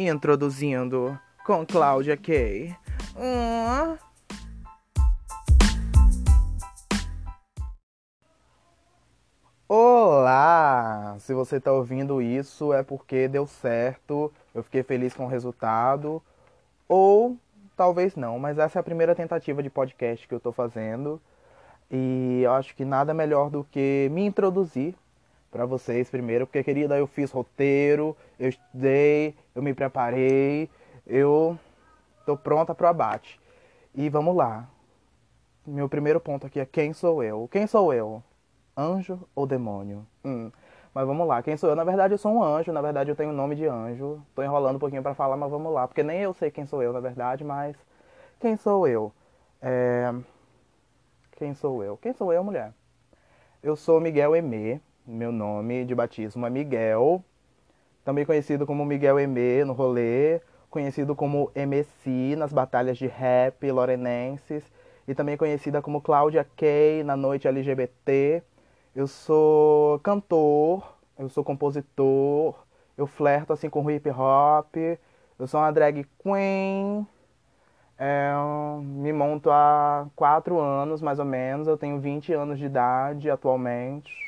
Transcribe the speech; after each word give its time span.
Introduzindo 0.00 1.18
com 1.44 1.66
Cláudia 1.66 2.16
Kay. 2.16 2.72
Hum. 3.16 3.98
Olá! 9.68 11.16
Se 11.18 11.34
você 11.34 11.56
está 11.56 11.72
ouvindo 11.72 12.22
isso 12.22 12.72
é 12.72 12.84
porque 12.84 13.26
deu 13.26 13.44
certo, 13.44 14.32
eu 14.54 14.62
fiquei 14.62 14.84
feliz 14.84 15.14
com 15.14 15.24
o 15.24 15.28
resultado, 15.28 16.22
ou 16.88 17.36
talvez 17.76 18.14
não, 18.14 18.38
mas 18.38 18.56
essa 18.56 18.78
é 18.78 18.80
a 18.80 18.84
primeira 18.84 19.16
tentativa 19.16 19.60
de 19.64 19.68
podcast 19.68 20.28
que 20.28 20.32
eu 20.32 20.38
estou 20.38 20.52
fazendo 20.52 21.20
e 21.90 22.42
eu 22.44 22.52
acho 22.52 22.72
que 22.76 22.84
nada 22.84 23.12
melhor 23.12 23.50
do 23.50 23.64
que 23.64 24.08
me 24.12 24.24
introduzir 24.24 24.94
para 25.50 25.64
vocês 25.64 26.10
primeiro, 26.10 26.46
porque 26.46 26.62
querida, 26.62 26.96
eu 26.96 27.06
fiz 27.06 27.30
roteiro, 27.30 28.16
eu 28.38 28.48
estudei, 28.48 29.34
eu 29.54 29.62
me 29.62 29.72
preparei, 29.74 30.68
eu 31.06 31.58
tô 32.26 32.36
pronta 32.36 32.74
para 32.74 32.86
o 32.86 32.90
abate. 32.90 33.40
E 33.94 34.08
vamos 34.08 34.36
lá. 34.36 34.68
Meu 35.66 35.88
primeiro 35.88 36.20
ponto 36.20 36.46
aqui 36.46 36.60
é 36.60 36.66
quem 36.66 36.92
sou 36.92 37.22
eu? 37.22 37.48
Quem 37.50 37.66
sou 37.66 37.92
eu? 37.92 38.22
Anjo 38.76 39.18
ou 39.34 39.46
demônio? 39.46 40.06
Hum. 40.24 40.50
Mas 40.94 41.06
vamos 41.06 41.26
lá, 41.26 41.42
quem 41.42 41.56
sou 41.56 41.70
eu? 41.70 41.76
Na 41.76 41.84
verdade, 41.84 42.14
eu 42.14 42.18
sou 42.18 42.32
um 42.32 42.42
anjo, 42.42 42.72
na 42.72 42.80
verdade, 42.80 43.10
eu 43.10 43.16
tenho 43.16 43.30
o 43.30 43.32
nome 43.32 43.54
de 43.54 43.66
anjo. 43.66 44.20
Tô 44.34 44.42
enrolando 44.42 44.76
um 44.76 44.78
pouquinho 44.78 45.02
para 45.02 45.14
falar, 45.14 45.36
mas 45.36 45.50
vamos 45.50 45.72
lá, 45.72 45.86
porque 45.86 46.02
nem 46.02 46.20
eu 46.20 46.32
sei 46.32 46.50
quem 46.50 46.66
sou 46.66 46.82
eu, 46.82 46.92
na 46.92 47.00
verdade, 47.00 47.44
mas 47.44 47.76
quem 48.40 48.56
sou 48.56 48.86
eu? 48.86 49.12
É... 49.60 50.12
Quem 51.32 51.54
sou 51.54 51.84
eu? 51.84 51.96
Quem 51.96 52.12
sou 52.12 52.32
eu, 52.32 52.42
mulher? 52.42 52.72
Eu 53.62 53.76
sou 53.76 54.00
Miguel 54.00 54.34
Emê, 54.34 54.80
meu 55.08 55.32
nome 55.32 55.86
de 55.86 55.94
batismo 55.94 56.46
é 56.46 56.50
Miguel, 56.50 57.24
também 58.04 58.26
conhecido 58.26 58.66
como 58.66 58.84
Miguel 58.84 59.18
Emê 59.18 59.64
no 59.64 59.72
rolê, 59.72 60.38
conhecido 60.68 61.16
como 61.16 61.50
MC 61.54 62.36
nas 62.36 62.52
batalhas 62.52 62.98
de 62.98 63.06
rap 63.06 63.70
lorenenses 63.72 64.62
e 65.06 65.14
também 65.14 65.34
conhecida 65.34 65.80
como 65.80 66.02
Cláudia 66.02 66.46
Kay 66.56 67.02
na 67.04 67.16
noite 67.16 67.48
LGBT. 67.48 68.42
Eu 68.94 69.06
sou 69.06 69.98
cantor, 70.00 70.98
eu 71.18 71.30
sou 71.30 71.42
compositor, 71.42 72.54
eu 72.94 73.06
flerto 73.06 73.54
assim 73.54 73.70
com 73.70 73.90
hip 73.90 74.10
hop, 74.10 74.76
eu 75.38 75.46
sou 75.46 75.58
uma 75.58 75.72
drag 75.72 76.06
queen, 76.22 77.06
é, 77.96 78.30
me 78.82 79.12
monto 79.14 79.50
há 79.50 80.06
quatro 80.14 80.60
anos 80.60 81.00
mais 81.00 81.18
ou 81.18 81.24
menos, 81.24 81.66
eu 81.66 81.78
tenho 81.78 81.98
20 81.98 82.34
anos 82.34 82.58
de 82.58 82.66
idade 82.66 83.30
atualmente. 83.30 84.27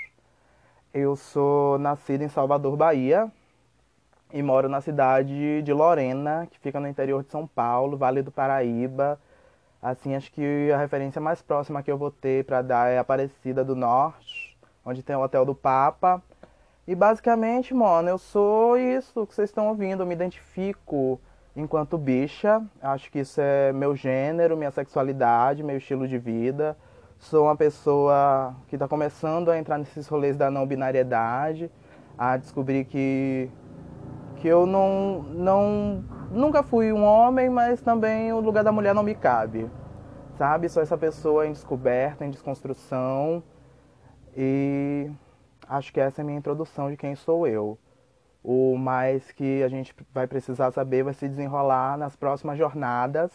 Eu 0.92 1.14
sou 1.14 1.78
nascido 1.78 2.22
em 2.22 2.28
Salvador, 2.28 2.76
Bahia, 2.76 3.30
e 4.32 4.42
moro 4.42 4.68
na 4.68 4.80
cidade 4.80 5.62
de 5.62 5.72
Lorena, 5.72 6.48
que 6.50 6.58
fica 6.58 6.80
no 6.80 6.88
interior 6.88 7.22
de 7.22 7.30
São 7.30 7.46
Paulo, 7.46 7.96
Vale 7.96 8.22
do 8.22 8.32
Paraíba. 8.32 9.16
Assim, 9.80 10.16
acho 10.16 10.32
que 10.32 10.68
a 10.72 10.76
referência 10.76 11.20
mais 11.20 11.40
próxima 11.40 11.80
que 11.80 11.92
eu 11.92 11.96
vou 11.96 12.10
ter 12.10 12.44
para 12.44 12.60
dar 12.60 12.90
é 12.90 12.98
Aparecida 12.98 13.64
do 13.64 13.76
Norte, 13.76 14.58
onde 14.84 15.00
tem 15.00 15.14
o 15.14 15.22
Hotel 15.22 15.44
do 15.44 15.54
Papa. 15.54 16.20
E 16.88 16.94
basicamente, 16.96 17.72
mano, 17.72 18.08
eu 18.08 18.18
sou 18.18 18.76
isso 18.76 19.24
que 19.28 19.34
vocês 19.36 19.48
estão 19.48 19.68
ouvindo, 19.68 20.02
eu 20.02 20.06
me 20.06 20.14
identifico 20.14 21.20
enquanto 21.54 21.96
bicha. 21.96 22.60
Acho 22.82 23.12
que 23.12 23.20
isso 23.20 23.40
é 23.40 23.72
meu 23.72 23.94
gênero, 23.94 24.56
minha 24.56 24.72
sexualidade, 24.72 25.62
meu 25.62 25.76
estilo 25.76 26.08
de 26.08 26.18
vida. 26.18 26.76
Sou 27.20 27.44
uma 27.44 27.54
pessoa 27.54 28.56
que 28.66 28.76
está 28.76 28.88
começando 28.88 29.50
a 29.50 29.58
entrar 29.58 29.76
nesses 29.76 30.08
rolês 30.08 30.38
da 30.38 30.50
não 30.50 30.66
binariedade, 30.66 31.70
a 32.16 32.38
descobrir 32.38 32.86
que, 32.86 33.50
que 34.36 34.48
eu 34.48 34.64
não, 34.64 35.22
não 35.24 36.02
nunca 36.30 36.62
fui 36.62 36.90
um 36.90 37.04
homem, 37.04 37.50
mas 37.50 37.82
também 37.82 38.32
o 38.32 38.40
lugar 38.40 38.64
da 38.64 38.72
mulher 38.72 38.94
não 38.94 39.02
me 39.02 39.14
cabe. 39.14 39.70
Sabe? 40.38 40.70
Sou 40.70 40.82
essa 40.82 40.96
pessoa 40.96 41.46
em 41.46 41.52
descoberta, 41.52 42.24
em 42.24 42.30
desconstrução. 42.30 43.42
E 44.34 45.10
acho 45.68 45.92
que 45.92 46.00
essa 46.00 46.20
é 46.20 46.22
a 46.22 46.26
minha 46.26 46.38
introdução 46.38 46.90
de 46.90 46.96
quem 46.96 47.14
sou 47.14 47.46
eu. 47.46 47.78
O 48.42 48.78
mais 48.78 49.30
que 49.30 49.62
a 49.62 49.68
gente 49.68 49.94
vai 50.12 50.26
precisar 50.26 50.70
saber 50.72 51.04
vai 51.04 51.12
se 51.12 51.28
desenrolar 51.28 51.98
nas 51.98 52.16
próximas 52.16 52.56
jornadas, 52.56 53.30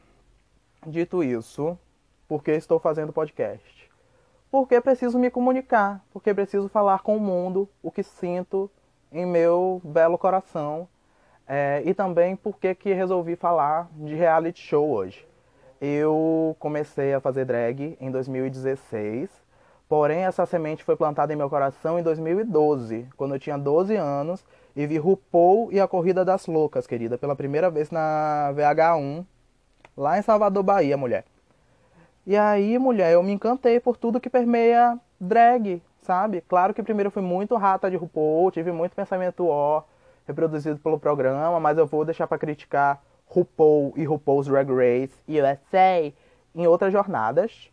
Dito 0.85 1.23
isso, 1.23 1.77
por 2.27 2.43
que 2.43 2.51
estou 2.51 2.79
fazendo 2.79 3.13
podcast? 3.13 3.76
Porque 4.49 4.79
preciso 4.79 5.19
me 5.19 5.29
comunicar, 5.29 6.03
porque 6.11 6.33
preciso 6.33 6.69
falar 6.69 7.01
com 7.01 7.17
o 7.17 7.19
mundo 7.19 7.69
o 7.81 7.91
que 7.91 8.03
sinto 8.03 8.69
em 9.11 9.25
meu 9.25 9.81
belo 9.83 10.17
coração. 10.17 10.87
É, 11.47 11.81
e 11.85 11.93
também 11.93 12.35
porque 12.35 12.75
que 12.75 12.93
resolvi 12.93 13.35
falar 13.37 13.87
de 13.93 14.13
reality 14.13 14.59
show 14.59 14.89
hoje. 14.89 15.25
Eu 15.79 16.55
comecei 16.59 17.13
a 17.13 17.21
fazer 17.21 17.45
drag 17.45 17.97
em 18.01 18.11
2016, 18.11 19.29
porém 19.87 20.25
essa 20.25 20.45
semente 20.45 20.83
foi 20.83 20.97
plantada 20.97 21.31
em 21.31 21.35
meu 21.37 21.49
coração 21.49 21.97
em 21.97 22.03
2012, 22.03 23.07
quando 23.15 23.35
eu 23.35 23.39
tinha 23.39 23.57
12 23.57 23.95
anos 23.95 24.45
e 24.75 24.85
vi 24.85 24.97
RuPaul 24.97 25.71
e 25.71 25.79
a 25.79 25.87
Corrida 25.87 26.25
das 26.25 26.47
Loucas, 26.47 26.85
querida, 26.85 27.17
pela 27.17 27.35
primeira 27.35 27.69
vez 27.69 27.91
na 27.91 28.51
VH1, 28.53 29.25
lá 29.95 30.19
em 30.19 30.21
Salvador, 30.21 30.63
Bahia, 30.63 30.97
mulher. 30.97 31.23
E 32.27 32.35
aí, 32.35 32.77
mulher, 32.77 33.13
eu 33.13 33.23
me 33.23 33.31
encantei 33.31 33.79
por 33.79 33.95
tudo 33.95 34.19
que 34.19 34.29
permeia 34.29 34.99
drag, 35.17 35.81
sabe? 36.01 36.41
Claro 36.41 36.73
que 36.73 36.83
primeiro 36.83 37.07
eu 37.07 37.11
fui 37.11 37.21
muito 37.21 37.55
rata 37.55 37.89
de 37.89 37.95
RuPaul, 37.95 38.51
tive 38.51 38.69
muito 38.69 38.93
pensamento 38.93 39.47
ó, 39.47 39.81
reproduzido 40.27 40.77
pelo 40.77 40.99
programa, 40.99 41.57
mas 41.57 41.77
eu 41.77 41.87
vou 41.87 42.03
deixar 42.03 42.27
para 42.27 42.37
criticar 42.37 43.01
RuPaul 43.27 43.93
e 43.95 44.03
RuPaul's 44.03 44.45
Drag 44.45 44.67
Race 44.69 45.13
USA 45.25 46.13
em 46.53 46.67
outras 46.67 46.91
jornadas. 46.91 47.71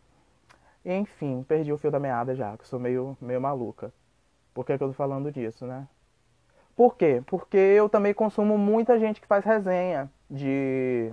E, 0.85 0.93
enfim, 0.93 1.43
perdi 1.45 1.73
o 1.73 1.77
fio 1.77 1.91
da 1.91 1.99
meada 1.99 2.33
já, 2.33 2.55
que 2.55 2.65
sou 2.65 2.79
meio, 2.79 3.17
meio 3.19 3.41
maluca. 3.41 3.91
Por 4.53 4.65
que, 4.65 4.77
que 4.77 4.81
eu 4.85 4.87
tô 4.87 4.93
falando 4.93 5.33
disso, 5.33 5.65
né? 5.65 5.85
Por 6.77 6.95
quê? 6.95 7.21
Porque 7.25 7.57
eu 7.57 7.89
também 7.89 8.13
consumo 8.13 8.57
muita 8.57 8.97
gente 8.99 9.19
que 9.19 9.27
faz 9.27 9.43
resenha 9.43 10.09
de, 10.31 11.11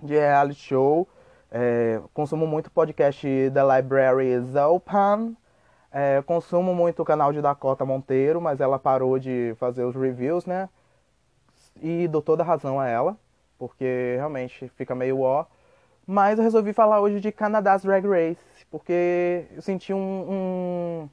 de 0.00 0.14
reality 0.14 0.60
show. 0.60 1.08
É, 1.56 2.00
consumo 2.12 2.48
muito 2.48 2.68
podcast 2.68 3.48
da 3.50 3.76
Library 3.76 4.32
is 4.32 4.56
Open. 4.56 5.36
É, 5.92 6.20
consumo 6.26 6.74
muito 6.74 7.00
o 7.00 7.04
canal 7.04 7.32
de 7.32 7.40
Dakota 7.40 7.84
Monteiro, 7.84 8.40
mas 8.40 8.60
ela 8.60 8.76
parou 8.76 9.20
de 9.20 9.54
fazer 9.56 9.84
os 9.84 9.94
reviews, 9.94 10.46
né? 10.46 10.68
E 11.80 12.08
dou 12.08 12.20
toda 12.20 12.42
a 12.42 12.46
razão 12.46 12.80
a 12.80 12.88
ela, 12.88 13.16
porque 13.56 14.16
realmente 14.16 14.68
fica 14.70 14.96
meio 14.96 15.20
ó. 15.20 15.46
Mas 16.04 16.38
eu 16.38 16.42
resolvi 16.42 16.72
falar 16.72 17.00
hoje 17.00 17.20
de 17.20 17.30
Canada's 17.30 17.84
Drag 17.84 18.04
Race, 18.04 18.66
porque 18.68 19.46
eu 19.54 19.62
senti 19.62 19.94
um, 19.94 21.08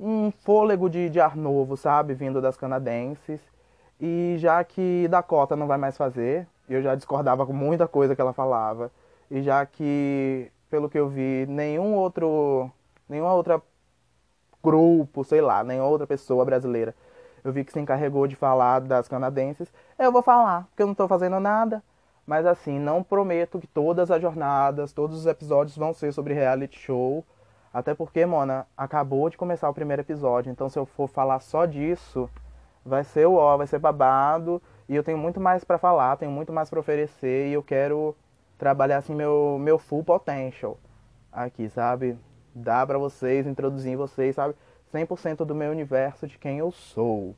um, 0.00 0.26
um 0.26 0.30
fôlego 0.30 0.88
de, 0.88 1.10
de 1.10 1.20
ar 1.20 1.36
novo, 1.36 1.76
sabe? 1.76 2.14
Vindo 2.14 2.40
das 2.40 2.56
canadenses. 2.56 3.42
E 4.00 4.36
já 4.38 4.64
que 4.64 5.06
Dakota 5.08 5.54
não 5.54 5.66
vai 5.66 5.76
mais 5.76 5.94
fazer, 5.94 6.48
eu 6.66 6.80
já 6.80 6.94
discordava 6.94 7.44
com 7.44 7.52
muita 7.52 7.86
coisa 7.86 8.16
que 8.16 8.20
ela 8.22 8.32
falava. 8.32 8.90
E 9.30 9.42
já 9.42 9.64
que, 9.66 10.50
pelo 10.70 10.88
que 10.88 10.98
eu 10.98 11.08
vi, 11.08 11.46
nenhum 11.48 11.94
outro. 11.94 12.70
nenhuma 13.08 13.34
outra 13.34 13.62
grupo, 14.62 15.24
sei 15.24 15.40
lá, 15.40 15.62
nenhuma 15.64 15.88
outra 15.88 16.06
pessoa 16.06 16.44
brasileira 16.44 16.94
eu 17.46 17.52
vi 17.52 17.64
que 17.64 17.72
se 17.72 17.78
encarregou 17.80 18.26
de 18.26 18.34
falar 18.34 18.80
das 18.80 19.08
canadenses, 19.08 19.72
eu 19.98 20.10
vou 20.10 20.22
falar, 20.22 20.64
porque 20.66 20.82
eu 20.82 20.86
não 20.86 20.92
estou 20.92 21.06
fazendo 21.06 21.38
nada. 21.38 21.82
Mas 22.26 22.44
assim, 22.44 22.76
não 22.78 23.04
prometo 23.04 23.60
que 23.60 23.68
todas 23.68 24.10
as 24.10 24.20
jornadas, 24.20 24.92
todos 24.92 25.16
os 25.16 25.26
episódios 25.26 25.76
vão 25.76 25.92
ser 25.92 26.12
sobre 26.12 26.34
reality 26.34 26.76
show. 26.78 27.24
Até 27.72 27.94
porque, 27.94 28.26
Mona, 28.26 28.66
acabou 28.76 29.30
de 29.30 29.36
começar 29.36 29.70
o 29.70 29.74
primeiro 29.74 30.02
episódio. 30.02 30.50
Então 30.50 30.68
se 30.68 30.76
eu 30.76 30.84
for 30.84 31.08
falar 31.08 31.38
só 31.38 31.66
disso, 31.66 32.28
vai 32.84 33.04
ser 33.04 33.26
o 33.26 33.34
ó, 33.34 33.56
vai 33.56 33.66
ser 33.68 33.78
babado. 33.78 34.60
E 34.88 34.96
eu 34.96 35.04
tenho 35.04 35.18
muito 35.18 35.40
mais 35.40 35.62
para 35.62 35.78
falar, 35.78 36.16
tenho 36.16 36.32
muito 36.32 36.52
mais 36.52 36.68
para 36.68 36.80
oferecer. 36.80 37.48
E 37.48 37.52
eu 37.52 37.62
quero 37.62 38.16
trabalhar 38.58 38.98
assim 38.98 39.14
meu, 39.14 39.58
meu 39.60 39.78
full 39.78 40.04
potential 40.04 40.78
aqui, 41.32 41.68
sabe? 41.68 42.18
Dar 42.54 42.86
para 42.86 42.98
vocês, 42.98 43.46
introduzir 43.46 43.96
vocês, 43.96 44.34
sabe? 44.34 44.54
100% 44.92 45.44
do 45.44 45.54
meu 45.54 45.70
universo 45.70 46.26
de 46.26 46.38
quem 46.38 46.58
eu 46.58 46.70
sou. 46.70 47.34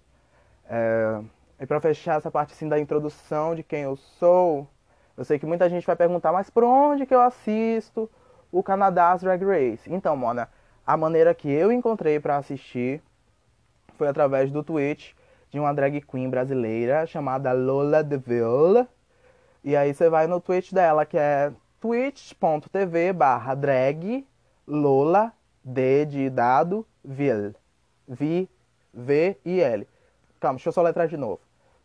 É... 0.69 1.21
E 1.61 1.67
para 1.67 1.81
fechar 1.81 2.19
essa 2.19 2.31
parte 2.31 2.53
assim 2.53 2.69
da 2.69 2.79
introdução 2.79 3.55
de 3.55 3.65
quem 3.65 3.83
eu 3.83 3.97
sou, 3.97 4.69
eu 5.17 5.25
sei 5.25 5.39
que 5.39 5.47
muita 5.47 5.69
gente 5.69 5.87
vai 5.87 5.97
perguntar, 5.97 6.33
mas 6.33 6.49
por 6.49 6.63
onde 6.63 7.05
que 7.05 7.15
eu 7.15 7.21
assisto 7.21 8.09
o 8.53 8.63
Canadás 8.63 9.23
Drag 9.23 9.45
Race? 9.45 9.93
Então, 9.93 10.17
Mona, 10.17 10.49
a 10.87 10.97
maneira 10.97 11.35
que 11.35 11.51
eu 11.51 11.73
encontrei 11.73 12.21
para 12.21 12.37
assistir 12.37 13.03
foi 13.97 14.07
através 14.07 14.53
do 14.53 14.63
Twitch 14.63 15.13
de 15.51 15.59
uma 15.59 15.75
drag 15.75 16.01
queen 16.03 16.31
brasileira 16.31 17.05
chamada 17.07 17.53
Lola 17.53 18.05
Deville. 18.05 18.87
E 19.69 19.77
aí 19.77 19.93
você 19.93 20.09
vai 20.09 20.27
no 20.27 20.41
Twitch 20.41 20.73
dela, 20.73 21.05
que 21.05 21.19
é 21.19 21.53
twitch.tv 21.79 23.13
barra 23.13 23.55
drag 23.55 24.27
Lola 24.67 25.31
D 25.63 26.07
de 26.07 26.31
dado 26.31 26.87
Ville. 27.05 27.55
V, 28.09 28.49
L. 29.45 29.87
Calma, 30.41 30.57
deixa 30.57 30.71
eu 30.71 30.73
só 30.73 30.81
letrar 30.81 31.07
de 31.07 31.19
novo. 31.19 31.41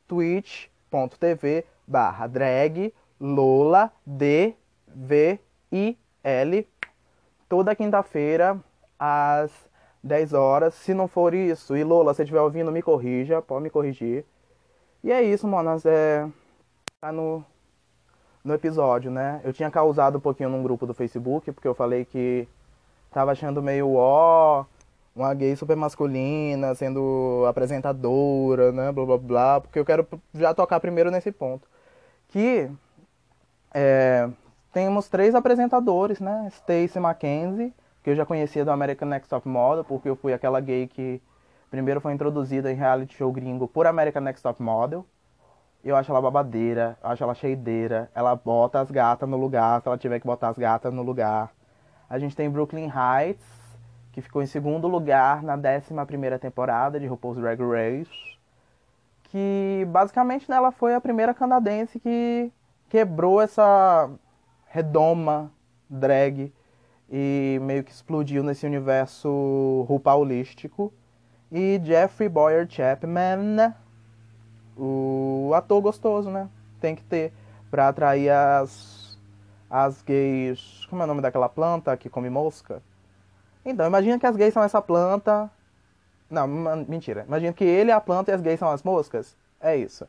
twitch.tv 0.07 1.65
barra 1.85 2.25
drag 2.25 2.94
Lola 3.19 3.91
D 4.06 4.56
V 4.88 5.38
I 5.69 5.97
L 6.24 6.65
toda 7.50 7.75
quinta-feira 7.75 8.57
às 8.97 9.51
10 10.01 10.31
horas. 10.31 10.74
Se 10.74 10.94
não 10.94 11.09
for 11.09 11.33
isso, 11.33 11.75
e 11.75 11.83
Lola, 11.83 12.13
se 12.13 12.21
estiver 12.21 12.39
ouvindo, 12.39 12.71
me 12.71 12.81
corrija, 12.81 13.41
pode 13.41 13.63
me 13.63 13.69
corrigir. 13.69 14.24
E 15.03 15.12
é 15.12 15.21
isso, 15.21 15.45
manas, 15.45 15.86
é 15.86 16.25
tá 17.01 17.12
no 17.12 17.44
no 18.43 18.53
episódio, 18.53 19.09
né? 19.09 19.41
Eu 19.43 19.53
tinha 19.53 19.71
causado 19.71 20.17
um 20.17 20.21
pouquinho 20.21 20.49
num 20.49 20.63
grupo 20.63 20.85
do 20.85 20.93
Facebook, 20.93 21.51
porque 21.51 21.67
eu 21.67 21.73
falei 21.73 22.05
que 22.05 22.47
tava 23.11 23.31
achando 23.31 23.61
meio 23.61 23.93
ó, 23.95 24.65
uma 25.15 25.33
gay 25.33 25.55
super 25.55 25.75
masculina, 25.77 26.73
sendo 26.75 27.45
apresentadora, 27.47 28.71
né, 28.71 28.91
blá 28.91 29.05
blá 29.05 29.17
blá, 29.17 29.61
porque 29.61 29.79
eu 29.79 29.85
quero 29.85 30.07
já 30.33 30.53
tocar 30.53 30.79
primeiro 30.79 31.11
nesse 31.11 31.31
ponto. 31.31 31.67
Que 32.29 32.69
é, 33.73 34.29
temos 34.73 35.07
três 35.07 35.35
apresentadores, 35.35 36.19
né, 36.19 36.49
Stacey 36.51 37.01
Mackenzie, 37.01 37.73
que 38.03 38.09
eu 38.09 38.15
já 38.15 38.25
conhecia 38.25 38.65
do 38.65 38.71
American 38.71 39.07
Next 39.07 39.29
Top 39.29 39.47
Model, 39.47 39.83
porque 39.83 40.09
eu 40.09 40.15
fui 40.15 40.33
aquela 40.33 40.59
gay 40.59 40.87
que 40.87 41.21
primeiro 41.69 42.01
foi 42.01 42.13
introduzida 42.13 42.71
em 42.71 42.75
reality 42.75 43.15
show 43.15 43.31
gringo 43.31 43.67
por 43.67 43.87
American 43.87 44.21
Next 44.23 44.43
Top 44.43 44.61
Model. 44.61 45.05
Eu 45.83 45.97
acho 45.97 46.09
ela 46.09 46.21
babadeira, 46.21 46.97
acho 47.03 47.24
ela 47.24 47.35
cheideira, 47.35 48.09
ela 48.15 48.35
bota 48.35 48.80
as 48.80 48.89
gatas 48.89 49.27
no 49.27 49.35
lugar, 49.35 49.81
se 49.81 49.88
ela 49.88 49.97
tiver 49.97 50.19
que 50.19 50.25
botar 50.25 50.50
as 50.50 50.57
gatas 50.57 50.94
no 50.94 51.03
lugar. 51.03 51.51
A 52.09 52.18
gente 52.18 52.35
tem 52.35 52.50
Brooklyn 52.50 52.89
Heights, 52.89 53.45
que 54.13 54.21
ficou 54.21 54.41
em 54.41 54.45
segundo 54.45 54.88
lugar 54.88 55.44
na 55.44 55.56
11 55.56 56.39
temporada 56.39 57.00
de 57.00 57.06
RuPaul's 57.06 57.38
Drag 57.38 57.59
Race, 57.59 58.38
que 59.24 59.85
basicamente 59.89 60.50
ela 60.50 60.71
foi 60.71 60.94
a 60.94 61.01
primeira 61.01 61.33
canadense 61.33 62.00
que 62.00 62.51
quebrou 62.88 63.41
essa 63.41 64.09
redoma 64.68 65.51
drag 65.89 66.53
e 67.09 67.59
meio 67.62 67.83
que 67.83 67.91
explodiu 67.91 68.44
nesse 68.44 68.65
universo 68.65 69.86
RuPaulístico. 69.89 70.94
E 71.51 71.79
Jeffrey 71.83 72.29
Boyer 72.29 72.68
Chapman, 72.69 73.74
o 74.77 75.51
ator 75.53 75.81
gostoso, 75.81 76.29
né? 76.29 76.49
Tem 76.79 76.95
que 76.95 77.03
ter 77.03 77.31
pra 77.69 77.87
atrair 77.87 78.29
as, 78.29 79.17
as 79.69 80.01
gays. 80.01 80.85
Como 80.89 81.01
é 81.01 81.05
o 81.05 81.07
nome 81.07 81.21
daquela 81.21 81.49
planta 81.49 81.95
que 81.97 82.09
come 82.09 82.29
mosca? 82.29 82.81
Então, 83.65 83.85
imagina 83.85 84.19
que 84.19 84.25
as 84.25 84.35
gays 84.35 84.53
são 84.53 84.63
essa 84.63 84.81
planta. 84.81 85.49
Não, 86.29 86.47
mentira. 86.87 87.23
Imagina 87.27 87.53
que 87.53 87.63
ele 87.63 87.91
é 87.91 87.93
a 87.93 88.01
planta 88.01 88.31
e 88.31 88.33
as 88.33 88.41
gays 88.41 88.59
são 88.59 88.69
as 88.69 88.83
moscas. 88.83 89.35
É 89.61 89.75
isso. 89.75 90.07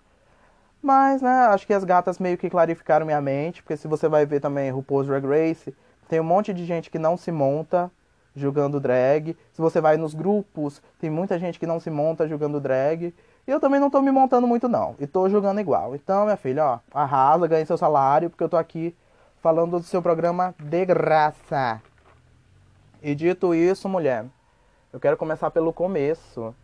Mas, 0.82 1.22
né, 1.22 1.46
acho 1.46 1.66
que 1.66 1.72
as 1.72 1.84
gatas 1.84 2.18
meio 2.18 2.36
que 2.36 2.50
clarificaram 2.50 3.06
minha 3.06 3.20
mente, 3.20 3.62
porque 3.62 3.76
se 3.76 3.88
você 3.88 4.08
vai 4.08 4.26
ver 4.26 4.40
também 4.40 4.70
RuPaul's 4.70 5.06
Drag 5.06 5.24
Race, 5.24 5.74
tem 6.08 6.20
um 6.20 6.24
monte 6.24 6.52
de 6.52 6.64
gente 6.66 6.90
que 6.90 6.98
não 6.98 7.16
se 7.16 7.32
monta 7.32 7.90
jogando 8.36 8.80
drag. 8.80 9.36
Se 9.52 9.60
você 9.62 9.80
vai 9.80 9.96
nos 9.96 10.14
grupos, 10.14 10.82
tem 11.00 11.08
muita 11.08 11.38
gente 11.38 11.58
que 11.58 11.66
não 11.66 11.80
se 11.80 11.88
monta 11.88 12.28
jogando 12.28 12.60
drag. 12.60 13.14
E 13.46 13.50
eu 13.50 13.60
também 13.60 13.78
não 13.78 13.90
tô 13.90 14.00
me 14.00 14.10
montando 14.10 14.46
muito 14.46 14.68
não, 14.68 14.94
e 14.98 15.06
tô 15.06 15.28
jogando 15.28 15.60
igual. 15.60 15.94
Então, 15.94 16.24
minha 16.24 16.36
filha, 16.36 16.64
ó, 16.64 16.78
arrasa, 16.92 17.46
ganhe 17.46 17.66
seu 17.66 17.76
salário, 17.76 18.30
porque 18.30 18.42
eu 18.42 18.48
tô 18.48 18.56
aqui 18.56 18.96
falando 19.42 19.78
do 19.78 19.84
seu 19.84 20.00
programa 20.00 20.54
de 20.58 20.84
graça. 20.86 21.82
E 23.02 23.14
dito 23.14 23.54
isso, 23.54 23.86
mulher, 23.86 24.24
eu 24.90 24.98
quero 24.98 25.18
começar 25.18 25.50
pelo 25.50 25.72
começo. 25.74 26.54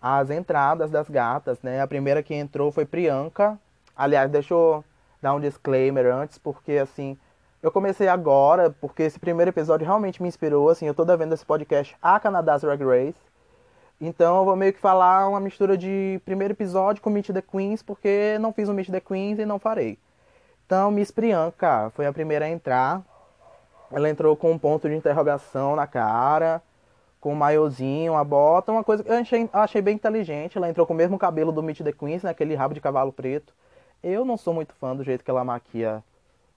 As 0.00 0.30
entradas 0.30 0.90
das 0.90 1.10
gatas, 1.10 1.60
né? 1.60 1.82
A 1.82 1.86
primeira 1.86 2.22
que 2.22 2.34
entrou 2.34 2.72
foi 2.72 2.86
Priyanka. 2.86 3.58
Aliás, 3.94 4.30
deixa 4.30 4.54
eu 4.54 4.82
dar 5.20 5.34
um 5.34 5.40
disclaimer 5.40 6.06
antes, 6.06 6.38
porque 6.38 6.78
assim, 6.78 7.18
eu 7.62 7.70
comecei 7.70 8.08
agora, 8.08 8.70
porque 8.80 9.02
esse 9.02 9.18
primeiro 9.18 9.50
episódio 9.50 9.84
realmente 9.84 10.22
me 10.22 10.28
inspirou, 10.28 10.70
assim, 10.70 10.86
eu 10.86 10.94
tô 10.94 11.04
devendo 11.04 11.34
esse 11.34 11.44
podcast 11.44 11.94
a 12.00 12.18
Canada's 12.18 12.62
Drag 12.62 12.82
Race. 12.82 13.29
Então 14.00 14.38
eu 14.38 14.44
vou 14.46 14.56
meio 14.56 14.72
que 14.72 14.80
falar 14.80 15.28
uma 15.28 15.40
mistura 15.40 15.76
de 15.76 16.20
primeiro 16.24 16.54
episódio 16.54 17.02
com 17.02 17.10
Meet 17.10 17.30
the 17.32 17.42
Queens, 17.42 17.82
porque 17.82 18.38
não 18.40 18.50
fiz 18.50 18.68
o 18.68 18.72
Meet 18.72 18.90
the 18.90 19.00
Queens 19.00 19.38
e 19.38 19.44
não 19.44 19.58
farei. 19.58 19.98
Então, 20.64 20.90
Miss 20.90 21.10
Priyanka 21.10 21.90
foi 21.90 22.06
a 22.06 22.12
primeira 22.12 22.46
a 22.46 22.48
entrar. 22.48 23.02
Ela 23.90 24.08
entrou 24.08 24.36
com 24.36 24.52
um 24.52 24.58
ponto 24.58 24.88
de 24.88 24.94
interrogação 24.94 25.76
na 25.76 25.86
cara, 25.86 26.62
com 27.20 27.32
um 27.32 27.36
maiozinho, 27.36 28.12
uma 28.12 28.24
bota, 28.24 28.72
uma 28.72 28.84
coisa 28.84 29.02
que 29.02 29.10
eu 29.10 29.16
achei, 29.16 29.50
achei 29.52 29.82
bem 29.82 29.96
inteligente. 29.96 30.56
Ela 30.56 30.70
entrou 30.70 30.86
com 30.86 30.94
o 30.94 30.96
mesmo 30.96 31.18
cabelo 31.18 31.52
do 31.52 31.62
Meet 31.62 31.82
the 31.82 31.92
Queens, 31.92 32.22
né, 32.22 32.30
aquele 32.30 32.54
rabo 32.54 32.72
de 32.72 32.80
cavalo 32.80 33.12
preto. 33.12 33.52
Eu 34.02 34.24
não 34.24 34.36
sou 34.38 34.54
muito 34.54 34.72
fã 34.74 34.96
do 34.96 35.04
jeito 35.04 35.22
que 35.22 35.30
ela 35.30 35.44
maquia 35.44 36.02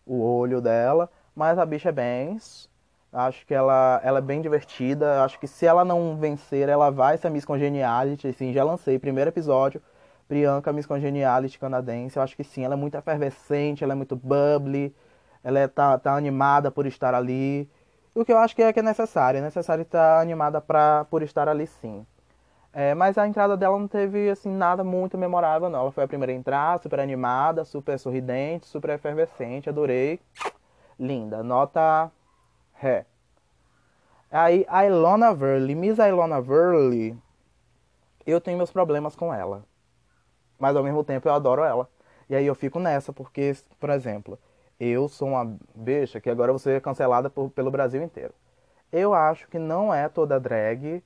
o 0.05 0.21
olho 0.21 0.61
dela, 0.61 1.09
mas 1.35 1.57
a 1.57 1.65
bicha 1.65 1.89
é 1.89 1.91
bem. 1.91 2.37
Acho 3.13 3.45
que 3.45 3.53
ela, 3.53 4.01
ela 4.03 4.17
é 4.19 4.21
bem 4.21 4.41
divertida. 4.41 5.23
Acho 5.23 5.39
que 5.39 5.47
se 5.47 5.65
ela 5.65 5.85
não 5.85 6.17
vencer, 6.17 6.67
ela 6.67 6.89
vai 6.89 7.17
ser 7.17 7.29
Miss 7.29 7.45
Congeniality. 7.45 8.33
Sim, 8.33 8.51
já 8.53 8.63
lancei 8.63 8.97
primeiro 8.99 9.29
episódio. 9.29 9.81
Priyanka, 10.27 10.73
Miss 10.73 10.85
Congeniality 10.85 11.59
canadense. 11.59 12.17
Eu 12.17 12.23
acho 12.23 12.35
que 12.35 12.43
sim, 12.43 12.65
ela 12.65 12.73
é 12.73 12.77
muito 12.77 12.97
efervescente, 12.97 13.83
ela 13.83 13.93
é 13.93 13.95
muito 13.95 14.15
bubbly 14.15 14.93
ela 15.43 15.59
é, 15.59 15.67
tá, 15.67 15.97
tá 15.99 16.15
animada 16.15 16.71
por 16.71 16.85
estar 16.85 17.13
ali. 17.13 17.69
O 18.15 18.23
que 18.23 18.31
eu 18.31 18.37
acho 18.37 18.55
que 18.55 18.63
é, 18.63 18.71
que 18.71 18.79
é 18.79 18.83
necessário, 18.83 19.39
é 19.39 19.41
necessário 19.41 19.81
estar 19.81 20.21
animada 20.21 20.61
pra, 20.61 21.05
por 21.09 21.21
estar 21.21 21.49
ali 21.49 21.67
sim. 21.67 22.05
É, 22.71 22.95
mas 22.95 23.17
a 23.17 23.27
entrada 23.27 23.55
dela 23.57 23.77
não 23.77 23.87
teve 23.87 24.29
assim 24.29 24.49
nada 24.49 24.83
muito 24.83 25.17
memorável 25.17 25.69
não. 25.69 25.81
Ela 25.81 25.91
foi 25.91 26.03
a 26.05 26.07
primeira 26.07 26.31
a 26.31 26.35
entrar, 26.35 26.79
super 26.81 26.99
animada, 26.99 27.65
super 27.65 27.99
sorridente, 27.99 28.65
super 28.67 28.91
efervescente, 28.91 29.69
adorei. 29.69 30.19
Linda. 30.99 31.43
Nota 31.43 32.11
ré. 32.83 33.05
Aí 34.29 34.65
a 34.67 34.85
Ilona 34.85 35.33
Verley, 35.33 35.75
Miss 35.75 35.97
Ilona 35.97 36.41
Verley, 36.41 37.15
eu 38.25 38.41
tenho 38.41 38.57
meus 38.57 38.71
problemas 38.71 39.15
com 39.15 39.33
ela. 39.33 39.63
Mas 40.59 40.75
ao 40.75 40.83
mesmo 40.83 41.03
tempo 41.03 41.27
eu 41.27 41.33
adoro 41.33 41.63
ela. 41.63 41.89
E 42.29 42.35
aí 42.35 42.45
eu 42.45 42.55
fico 42.55 42.79
nessa, 42.79 43.13
porque, 43.13 43.55
por 43.79 43.89
exemplo, 43.89 44.39
eu 44.79 45.07
sou 45.07 45.29
uma 45.29 45.57
bicha 45.75 46.19
que 46.19 46.29
agora 46.29 46.51
você 46.51 46.73
é 46.73 46.79
cancelada 46.79 47.29
por, 47.29 47.49
pelo 47.51 47.71
Brasil 47.71 48.01
inteiro. 48.01 48.33
Eu 48.91 49.13
acho 49.13 49.47
que 49.47 49.59
não 49.59 49.93
é 49.93 50.07
toda 50.09 50.39
drag 50.39 51.03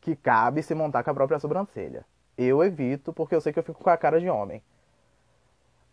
que 0.00 0.14
cabe 0.16 0.62
se 0.62 0.74
montar 0.74 1.02
com 1.02 1.10
a 1.10 1.14
própria 1.14 1.38
sobrancelha. 1.38 2.04
Eu 2.36 2.62
evito, 2.64 3.12
porque 3.12 3.34
eu 3.34 3.40
sei 3.40 3.52
que 3.52 3.58
eu 3.58 3.62
fico 3.62 3.82
com 3.82 3.90
a 3.90 3.96
cara 3.96 4.20
de 4.20 4.28
homem. 4.28 4.62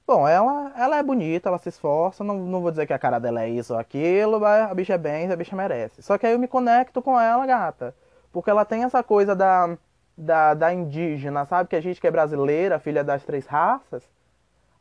Bom, 0.05 0.27
ela, 0.27 0.73
ela 0.75 0.97
é 0.97 1.03
bonita, 1.03 1.49
ela 1.49 1.57
se 1.57 1.69
esforça, 1.69 2.23
não, 2.23 2.37
não 2.39 2.61
vou 2.61 2.71
dizer 2.71 2.85
que 2.85 2.93
a 2.93 2.99
cara 2.99 3.19
dela 3.19 3.43
é 3.43 3.49
isso 3.49 3.73
ou 3.73 3.79
aquilo, 3.79 4.39
mas 4.39 4.69
a 4.69 4.73
bicha 4.73 4.93
é 4.93 4.97
bem, 4.97 5.31
a 5.31 5.35
bicha 5.35 5.55
merece. 5.55 6.01
Só 6.01 6.17
que 6.17 6.25
aí 6.25 6.33
eu 6.33 6.39
me 6.39 6.47
conecto 6.47 7.01
com 7.01 7.19
ela, 7.19 7.45
gata. 7.45 7.95
Porque 8.31 8.49
ela 8.49 8.65
tem 8.65 8.83
essa 8.83 9.01
coisa 9.03 9.35
da, 9.35 9.77
da, 10.17 10.53
da 10.53 10.73
indígena, 10.73 11.45
sabe? 11.45 11.69
Que 11.69 11.75
a 11.75 11.81
gente 11.81 12.01
que 12.01 12.07
é 12.07 12.11
brasileira, 12.11 12.79
filha 12.79 13.03
das 13.03 13.23
três 13.23 13.45
raças, 13.47 14.03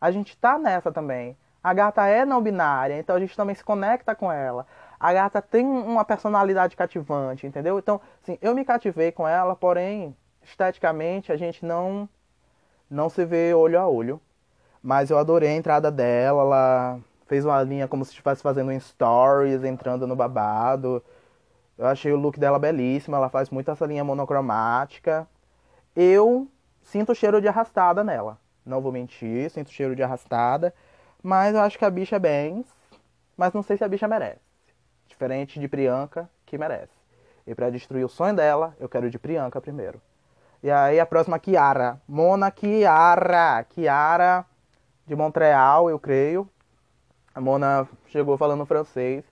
a 0.00 0.10
gente 0.10 0.36
tá 0.36 0.58
nessa 0.58 0.90
também. 0.90 1.36
A 1.62 1.74
gata 1.74 2.06
é 2.06 2.24
não 2.24 2.42
binária, 2.42 2.98
então 2.98 3.14
a 3.14 3.20
gente 3.20 3.36
também 3.36 3.54
se 3.54 3.62
conecta 3.62 4.14
com 4.14 4.32
ela. 4.32 4.66
A 4.98 5.12
gata 5.12 5.42
tem 5.42 5.64
uma 5.66 6.04
personalidade 6.04 6.76
cativante, 6.76 7.46
entendeu? 7.46 7.78
Então, 7.78 8.00
assim, 8.22 8.38
eu 8.40 8.54
me 8.54 8.64
cativei 8.64 9.12
com 9.12 9.28
ela, 9.28 9.54
porém, 9.54 10.16
esteticamente, 10.42 11.30
a 11.32 11.36
gente 11.36 11.64
não 11.64 12.08
não 12.88 13.08
se 13.08 13.24
vê 13.24 13.54
olho 13.54 13.78
a 13.78 13.88
olho. 13.88 14.20
Mas 14.82 15.10
eu 15.10 15.18
adorei 15.18 15.50
a 15.50 15.56
entrada 15.56 15.90
dela, 15.90 16.42
ela 16.42 17.00
fez 17.26 17.44
uma 17.44 17.62
linha 17.62 17.86
como 17.86 18.04
se 18.04 18.10
estivesse 18.10 18.42
fazendo 18.42 18.70
um 18.70 18.80
stories, 18.80 19.62
entrando 19.62 20.06
no 20.06 20.16
babado. 20.16 21.02
Eu 21.76 21.86
achei 21.86 22.12
o 22.12 22.16
look 22.16 22.38
dela 22.38 22.58
belíssimo, 22.58 23.14
ela 23.14 23.28
faz 23.28 23.50
muito 23.50 23.70
essa 23.70 23.86
linha 23.86 24.02
monocromática. 24.04 25.28
Eu 25.94 26.48
sinto 26.82 27.14
cheiro 27.14 27.40
de 27.40 27.48
arrastada 27.48 28.02
nela. 28.02 28.38
Não 28.64 28.80
vou 28.80 28.92
mentir, 28.92 29.50
sinto 29.50 29.70
cheiro 29.70 29.94
de 29.94 30.02
arrastada. 30.02 30.74
Mas 31.22 31.54
eu 31.54 31.60
acho 31.60 31.78
que 31.78 31.84
a 31.84 31.90
bicha 31.90 32.16
é 32.16 32.18
bem. 32.18 32.64
Mas 33.36 33.52
não 33.52 33.62
sei 33.62 33.76
se 33.76 33.84
a 33.84 33.88
bicha 33.88 34.08
merece. 34.08 34.40
Diferente 35.06 35.60
de 35.60 35.68
Priyanka, 35.68 36.28
que 36.46 36.58
merece. 36.58 36.92
E 37.46 37.54
para 37.54 37.70
destruir 37.70 38.04
o 38.04 38.08
sonho 38.08 38.34
dela, 38.34 38.74
eu 38.80 38.88
quero 38.88 39.10
de 39.10 39.18
Priyanka 39.18 39.60
primeiro. 39.60 40.00
E 40.62 40.70
aí 40.70 41.00
a 41.00 41.06
próxima, 41.06 41.38
Kiara. 41.38 42.00
Mona 42.06 42.50
Kiara. 42.50 43.64
Kiara 43.70 44.46
de 45.10 45.16
Montreal, 45.16 45.90
eu 45.90 45.98
creio. 45.98 46.48
A 47.34 47.40
Mona 47.40 47.88
chegou 48.06 48.38
falando 48.38 48.64
francês. 48.64 49.24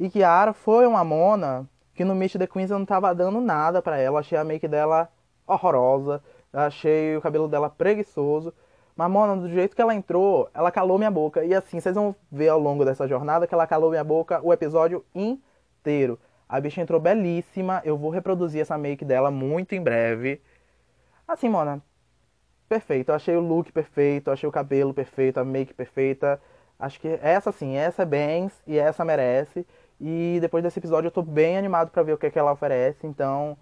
E 0.00 0.08
Kiara 0.08 0.54
foi 0.54 0.86
uma 0.86 1.04
Mona 1.04 1.68
que 1.94 2.02
no 2.02 2.14
Meet 2.14 2.36
the 2.36 2.46
Queens 2.46 2.70
eu 2.70 2.78
não 2.78 2.86
tava 2.86 3.14
dando 3.14 3.38
nada 3.38 3.82
para 3.82 3.98
ela. 3.98 4.20
Achei 4.20 4.38
a 4.38 4.42
make 4.42 4.66
dela 4.66 5.06
horrorosa. 5.46 6.24
Achei 6.50 7.14
o 7.14 7.20
cabelo 7.20 7.46
dela 7.46 7.68
preguiçoso. 7.68 8.54
Mas, 8.96 9.10
Mona, 9.10 9.36
do 9.36 9.50
jeito 9.50 9.76
que 9.76 9.82
ela 9.82 9.94
entrou, 9.94 10.48
ela 10.54 10.70
calou 10.70 10.96
minha 10.96 11.10
boca. 11.10 11.44
E 11.44 11.54
assim, 11.54 11.78
vocês 11.78 11.94
vão 11.94 12.16
ver 12.32 12.48
ao 12.48 12.58
longo 12.58 12.82
dessa 12.82 13.06
jornada 13.06 13.46
que 13.46 13.52
ela 13.52 13.66
calou 13.66 13.90
minha 13.90 14.02
boca 14.02 14.40
o 14.42 14.50
episódio 14.50 15.04
inteiro. 15.14 16.18
A 16.48 16.58
bicha 16.58 16.80
entrou 16.80 16.98
belíssima. 16.98 17.82
Eu 17.84 17.98
vou 17.98 18.10
reproduzir 18.10 18.62
essa 18.62 18.78
make 18.78 19.04
dela 19.04 19.30
muito 19.30 19.74
em 19.74 19.82
breve. 19.82 20.40
Assim, 21.26 21.50
Mona, 21.50 21.82
perfeito. 22.68 23.10
Eu 23.10 23.14
achei 23.14 23.36
o 23.36 23.40
look 23.40 23.72
perfeito, 23.72 24.30
achei 24.30 24.48
o 24.48 24.52
cabelo 24.52 24.94
perfeito, 24.94 25.38
a 25.38 25.44
make 25.44 25.74
perfeita. 25.74 26.40
Acho 26.78 27.00
que 27.00 27.08
essa 27.22 27.50
sim, 27.50 27.76
essa 27.76 28.02
é 28.02 28.06
bem 28.06 28.50
e 28.66 28.78
essa 28.78 29.04
merece. 29.04 29.66
E 30.00 30.38
depois 30.40 30.62
desse 30.62 30.78
episódio 30.78 31.08
eu 31.08 31.12
tô 31.12 31.22
bem 31.22 31.58
animado 31.58 31.90
para 31.90 32.02
ver 32.02 32.12
o 32.12 32.18
que, 32.18 32.26
é 32.26 32.30
que 32.30 32.38
ela 32.38 32.52
oferece, 32.52 33.06
então 33.06 33.56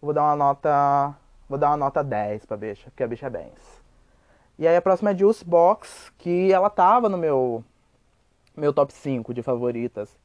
vou 0.00 0.12
dar 0.14 0.22
uma 0.22 0.36
nota. 0.36 1.14
Vou 1.48 1.58
dar 1.58 1.68
uma 1.70 1.76
nota 1.76 2.02
10 2.02 2.46
pra 2.46 2.56
bicha, 2.56 2.90
porque 2.90 3.02
a 3.02 3.08
bicha 3.08 3.26
é 3.26 3.30
bem. 3.30 3.52
E 4.58 4.66
aí 4.66 4.76
a 4.76 4.82
próxima 4.82 5.10
é 5.10 5.16
Juice 5.16 5.44
Box, 5.44 6.12
que 6.18 6.52
ela 6.52 6.70
tava 6.70 7.08
no 7.08 7.18
meu 7.18 7.64
meu 8.56 8.72
top 8.72 8.92
5 8.92 9.34
de 9.34 9.42
favoritas 9.42 10.16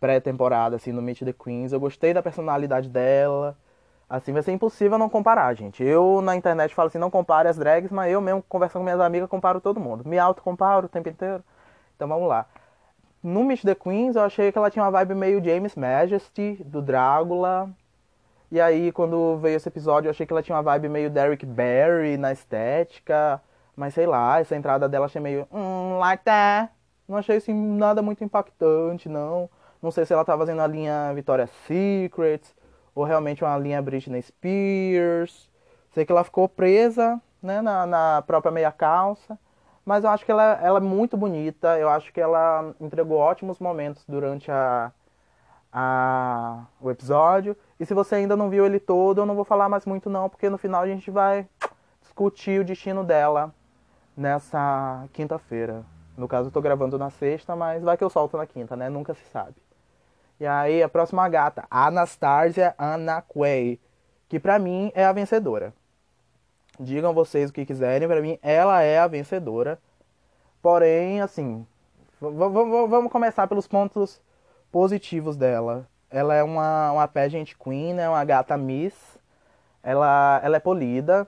pré-temporada, 0.00 0.76
assim, 0.76 0.92
no 0.92 1.02
Meet 1.02 1.20
the 1.20 1.32
Queens. 1.32 1.72
Eu 1.72 1.80
gostei 1.80 2.14
da 2.14 2.22
personalidade 2.22 2.88
dela. 2.88 3.56
Assim, 4.10 4.32
vai 4.32 4.42
ser 4.42 4.50
impossível 4.50 4.98
não 4.98 5.08
comparar, 5.08 5.54
gente. 5.54 5.84
Eu 5.84 6.20
na 6.20 6.34
internet 6.34 6.74
falo 6.74 6.88
assim, 6.88 6.98
não 6.98 7.10
compare 7.10 7.46
as 7.46 7.56
drags, 7.56 7.92
mas 7.92 8.12
eu 8.12 8.20
mesmo, 8.20 8.42
conversando 8.48 8.80
com 8.80 8.84
minhas 8.84 9.00
amigas, 9.00 9.28
comparo 9.28 9.60
todo 9.60 9.78
mundo. 9.78 10.02
Me 10.04 10.18
auto-comparo 10.18 10.86
o 10.86 10.88
tempo 10.88 11.08
inteiro. 11.08 11.44
Então 11.94 12.08
vamos 12.08 12.28
lá. 12.28 12.44
No 13.22 13.44
Meet 13.44 13.62
the 13.62 13.74
Queens, 13.74 14.16
eu 14.16 14.22
achei 14.22 14.50
que 14.50 14.58
ela 14.58 14.68
tinha 14.68 14.84
uma 14.84 14.90
vibe 14.90 15.14
meio 15.14 15.44
James 15.44 15.76
Majesty, 15.76 16.60
do 16.64 16.82
Drácula. 16.82 17.70
E 18.50 18.60
aí, 18.60 18.90
quando 18.90 19.38
veio 19.38 19.56
esse 19.56 19.68
episódio, 19.68 20.08
eu 20.08 20.10
achei 20.10 20.26
que 20.26 20.32
ela 20.32 20.42
tinha 20.42 20.56
uma 20.56 20.62
vibe 20.62 20.88
meio 20.88 21.08
Derek 21.08 21.46
Barry 21.46 22.16
na 22.16 22.32
estética. 22.32 23.40
Mas 23.76 23.94
sei 23.94 24.06
lá, 24.06 24.40
essa 24.40 24.56
entrada 24.56 24.88
dela 24.88 25.06
achei 25.06 25.20
meio. 25.22 25.46
Hum, 25.52 25.98
like 25.98 26.24
that. 26.24 26.72
Não 27.08 27.16
achei 27.16 27.36
assim 27.36 27.54
nada 27.54 28.02
muito 28.02 28.24
impactante, 28.24 29.08
não. 29.08 29.48
Não 29.80 29.92
sei 29.92 30.04
se 30.04 30.12
ela 30.12 30.24
tá 30.24 30.36
fazendo 30.36 30.62
a 30.62 30.66
linha 30.66 31.12
Victoria's 31.14 31.50
Secret 31.68 32.42
ou 32.94 33.04
realmente 33.04 33.44
uma 33.44 33.56
linha 33.58 33.82
Britney 33.82 34.22
Spears. 34.22 35.50
Sei 35.92 36.04
que 36.04 36.12
ela 36.12 36.24
ficou 36.24 36.48
presa 36.48 37.20
né, 37.42 37.60
na, 37.60 37.86
na 37.86 38.22
própria 38.22 38.52
meia 38.52 38.72
calça. 38.72 39.38
Mas 39.84 40.04
eu 40.04 40.10
acho 40.10 40.24
que 40.24 40.30
ela, 40.30 40.58
ela 40.62 40.78
é 40.78 40.82
muito 40.82 41.16
bonita. 41.16 41.78
Eu 41.78 41.88
acho 41.88 42.12
que 42.12 42.20
ela 42.20 42.74
entregou 42.80 43.18
ótimos 43.18 43.58
momentos 43.58 44.04
durante 44.06 44.50
a, 44.50 44.92
a, 45.72 46.64
o 46.80 46.90
episódio. 46.90 47.56
E 47.78 47.86
se 47.86 47.94
você 47.94 48.16
ainda 48.16 48.36
não 48.36 48.50
viu 48.50 48.66
ele 48.66 48.78
todo, 48.78 49.20
eu 49.20 49.26
não 49.26 49.34
vou 49.34 49.44
falar 49.44 49.68
mais 49.68 49.86
muito 49.86 50.10
não, 50.10 50.28
porque 50.28 50.50
no 50.50 50.58
final 50.58 50.82
a 50.82 50.86
gente 50.86 51.10
vai 51.10 51.46
discutir 52.02 52.60
o 52.60 52.64
destino 52.64 53.02
dela 53.02 53.54
nessa 54.16 55.08
quinta-feira. 55.12 55.84
No 56.16 56.28
caso, 56.28 56.48
eu 56.48 56.52
tô 56.52 56.60
gravando 56.60 56.98
na 56.98 57.08
sexta, 57.08 57.56
mas 57.56 57.82
vai 57.82 57.96
que 57.96 58.04
eu 58.04 58.10
solto 58.10 58.36
na 58.36 58.46
quinta, 58.46 58.76
né? 58.76 58.90
Nunca 58.90 59.14
se 59.14 59.24
sabe. 59.32 59.54
E 60.40 60.46
aí, 60.46 60.82
a 60.82 60.88
próxima 60.88 61.28
gata, 61.28 61.66
Anastasia 61.70 62.74
Anaquay, 62.78 63.78
que 64.26 64.40
pra 64.40 64.58
mim 64.58 64.90
é 64.94 65.04
a 65.04 65.12
vencedora. 65.12 65.74
Digam 66.78 67.12
vocês 67.12 67.50
o 67.50 67.52
que 67.52 67.66
quiserem, 67.66 68.08
para 68.08 68.22
mim 68.22 68.38
ela 68.42 68.80
é 68.80 68.98
a 68.98 69.06
vencedora. 69.06 69.78
Porém, 70.62 71.20
assim, 71.20 71.66
vamos 72.18 73.12
começar 73.12 73.46
pelos 73.46 73.68
pontos 73.68 74.18
positivos 74.72 75.36
dela. 75.36 75.86
Ela 76.10 76.34
é 76.34 76.42
uma, 76.42 76.92
uma 76.92 77.06
pageant 77.06 77.54
queen, 77.62 77.92
né? 77.92 78.08
uma 78.08 78.24
gata 78.24 78.56
miss. 78.56 79.18
Ela, 79.82 80.40
ela 80.42 80.56
é 80.56 80.60
polida. 80.60 81.26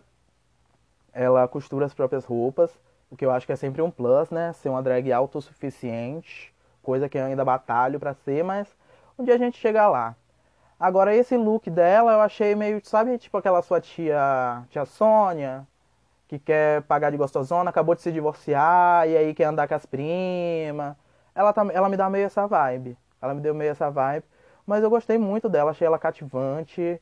Ela 1.12 1.46
costura 1.46 1.84
as 1.84 1.92
próprias 1.92 2.24
roupas, 2.24 2.70
o 3.10 3.16
que 3.16 3.26
eu 3.26 3.30
acho 3.30 3.44
que 3.44 3.52
é 3.52 3.56
sempre 3.56 3.82
um 3.82 3.90
plus, 3.90 4.30
né? 4.30 4.54
Ser 4.54 4.70
uma 4.70 4.82
drag 4.82 5.12
autossuficiente, 5.12 6.54
coisa 6.82 7.06
que 7.06 7.18
eu 7.18 7.26
ainda 7.26 7.44
batalho 7.44 8.00
para 8.00 8.14
ser, 8.14 8.42
mas 8.42 8.66
um 9.22 9.24
dia 9.24 9.34
a 9.34 9.38
gente 9.38 9.58
chega 9.58 9.88
lá. 9.88 10.16
Agora, 10.78 11.14
esse 11.14 11.36
look 11.36 11.70
dela 11.70 12.12
eu 12.12 12.20
achei 12.20 12.54
meio, 12.56 12.80
sabe, 12.84 13.16
tipo 13.16 13.36
aquela 13.36 13.62
sua 13.62 13.80
tia, 13.80 14.64
tia 14.68 14.84
Sônia, 14.84 15.66
que 16.26 16.38
quer 16.38 16.82
pagar 16.82 17.10
de 17.10 17.16
gostosona, 17.16 17.70
acabou 17.70 17.94
de 17.94 18.02
se 18.02 18.10
divorciar 18.10 19.08
e 19.08 19.16
aí 19.16 19.34
quer 19.34 19.44
andar 19.44 19.68
com 19.68 19.74
as 19.74 19.86
primas. 19.86 20.96
Ela, 21.34 21.52
tá, 21.52 21.64
ela 21.72 21.88
me 21.88 21.96
dá 21.96 22.10
meio 22.10 22.26
essa 22.26 22.46
vibe. 22.46 22.98
Ela 23.20 23.34
me 23.34 23.40
deu 23.40 23.54
meio 23.54 23.70
essa 23.70 23.90
vibe. 23.90 24.24
Mas 24.66 24.82
eu 24.82 24.90
gostei 24.90 25.18
muito 25.18 25.48
dela, 25.48 25.70
achei 25.70 25.86
ela 25.86 25.98
cativante. 25.98 27.00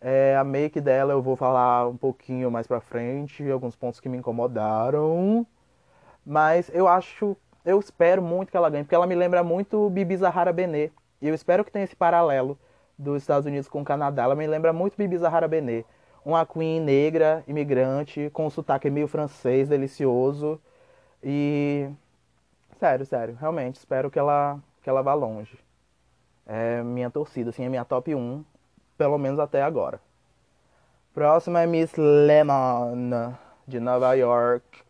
É, 0.00 0.36
a 0.36 0.44
make 0.44 0.80
dela 0.80 1.12
eu 1.12 1.20
vou 1.22 1.36
falar 1.36 1.88
um 1.88 1.96
pouquinho 1.96 2.50
mais 2.50 2.66
pra 2.66 2.80
frente, 2.80 3.48
alguns 3.50 3.76
pontos 3.76 4.00
que 4.00 4.08
me 4.08 4.16
incomodaram. 4.16 5.46
Mas 6.24 6.70
eu 6.72 6.88
acho, 6.88 7.36
eu 7.64 7.78
espero 7.78 8.22
muito 8.22 8.50
que 8.50 8.56
ela 8.56 8.70
ganhe, 8.70 8.84
porque 8.84 8.94
ela 8.94 9.06
me 9.06 9.14
lembra 9.14 9.42
muito 9.44 9.90
Bibi 9.90 10.16
Zahara 10.16 10.52
Benet. 10.52 10.92
E 11.20 11.28
eu 11.28 11.34
espero 11.34 11.64
que 11.64 11.72
tenha 11.72 11.84
esse 11.84 11.96
paralelo 11.96 12.58
dos 12.98 13.22
Estados 13.22 13.46
Unidos 13.46 13.68
com 13.68 13.80
o 13.80 13.84
Canadá. 13.84 14.24
Ela 14.24 14.34
me 14.34 14.46
lembra 14.46 14.72
muito 14.72 14.96
Bibi 14.96 15.16
Zahara 15.18 15.48
Benet. 15.48 15.86
Uma 16.24 16.44
queen 16.44 16.80
negra, 16.80 17.42
imigrante, 17.46 18.28
com 18.32 18.46
um 18.46 18.50
sotaque 18.50 18.90
meio 18.90 19.08
francês, 19.08 19.68
delicioso. 19.68 20.60
E. 21.22 21.88
Sério, 22.78 23.06
sério, 23.06 23.36
realmente, 23.40 23.76
espero 23.76 24.10
que 24.10 24.18
ela, 24.18 24.58
que 24.82 24.88
ela 24.88 25.02
vá 25.02 25.14
longe. 25.14 25.58
É 26.46 26.82
minha 26.82 27.10
torcida, 27.10 27.50
assim, 27.50 27.64
é 27.64 27.68
minha 27.68 27.84
top 27.84 28.14
1, 28.14 28.44
pelo 28.96 29.18
menos 29.18 29.40
até 29.40 29.62
agora. 29.62 30.00
Próxima 31.12 31.60
é 31.62 31.66
Miss 31.66 31.92
Lemon, 31.96 33.34
de 33.66 33.80
Nova 33.80 34.14
York. 34.14 34.82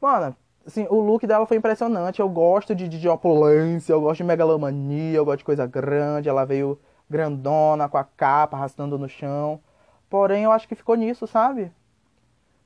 Mano, 0.00 0.34
Assim, 0.66 0.86
o 0.88 1.00
look 1.00 1.26
dela 1.26 1.46
foi 1.46 1.56
impressionante. 1.56 2.20
Eu 2.20 2.28
gosto 2.28 2.74
de, 2.74 2.88
de 2.88 3.08
opulência, 3.08 3.92
eu 3.92 4.00
gosto 4.00 4.18
de 4.18 4.24
megalomania, 4.24 5.16
eu 5.16 5.24
gosto 5.24 5.38
de 5.38 5.44
coisa 5.44 5.66
grande. 5.66 6.28
Ela 6.28 6.44
veio 6.44 6.78
grandona, 7.08 7.88
com 7.88 7.98
a 7.98 8.04
capa 8.04 8.56
arrastando 8.56 8.98
no 8.98 9.08
chão. 9.08 9.60
Porém, 10.08 10.44
eu 10.44 10.52
acho 10.52 10.68
que 10.68 10.74
ficou 10.74 10.94
nisso, 10.94 11.26
sabe? 11.26 11.72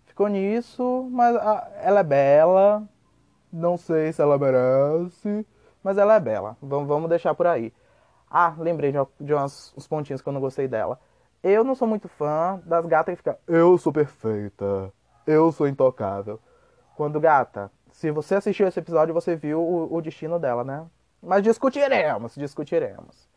Ficou 0.07 0.29
nisso, 0.29 1.09
mas 1.11 1.37
a, 1.37 1.69
ela 1.83 2.01
é 2.01 2.05
bela. 2.05 2.89
Não 3.53 3.77
sei 3.77 4.13
se 4.13 4.21
ela 4.21 4.39
merece, 4.39 5.47
mas 5.83 5.97
ela 5.99 6.15
é 6.15 6.21
bela. 6.21 6.57
Vamos, 6.61 6.87
vamos 6.89 7.09
deixar 7.09 7.35
por 7.35 7.47
aí. 7.47 7.73
Ah, 8.31 8.55
lembrei 8.59 8.93
de, 8.93 8.99
de 9.21 9.35
uns 9.35 9.87
pontinhos 9.89 10.21
que 10.21 10.29
eu 10.29 10.33
não 10.33 10.41
gostei 10.41 10.69
dela. 10.69 11.01
Eu 11.43 11.65
não 11.65 11.75
sou 11.75 11.89
muito 11.89 12.09
fã 12.09 12.61
das 12.67 12.85
gatas 12.87 13.13
que 13.13 13.17
ficam. 13.17 13.37
Eu 13.47 13.79
sou 13.79 13.93
perfeita. 13.93 14.93
Eu 15.27 15.51
sou 15.53 15.67
intocável. 15.69 16.39
Quando 16.97 17.21
gata, 17.21 17.71
se 17.99 18.13
você 18.13 18.37
assistiu 18.37 18.69
esse 18.69 18.79
episódio, 18.79 19.13
você 19.13 19.35
viu 19.35 19.61
o, 19.61 19.93
o 19.93 20.01
destino 20.01 20.39
dela, 20.39 20.63
né? 20.63 20.87
Mas 21.21 21.43
discutiremos, 21.43 22.37
discutiremos. 22.37 23.29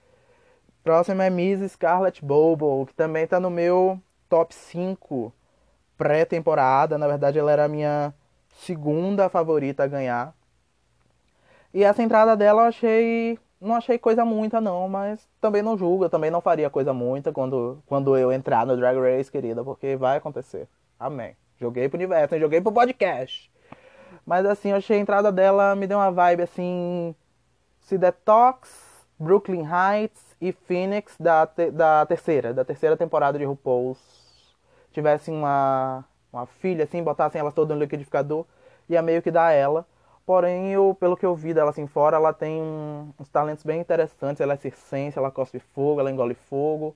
Próximo 0.84 1.20
é 1.24 1.32
Miss 1.32 1.72
Scarlet 1.72 2.24
Bobo, 2.24 2.86
que 2.86 2.94
também 2.94 3.26
tá 3.26 3.40
no 3.40 3.50
meu 3.50 4.00
top 4.30 4.54
5 4.54 5.34
pré-temporada. 5.98 6.96
Na 6.96 7.08
verdade, 7.08 7.40
ela 7.40 7.52
era 7.52 7.66
a 7.66 7.68
minha 7.68 8.14
segunda 8.50 9.30
favorita 9.30 9.84
a 9.84 9.88
ganhar. 9.88 10.32
E 11.74 11.84
essa 11.84 12.04
entrada 12.04 12.38
dela 12.38 12.62
eu 12.62 12.68
achei. 12.68 13.40
Não 13.60 13.74
achei 13.74 13.98
coisa 13.98 14.24
muita, 14.24 14.62
não, 14.62 14.88
mas 14.88 15.28
também 15.40 15.64
não 15.64 15.76
julgo. 15.76 16.06
Eu 16.06 16.10
também 16.10 16.30
não 16.30 16.40
faria 16.40 16.70
coisa 16.70 16.94
muita 16.94 17.32
quando, 17.32 17.82
quando 17.88 18.16
eu 18.16 18.32
entrar 18.32 18.68
no 18.68 18.78
Drag 18.78 18.96
Race, 19.00 19.32
querida, 19.32 19.64
porque 19.64 19.96
vai 19.96 20.18
acontecer. 20.18 20.68
Amém. 21.00 21.36
Joguei 21.60 21.90
pro 21.90 21.98
universo, 21.98 22.38
joguei 22.38 22.62
pro 22.62 22.72
podcast. 22.72 23.52
Mas 24.32 24.46
assim, 24.46 24.70
eu 24.70 24.78
achei 24.78 24.96
a 24.96 25.00
entrada 25.02 25.30
dela, 25.30 25.76
me 25.76 25.86
deu 25.86 25.98
uma 25.98 26.10
vibe 26.10 26.44
assim. 26.44 27.14
Se 27.82 27.98
Detox, 27.98 29.06
Brooklyn 29.20 29.66
Heights 29.66 30.38
e 30.40 30.54
Phoenix 30.54 31.18
da, 31.20 31.46
te 31.46 31.70
da 31.70 32.06
terceira, 32.06 32.54
da 32.54 32.64
terceira 32.64 32.96
temporada 32.96 33.38
de 33.38 33.44
RuPaul's 33.44 34.00
tivessem 34.94 35.34
uma, 35.34 36.06
uma 36.32 36.46
filha, 36.46 36.86
assim, 36.86 37.04
botassem 37.04 37.42
elas 37.42 37.54
todas 37.54 37.76
no 37.76 37.84
liquidificador, 37.84 38.46
ia 38.88 39.02
meio 39.02 39.22
que 39.22 39.32
dar 39.32 39.52
ela. 39.52 39.86
Porém, 40.26 40.72
eu, 40.72 40.96
pelo 40.98 41.18
que 41.18 41.26
eu 41.26 41.36
vi 41.36 41.54
dela 41.54 41.72
assim 41.72 41.86
fora, 41.86 42.16
ela 42.16 42.32
tem 42.32 42.62
uns 43.20 43.28
talentos 43.28 43.66
bem 43.66 43.82
interessantes. 43.82 44.40
Ela 44.40 44.54
é 44.54 44.58
circense, 44.58 45.20
ela 45.20 45.30
cospe 45.30 45.60
fogo, 45.60 46.00
ela 46.00 46.10
engole 46.10 46.36
fogo. 46.36 46.96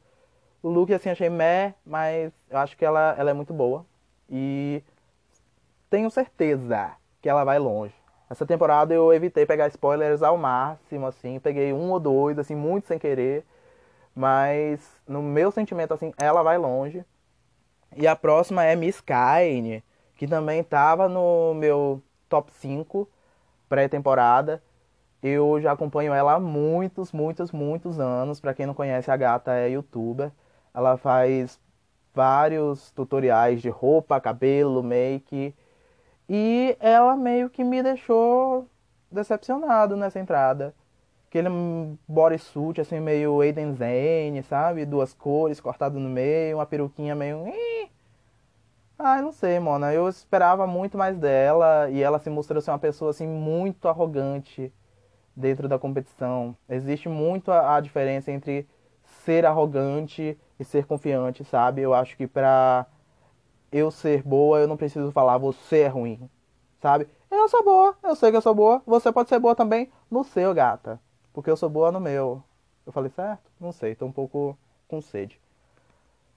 O 0.63 0.69
look, 0.69 0.93
assim, 0.93 1.09
achei 1.09 1.29
meh, 1.29 1.73
mas 1.85 2.31
eu 2.49 2.59
acho 2.59 2.77
que 2.77 2.85
ela, 2.85 3.13
ela 3.17 3.29
é 3.29 3.33
muito 3.33 3.53
boa. 3.53 3.85
E 4.29 4.81
tenho 5.89 6.09
certeza 6.09 6.95
que 7.25 7.29
ela 7.29 7.43
vai 7.43 7.57
longe. 7.57 7.95
Essa 8.29 8.45
temporada 8.45 8.93
eu 8.93 9.11
evitei 9.11 9.47
pegar 9.47 9.67
spoilers 9.69 10.21
ao 10.21 10.37
máximo, 10.37 11.07
assim. 11.07 11.39
Peguei 11.39 11.73
um 11.73 11.89
ou 11.89 11.99
dois, 11.99 12.37
assim, 12.37 12.53
muito 12.53 12.85
sem 12.85 12.99
querer. 12.99 13.43
Mas, 14.13 14.79
no 15.07 15.23
meu 15.23 15.49
sentimento, 15.49 15.91
assim, 15.91 16.13
ela 16.19 16.43
vai 16.43 16.59
longe. 16.59 17.03
E 17.95 18.05
a 18.05 18.15
próxima 18.15 18.63
é 18.63 18.75
Miss 18.75 19.01
Kine, 19.01 19.83
que 20.15 20.27
também 20.27 20.59
estava 20.59 21.09
no 21.09 21.55
meu 21.55 21.99
top 22.29 22.51
5 22.51 23.09
pré-temporada. 23.67 24.61
Eu 25.23 25.59
já 25.59 25.71
acompanho 25.71 26.13
ela 26.13 26.33
há 26.33 26.39
muitos, 26.39 27.11
muitos, 27.11 27.51
muitos 27.51 27.99
anos. 27.99 28.39
Para 28.39 28.53
quem 28.53 28.67
não 28.67 28.75
conhece, 28.75 29.09
a 29.09 29.17
gata 29.17 29.51
é 29.51 29.67
youtuber. 29.67 30.31
Ela 30.71 30.95
faz 30.95 31.59
vários 32.13 32.91
tutoriais 32.91 33.63
de 33.63 33.69
roupa, 33.69 34.21
cabelo, 34.21 34.83
make. 34.83 35.55
E 36.29 36.75
ela 36.79 37.15
meio 37.15 37.49
que 37.49 37.63
me 37.63 37.81
deixou 37.83 38.67
decepcionado 39.11 39.95
nessa 39.95 40.19
entrada. 40.19 40.73
Aquele 41.27 41.49
bodysuit 42.07 42.81
assim 42.81 42.99
meio 42.99 43.41
Aiden 43.41 43.73
Zane, 43.75 44.43
sabe? 44.43 44.85
Duas 44.85 45.13
cores 45.13 45.59
cortado 45.59 45.99
no 45.99 46.09
meio, 46.09 46.57
uma 46.57 46.65
peruquinha 46.65 47.15
meio 47.15 47.45
ah, 48.97 49.21
não 49.21 49.31
sei, 49.31 49.59
mano. 49.59 49.85
Eu 49.91 50.07
esperava 50.07 50.65
muito 50.65 50.97
mais 50.97 51.17
dela 51.17 51.89
e 51.89 52.01
ela 52.01 52.17
se 52.19 52.29
mostrou 52.29 52.61
ser 52.61 52.71
uma 52.71 52.79
pessoa 52.79 53.11
assim 53.11 53.27
muito 53.27 53.87
arrogante 53.87 54.73
dentro 55.35 55.67
da 55.67 55.77
competição. 55.77 56.55
Existe 56.69 57.09
muito 57.09 57.51
a, 57.51 57.75
a 57.75 57.79
diferença 57.81 58.31
entre 58.31 58.67
ser 59.03 59.45
arrogante 59.45 60.37
e 60.59 60.63
ser 60.63 60.85
confiante, 60.85 61.43
sabe? 61.43 61.81
Eu 61.81 61.93
acho 61.93 62.15
que 62.15 62.25
pra 62.25 62.85
eu 63.71 63.91
ser 63.91 64.23
boa, 64.23 64.59
eu 64.59 64.67
não 64.67 64.77
preciso 64.77 65.11
falar 65.11 65.37
você 65.37 65.81
é 65.81 65.87
ruim, 65.87 66.29
sabe? 66.81 67.07
Eu 67.29 67.49
sou 67.49 67.63
boa, 67.63 67.95
eu 68.03 68.15
sei 68.15 68.31
que 68.31 68.37
eu 68.37 68.41
sou 68.41 68.55
boa. 68.55 68.81
Você 68.85 69.11
pode 69.11 69.29
ser 69.29 69.39
boa 69.39 69.55
também 69.55 69.91
no 70.09 70.23
seu, 70.23 70.53
gata. 70.53 70.99
Porque 71.33 71.49
eu 71.49 71.57
sou 71.57 71.69
boa 71.69 71.91
no 71.91 71.99
meu. 71.99 72.41
Eu 72.85 72.91
falei 72.93 73.09
certo? 73.09 73.43
Não 73.59 73.71
sei, 73.71 73.95
tô 73.95 74.05
um 74.05 74.11
pouco 74.11 74.57
com 74.87 75.01
sede. 75.01 75.39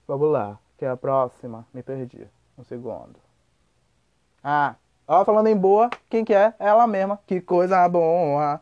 Vamos 0.07 0.31
lá, 0.31 0.59
que 0.77 0.85
é 0.85 0.89
a 0.89 0.97
próxima. 0.97 1.67
Me 1.73 1.83
perdi. 1.83 2.27
Um 2.57 2.65
segundo. 2.65 3.17
Ah, 4.43 4.75
ó, 5.07 5.25
falando 5.25 5.47
em 5.47 5.57
boa, 5.57 5.91
quem 6.09 6.25
que 6.25 6.35
é? 6.35 6.55
Ela 6.59 6.87
mesma. 6.87 7.21
Que 7.27 7.41
coisa 7.41 7.89
boa. 7.89 8.61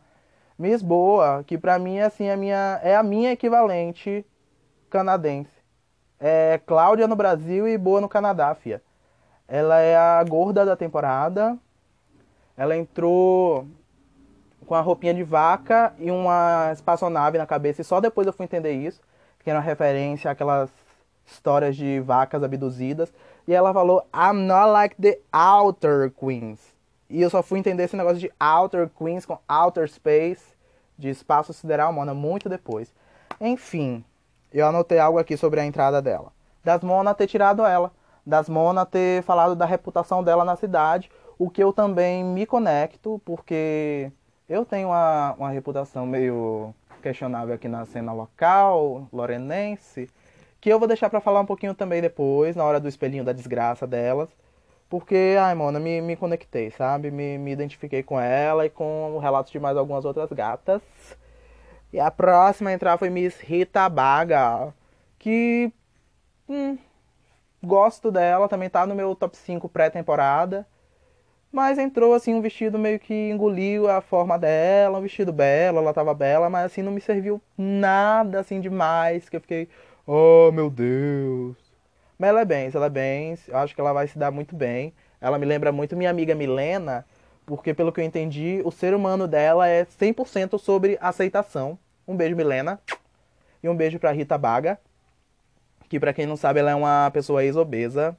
Miss 0.59 0.83
Boa, 0.83 1.44
que 1.44 1.59
pra 1.59 1.79
mim 1.79 1.98
assim, 2.00 2.24
é, 2.24 2.37
minha, 2.37 2.81
é 2.83 2.96
a 2.96 3.02
minha 3.02 3.33
equivalente 3.33 4.24
canadense. 4.88 5.55
É 6.18 6.61
Cláudia 6.66 7.07
no 7.07 7.14
Brasil 7.14 7.68
e 7.68 7.76
Boa 7.76 8.00
no 8.00 8.09
Canadá, 8.09 8.55
fia. 8.55 8.83
Ela 9.46 9.81
é 9.81 9.96
a 9.96 10.24
gorda 10.24 10.64
da 10.64 10.76
temporada. 10.76 11.57
Ela 12.57 12.76
entrou 12.76 13.66
com 14.66 14.74
a 14.74 14.81
roupinha 14.81 15.14
de 15.14 15.22
vaca 15.22 15.94
e 15.98 16.11
uma 16.11 16.70
espaçonave 16.72 17.38
na 17.38 17.46
cabeça. 17.46 17.83
E 17.83 17.85
só 17.85 18.00
depois 18.00 18.26
eu 18.26 18.33
fui 18.33 18.44
entender 18.44 18.72
isso. 18.72 19.00
Que 19.44 19.50
era 19.50 19.59
uma 19.59 19.64
referência 19.64 20.31
àquelas 20.31 20.70
histórias 21.26 21.76
de 21.76 22.00
vacas 22.00 22.42
abduzidas. 22.42 23.12
E 23.46 23.55
ela 23.55 23.72
falou, 23.72 24.05
I'm 24.14 24.46
not 24.46 24.70
like 24.70 24.96
the 25.00 25.20
Outer 25.33 26.11
Queens. 26.11 26.74
E 27.09 27.22
eu 27.22 27.31
só 27.31 27.42
fui 27.42 27.59
entender 27.59 27.85
esse 27.85 27.96
negócio 27.96 28.18
de 28.18 28.33
Outer 28.40 28.90
Queens 28.98 29.24
com 29.24 29.38
Outer 29.48 29.88
Space, 29.88 30.44
de 30.98 31.09
espaço 31.09 31.52
sideral, 31.52 31.92
mano, 31.92 32.14
muito 32.14 32.48
depois. 32.48 32.92
Enfim, 33.40 34.05
eu 34.58 34.66
anotei 34.66 34.98
algo 34.98 35.18
aqui 35.18 35.36
sobre 35.36 35.60
a 35.60 35.64
entrada 35.66 36.00
dela. 36.00 36.32
Das 36.64 36.82
Mona 36.82 37.14
ter 37.14 37.26
tirado 37.26 37.64
ela. 37.64 37.92
Das 38.24 38.48
Mona 38.48 38.84
ter 38.84 39.22
falado 39.22 39.54
da 39.54 39.64
reputação 39.64 40.22
dela 40.22 40.44
na 40.44 40.56
cidade. 40.56 41.10
O 41.38 41.50
que 41.50 41.62
eu 41.62 41.72
também 41.72 42.24
me 42.24 42.46
conecto, 42.46 43.20
porque 43.24 44.10
eu 44.48 44.64
tenho 44.64 44.88
uma, 44.88 45.34
uma 45.38 45.50
reputação 45.50 46.06
meio 46.06 46.74
questionável 47.02 47.54
aqui 47.54 47.68
na 47.68 47.84
cena 47.84 48.12
local, 48.12 49.06
lorenense 49.12 50.08
que 50.66 50.72
eu 50.72 50.80
vou 50.80 50.88
deixar 50.88 51.08
para 51.08 51.20
falar 51.20 51.40
um 51.40 51.46
pouquinho 51.46 51.74
também 51.74 52.02
depois, 52.02 52.56
na 52.56 52.64
hora 52.64 52.80
do 52.80 52.88
espelhinho 52.88 53.22
da 53.22 53.32
desgraça 53.32 53.86
delas. 53.86 54.28
Porque, 54.88 55.36
ai, 55.38 55.54
mano, 55.54 55.78
me, 55.78 56.00
me 56.00 56.16
conectei, 56.16 56.72
sabe? 56.72 57.08
Me, 57.08 57.38
me 57.38 57.52
identifiquei 57.52 58.02
com 58.02 58.18
ela 58.18 58.66
e 58.66 58.70
com 58.70 59.14
o 59.14 59.18
relato 59.20 59.52
de 59.52 59.60
mais 59.60 59.76
algumas 59.76 60.04
outras 60.04 60.28
gatas. 60.32 60.82
E 61.96 62.00
a 62.00 62.11
próxima 62.11 62.68
a 62.68 62.74
entrar 62.74 62.98
foi 62.98 63.09
Miss 63.09 63.40
Rita 63.40 63.88
Baga. 63.88 64.74
Que. 65.18 65.72
Hum, 66.46 66.76
gosto 67.64 68.12
dela, 68.12 68.50
também 68.50 68.68
tá 68.68 68.85
no 68.85 68.94
meu 68.94 69.14
top 69.14 69.35
5 69.35 69.66
pré-temporada. 69.66 70.66
Mas 71.50 71.78
entrou 71.78 72.12
assim 72.12 72.35
um 72.35 72.42
vestido 72.42 72.78
meio 72.78 72.98
que 73.00 73.14
engoliu 73.30 73.88
a 73.88 74.02
forma 74.02 74.38
dela, 74.38 74.98
um 74.98 75.00
vestido 75.00 75.32
belo, 75.32 75.78
ela 75.78 75.94
tava 75.94 76.12
bela, 76.12 76.50
mas 76.50 76.66
assim 76.66 76.82
não 76.82 76.92
me 76.92 77.00
serviu 77.00 77.40
nada 77.56 78.40
assim 78.40 78.61
demais, 78.61 79.30
que 79.30 79.37
eu 79.37 79.40
fiquei, 79.40 79.66
Oh, 80.06 80.52
meu 80.52 80.68
Deus. 80.68 81.56
Mas 82.18 82.28
ela 82.28 82.42
é 82.42 82.44
bem, 82.44 82.70
ela 82.74 82.87
é 82.87 82.90
bem. 82.90 83.38
Eu 83.48 83.56
acho 83.56 83.74
que 83.74 83.80
ela 83.80 83.94
vai 83.94 84.06
se 84.06 84.18
dar 84.18 84.30
muito 84.30 84.54
bem. 84.54 84.92
Ela 85.18 85.38
me 85.38 85.46
lembra 85.46 85.72
muito 85.72 85.96
minha 85.96 86.11
amiga 86.11 86.35
Milena, 86.35 87.06
porque 87.46 87.72
pelo 87.72 87.90
que 87.90 88.02
eu 88.02 88.04
entendi, 88.04 88.61
o 88.66 88.70
ser 88.70 88.92
humano 88.92 89.26
dela 89.26 89.66
é 89.66 89.87
100% 89.87 90.59
sobre 90.59 90.98
aceitação. 91.00 91.78
Um 92.06 92.16
beijo, 92.16 92.36
Milena. 92.36 92.80
E 93.62 93.68
um 93.68 93.76
beijo 93.76 93.98
pra 93.98 94.12
Rita 94.12 94.38
Baga, 94.38 94.78
que 95.88 95.98
para 95.98 96.12
quem 96.12 96.26
não 96.26 96.36
sabe, 96.36 96.60
ela 96.60 96.70
é 96.70 96.74
uma 96.74 97.10
pessoa 97.10 97.44
ex-obesa. 97.44 98.16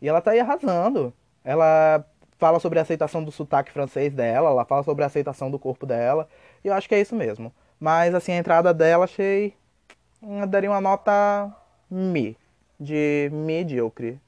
E 0.00 0.08
ela 0.08 0.20
tá 0.20 0.30
aí 0.32 0.40
arrasando. 0.40 1.12
Ela 1.44 2.04
fala 2.38 2.58
sobre 2.60 2.78
a 2.78 2.82
aceitação 2.82 3.22
do 3.22 3.32
sotaque 3.32 3.72
francês 3.72 4.12
dela, 4.12 4.50
ela 4.50 4.64
fala 4.64 4.82
sobre 4.82 5.04
a 5.04 5.06
aceitação 5.06 5.50
do 5.50 5.58
corpo 5.58 5.86
dela. 5.86 6.28
E 6.62 6.68
eu 6.68 6.74
acho 6.74 6.88
que 6.88 6.94
é 6.94 7.00
isso 7.00 7.14
mesmo. 7.14 7.52
Mas 7.78 8.14
assim, 8.14 8.32
a 8.32 8.36
entrada 8.36 8.72
dela 8.72 9.04
achei 9.04 9.54
eu 10.26 10.46
daria 10.46 10.70
uma 10.70 10.80
nota 10.80 11.54
Mi, 11.90 12.36
de 12.80 13.28
medíocre. 13.32 14.18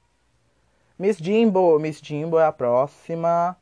Miss 0.97 1.17
Jimbo, 1.17 1.79
Miss 1.79 1.99
Jimbo 1.99 2.39
é 2.39 2.45
a 2.45 2.51
próxima. 2.51 3.57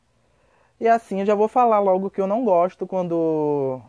E 0.78 0.86
assim, 0.86 1.20
eu 1.20 1.26
já 1.26 1.34
vou 1.34 1.48
falar 1.48 1.78
logo 1.80 2.10
que 2.10 2.20
eu 2.20 2.26
não 2.26 2.44
gosto 2.44 2.86
quando 2.86 3.80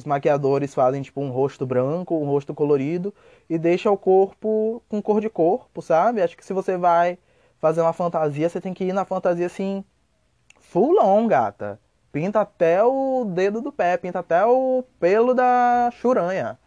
os 0.00 0.04
maquiadores 0.06 0.74
fazem 0.74 1.02
tipo 1.02 1.20
um 1.20 1.30
rosto 1.30 1.66
branco, 1.66 2.16
um 2.16 2.24
rosto 2.24 2.54
colorido 2.54 3.14
e 3.48 3.58
deixa 3.58 3.90
o 3.90 3.96
corpo 3.96 4.82
com 4.88 5.02
cor 5.02 5.20
de 5.20 5.28
corpo, 5.28 5.82
sabe? 5.82 6.22
Acho 6.22 6.36
que 6.36 6.44
se 6.44 6.54
você 6.54 6.76
vai 6.76 7.18
fazer 7.58 7.82
uma 7.82 7.92
fantasia, 7.92 8.48
você 8.48 8.60
tem 8.60 8.72
que 8.72 8.84
ir 8.84 8.92
na 8.94 9.04
fantasia 9.04 9.46
assim 9.46 9.84
full 10.58 10.98
on, 11.02 11.26
gata. 11.26 11.78
Pinta 12.10 12.40
até 12.40 12.82
o 12.82 13.24
dedo 13.26 13.60
do 13.60 13.70
pé, 13.70 13.96
pinta 13.96 14.20
até 14.20 14.44
o 14.44 14.82
pelo 14.98 15.34
da 15.34 15.90
churanha. 15.92 16.58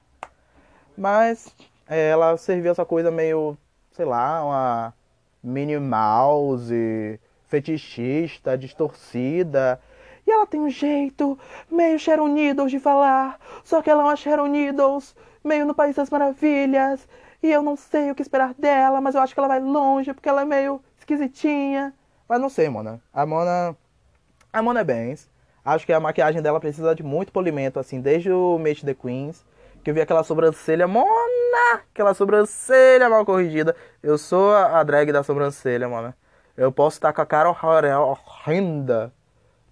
Mas 0.96 1.54
é, 1.88 2.10
ela 2.10 2.38
serviu 2.38 2.72
essa 2.72 2.86
coisa 2.86 3.10
meio, 3.10 3.58
sei 3.92 4.06
lá, 4.06 4.46
uma 4.46 4.94
mini 5.44 5.78
mouse, 5.80 7.20
fetichista, 7.48 8.58
distorcida. 8.58 9.82
E 10.26 10.32
ela 10.32 10.48
tem 10.48 10.60
um 10.60 10.70
jeito 10.70 11.38
meio 11.70 12.00
Sharon 12.00 12.28
Needles 12.28 12.72
de 12.72 12.80
falar. 12.80 13.40
Só 13.64 13.82
que 13.82 13.90
ela 13.90 14.04
é 14.04 14.06
uma 14.06 14.16
Sharon 14.16 14.48
Needles 14.48 15.16
meio 15.44 15.66
no 15.66 15.76
País 15.76 15.96
das 15.96 16.10
Maravilhas. 16.10 17.08
E 17.42 17.52
eu 17.52 17.62
não 17.62 17.76
sei 17.76 18.10
o 18.10 18.16
que 18.16 18.22
esperar 18.22 18.54
dela, 18.54 19.02
mas 19.02 19.16
eu 19.16 19.22
acho 19.22 19.34
que 19.34 19.40
ela 19.40 19.50
vai 19.50 19.60
longe 19.60 20.14
porque 20.14 20.30
ela 20.30 20.44
é 20.44 20.46
meio 20.46 20.82
esquisitinha. 20.98 21.94
Mas 22.28 22.40
não 22.40 22.50
sei, 22.50 22.70
Mona. 22.70 23.02
A 23.14 23.26
Mona. 23.26 23.76
A 24.52 24.62
Mona 24.62 24.80
é 24.80 24.84
bem. 24.84 25.16
Acho 25.66 25.86
que 25.86 25.94
a 25.94 26.00
maquiagem 26.00 26.42
dela 26.42 26.60
precisa 26.60 26.96
de 26.96 27.04
muito 27.04 27.32
polimento, 27.32 27.80
assim, 27.80 28.02
desde 28.02 28.32
o 28.32 28.58
Mate 28.58 28.86
the 28.86 28.94
Queens. 28.94 29.46
Que 29.84 29.90
eu 29.90 29.94
vi 29.94 30.00
aquela 30.00 30.24
sobrancelha, 30.24 30.88
Mona! 30.88 31.82
Aquela 31.92 32.14
sobrancelha 32.14 33.10
mal 33.10 33.26
corrigida. 33.26 33.76
Eu 34.02 34.18
sou 34.18 34.54
a 34.54 34.82
drag 34.84 35.12
da 35.12 35.24
sobrancelha, 35.24 35.90
Mona. 35.90 36.16
Eu 36.56 36.72
posso 36.72 36.98
estar 36.98 37.12
com 37.12 37.22
a 37.22 37.26
cara 37.26 37.50
horrenda, 37.50 39.12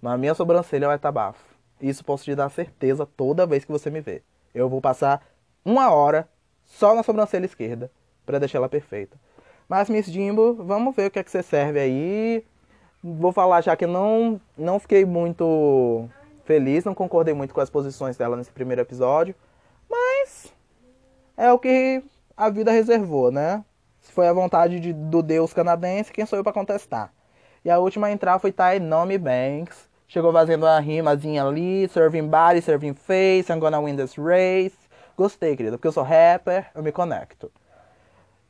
mas 0.02 0.14
a 0.14 0.18
minha 0.18 0.34
sobrancelha 0.34 0.88
vai 0.88 0.96
estar 0.96 1.12
bafo. 1.12 1.42
Isso 1.80 2.04
posso 2.04 2.24
te 2.24 2.34
dar 2.34 2.50
certeza 2.50 3.06
toda 3.06 3.46
vez 3.46 3.64
que 3.64 3.70
você 3.70 3.88
me 3.88 4.00
ver. 4.00 4.24
Eu 4.52 4.68
vou 4.68 4.80
passar 4.80 5.24
uma 5.64 5.90
hora 5.92 6.28
só 6.64 6.94
na 6.94 7.04
sobrancelha 7.04 7.46
esquerda 7.46 7.90
para 8.26 8.40
deixar 8.40 8.58
ela 8.58 8.68
perfeita. 8.68 9.16
Mas 9.68 9.88
Miss 9.88 10.06
Jimbo, 10.06 10.54
vamos 10.54 10.94
ver 10.94 11.06
o 11.06 11.10
que 11.10 11.18
é 11.18 11.22
que 11.22 11.30
você 11.30 11.42
serve 11.42 11.78
aí. 11.78 12.44
Vou 13.02 13.32
falar 13.32 13.60
já 13.62 13.76
que 13.76 13.86
não 13.86 14.40
não 14.58 14.78
fiquei 14.78 15.04
muito 15.04 16.08
feliz, 16.44 16.84
não 16.84 16.94
concordei 16.94 17.32
muito 17.32 17.54
com 17.54 17.60
as 17.60 17.70
posições 17.70 18.16
dela 18.16 18.36
nesse 18.36 18.50
primeiro 18.50 18.82
episódio, 18.82 19.34
mas 19.88 20.52
é 21.36 21.52
o 21.52 21.58
que 21.58 22.02
a 22.36 22.50
vida 22.50 22.70
reservou, 22.70 23.30
né? 23.30 23.64
Se 24.00 24.12
foi 24.12 24.28
a 24.28 24.32
vontade 24.32 24.80
de, 24.80 24.92
do 24.92 25.22
deus 25.22 25.52
canadense, 25.52 26.12
quem 26.12 26.26
sou 26.26 26.36
eu 26.38 26.44
para 26.44 26.52
contestar? 26.52 27.12
E 27.64 27.70
a 27.70 27.78
última 27.78 28.08
a 28.08 28.12
entrar 28.12 28.38
foi 28.38 28.52
Ty 28.52 28.80
Nome 28.80 29.16
Banks. 29.16 29.88
Chegou 30.12 30.30
fazendo 30.30 30.64
uma 30.64 30.78
rimazinha 30.78 31.42
ali, 31.42 31.88
serving 31.88 32.28
body, 32.28 32.60
serving 32.60 32.92
face, 32.92 33.50
I'm 33.50 33.58
gonna 33.58 33.80
win 33.80 33.96
this 33.96 34.18
race. 34.18 34.76
Gostei, 35.16 35.56
querida, 35.56 35.78
porque 35.78 35.88
eu 35.88 35.92
sou 35.92 36.02
rapper, 36.02 36.66
eu 36.74 36.82
me 36.82 36.92
conecto. 36.92 37.50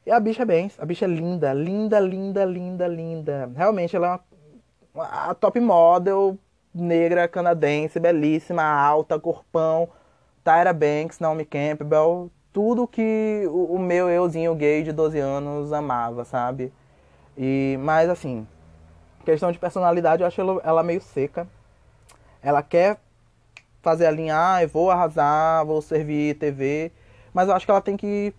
E 0.04 0.10
a 0.10 0.18
bicha 0.18 0.42
é 0.42 0.44
bem, 0.44 0.72
a 0.76 0.84
bicha 0.84 1.04
é 1.04 1.08
linda, 1.08 1.52
linda, 1.52 2.00
linda, 2.00 2.44
linda, 2.44 2.88
linda. 2.88 3.52
Realmente 3.54 3.94
ela 3.94 4.14
é 4.16 4.20
uma, 4.92 5.04
a 5.04 5.34
top 5.34 5.60
model 5.60 6.36
negra 6.74 7.28
canadense, 7.28 8.00
belíssima, 8.00 8.64
alta, 8.64 9.16
corpão. 9.20 9.88
Tyra 10.42 10.72
Banks, 10.72 11.20
Naomi 11.20 11.44
Campbell, 11.44 12.28
tudo 12.52 12.88
que 12.88 13.44
o, 13.46 13.76
o, 13.76 13.78
meu 13.78 14.10
euzinho 14.10 14.52
gay 14.56 14.82
de 14.82 14.90
12 14.90 15.16
anos 15.20 15.72
amava, 15.72 16.24
sabe? 16.24 16.72
E, 17.38 17.78
mas 17.80 18.10
assim, 18.10 18.48
questão 19.24 19.52
de 19.52 19.58
personalidade, 19.58 20.22
eu 20.22 20.26
acho 20.26 20.40
ela, 20.40 20.60
ela 20.64 20.82
meio 20.82 21.00
seca. 21.00 21.46
Ela 22.42 22.62
quer 22.62 22.98
fazer 23.80 24.06
a 24.06 24.10
linha, 24.10 24.34
ah, 24.36 24.62
eu 24.62 24.68
vou 24.68 24.90
arrasar, 24.90 25.64
vou 25.64 25.82
servir 25.82 26.36
TV, 26.38 26.92
mas 27.34 27.48
eu 27.48 27.54
acho 27.54 27.66
que 27.66 27.70
ela 27.70 27.80
tem 27.80 27.96
que 27.96 28.34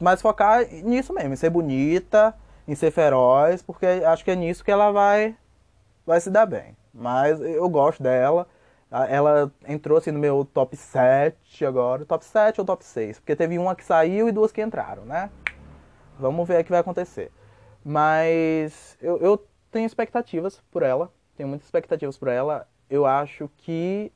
mais 0.00 0.22
focar 0.22 0.66
nisso 0.82 1.12
mesmo, 1.12 1.32
em 1.32 1.36
ser 1.36 1.50
bonita, 1.50 2.34
em 2.66 2.74
ser 2.74 2.90
feroz, 2.90 3.62
porque 3.62 3.86
acho 3.86 4.24
que 4.24 4.30
é 4.30 4.36
nisso 4.36 4.64
que 4.64 4.70
ela 4.70 4.90
vai 4.90 5.36
vai 6.06 6.20
se 6.20 6.30
dar 6.30 6.46
bem. 6.46 6.76
Mas 6.94 7.40
eu 7.40 7.68
gosto 7.68 8.02
dela. 8.02 8.46
Ela 8.90 9.52
entrou 9.66 9.98
assim 9.98 10.12
no 10.12 10.18
meu 10.18 10.44
top 10.44 10.76
7 10.76 11.66
agora. 11.66 12.04
Top 12.06 12.24
7 12.24 12.60
ou 12.60 12.64
top 12.64 12.84
6? 12.84 13.18
Porque 13.18 13.34
teve 13.34 13.58
uma 13.58 13.74
que 13.74 13.84
saiu 13.84 14.28
e 14.28 14.32
duas 14.32 14.52
que 14.52 14.62
entraram, 14.62 15.04
né? 15.04 15.28
Vamos 16.18 16.46
ver 16.46 16.60
o 16.60 16.64
que 16.64 16.70
vai 16.70 16.80
acontecer. 16.80 17.30
Mas 17.84 18.96
eu, 19.02 19.18
eu 19.18 19.44
tenho 19.76 19.86
expectativas 19.86 20.62
por 20.70 20.82
ela. 20.82 21.12
Tenho 21.36 21.50
muitas 21.50 21.66
expectativas 21.66 22.16
por 22.16 22.28
ela. 22.28 22.66
Eu 22.88 23.04
acho 23.04 23.50
que 23.58 24.10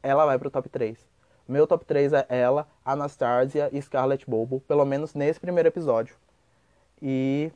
ela 0.00 0.24
vai 0.24 0.38
pro 0.38 0.48
top 0.48 0.68
3. 0.68 0.96
Meu 1.48 1.66
top 1.66 1.84
3 1.84 2.12
é 2.12 2.26
ela, 2.28 2.68
Anastasia 2.84 3.68
e 3.72 3.82
Scarlett 3.82 4.24
Bobo. 4.30 4.60
Pelo 4.60 4.84
menos 4.84 5.12
nesse 5.12 5.40
primeiro 5.40 5.68
episódio. 5.68 6.14
E 7.00 7.50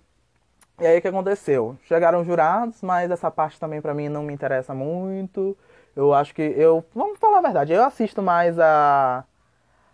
e 0.81 0.87
aí 0.87 0.99
o 0.99 1.01
que 1.01 1.09
aconteceu? 1.09 1.79
Chegaram 1.85 2.25
jurados, 2.25 2.83
mas 2.83 3.11
essa 3.11 3.31
parte 3.31 3.61
também 3.61 3.81
para 3.81 3.95
mim 3.95 4.09
não 4.09 4.25
me 4.25 4.35
interessa 4.35 4.75
muito. 4.75 5.57
Eu 5.95 6.13
acho 6.13 6.35
que 6.35 6.43
eu. 6.43 6.85
Vamos 6.93 7.19
falar 7.21 7.39
a 7.39 7.43
verdade, 7.43 7.73
eu 7.73 7.85
assisto 7.85 8.21
mais 8.21 8.59
a, 8.59 9.25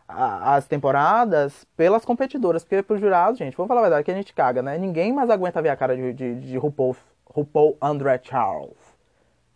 a 0.09 0.55
as 0.57 0.67
temporadas 0.67 1.67
pelas 1.77 2.05
competidoras, 2.05 2.65
porque 2.65 2.83
pros 2.83 3.01
jurados, 3.01 3.39
gente, 3.39 3.57
vamos 3.57 3.69
falar 3.69 3.81
a 3.81 3.85
verdade, 3.85 4.05
que 4.05 4.11
a 4.11 4.15
gente 4.15 4.33
caga, 4.35 4.63
né? 4.63 4.79
Ninguém 4.79 5.13
mais 5.13 5.29
aguenta 5.31 5.63
ver 5.63 5.69
a 5.69 5.77
cara 5.77 5.95
de, 5.95 6.13
de, 6.15 6.35
de 6.41 6.57
RuPaul, 6.57 6.97
RuPaul 7.35 7.77
André 7.81 8.21
Charles. 8.23 8.77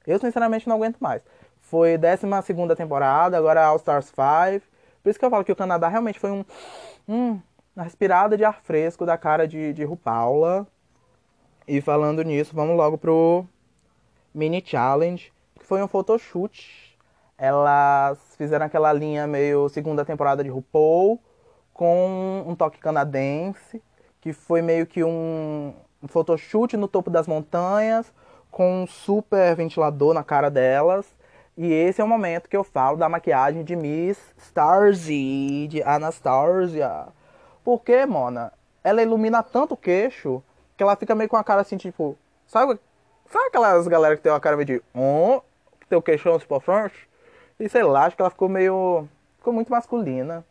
Eu, 0.06 0.18
sinceramente, 0.18 0.68
não 0.68 0.76
aguento 0.76 0.98
mais. 0.98 1.22
Foi 1.60 1.98
12 1.98 2.76
temporada, 2.76 3.36
agora 3.36 3.64
All 3.64 3.76
Stars 3.76 4.06
5. 4.06 4.64
Por 5.02 5.10
isso 5.10 5.18
que 5.18 5.24
eu 5.24 5.30
falo 5.30 5.44
que 5.44 5.52
o 5.52 5.56
Canadá 5.56 5.88
realmente 5.88 6.18
foi 6.18 6.30
um. 6.30 6.44
um 7.08 7.40
uma 7.74 7.84
respirada 7.84 8.38
de 8.38 8.44
ar 8.44 8.62
fresco 8.62 9.04
da 9.04 9.18
cara 9.18 9.46
de, 9.46 9.72
de 9.74 9.84
RuPaula. 9.84 10.66
E 11.68 11.80
falando 11.80 12.22
nisso, 12.22 12.54
vamos 12.54 12.74
logo 12.76 12.96
pro 12.96 13.44
mini 14.32 14.62
challenge 14.64 15.30
foi 15.66 15.82
um 15.82 15.88
photoshoot. 15.88 16.96
Elas 17.36 18.18
fizeram 18.36 18.66
aquela 18.66 18.92
linha 18.92 19.26
meio 19.26 19.68
segunda 19.68 20.04
temporada 20.04 20.42
de 20.42 20.48
RuPaul, 20.48 21.20
com 21.74 22.44
um 22.46 22.54
toque 22.54 22.78
canadense, 22.78 23.82
que 24.20 24.32
foi 24.32 24.62
meio 24.62 24.86
que 24.86 25.04
um, 25.04 25.74
um 26.02 26.08
photoshoot 26.08 26.76
no 26.76 26.88
topo 26.88 27.10
das 27.10 27.26
montanhas, 27.26 28.12
com 28.50 28.82
um 28.82 28.86
super 28.86 29.54
ventilador 29.54 30.14
na 30.14 30.24
cara 30.24 30.50
delas. 30.50 31.06
E 31.56 31.72
esse 31.72 32.00
é 32.00 32.04
o 32.04 32.08
momento 32.08 32.48
que 32.48 32.56
eu 32.56 32.64
falo 32.64 32.96
da 32.96 33.08
maquiagem 33.08 33.64
de 33.64 33.74
Miss 33.74 34.18
Starzy, 34.38 35.66
de 35.68 35.82
Anastasia. 35.82 37.08
Porque, 37.64 38.04
Mona, 38.04 38.52
ela 38.84 39.02
ilumina 39.02 39.42
tanto 39.42 39.74
o 39.74 39.76
queixo 39.76 40.42
que 40.76 40.82
ela 40.82 40.96
fica 40.96 41.14
meio 41.14 41.30
com 41.30 41.36
a 41.36 41.44
cara 41.44 41.62
assim, 41.62 41.76
tipo. 41.76 42.16
Sabe, 42.46 42.78
sabe 43.28 43.46
aquelas 43.46 43.88
galera 43.88 44.16
que 44.16 44.22
tem 44.22 44.30
uma 44.30 44.40
cara 44.40 44.56
meio 44.56 44.66
de. 44.66 44.82
Oh, 44.94 45.40
teu 45.88 46.02
queixão 46.02 46.38
se 46.38 46.46
pra 46.46 46.60
frente. 46.60 47.08
E 47.58 47.68
sei 47.68 47.82
lá, 47.82 48.04
acho 48.04 48.16
que 48.16 48.22
ela 48.22 48.30
ficou 48.30 48.48
meio. 48.48 49.08
Ficou 49.38 49.52
muito 49.52 49.70
masculina. 49.70 50.44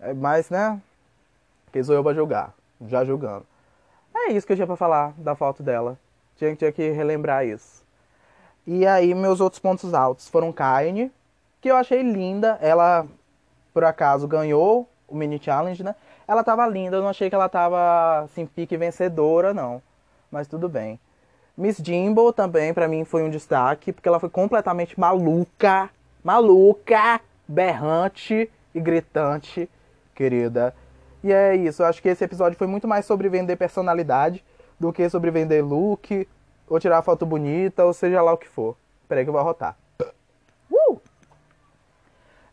É, 0.00 0.12
mas, 0.12 0.50
né? 0.50 0.80
Quem 1.72 1.82
sou 1.82 1.94
eu 1.94 2.02
pra 2.02 2.14
julgar? 2.14 2.54
Já 2.86 3.04
julgando. 3.04 3.46
É 4.14 4.32
isso 4.32 4.46
que 4.46 4.52
eu 4.52 4.56
tinha 4.56 4.66
pra 4.66 4.76
falar 4.76 5.14
da 5.16 5.34
foto 5.34 5.62
dela. 5.62 5.98
Tinha, 6.36 6.54
tinha 6.54 6.72
que 6.72 6.90
relembrar 6.90 7.46
isso. 7.46 7.84
E 8.66 8.86
aí, 8.86 9.14
meus 9.14 9.40
outros 9.40 9.60
pontos 9.60 9.94
altos 9.94 10.28
foram 10.28 10.52
Kaine, 10.52 11.10
que 11.60 11.70
eu 11.70 11.76
achei 11.76 12.02
linda. 12.02 12.58
Ela, 12.60 13.06
por 13.72 13.84
acaso, 13.84 14.28
ganhou 14.28 14.88
o 15.08 15.16
mini 15.16 15.40
challenge, 15.42 15.82
né? 15.82 15.94
Ela 16.26 16.44
tava 16.44 16.66
linda, 16.66 16.96
eu 16.96 17.00
não 17.00 17.08
achei 17.08 17.30
que 17.30 17.34
ela 17.34 17.48
tava 17.48 18.24
assim, 18.24 18.44
pique 18.44 18.76
vencedora, 18.76 19.54
não. 19.54 19.80
Mas 20.30 20.46
tudo 20.46 20.68
bem. 20.68 21.00
Miss 21.56 21.78
Jimbo 21.78 22.32
também 22.32 22.72
para 22.74 22.86
mim 22.86 23.04
foi 23.04 23.22
um 23.22 23.30
destaque, 23.30 23.92
porque 23.92 24.08
ela 24.08 24.20
foi 24.20 24.28
completamente 24.28 25.00
maluca, 25.00 25.90
maluca, 26.22 27.20
berrante 27.48 28.50
e 28.74 28.80
gritante, 28.80 29.68
querida. 30.14 30.74
E 31.22 31.32
é 31.32 31.56
isso, 31.56 31.82
eu 31.82 31.86
acho 31.86 32.00
que 32.00 32.08
esse 32.08 32.24
episódio 32.24 32.56
foi 32.56 32.66
muito 32.66 32.86
mais 32.86 33.04
sobre 33.04 33.28
vender 33.28 33.56
personalidade 33.56 34.44
do 34.78 34.92
que 34.92 35.08
sobre 35.08 35.30
vender 35.30 35.62
look, 35.62 36.28
ou 36.68 36.78
tirar 36.78 37.02
foto 37.02 37.26
bonita, 37.26 37.84
ou 37.84 37.92
seja 37.92 38.22
lá 38.22 38.32
o 38.32 38.38
que 38.38 38.48
for. 38.48 38.76
Peraí 39.08 39.24
que 39.24 39.30
eu 39.30 39.32
vou 39.32 39.40
arrotar. 39.40 39.76
Uh! 40.70 41.00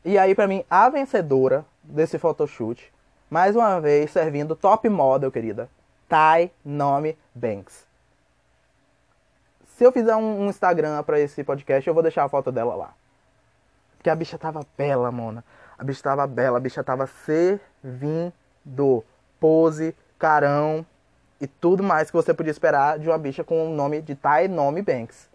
E 0.03 0.17
aí, 0.17 0.33
para 0.33 0.47
mim, 0.47 0.63
a 0.69 0.89
vencedora 0.89 1.65
desse 1.83 2.17
photoshoot, 2.17 2.91
mais 3.29 3.55
uma 3.55 3.79
vez 3.79 4.11
servindo 4.11 4.55
top 4.55 4.87
model, 4.89 5.31
querida. 5.31 5.69
Ty 6.07 6.51
Nome 6.63 7.17
Banks. 7.33 7.85
Se 9.75 9.83
eu 9.83 9.91
fizer 9.91 10.15
um, 10.15 10.47
Instagram 10.47 11.03
para 11.03 11.19
esse 11.19 11.43
podcast, 11.43 11.85
eu 11.85 11.93
vou 11.93 12.03
deixar 12.03 12.23
a 12.23 12.29
foto 12.29 12.51
dela 12.51 12.75
lá. 12.75 12.93
Porque 13.97 14.09
a 14.09 14.15
bicha 14.15 14.37
tava 14.37 14.61
bela, 14.77 15.11
mona. 15.11 15.43
A 15.77 15.83
bicha 15.83 16.01
tava 16.01 16.25
bela, 16.25 16.57
a 16.57 16.61
bicha 16.61 16.83
tava 16.83 17.07
servindo. 17.07 18.31
Pose, 19.39 19.95
carão 20.17 20.85
e 21.39 21.47
tudo 21.47 21.83
mais 21.83 22.09
que 22.09 22.15
você 22.15 22.33
podia 22.33 22.51
esperar 22.51 22.97
de 22.97 23.07
uma 23.07 23.17
bicha 23.17 23.43
com 23.43 23.67
o 23.67 23.69
nome 23.69 24.01
de 24.01 24.15
Ty 24.15 24.47
Nome 24.49 24.81
Banks. 24.81 25.29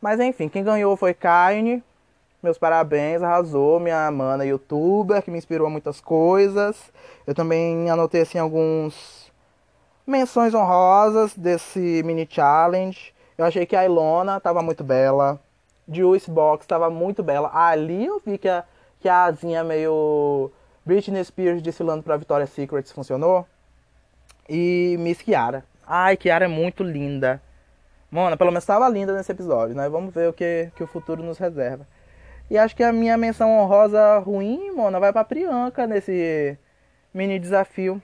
Mas 0.00 0.18
enfim, 0.20 0.48
quem 0.48 0.64
ganhou 0.64 0.96
foi 0.96 1.14
Kaine. 1.14 1.82
Meus 2.42 2.58
parabéns, 2.58 3.22
arrasou, 3.22 3.78
minha 3.78 4.10
mana 4.10 4.44
youtuber, 4.44 5.22
que 5.22 5.30
me 5.30 5.38
inspirou 5.38 5.66
a 5.66 5.70
muitas 5.70 6.00
coisas. 6.00 6.92
Eu 7.24 7.34
também 7.34 7.88
anotei 7.88 8.22
assim 8.22 8.38
alguns 8.38 9.30
menções 10.04 10.52
honrosas 10.52 11.36
desse 11.36 12.02
mini 12.04 12.26
challenge. 12.28 13.14
Eu 13.38 13.44
achei 13.44 13.64
que 13.64 13.76
a 13.76 13.84
Ilona 13.84 14.40
tava 14.40 14.60
muito 14.60 14.82
bela. 14.82 15.40
Juice 15.88 16.30
Box 16.30 16.66
tava 16.66 16.90
muito 16.90 17.22
bela. 17.22 17.50
Ali 17.54 18.06
eu 18.06 18.20
vi 18.24 18.38
que 18.38 18.48
a, 18.48 18.64
que 18.98 19.08
a 19.08 19.24
asinha 19.24 19.62
meio 19.62 20.50
Britney 20.84 21.24
Spears 21.24 21.62
desfilando 21.62 22.02
pra 22.02 22.16
Victoria's 22.16 22.50
Secret 22.50 22.84
funcionou. 22.92 23.46
E 24.48 24.96
Miss 24.98 25.22
Kiara. 25.22 25.64
Ai, 25.86 26.16
Kiara 26.16 26.46
é 26.46 26.48
muito 26.48 26.82
linda. 26.82 27.40
Mona, 28.10 28.36
pelo 28.36 28.50
menos 28.50 28.66
tava 28.66 28.88
linda 28.88 29.14
nesse 29.14 29.32
episódio, 29.32 29.74
né? 29.74 29.88
Vamos 29.88 30.12
ver 30.12 30.28
o 30.28 30.32
que, 30.32 30.70
que 30.76 30.82
o 30.82 30.86
futuro 30.86 31.22
nos 31.22 31.38
reserva. 31.38 31.86
E 32.50 32.58
acho 32.58 32.76
que 32.76 32.82
a 32.82 32.92
minha 32.92 33.16
menção 33.16 33.50
honrosa 33.50 34.18
ruim, 34.18 34.70
Mona, 34.72 35.00
vai 35.00 35.12
pra 35.12 35.24
Priyanka 35.24 35.86
nesse 35.86 36.58
mini 37.14 37.38
desafio. 37.38 38.02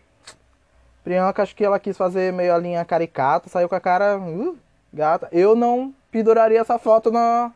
Priyanka, 1.04 1.42
acho 1.42 1.54
que 1.54 1.64
ela 1.64 1.78
quis 1.78 1.96
fazer 1.96 2.32
meio 2.32 2.54
a 2.54 2.58
linha 2.58 2.84
caricata, 2.84 3.48
saiu 3.50 3.68
com 3.68 3.74
a 3.74 3.80
cara 3.80 4.18
uh, 4.18 4.56
gata. 4.92 5.28
Eu 5.32 5.54
não 5.54 5.94
penduraria 6.10 6.60
essa 6.60 6.78
foto 6.78 7.10
na, 7.10 7.52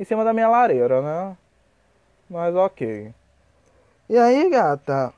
em 0.00 0.04
cima 0.04 0.24
da 0.24 0.32
minha 0.32 0.48
lareira, 0.48 1.00
né? 1.00 1.36
Mas 2.28 2.54
ok. 2.56 3.12
E 4.08 4.16
aí, 4.16 4.48
gata? 4.48 5.12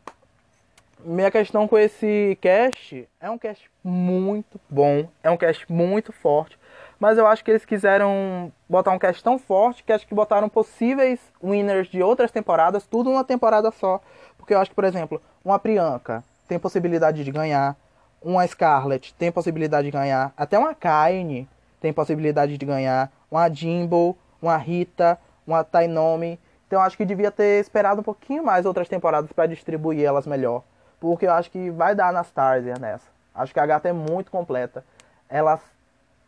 Minha 1.05 1.31
questão 1.31 1.69
com 1.69 1.77
esse 1.77 2.39
cast 2.41 3.07
é 3.21 3.29
um 3.29 3.37
cast 3.37 3.71
muito 3.85 4.59
bom, 4.67 5.07
é 5.23 5.31
um 5.31 5.37
cast 5.37 5.71
muito 5.71 6.11
forte, 6.11 6.59
mas 6.99 7.19
eu 7.19 7.27
acho 7.27 7.45
que 7.45 7.51
eles 7.51 7.67
quiseram 7.67 8.51
botar 8.67 8.93
um 8.93 8.99
cast 8.99 9.23
tão 9.23 9.39
forte 9.39 9.85
que 9.85 9.93
acho 9.93 10.07
que 10.07 10.15
botaram 10.15 10.49
possíveis 10.49 11.21
winners 11.45 11.89
de 11.89 12.03
outras 12.03 12.31
temporadas, 12.31 12.87
tudo 12.87 13.11
numa 13.11 13.25
temporada 13.25 13.71
só. 13.71 14.01
Porque 14.39 14.55
eu 14.55 14.59
acho 14.59 14.71
que, 14.71 14.75
por 14.75 14.85
exemplo, 14.85 15.21
uma 15.45 15.59
Priyanka 15.59 16.25
tem 16.49 16.59
possibilidade 16.59 17.23
de 17.23 17.31
ganhar, 17.31 17.77
uma 18.23 18.47
Scarlett 18.47 19.13
tem 19.19 19.31
possibilidade 19.31 19.85
de 19.85 19.93
ganhar, 19.93 20.33
até 20.35 20.59
uma 20.59 20.75
Kaine 20.75 21.47
tem 21.79 21.93
possibilidade 21.93 22.57
de 22.57 22.65
ganhar, 22.65 23.13
uma 23.31 23.51
Jimbo, 23.51 24.17
uma 24.41 24.57
Rita, 24.57 25.19
uma 25.47 25.63
Tainomi. 25.63 26.41
Então 26.69 26.79
eu 26.79 26.85
acho 26.85 26.99
que 26.99 27.05
devia 27.07 27.31
ter 27.31 27.61
esperado 27.61 28.03
um 28.03 28.05
pouquinho 28.05 28.45
mais 28.45 28.67
outras 28.67 28.87
temporadas 28.89 29.33
para 29.33 29.47
distribuir 29.47 30.05
elas 30.05 30.27
melhor. 30.27 30.63
Porque 31.01 31.27
eu 31.27 31.33
acho 31.33 31.51
que 31.51 31.71
vai 31.71 31.95
dar 31.95 32.09
Anastasia 32.09 32.75
nessa. 32.79 33.07
Acho 33.35 33.55
que 33.55 33.61
a 33.61 33.65
gata 33.65 33.89
é 33.89 33.93
muito 33.93 34.31
completa. 34.31 34.85
Ela 35.31 35.59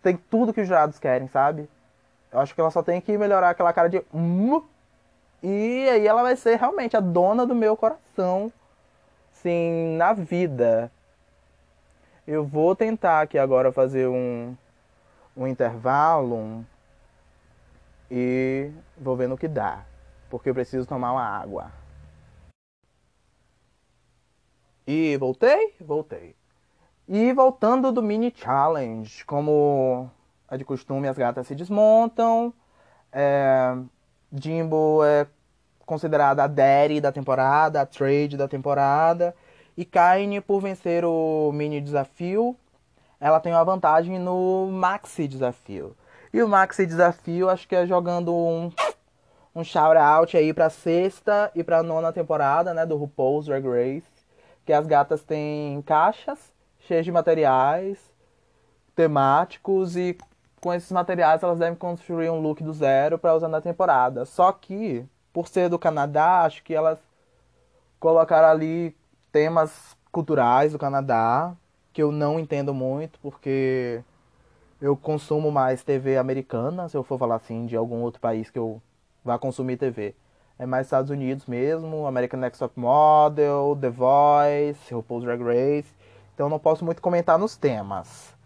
tem 0.02 0.16
tudo 0.16 0.54
que 0.54 0.62
os 0.62 0.66
jurados 0.66 0.98
querem, 0.98 1.28
sabe? 1.28 1.68
Eu 2.32 2.40
acho 2.40 2.54
que 2.54 2.60
ela 2.60 2.70
só 2.70 2.82
tem 2.82 3.02
que 3.02 3.18
melhorar 3.18 3.50
aquela 3.50 3.72
cara 3.72 3.88
de. 3.88 4.02
E 5.42 5.88
aí 5.90 6.06
ela 6.06 6.22
vai 6.22 6.36
ser 6.36 6.56
realmente 6.58 6.96
a 6.96 7.00
dona 7.00 7.44
do 7.44 7.54
meu 7.54 7.76
coração. 7.76 8.50
Sim, 9.32 9.96
na 9.98 10.14
vida. 10.14 10.90
Eu 12.26 12.44
vou 12.44 12.74
tentar 12.74 13.20
aqui 13.20 13.38
agora 13.38 13.72
fazer 13.72 14.06
um, 14.06 14.56
um 15.36 15.46
intervalo. 15.46 16.64
E 18.10 18.70
vou 18.96 19.16
ver 19.16 19.28
no 19.28 19.36
que 19.36 19.48
dá. 19.48 19.89
Porque 20.30 20.48
eu 20.48 20.54
preciso 20.54 20.86
tomar 20.86 21.12
uma 21.12 21.22
água. 21.24 21.72
E 24.86 25.16
voltei? 25.18 25.74
Voltei. 25.80 26.34
E 27.06 27.32
voltando 27.32 27.92
do 27.92 28.02
mini 28.02 28.32
challenge, 28.34 29.24
como 29.24 30.08
é 30.48 30.56
de 30.56 30.64
costume, 30.64 31.08
as 31.08 31.18
gatas 31.18 31.46
se 31.46 31.54
desmontam. 31.54 32.54
É, 33.12 33.76
Jimbo 34.32 35.04
é 35.04 35.26
considerada 35.84 36.44
a 36.44 36.46
daddy 36.46 37.00
da 37.00 37.10
temporada, 37.10 37.80
a 37.80 37.86
trade 37.86 38.36
da 38.36 38.46
temporada. 38.46 39.34
E 39.76 39.84
Kaine, 39.84 40.40
por 40.40 40.60
vencer 40.60 41.04
o 41.04 41.50
mini 41.52 41.80
desafio, 41.80 42.56
ela 43.18 43.40
tem 43.40 43.52
uma 43.52 43.64
vantagem 43.64 44.18
no 44.18 44.68
maxi 44.70 45.26
desafio. 45.26 45.96
E 46.32 46.40
o 46.42 46.48
maxi 46.48 46.86
desafio, 46.86 47.48
acho 47.48 47.66
que 47.66 47.74
é 47.74 47.86
jogando 47.86 48.32
um, 48.32 48.70
um 49.60 49.64
shout 49.64 49.96
out 49.96 50.36
aí 50.36 50.52
pra 50.52 50.70
sexta 50.70 51.50
e 51.54 51.62
pra 51.62 51.82
nona 51.82 52.12
temporada, 52.12 52.74
né, 52.74 52.84
do 52.86 52.96
RuPaul's 52.96 53.46
Drag 53.46 53.64
Race 53.66 54.20
que 54.64 54.72
as 54.72 54.86
gatas 54.86 55.22
têm 55.22 55.82
caixas 55.82 56.52
cheias 56.80 57.04
de 57.04 57.12
materiais 57.12 57.98
temáticos 58.94 59.96
e 59.96 60.16
com 60.60 60.72
esses 60.74 60.90
materiais 60.92 61.42
elas 61.42 61.58
devem 61.58 61.76
construir 61.76 62.30
um 62.30 62.40
look 62.40 62.62
do 62.62 62.72
zero 62.72 63.18
para 63.18 63.34
usar 63.34 63.48
na 63.48 63.60
temporada. 63.60 64.24
Só 64.24 64.52
que, 64.52 65.06
por 65.32 65.48
ser 65.48 65.68
do 65.68 65.78
Canadá, 65.78 66.42
acho 66.42 66.62
que 66.62 66.74
elas 66.74 66.98
colocaram 67.98 68.48
ali 68.48 68.96
temas 69.32 69.96
culturais 70.12 70.72
do 70.72 70.78
Canadá, 70.78 71.54
que 71.92 72.02
eu 72.02 72.10
não 72.12 72.38
entendo 72.38 72.74
muito, 72.74 73.18
porque 73.20 74.02
eu 74.80 74.96
consumo 74.96 75.50
mais 75.50 75.82
TV 75.82 76.16
americana, 76.18 76.88
se 76.88 76.96
eu 76.96 77.02
for 77.02 77.18
falar 77.18 77.36
assim, 77.36 77.66
de 77.66 77.76
algum 77.76 78.02
outro 78.02 78.20
país 78.20 78.50
que 78.50 78.58
eu 78.58 78.82
vá 79.24 79.38
consumir 79.38 79.76
TV 79.76 80.14
é 80.60 80.66
mais 80.66 80.86
Estados 80.86 81.10
Unidos 81.10 81.46
mesmo, 81.46 82.06
American 82.06 82.38
Next 82.38 82.58
Top 82.58 82.78
Model, 82.78 83.78
The 83.80 83.88
Voice, 83.88 84.92
RuPaul's 84.92 85.24
Drag 85.24 85.42
Race. 85.42 85.88
Então 86.34 86.50
não 86.50 86.58
posso 86.58 86.84
muito 86.84 87.00
comentar 87.00 87.38
nos 87.38 87.56
temas. 87.56 88.36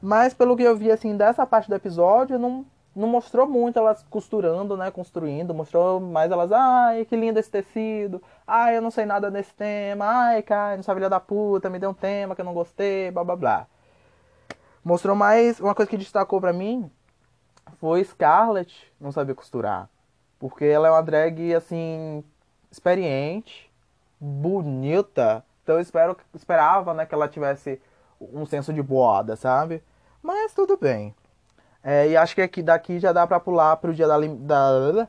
Mas 0.00 0.32
pelo 0.32 0.56
que 0.56 0.62
eu 0.62 0.76
vi 0.76 0.92
assim 0.92 1.16
dessa 1.16 1.44
parte 1.44 1.68
do 1.68 1.74
episódio, 1.74 2.38
não, 2.38 2.64
não 2.94 3.08
mostrou 3.08 3.48
muito 3.48 3.80
elas 3.80 4.04
costurando, 4.08 4.76
né, 4.76 4.92
construindo, 4.92 5.52
mostrou 5.52 5.98
mais 5.98 6.30
elas, 6.30 6.52
ai, 6.52 7.04
que 7.04 7.16
lindo 7.16 7.40
esse 7.40 7.50
tecido. 7.50 8.22
Ai, 8.46 8.76
eu 8.76 8.82
não 8.82 8.92
sei 8.92 9.04
nada 9.04 9.28
desse 9.28 9.52
tema. 9.52 10.04
Ai, 10.06 10.42
cara, 10.42 10.76
não 10.76 10.84
sabia 10.84 11.10
da 11.10 11.18
puta, 11.18 11.68
me 11.68 11.80
deu 11.80 11.90
um 11.90 11.94
tema 11.94 12.36
que 12.36 12.42
eu 12.42 12.44
não 12.44 12.54
gostei, 12.54 13.10
blá 13.10 13.24
blá 13.24 13.34
blá. 13.34 13.66
Mostrou 14.84 15.16
mais 15.16 15.58
uma 15.58 15.74
coisa 15.74 15.90
que 15.90 15.96
destacou 15.96 16.40
para 16.40 16.52
mim 16.52 16.88
foi 17.80 18.04
Scarlett 18.04 18.72
não 19.00 19.10
saber 19.10 19.34
costurar. 19.34 19.90
Porque 20.38 20.64
ela 20.64 20.88
é 20.88 20.90
uma 20.90 21.02
drag, 21.02 21.54
assim, 21.54 22.22
experiente, 22.70 23.70
bonita. 24.20 25.44
Então 25.62 25.76
eu 25.76 25.80
espero, 25.80 26.16
esperava, 26.34 26.94
né, 26.94 27.06
que 27.06 27.14
ela 27.14 27.28
tivesse 27.28 27.80
um 28.20 28.46
senso 28.46 28.72
de 28.72 28.82
boada, 28.82 29.36
sabe? 29.36 29.82
Mas 30.22 30.54
tudo 30.54 30.76
bem. 30.76 31.14
É, 31.82 32.08
e 32.08 32.16
acho 32.16 32.34
que 32.34 32.42
aqui 32.42 32.62
daqui 32.62 32.98
já 32.98 33.12
dá 33.12 33.26
pra 33.26 33.40
pular 33.40 33.76
pro 33.76 33.94
dia 33.94 34.06
da... 34.06 34.18
da... 34.18 35.08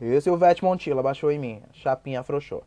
Esse 0.00 0.28
é 0.28 0.32
o 0.32 0.36
Vete 0.36 0.64
Montila 0.64 1.02
baixou 1.02 1.30
em 1.30 1.38
mim. 1.38 1.62
Chapinha 1.72 2.20
afrouxou. 2.20 2.64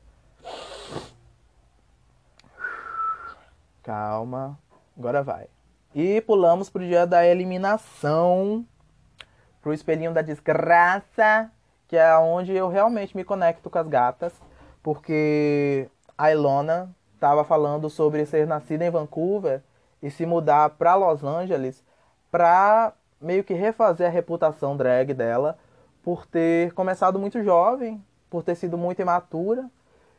Calma. 3.83 4.57
Agora 4.97 5.23
vai. 5.23 5.47
E 5.93 6.21
pulamos 6.21 6.69
pro 6.69 6.85
dia 6.85 7.05
da 7.05 7.25
eliminação 7.25 8.65
pro 9.67 9.73
espelhinho 9.73 10.13
da 10.13 10.21
desgraça, 10.21 11.51
que 11.89 11.97
é 11.97 12.17
onde 12.17 12.53
eu 12.53 12.69
realmente 12.69 13.17
me 13.17 13.25
conecto 13.25 13.69
com 13.69 13.77
as 13.77 13.85
gatas, 13.85 14.31
porque 14.81 15.89
a 16.17 16.31
Ilona 16.31 16.89
estava 17.13 17.43
falando 17.43 17.89
sobre 17.89 18.25
ser 18.25 18.47
nascida 18.47 18.85
em 18.85 18.89
Vancouver 18.89 19.61
e 20.01 20.09
se 20.09 20.25
mudar 20.25 20.69
para 20.69 20.95
Los 20.95 21.21
Angeles 21.21 21.83
para 22.31 22.93
meio 23.19 23.43
que 23.43 23.53
refazer 23.53 24.07
a 24.07 24.09
reputação 24.09 24.77
drag 24.77 25.13
dela 25.13 25.57
por 26.01 26.25
ter 26.25 26.71
começado 26.71 27.19
muito 27.19 27.43
jovem, 27.43 28.01
por 28.29 28.43
ter 28.43 28.55
sido 28.55 28.77
muito 28.77 29.01
imatura 29.01 29.69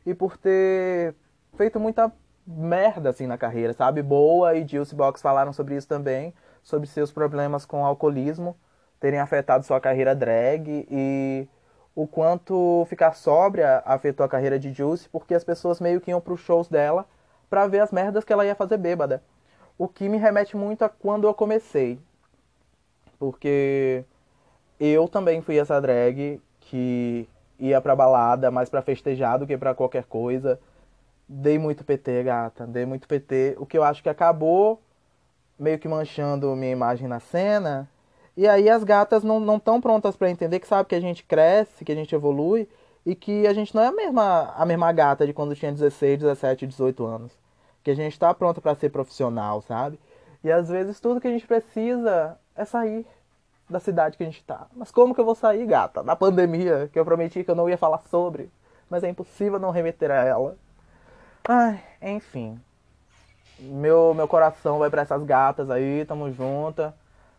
e 0.04 0.12
por 0.12 0.36
ter 0.36 1.14
feito 1.56 1.80
muita 1.80 2.12
merda 2.46 3.08
assim 3.08 3.26
na 3.26 3.38
carreira, 3.38 3.72
sabe? 3.72 4.02
Boa 4.02 4.54
e 4.54 4.68
Juicy 4.68 4.94
Box 4.94 5.22
falaram 5.22 5.54
sobre 5.54 5.74
isso 5.74 5.88
também, 5.88 6.34
sobre 6.62 6.86
seus 6.86 7.10
problemas 7.10 7.64
com 7.64 7.82
alcoolismo 7.82 8.54
terem 9.00 9.20
afetado 9.20 9.64
sua 9.64 9.80
carreira 9.80 10.14
drag 10.14 10.86
e 10.90 11.48
o 11.94 12.06
quanto 12.06 12.86
ficar 12.88 13.12
sóbria 13.14 13.82
afetou 13.84 14.24
a 14.24 14.28
carreira 14.28 14.58
de 14.58 14.72
Juice, 14.72 15.08
porque 15.08 15.34
as 15.34 15.44
pessoas 15.44 15.80
meio 15.80 16.00
que 16.00 16.10
iam 16.10 16.20
pros 16.20 16.40
shows 16.40 16.68
dela 16.68 17.06
pra 17.50 17.66
ver 17.66 17.80
as 17.80 17.90
merdas 17.90 18.24
que 18.24 18.32
ela 18.32 18.46
ia 18.46 18.54
fazer 18.54 18.76
bêbada. 18.76 19.22
O 19.76 19.88
que 19.88 20.08
me 20.08 20.16
remete 20.16 20.56
muito 20.56 20.84
a 20.84 20.88
quando 20.88 21.26
eu 21.26 21.34
comecei. 21.34 21.98
Porque 23.18 24.04
eu 24.78 25.08
também 25.08 25.40
fui 25.40 25.58
essa 25.58 25.80
drag 25.80 26.40
que 26.60 27.28
ia 27.58 27.80
pra 27.80 27.96
balada 27.96 28.50
mais 28.50 28.68
pra 28.68 28.82
festejar 28.82 29.38
do 29.38 29.46
que 29.46 29.56
pra 29.56 29.74
qualquer 29.74 30.04
coisa. 30.04 30.60
Dei 31.28 31.58
muito 31.58 31.84
PT, 31.84 32.22
gata. 32.22 32.66
Dei 32.66 32.86
muito 32.86 33.08
PT. 33.08 33.56
O 33.58 33.66
que 33.66 33.76
eu 33.76 33.82
acho 33.82 34.02
que 34.02 34.08
acabou 34.08 34.80
meio 35.58 35.78
que 35.78 35.88
manchando 35.88 36.54
minha 36.54 36.70
imagem 36.70 37.08
na 37.08 37.18
cena 37.18 37.88
e 38.38 38.46
aí 38.46 38.70
as 38.70 38.84
gatas 38.84 39.24
não 39.24 39.56
estão 39.56 39.80
prontas 39.80 40.14
para 40.14 40.30
entender 40.30 40.60
que 40.60 40.68
sabe 40.68 40.88
que 40.88 40.94
a 40.94 41.00
gente 41.00 41.24
cresce, 41.24 41.84
que 41.84 41.90
a 41.90 41.94
gente 41.96 42.14
evolui 42.14 42.68
e 43.04 43.12
que 43.16 43.44
a 43.48 43.52
gente 43.52 43.74
não 43.74 43.82
é 43.82 43.88
a 43.88 43.92
mesma, 43.92 44.54
a 44.56 44.64
mesma 44.64 44.92
gata 44.92 45.26
de 45.26 45.32
quando 45.32 45.56
tinha 45.56 45.72
16, 45.72 46.20
17, 46.20 46.64
18 46.68 47.04
anos. 47.04 47.32
Que 47.82 47.90
a 47.90 47.96
gente 47.96 48.12
está 48.12 48.32
pronta 48.32 48.60
para 48.60 48.76
ser 48.76 48.90
profissional, 48.90 49.60
sabe? 49.62 49.98
E 50.44 50.52
às 50.52 50.68
vezes 50.68 51.00
tudo 51.00 51.20
que 51.20 51.26
a 51.26 51.32
gente 51.32 51.48
precisa 51.48 52.38
é 52.54 52.64
sair 52.64 53.04
da 53.68 53.80
cidade 53.80 54.16
que 54.16 54.22
a 54.22 54.26
gente 54.26 54.38
está. 54.38 54.68
Mas 54.72 54.92
como 54.92 55.16
que 55.16 55.20
eu 55.20 55.24
vou 55.24 55.34
sair, 55.34 55.66
gata? 55.66 56.04
Na 56.04 56.14
pandemia, 56.14 56.88
que 56.92 56.98
eu 57.00 57.04
prometi 57.04 57.42
que 57.42 57.50
eu 57.50 57.56
não 57.56 57.68
ia 57.68 57.76
falar 57.76 58.02
sobre. 58.08 58.52
Mas 58.88 59.02
é 59.02 59.08
impossível 59.08 59.58
não 59.58 59.72
remeter 59.72 60.12
a 60.12 60.24
ela. 60.24 60.56
Ai, 61.48 61.82
enfim. 62.00 62.56
Meu, 63.58 64.14
meu 64.14 64.28
coração 64.28 64.78
vai 64.78 64.90
para 64.90 65.02
essas 65.02 65.24
gatas 65.24 65.68
aí, 65.72 66.04
tamo 66.04 66.30
juntas 66.30 66.94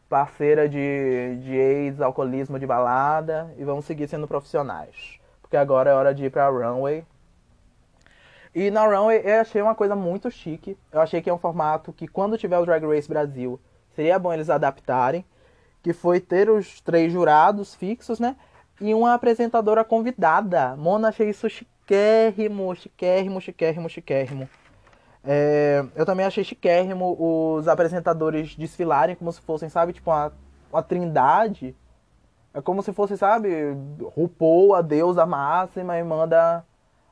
parceira 0.09 0.67
de, 0.67 1.37
de 1.37 1.59
AIDS, 1.59 2.01
alcoolismo 2.01 2.57
de 2.59 2.65
balada 2.65 3.53
e 3.57 3.63
vamos 3.63 3.85
seguir 3.85 4.07
sendo 4.07 4.27
profissionais. 4.27 5.19
Porque 5.41 5.55
agora 5.55 5.91
é 5.91 5.93
hora 5.93 6.13
de 6.13 6.25
ir 6.25 6.31
pra 6.31 6.49
runway. 6.49 7.05
E 8.53 8.71
na 8.71 8.85
runway 8.85 9.21
eu 9.23 9.41
achei 9.41 9.61
uma 9.61 9.75
coisa 9.75 9.95
muito 9.95 10.29
chique. 10.31 10.75
Eu 10.91 10.99
achei 10.99 11.21
que 11.21 11.29
é 11.29 11.33
um 11.33 11.37
formato 11.37 11.93
que 11.93 12.07
quando 12.07 12.37
tiver 12.37 12.57
o 12.57 12.65
Drag 12.65 12.83
Race 12.85 13.07
Brasil, 13.07 13.59
seria 13.95 14.17
bom 14.17 14.33
eles 14.33 14.49
adaptarem, 14.49 15.23
que 15.83 15.93
foi 15.93 16.19
ter 16.19 16.49
os 16.49 16.81
três 16.81 17.13
jurados 17.13 17.75
fixos, 17.75 18.19
né? 18.19 18.35
E 18.81 18.93
uma 18.93 19.13
apresentadora 19.13 19.83
convidada. 19.83 20.75
Mona, 20.75 21.09
achei 21.09 21.29
isso 21.29 21.47
chiquérrimo, 21.49 22.75
chiquérrimo, 22.75 23.39
chiquérrimo, 23.39 23.89
chiquérrimo. 23.89 24.49
É, 25.23 25.85
eu 25.95 26.05
também 26.05 26.25
achei 26.25 26.43
chiquérrimo 26.43 27.15
os 27.19 27.67
apresentadores 27.67 28.55
desfilarem 28.55 29.15
como 29.15 29.31
se 29.31 29.41
fossem, 29.41 29.69
sabe, 29.69 29.93
tipo 29.93 30.09
uma, 30.09 30.31
uma 30.71 30.83
trindade. 30.83 31.75
É 32.53 32.61
como 32.61 32.81
se 32.81 32.93
fosse, 32.93 33.17
sabe, 33.17 33.49
RuPaul, 34.15 34.73
a 34.73 34.81
deusa 34.81 35.25
máxima, 35.25 35.97
e 35.97 36.03
manda 36.03 36.65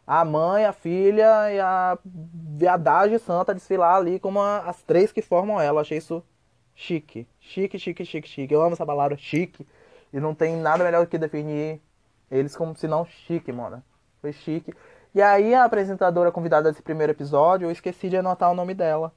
a 0.06 0.24
mãe, 0.24 0.66
a 0.66 0.72
filha 0.74 1.52
e 1.52 1.60
a 1.60 1.98
viadagem 2.04 3.18
santa 3.20 3.54
desfilar 3.54 3.98
ali 3.98 4.20
como 4.20 4.40
a, 4.40 4.60
as 4.60 4.82
três 4.84 5.12
que 5.12 5.22
formam 5.22 5.60
ela. 5.60 5.82
achei 5.82 5.98
isso 5.98 6.24
chique. 6.74 7.28
Chique, 7.40 7.78
chique, 7.78 8.06
chique, 8.06 8.28
chique. 8.28 8.54
Eu 8.54 8.62
amo 8.62 8.74
essa 8.74 8.86
palavra 8.86 9.18
chique. 9.18 9.68
E 10.14 10.20
não 10.20 10.34
tem 10.34 10.56
nada 10.56 10.84
melhor 10.84 11.04
do 11.06 11.10
que 11.10 11.18
definir 11.18 11.82
eles 12.32 12.56
como 12.56 12.76
se 12.76 12.88
não 12.88 13.06
chique, 13.06 13.52
mano. 13.52 13.84
Foi 14.22 14.32
chique. 14.32 14.74
E 15.18 15.22
aí 15.24 15.56
a 15.56 15.64
apresentadora 15.64 16.32
convidada 16.32 16.70
desse 16.70 16.84
primeiro 16.84 17.12
episódio, 17.12 17.66
eu 17.66 17.72
esqueci 17.72 18.08
de 18.08 18.18
anotar 18.18 18.52
o 18.52 18.54
nome 18.54 18.76
dela. 18.76 19.12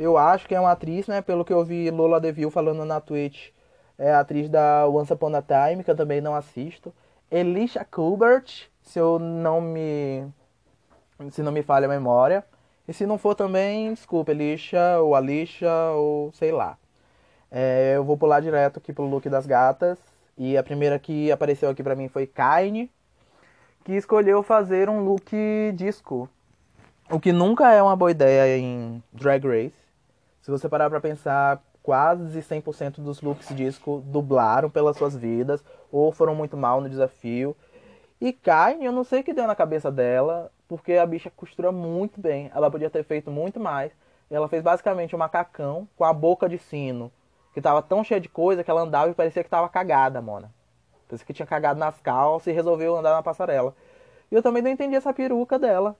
Eu 0.00 0.16
acho 0.16 0.48
que 0.48 0.54
é 0.54 0.58
uma 0.58 0.70
atriz, 0.70 1.06
né? 1.06 1.20
Pelo 1.20 1.44
que 1.44 1.52
eu 1.52 1.62
vi 1.62 1.90
Lola 1.90 2.18
Deville 2.18 2.50
falando 2.50 2.82
na 2.86 2.98
Twitch. 2.98 3.50
É 3.98 4.14
atriz 4.14 4.48
da 4.48 4.88
Once 4.88 5.12
Upon 5.12 5.36
a 5.36 5.42
Time, 5.42 5.84
que 5.84 5.90
eu 5.90 5.94
também 5.94 6.22
não 6.22 6.34
assisto. 6.34 6.94
Elisha 7.30 7.84
Kubert, 7.84 8.70
se 8.80 8.98
eu 8.98 9.18
não 9.18 9.60
me. 9.60 10.26
Se 11.30 11.42
não 11.42 11.52
me 11.52 11.62
falha 11.62 11.84
a 11.84 11.90
memória. 11.90 12.42
E 12.88 12.94
se 12.94 13.04
não 13.04 13.18
for 13.18 13.34
também, 13.34 13.92
desculpa, 13.92 14.30
Elisha 14.30 14.98
ou 15.00 15.14
Alicia 15.14 15.70
ou 15.90 16.32
sei 16.32 16.52
lá. 16.52 16.78
É, 17.50 17.92
eu 17.96 18.02
vou 18.02 18.16
pular 18.16 18.40
direto 18.40 18.78
aqui 18.78 18.94
pro 18.94 19.04
look 19.04 19.28
das 19.28 19.44
gatas. 19.44 19.98
E 20.38 20.56
a 20.56 20.62
primeira 20.62 20.98
que 20.98 21.30
apareceu 21.30 21.68
aqui 21.68 21.82
pra 21.82 21.94
mim 21.94 22.08
foi 22.08 22.26
Kaine, 22.26 22.90
que 23.84 23.92
escolheu 23.92 24.42
fazer 24.42 24.88
um 24.88 25.04
look 25.04 25.30
disco. 25.76 26.28
O 27.10 27.20
que 27.20 27.32
nunca 27.32 27.70
é 27.70 27.82
uma 27.82 27.94
boa 27.94 28.10
ideia 28.10 28.58
em 28.58 29.02
Drag 29.12 29.46
Race. 29.46 29.84
Se 30.40 30.50
você 30.50 30.68
parar 30.70 30.88
pra 30.88 31.00
pensar, 31.00 31.62
quase 31.82 32.40
100% 32.40 33.02
dos 33.02 33.20
looks 33.20 33.54
disco 33.54 34.02
dublaram 34.06 34.70
pelas 34.70 34.96
suas 34.96 35.14
vidas 35.14 35.62
ou 35.92 36.10
foram 36.10 36.34
muito 36.34 36.56
mal 36.56 36.80
no 36.80 36.88
desafio. 36.88 37.54
E 38.18 38.32
Kaine, 38.32 38.86
eu 38.86 38.92
não 38.92 39.04
sei 39.04 39.20
o 39.20 39.24
que 39.24 39.34
deu 39.34 39.46
na 39.46 39.54
cabeça 39.54 39.92
dela, 39.92 40.50
porque 40.66 40.94
a 40.94 41.04
bicha 41.04 41.30
costura 41.30 41.70
muito 41.70 42.18
bem. 42.18 42.50
Ela 42.54 42.70
podia 42.70 42.88
ter 42.88 43.04
feito 43.04 43.30
muito 43.30 43.60
mais. 43.60 43.92
Ela 44.30 44.48
fez 44.48 44.62
basicamente 44.62 45.14
um 45.14 45.18
macacão 45.18 45.86
com 45.94 46.04
a 46.04 46.12
boca 46.12 46.48
de 46.48 46.56
sino, 46.56 47.12
que 47.52 47.60
tava 47.60 47.82
tão 47.82 48.02
cheia 48.02 48.18
de 48.20 48.30
coisa 48.30 48.64
que 48.64 48.70
ela 48.70 48.80
andava 48.80 49.10
e 49.10 49.14
parecia 49.14 49.44
que 49.44 49.50
tava 49.50 49.68
cagada, 49.68 50.22
mona. 50.22 50.50
Parecia 51.08 51.26
que 51.26 51.32
tinha 51.32 51.46
cagado 51.46 51.78
nas 51.78 52.00
calças 52.00 52.48
e 52.48 52.52
resolveu 52.52 52.96
andar 52.96 53.12
na 53.12 53.22
passarela. 53.22 53.74
E 54.30 54.34
eu 54.34 54.42
também 54.42 54.62
não 54.62 54.70
entendi 54.70 54.94
essa 54.94 55.12
peruca 55.12 55.58
dela. 55.58 55.96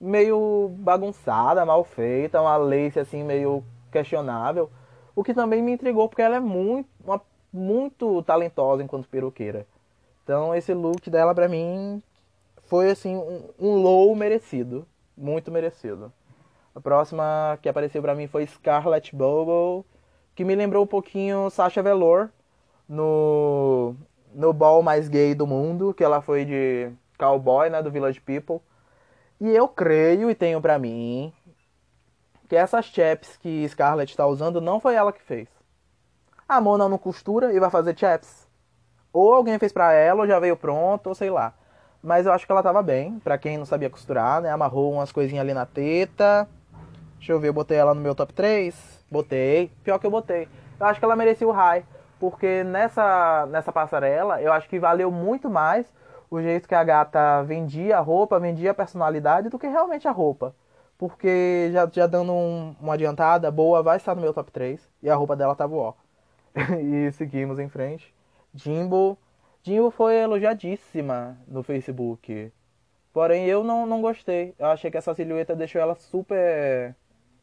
Meio 0.00 0.68
bagunçada, 0.78 1.64
mal 1.64 1.84
feita, 1.84 2.40
uma 2.40 2.56
lace 2.56 2.98
assim 2.98 3.22
meio 3.22 3.64
questionável. 3.90 4.70
O 5.14 5.22
que 5.22 5.32
também 5.32 5.62
me 5.62 5.72
intrigou 5.72 6.08
porque 6.08 6.22
ela 6.22 6.36
é 6.36 6.40
muito, 6.40 6.88
uma, 7.04 7.20
muito 7.52 8.22
talentosa 8.24 8.82
enquanto 8.82 9.08
peruqueira. 9.08 9.66
Então 10.24 10.54
esse 10.54 10.74
look 10.74 11.08
dela 11.08 11.34
pra 11.34 11.48
mim 11.48 12.02
foi 12.62 12.90
assim 12.90 13.16
um, 13.16 13.48
um 13.58 13.76
low 13.76 14.14
merecido, 14.16 14.86
muito 15.16 15.52
merecido. 15.52 16.12
A 16.74 16.80
próxima 16.80 17.58
que 17.62 17.68
apareceu 17.68 18.02
pra 18.02 18.14
mim 18.14 18.26
foi 18.26 18.46
Scarlett 18.46 19.14
Bogle, 19.14 19.84
que 20.34 20.44
me 20.44 20.56
lembrou 20.56 20.82
um 20.82 20.88
pouquinho 20.88 21.48
Sasha 21.50 21.82
Velour 21.82 22.30
no 22.88 23.94
no 24.34 24.52
ball 24.52 24.82
mais 24.82 25.08
gay 25.08 25.34
do 25.34 25.46
mundo, 25.46 25.94
que 25.94 26.04
ela 26.04 26.20
foi 26.20 26.44
de 26.44 26.90
cowboy, 27.18 27.70
né, 27.70 27.82
do 27.82 27.90
Village 27.90 28.20
People. 28.20 28.60
E 29.40 29.48
eu 29.48 29.68
creio 29.68 30.30
e 30.30 30.34
tenho 30.34 30.60
pra 30.60 30.78
mim 30.78 31.32
que 32.48 32.56
essas 32.56 32.84
chaps 32.86 33.36
que 33.36 33.66
Scarlett 33.68 34.12
está 34.12 34.26
usando 34.26 34.60
não 34.60 34.78
foi 34.80 34.94
ela 34.94 35.12
que 35.12 35.22
fez. 35.22 35.48
A 36.48 36.60
Mona 36.60 36.88
não 36.88 36.98
costura 36.98 37.52
e 37.52 37.58
vai 37.58 37.70
fazer 37.70 37.98
chaps. 37.98 38.46
Ou 39.12 39.32
alguém 39.32 39.58
fez 39.58 39.72
pra 39.72 39.92
ela, 39.92 40.22
ou 40.22 40.26
já 40.26 40.38
veio 40.38 40.56
pronto, 40.56 41.06
ou 41.06 41.14
sei 41.14 41.30
lá. 41.30 41.54
Mas 42.02 42.26
eu 42.26 42.32
acho 42.32 42.44
que 42.44 42.52
ela 42.52 42.62
tava 42.62 42.82
bem, 42.82 43.18
pra 43.20 43.38
quem 43.38 43.56
não 43.56 43.64
sabia 43.64 43.88
costurar, 43.88 44.42
né? 44.42 44.50
Amarrou 44.50 44.92
umas 44.92 45.10
coisinhas 45.10 45.42
ali 45.42 45.54
na 45.54 45.64
teta. 45.64 46.46
Deixa 47.16 47.32
eu 47.32 47.40
ver, 47.40 47.48
eu 47.48 47.52
botei 47.54 47.78
ela 47.78 47.94
no 47.94 48.00
meu 48.00 48.14
top 48.14 48.32
3. 48.34 48.74
Botei. 49.10 49.70
Pior 49.82 49.98
que 49.98 50.06
eu 50.06 50.10
botei. 50.10 50.46
Eu 50.78 50.86
acho 50.86 50.98
que 50.98 51.04
ela 51.04 51.16
merecia 51.16 51.48
o 51.48 51.52
high. 51.52 51.84
Porque 52.24 52.64
nessa, 52.64 53.44
nessa 53.50 53.70
passarela, 53.70 54.40
eu 54.40 54.50
acho 54.50 54.66
que 54.66 54.78
valeu 54.78 55.10
muito 55.10 55.50
mais 55.50 55.92
o 56.30 56.40
jeito 56.40 56.66
que 56.66 56.74
a 56.74 56.82
gata 56.82 57.42
vendia 57.42 57.98
a 57.98 58.00
roupa, 58.00 58.40
vendia 58.40 58.70
a 58.70 58.74
personalidade, 58.74 59.50
do 59.50 59.58
que 59.58 59.66
realmente 59.66 60.08
a 60.08 60.10
roupa. 60.10 60.56
Porque 60.96 61.68
já, 61.70 61.86
já 61.92 62.06
dando 62.06 62.32
um, 62.32 62.74
uma 62.80 62.94
adiantada, 62.94 63.50
boa 63.50 63.82
vai 63.82 63.98
estar 63.98 64.14
no 64.14 64.22
meu 64.22 64.32
top 64.32 64.50
3. 64.50 64.80
E 65.02 65.10
a 65.10 65.14
roupa 65.14 65.36
dela 65.36 65.54
tava 65.54 65.76
ó. 65.76 65.92
e 66.80 67.12
seguimos 67.12 67.58
em 67.58 67.68
frente. 67.68 68.14
Jimbo. 68.54 69.18
Jimbo 69.62 69.90
foi 69.90 70.14
elogiadíssima 70.16 71.36
no 71.46 71.62
Facebook. 71.62 72.50
Porém, 73.12 73.44
eu 73.44 73.62
não, 73.62 73.84
não 73.84 74.00
gostei. 74.00 74.54
Eu 74.58 74.68
achei 74.68 74.90
que 74.90 74.96
essa 74.96 75.12
silhueta 75.12 75.54
deixou 75.54 75.78
ela 75.78 75.94
super 75.94 76.96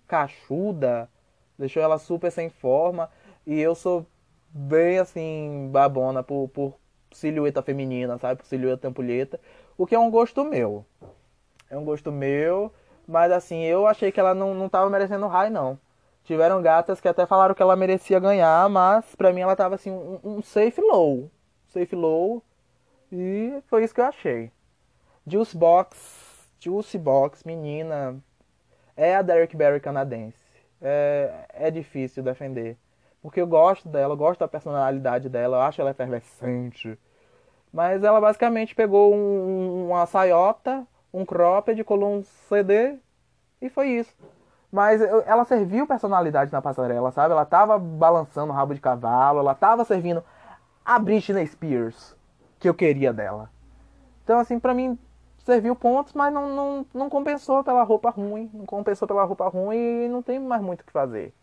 cachuda. 0.07 1.07
Deixou 1.55 1.83
ela 1.83 1.99
super 1.99 2.31
sem 2.31 2.49
forma. 2.49 3.11
E 3.45 3.59
eu 3.59 3.75
sou 3.75 4.07
bem 4.53 4.99
assim, 4.99 5.69
babona 5.71 6.23
por, 6.23 6.49
por 6.49 6.73
silhueta 7.11 7.61
feminina, 7.61 8.17
sabe? 8.17 8.41
Por 8.41 8.45
silhueta 8.45 8.87
ampulheta. 8.87 9.39
O 9.77 9.85
que 9.85 9.95
é 9.95 9.99
um 9.99 10.11
gosto 10.11 10.43
meu. 10.43 10.85
É 11.69 11.77
um 11.77 11.85
gosto 11.85 12.11
meu. 12.11 12.71
Mas 13.07 13.31
assim, 13.31 13.63
eu 13.63 13.87
achei 13.87 14.11
que 14.11 14.19
ela 14.19 14.33
não, 14.33 14.53
não 14.53 14.69
tava 14.69 14.89
merecendo 14.89 15.27
high, 15.27 15.49
não. 15.49 15.79
Tiveram 16.23 16.61
gatas 16.61 17.01
que 17.01 17.07
até 17.07 17.25
falaram 17.25 17.55
que 17.55 17.61
ela 17.61 17.75
merecia 17.75 18.19
ganhar, 18.19 18.69
mas 18.69 19.15
pra 19.15 19.33
mim 19.33 19.41
ela 19.41 19.55
tava 19.55 19.75
assim, 19.75 19.91
um, 19.91 20.19
um 20.23 20.41
safe 20.41 20.79
low. 20.79 21.29
Safe 21.67 21.95
low. 21.95 22.43
E 23.11 23.61
foi 23.67 23.83
isso 23.83 23.93
que 23.93 24.01
eu 24.01 24.05
achei. 24.05 24.51
Juice 25.25 25.57
Box. 25.57 25.97
Juice 26.59 26.97
Box, 26.97 27.43
menina. 27.43 28.17
É 28.95 29.15
a 29.15 29.21
Derek 29.21 29.55
Barry 29.55 29.79
canadense. 29.79 30.37
É, 30.81 31.45
é 31.53 31.71
difícil 31.71 32.23
defender. 32.23 32.77
Porque 33.21 33.39
eu 33.39 33.47
gosto 33.47 33.87
dela, 33.87 34.13
eu 34.13 34.17
gosto 34.17 34.39
da 34.39 34.47
personalidade 34.47 35.29
dela, 35.29 35.57
eu 35.57 35.61
acho 35.61 35.79
ela 35.79 35.91
efervescente. 35.91 36.97
Mas 37.71 38.03
ela 38.03 38.19
basicamente 38.19 38.75
pegou 38.75 39.13
um, 39.13 39.89
uma 39.89 40.05
saiota, 40.05 40.85
um 41.13 41.25
cropped, 41.25 41.83
colou 41.83 42.17
um 42.17 42.23
CD 42.23 42.97
e 43.61 43.69
foi 43.69 43.89
isso. 43.89 44.13
Mas 44.71 45.01
ela 45.01 45.45
serviu 45.45 45.85
personalidade 45.85 46.51
na 46.51 46.61
passarela, 46.61 47.11
sabe? 47.11 47.33
Ela 47.33 47.45
tava 47.45 47.77
balançando 47.77 48.51
o 48.51 48.55
rabo 48.55 48.73
de 48.73 48.81
cavalo, 48.81 49.39
ela 49.39 49.53
tava 49.53 49.83
servindo 49.83 50.23
a 50.83 50.97
Britney 50.97 51.45
Spears 51.45 52.15
que 52.59 52.69
eu 52.69 52.73
queria 52.73 53.11
dela. 53.11 53.49
Então, 54.23 54.39
assim, 54.39 54.59
pra 54.59 54.73
mim 54.73 54.97
serviu 55.39 55.75
pontos, 55.75 56.13
mas 56.13 56.33
não, 56.33 56.55
não, 56.55 56.85
não 56.93 57.09
compensou 57.09 57.63
pela 57.63 57.83
roupa 57.83 58.09
ruim. 58.09 58.49
Não 58.53 58.65
compensou 58.65 59.07
pela 59.07 59.23
roupa 59.23 59.47
ruim 59.49 60.05
e 60.05 60.09
não 60.09 60.21
tem 60.21 60.39
mais 60.39 60.61
muito 60.61 60.81
o 60.81 60.85
que 60.85 60.91
fazer. 60.91 61.33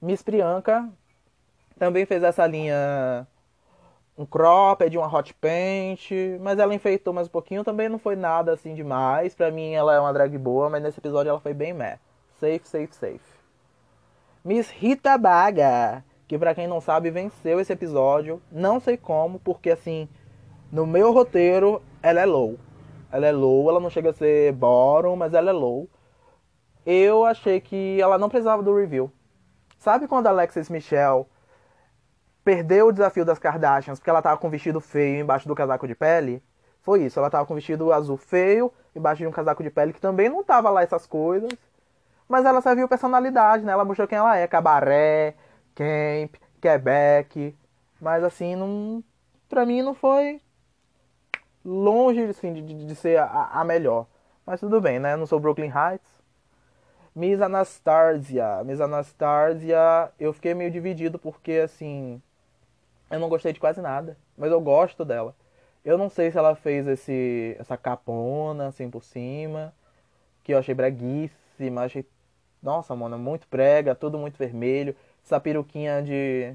Miss 0.00 0.22
Priyanka 0.22 0.88
também 1.78 2.06
fez 2.06 2.22
essa 2.22 2.46
linha 2.46 3.26
um 4.16 4.24
cropped, 4.24 4.96
uma 4.96 5.12
hot 5.12 5.34
paint, 5.34 6.10
mas 6.40 6.58
ela 6.58 6.74
enfeitou 6.74 7.12
mais 7.12 7.26
um 7.26 7.30
pouquinho, 7.30 7.64
também 7.64 7.88
não 7.88 7.98
foi 7.98 8.14
nada 8.14 8.52
assim 8.52 8.74
demais. 8.74 9.34
Pra 9.34 9.50
mim 9.50 9.72
ela 9.72 9.94
é 9.94 10.00
uma 10.00 10.12
drag 10.12 10.36
boa, 10.38 10.70
mas 10.70 10.82
nesse 10.82 11.00
episódio 11.00 11.30
ela 11.30 11.40
foi 11.40 11.52
bem 11.52 11.72
meh. 11.72 11.98
Safe, 12.38 12.62
safe, 12.64 12.94
safe. 12.94 13.34
Miss 14.44 14.70
Rita 14.70 15.18
Baga, 15.18 16.04
que 16.28 16.38
pra 16.38 16.54
quem 16.54 16.66
não 16.66 16.80
sabe 16.80 17.10
venceu 17.10 17.58
esse 17.58 17.72
episódio, 17.72 18.40
não 18.52 18.78
sei 18.78 18.96
como, 18.96 19.40
porque 19.40 19.70
assim, 19.70 20.08
no 20.70 20.86
meu 20.86 21.12
roteiro 21.12 21.82
ela 22.02 22.20
é 22.20 22.26
low. 22.26 22.58
Ela 23.10 23.26
é 23.26 23.32
low, 23.32 23.68
ela 23.68 23.80
não 23.80 23.90
chega 23.90 24.10
a 24.10 24.14
ser 24.14 24.52
bottom, 24.52 25.16
mas 25.16 25.34
ela 25.34 25.50
é 25.50 25.52
low. 25.52 25.88
Eu 26.84 27.24
achei 27.24 27.60
que 27.60 28.00
ela 28.00 28.18
não 28.18 28.28
precisava 28.28 28.62
do 28.62 28.76
review. 28.76 29.10
Sabe 29.84 30.08
quando 30.08 30.26
a 30.28 30.30
Alexis 30.30 30.70
Michelle 30.70 31.26
perdeu 32.42 32.86
o 32.86 32.92
desafio 32.92 33.22
das 33.22 33.38
Kardashians 33.38 33.98
porque 33.98 34.08
ela 34.08 34.22
tava 34.22 34.38
com 34.38 34.46
um 34.46 34.50
vestido 34.50 34.80
feio 34.80 35.20
embaixo 35.20 35.46
do 35.46 35.54
casaco 35.54 35.86
de 35.86 35.94
pele. 35.94 36.42
Foi 36.80 37.02
isso, 37.02 37.18
ela 37.18 37.28
tava 37.28 37.44
com 37.44 37.52
um 37.52 37.56
vestido 37.56 37.92
azul 37.92 38.16
feio 38.16 38.72
embaixo 38.96 39.20
de 39.20 39.26
um 39.26 39.30
casaco 39.30 39.62
de 39.62 39.68
pele 39.68 39.92
que 39.92 40.00
também 40.00 40.30
não 40.30 40.42
tava 40.42 40.70
lá 40.70 40.82
essas 40.82 41.06
coisas. 41.06 41.50
Mas 42.26 42.46
ela 42.46 42.62
serviu 42.62 42.88
personalidade, 42.88 43.62
né? 43.62 43.72
Ela 43.72 43.84
mostrou 43.84 44.08
quem 44.08 44.16
ela 44.16 44.34
é, 44.34 44.46
cabaré, 44.48 45.34
camp, 45.74 46.36
Quebec. 46.62 47.54
Mas 48.00 48.24
assim, 48.24 48.56
não, 48.56 49.04
pra 49.50 49.66
mim 49.66 49.82
não 49.82 49.92
foi 49.92 50.40
longe 51.62 52.22
assim, 52.22 52.54
de, 52.54 52.86
de 52.86 52.94
ser 52.94 53.18
a, 53.18 53.50
a 53.52 53.62
melhor. 53.64 54.06
Mas 54.46 54.60
tudo 54.60 54.80
bem, 54.80 54.98
né? 54.98 55.12
Eu 55.12 55.18
não 55.18 55.26
sou 55.26 55.38
Brooklyn 55.38 55.70
Heights. 55.70 56.13
Miss 57.14 57.40
Anastasia. 57.40 58.62
Miss 58.64 58.80
Anastasia, 58.80 60.10
eu 60.18 60.32
fiquei 60.32 60.54
meio 60.54 60.70
dividido 60.70 61.18
porque, 61.18 61.52
assim, 61.64 62.20
eu 63.10 63.20
não 63.20 63.28
gostei 63.28 63.52
de 63.52 63.60
quase 63.60 63.80
nada, 63.80 64.16
mas 64.36 64.50
eu 64.50 64.60
gosto 64.60 65.04
dela. 65.04 65.34
Eu 65.84 65.98
não 65.98 66.08
sei 66.10 66.30
se 66.30 66.38
ela 66.38 66.54
fez 66.56 66.86
esse 66.86 67.56
essa 67.58 67.76
capona 67.76 68.68
assim 68.68 68.90
por 68.90 69.04
cima, 69.04 69.72
que 70.42 70.54
eu 70.54 70.58
achei 70.58 70.74
breguíssima, 70.74 71.82
achei 71.84 72.06
nossa, 72.62 72.96
mano, 72.96 73.18
muito 73.18 73.46
prega, 73.48 73.94
tudo 73.94 74.18
muito 74.18 74.38
vermelho, 74.38 74.96
essa 75.24 75.38
peruquinha 75.40 76.02
de 76.02 76.54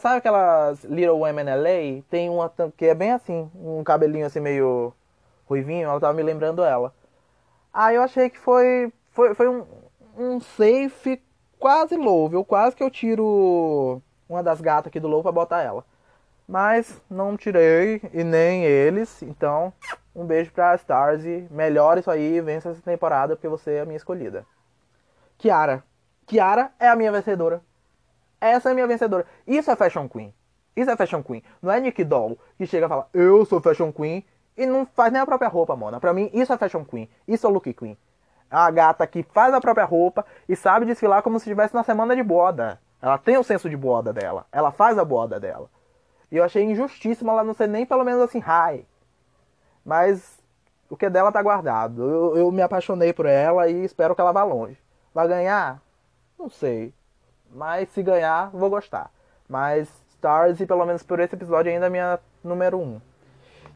sabe 0.00 0.18
aquelas 0.18 0.84
Little 0.84 1.18
Women 1.20 1.46
LA? 1.48 2.02
Tem 2.10 2.30
uma 2.30 2.52
que 2.76 2.86
é 2.86 2.94
bem 2.94 3.12
assim, 3.12 3.50
um 3.54 3.82
cabelinho 3.84 4.26
assim 4.26 4.40
meio 4.40 4.94
ruivinho, 5.46 5.88
ela 5.88 6.00
tava 6.00 6.14
me 6.14 6.22
lembrando 6.22 6.62
ela. 6.64 6.94
Aí 7.72 7.96
eu 7.96 8.02
achei 8.02 8.30
que 8.30 8.38
foi 8.38 8.92
foi, 9.14 9.32
foi 9.32 9.48
um, 9.48 9.64
um 10.18 10.40
safe 10.40 11.22
quase 11.58 11.96
low, 11.96 12.28
viu? 12.28 12.44
Quase 12.44 12.76
que 12.76 12.82
eu 12.82 12.90
tiro 12.90 14.02
uma 14.28 14.42
das 14.42 14.60
gatas 14.60 14.88
aqui 14.88 15.00
do 15.00 15.08
low 15.08 15.22
pra 15.22 15.32
botar 15.32 15.62
ela. 15.62 15.84
Mas 16.46 17.00
não 17.08 17.36
tirei 17.36 18.02
e 18.12 18.22
nem 18.22 18.64
eles. 18.64 19.22
Então, 19.22 19.72
um 20.14 20.26
beijo 20.26 20.52
pra 20.52 20.74
Stars. 20.74 21.22
Melhor 21.50 21.96
isso 21.96 22.10
aí, 22.10 22.40
vença 22.40 22.70
essa 22.70 22.82
temporada 22.82 23.36
porque 23.36 23.48
você 23.48 23.74
é 23.74 23.80
a 23.80 23.86
minha 23.86 23.96
escolhida. 23.96 24.44
Kiara. 25.38 25.82
Kiara 26.26 26.72
é 26.78 26.88
a 26.88 26.96
minha 26.96 27.12
vencedora. 27.12 27.62
Essa 28.40 28.68
é 28.68 28.72
a 28.72 28.74
minha 28.74 28.86
vencedora. 28.86 29.24
Isso 29.46 29.70
é 29.70 29.76
Fashion 29.76 30.08
Queen. 30.08 30.34
Isso 30.76 30.90
é 30.90 30.96
Fashion 30.96 31.22
Queen. 31.22 31.42
Não 31.62 31.72
é 31.72 31.80
Nick 31.80 32.02
Doll 32.02 32.36
que 32.58 32.66
chega 32.66 32.86
e 32.86 32.88
fala, 32.88 33.08
eu 33.14 33.46
sou 33.46 33.60
Fashion 33.60 33.92
Queen 33.92 34.24
e 34.56 34.66
não 34.66 34.84
faz 34.84 35.12
nem 35.12 35.22
a 35.22 35.26
própria 35.26 35.48
roupa, 35.48 35.76
mona. 35.76 36.00
Pra 36.00 36.12
mim, 36.12 36.30
isso 36.34 36.52
é 36.52 36.58
Fashion 36.58 36.84
Queen. 36.84 37.08
Isso 37.26 37.46
é 37.46 37.50
Look 37.50 37.72
Queen. 37.72 37.96
A 38.54 38.70
gata 38.70 39.04
que 39.04 39.24
faz 39.24 39.52
a 39.52 39.60
própria 39.60 39.84
roupa 39.84 40.24
e 40.48 40.54
sabe 40.54 40.86
desfilar 40.86 41.22
como 41.22 41.40
se 41.40 41.44
estivesse 41.44 41.74
na 41.74 41.82
semana 41.82 42.14
de 42.14 42.22
boda. 42.22 42.80
Ela 43.02 43.18
tem 43.18 43.36
o 43.36 43.42
senso 43.42 43.68
de 43.68 43.76
boda 43.76 44.12
dela. 44.12 44.46
Ela 44.52 44.70
faz 44.70 44.96
a 44.96 45.04
boda 45.04 45.40
dela. 45.40 45.68
E 46.30 46.36
eu 46.36 46.44
achei 46.44 46.62
injustíssimo 46.62 47.30
ela 47.32 47.42
não 47.42 47.52
ser 47.52 47.66
nem 47.66 47.84
pelo 47.84 48.04
menos 48.04 48.22
assim, 48.22 48.38
high. 48.38 48.86
Mas 49.84 50.40
o 50.88 50.96
que 50.96 51.06
é 51.06 51.10
dela 51.10 51.32
tá 51.32 51.42
guardado. 51.42 52.02
Eu, 52.08 52.36
eu 52.36 52.52
me 52.52 52.62
apaixonei 52.62 53.12
por 53.12 53.26
ela 53.26 53.68
e 53.68 53.84
espero 53.84 54.14
que 54.14 54.20
ela 54.20 54.30
vá 54.30 54.44
longe. 54.44 54.78
Vai 55.12 55.26
ganhar? 55.26 55.82
Não 56.38 56.48
sei. 56.48 56.94
Mas 57.50 57.88
se 57.88 58.04
ganhar, 58.04 58.50
vou 58.50 58.70
gostar. 58.70 59.10
Mas 59.48 59.88
Stars, 60.10 60.60
e 60.60 60.66
pelo 60.66 60.86
menos 60.86 61.02
por 61.02 61.18
esse 61.18 61.34
episódio, 61.34 61.72
ainda 61.72 61.86
é 61.86 61.90
minha 61.90 62.20
número 62.42 62.78
1. 62.78 62.82
Um. 62.82 63.00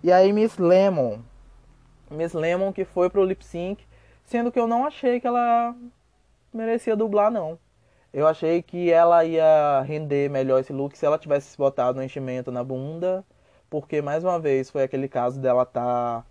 E 0.04 0.12
aí 0.12 0.32
Miss 0.32 0.56
Lemon. 0.56 1.18
Miss 2.08 2.32
Lemon 2.32 2.72
que 2.72 2.84
foi 2.84 3.10
pro 3.10 3.24
lip 3.24 3.44
sync, 3.44 3.84
sendo 4.28 4.52
que 4.52 4.60
eu 4.60 4.66
não 4.66 4.84
achei 4.84 5.20
que 5.20 5.26
ela 5.26 5.74
merecia 6.52 6.94
dublar, 6.94 7.30
não. 7.30 7.58
Eu 8.12 8.26
achei 8.26 8.62
que 8.62 8.90
ela 8.90 9.24
ia 9.24 9.80
render 9.82 10.30
melhor 10.30 10.60
esse 10.60 10.72
look 10.72 10.96
se 10.96 11.06
ela 11.06 11.18
tivesse 11.18 11.56
botado 11.56 11.98
um 11.98 12.02
enchimento 12.02 12.52
na 12.52 12.62
bunda, 12.62 13.24
porque 13.70 14.02
mais 14.02 14.24
uma 14.24 14.38
vez 14.38 14.70
foi 14.70 14.82
aquele 14.82 15.08
caso 15.08 15.40
dela 15.40 15.64
tá 15.64 16.24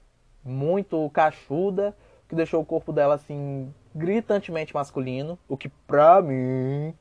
muito 0.43 1.09
cachuda, 1.09 1.95
que 2.29 2.35
deixou 2.35 2.61
o 2.61 2.65
corpo 2.65 2.93
dela 2.93 3.15
assim 3.15 3.73
gritantemente 3.95 4.75
masculino, 4.75 5.37
o 5.49 5.57
que 5.57 5.69
pra 5.69 6.21
mim 6.21 6.93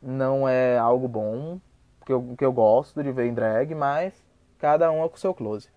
não 0.00 0.48
é 0.48 0.78
algo 0.78 1.06
bom, 1.06 1.60
que 2.06 2.12
eu, 2.12 2.34
que 2.36 2.44
eu 2.44 2.52
gosto 2.52 3.02
de 3.02 3.12
ver 3.12 3.26
em 3.26 3.34
drag, 3.34 3.74
mas 3.74 4.14
cada 4.58 4.90
um 4.90 5.04
é 5.04 5.08
com 5.08 5.16
seu 5.18 5.34
close. 5.34 5.68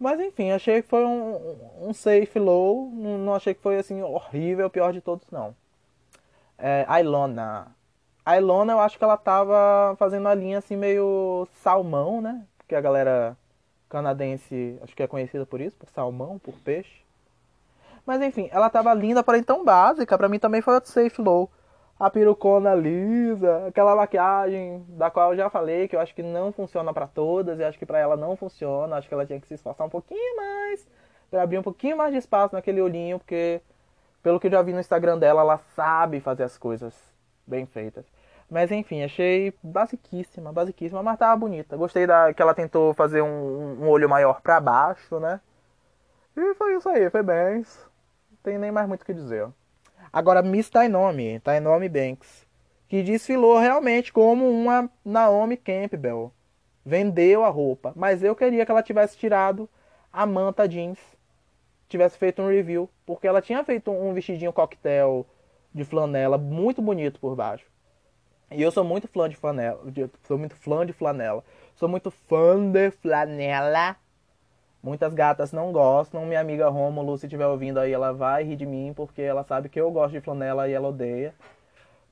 Mas 0.00 0.18
enfim, 0.18 0.50
achei 0.50 0.82
que 0.82 0.88
foi 0.88 1.04
um, 1.04 1.56
um 1.82 1.92
safe 1.92 2.38
low, 2.38 2.90
não, 2.90 3.18
não 3.18 3.34
achei 3.34 3.54
que 3.54 3.60
foi 3.60 3.76
assim 3.78 4.02
horrível, 4.02 4.70
pior 4.70 4.92
de 4.92 5.00
todos 5.00 5.30
não 5.30 5.54
é, 6.60 6.84
a 6.86 7.00
Ilona. 7.00 7.66
A 8.24 8.36
Ilona, 8.36 8.72
eu 8.74 8.80
acho 8.80 8.98
que 8.98 9.04
ela 9.04 9.16
tava 9.16 9.96
fazendo 9.96 10.28
a 10.28 10.34
linha 10.34 10.58
assim 10.58 10.76
meio 10.76 11.48
salmão, 11.62 12.20
né? 12.20 12.44
Porque 12.58 12.74
a 12.74 12.80
galera 12.80 13.36
canadense, 13.88 14.78
acho 14.82 14.94
que 14.94 15.02
é 15.02 15.06
conhecida 15.06 15.44
por 15.46 15.60
isso, 15.60 15.76
por 15.76 15.88
salmão, 15.88 16.38
por 16.38 16.54
peixe. 16.60 17.02
Mas 18.06 18.20
enfim, 18.22 18.48
ela 18.52 18.70
tava 18.70 18.92
linda, 18.94 19.22
porém 19.22 19.42
tão 19.42 19.64
básica. 19.64 20.16
Pra 20.16 20.28
mim 20.28 20.38
também 20.38 20.60
foi 20.60 20.74
outro 20.74 20.90
safe 20.90 21.20
low. 21.20 21.50
A 22.00 22.08
perucona 22.08 22.74
lisa, 22.74 23.66
aquela 23.66 23.94
maquiagem 23.94 24.82
da 24.88 25.10
qual 25.10 25.32
eu 25.32 25.36
já 25.36 25.50
falei 25.50 25.86
que 25.86 25.94
eu 25.94 26.00
acho 26.00 26.14
que 26.14 26.22
não 26.22 26.50
funciona 26.50 26.94
para 26.94 27.06
todas 27.06 27.58
e 27.58 27.62
acho 27.62 27.78
que 27.78 27.84
para 27.84 27.98
ela 27.98 28.16
não 28.16 28.34
funciona. 28.36 28.96
Acho 28.96 29.06
que 29.06 29.12
ela 29.12 29.26
tinha 29.26 29.38
que 29.38 29.46
se 29.46 29.52
esforçar 29.52 29.86
um 29.86 29.90
pouquinho 29.90 30.36
mais 30.36 30.88
para 31.30 31.42
abrir 31.42 31.58
um 31.58 31.62
pouquinho 31.62 31.98
mais 31.98 32.10
de 32.10 32.18
espaço 32.18 32.54
naquele 32.54 32.80
olhinho, 32.80 33.18
porque 33.18 33.60
pelo 34.22 34.40
que 34.40 34.46
eu 34.46 34.50
já 34.50 34.62
vi 34.62 34.72
no 34.72 34.80
Instagram 34.80 35.18
dela, 35.18 35.42
ela 35.42 35.58
sabe 35.76 36.20
fazer 36.20 36.44
as 36.44 36.56
coisas 36.56 36.94
bem 37.46 37.66
feitas. 37.66 38.06
Mas 38.50 38.72
enfim, 38.72 39.02
achei 39.04 39.52
basiquíssima, 39.62 40.52
basiquíssima, 40.52 41.02
mas 41.02 41.18
tava 41.18 41.36
bonita. 41.36 41.76
Gostei 41.76 42.06
da 42.06 42.32
que 42.32 42.40
ela 42.40 42.54
tentou 42.54 42.94
fazer 42.94 43.20
um, 43.20 43.84
um 43.84 43.88
olho 43.88 44.08
maior 44.08 44.40
para 44.40 44.58
baixo, 44.58 45.20
né? 45.20 45.38
E 46.34 46.54
foi 46.54 46.76
isso 46.76 46.88
aí, 46.88 47.10
foi 47.10 47.22
bem. 47.22 47.56
Não 47.58 48.38
tem 48.42 48.58
nem 48.58 48.70
mais 48.72 48.88
muito 48.88 49.02
o 49.02 49.04
que 49.04 49.12
dizer. 49.12 49.48
Agora, 50.12 50.42
Miss 50.42 50.68
Tainomi, 50.68 51.40
Tainomi 51.40 51.88
Banks, 51.88 52.46
que 52.88 53.02
desfilou 53.02 53.58
realmente 53.58 54.12
como 54.12 54.48
uma 54.48 54.90
Naomi 55.04 55.56
Campbell. 55.56 56.32
Vendeu 56.84 57.44
a 57.44 57.48
roupa, 57.48 57.92
mas 57.94 58.22
eu 58.22 58.34
queria 58.34 58.64
que 58.64 58.70
ela 58.70 58.82
tivesse 58.82 59.16
tirado 59.16 59.68
a 60.12 60.26
manta 60.26 60.66
jeans 60.66 60.98
tivesse 61.90 62.16
feito 62.16 62.40
um 62.40 62.48
review, 62.48 62.88
porque 63.04 63.26
ela 63.26 63.42
tinha 63.42 63.62
feito 63.64 63.90
um 63.90 64.14
vestidinho 64.14 64.52
coquetel 64.52 65.26
de 65.74 65.84
flanela 65.84 66.38
muito 66.38 66.80
bonito 66.80 67.18
por 67.18 67.34
baixo. 67.34 67.66
E 68.50 68.62
eu 68.62 68.70
sou 68.70 68.84
muito 68.84 69.08
fã 69.08 69.28
de 69.28 69.36
flanela, 69.36 69.80
sou 70.22 70.38
muito 70.38 70.56
fã 70.56 70.86
de 70.86 70.92
flanela. 70.92 71.44
Sou 71.74 71.88
muito 71.88 72.10
fã 72.10 72.70
de 72.70 72.90
flanela. 72.90 73.96
Muitas 74.82 75.12
gatas 75.12 75.52
não 75.52 75.72
gostam. 75.72 76.24
Minha 76.24 76.40
amiga 76.40 76.68
Romulo, 76.68 77.18
se 77.18 77.26
estiver 77.26 77.46
ouvindo 77.46 77.78
aí, 77.78 77.92
ela 77.92 78.12
vai 78.12 78.44
rir 78.44 78.56
de 78.56 78.66
mim, 78.66 78.92
porque 78.94 79.20
ela 79.22 79.44
sabe 79.44 79.68
que 79.68 79.80
eu 79.80 79.90
gosto 79.90 80.12
de 80.12 80.20
flanela 80.20 80.68
e 80.68 80.72
ela 80.72 80.88
odeia. 80.88 81.34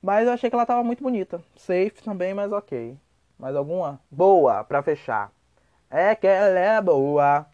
Mas 0.01 0.27
eu 0.27 0.33
achei 0.33 0.49
que 0.49 0.55
ela 0.55 0.65
tava 0.65 0.83
muito 0.83 1.03
bonita. 1.03 1.41
Safe 1.57 2.03
também, 2.03 2.33
mas 2.33 2.51
ok. 2.51 2.95
Mais 3.37 3.55
alguma? 3.55 3.99
Boa, 4.11 4.63
pra 4.63 4.81
fechar. 4.83 5.31
É 5.89 6.15
que 6.15 6.27
ela 6.27 6.59
é 6.59 6.81
boa. 6.81 7.45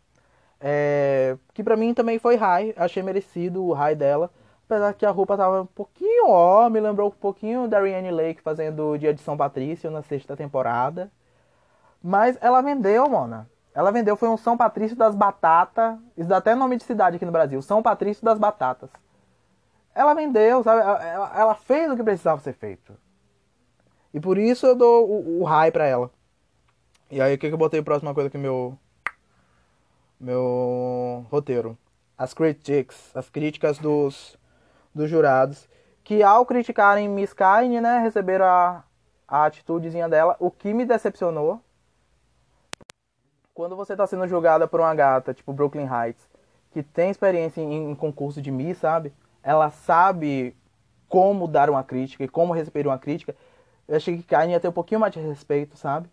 É, 0.60 1.38
que 1.54 1.64
pra 1.64 1.78
mim 1.78 1.94
também 1.94 2.20
foi 2.20 2.36
high, 2.36 2.74
achei 2.78 3.04
merecido 3.04 3.64
o 3.66 3.74
high 3.74 3.96
dela. 3.96 4.32
Apesar 4.66 4.94
que 4.94 5.06
a 5.06 5.12
roupa 5.12 5.38
tava 5.38 5.62
um 5.62 5.66
pouquinho, 5.66 6.28
ó, 6.28 6.70
me 6.70 6.80
lembrou 6.80 7.10
um 7.10 7.12
pouquinho 7.12 7.68
da 7.68 7.80
Rihanna 7.80 8.12
Lake 8.12 8.42
fazendo 8.42 8.92
o 8.92 8.98
Dia 8.98 9.14
de 9.14 9.22
São 9.22 9.38
Patrício 9.38 9.92
na 9.92 10.02
sexta 10.02 10.36
temporada. 10.36 11.12
Mas 12.02 12.38
ela 12.42 12.62
vendeu, 12.62 13.08
mona. 13.08 13.48
Ela 13.76 13.92
vendeu, 13.92 14.16
foi 14.16 14.30
um 14.30 14.38
São 14.38 14.56
Patrício 14.56 14.96
das 14.96 15.14
Batatas. 15.14 16.00
Isso 16.16 16.30
dá 16.30 16.38
até 16.38 16.56
nome 16.56 16.78
de 16.78 16.86
cidade 16.86 17.18
aqui 17.18 17.26
no 17.26 17.32
Brasil. 17.32 17.62
São 17.62 17.84
Patrício 17.84 18.24
das 18.24 18.40
Batatas. 18.40 18.90
Ela 19.94 20.14
vendeu, 20.14 20.64
sabe? 20.64 20.82
Ela, 20.82 21.32
ela 21.36 21.56
fez 21.56 21.92
o 21.92 21.96
que 21.98 22.04
precisava 22.04 22.40
ser 22.40 22.54
feito. 22.54 22.98
E 24.14 24.20
por 24.20 24.38
isso 24.38 24.66
eu 24.66 24.76
dou 24.76 25.10
o, 25.10 25.42
o 25.42 25.44
high 25.44 25.72
pra 25.72 25.86
ela. 25.86 26.10
E 27.12 27.22
aí 27.22 27.36
o 27.36 27.38
que, 27.38 27.50
que 27.50 27.54
eu 27.54 27.58
botei 27.58 27.82
próxima 27.82 28.14
coisa 28.14 28.30
que 28.30 28.38
meu 28.38 28.78
meu 30.18 31.26
roteiro. 31.30 31.78
As 32.18 32.34
critics, 32.34 33.12
as 33.14 33.30
críticas 33.30 33.78
dos, 33.78 34.38
dos 34.94 35.10
jurados, 35.10 35.68
que 36.02 36.24
ao 36.24 36.46
criticarem 36.46 37.10
Miss 37.10 37.34
Kine, 37.34 37.82
né, 37.82 38.00
receberam 38.00 38.46
a, 38.46 38.84
a 39.28 39.46
atitudezinha 39.46 40.08
dela, 40.08 40.38
o 40.40 40.50
que 40.50 40.74
me 40.74 40.86
decepcionou. 40.86 41.62
Quando 43.56 43.76
você 43.76 43.94
está 43.94 44.06
sendo 44.06 44.28
julgada 44.28 44.68
por 44.68 44.80
uma 44.80 44.94
gata, 44.94 45.34
tipo 45.34 45.52
Brooklyn 45.52 45.88
Heights, 45.88 46.30
que 46.72 46.84
tem 46.84 47.10
experiência 47.10 47.62
em, 47.62 47.90
em 47.92 47.96
concurso 47.96 48.40
de 48.40 48.52
Miss, 48.52 48.78
sabe? 48.78 49.12
Ela 49.42 49.72
sabe 49.72 50.56
como 51.10 51.48
dar 51.48 51.70
uma 51.72 51.84
crítica 51.84 52.24
e 52.24 52.28
como 52.28 52.54
receber 52.54 52.86
uma 52.86 53.00
crítica. 53.00 53.36
Eu 53.88 53.96
achei 53.98 54.18
que 54.18 54.24
Kine 54.24 54.52
ia 54.52 54.60
ter 54.60 54.68
um 54.68 54.74
pouquinho 54.74 55.00
mais 55.00 55.14
de 55.14 55.20
respeito, 55.20 55.76
sabe? 55.76 56.08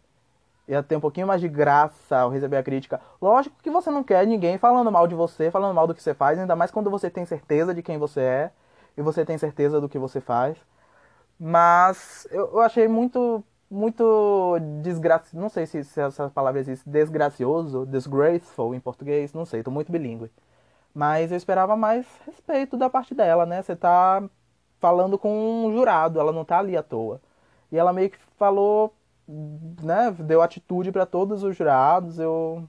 ia 0.68 0.82
ter 0.82 0.96
um 0.96 1.00
pouquinho 1.00 1.26
mais 1.26 1.40
de 1.40 1.48
graça 1.48 2.16
ao 2.16 2.30
receber 2.30 2.56
a 2.56 2.62
crítica. 2.62 3.00
Lógico 3.20 3.56
que 3.62 3.70
você 3.70 3.90
não 3.90 4.04
quer 4.04 4.26
ninguém 4.26 4.58
falando 4.58 4.90
mal 4.90 5.06
de 5.06 5.14
você, 5.14 5.50
falando 5.50 5.74
mal 5.74 5.86
do 5.86 5.94
que 5.94 6.02
você 6.02 6.14
faz, 6.14 6.38
ainda 6.38 6.56
mais 6.56 6.70
quando 6.70 6.90
você 6.90 7.10
tem 7.10 7.24
certeza 7.26 7.74
de 7.74 7.82
quem 7.82 7.98
você 7.98 8.20
é 8.20 8.50
e 8.96 9.02
você 9.02 9.24
tem 9.24 9.36
certeza 9.38 9.80
do 9.80 9.88
que 9.88 9.98
você 9.98 10.20
faz. 10.20 10.56
Mas 11.38 12.26
eu, 12.30 12.50
eu 12.52 12.60
achei 12.60 12.86
muito, 12.88 13.42
muito 13.72 14.58
desgraçoso, 14.82 15.38
não 15.40 15.48
sei 15.48 15.66
se, 15.66 15.84
se 15.84 16.00
essa 16.00 16.30
palavra 16.30 16.60
existe, 16.60 16.88
desgracioso, 16.88 17.86
disgraceful 17.86 18.74
em 18.74 18.80
português, 18.80 19.32
não 19.32 19.44
sei, 19.46 19.62
tô 19.62 19.70
muito 19.70 19.92
bilíngue. 19.92 20.30
Mas 20.94 21.32
eu 21.32 21.36
esperava 21.38 21.76
mais 21.76 22.06
respeito 22.26 22.76
da 22.76 22.90
parte 22.90 23.14
dela, 23.14 23.46
né? 23.46 23.62
Você 23.62 23.76
tá 23.76 24.22
falando 24.80 25.18
com 25.18 25.66
um 25.66 25.72
jurado, 25.72 26.20
ela 26.20 26.32
não 26.32 26.44
tá 26.44 26.58
ali 26.58 26.76
à 26.76 26.82
toa. 26.82 27.20
E 27.70 27.78
ela 27.78 27.92
meio 27.92 28.10
que 28.10 28.18
falou 28.36 28.94
né, 29.82 30.10
deu 30.18 30.42
atitude 30.42 30.92
para 30.92 31.06
todos 31.06 31.42
os 31.42 31.56
jurados. 31.56 32.18
Eu 32.18 32.68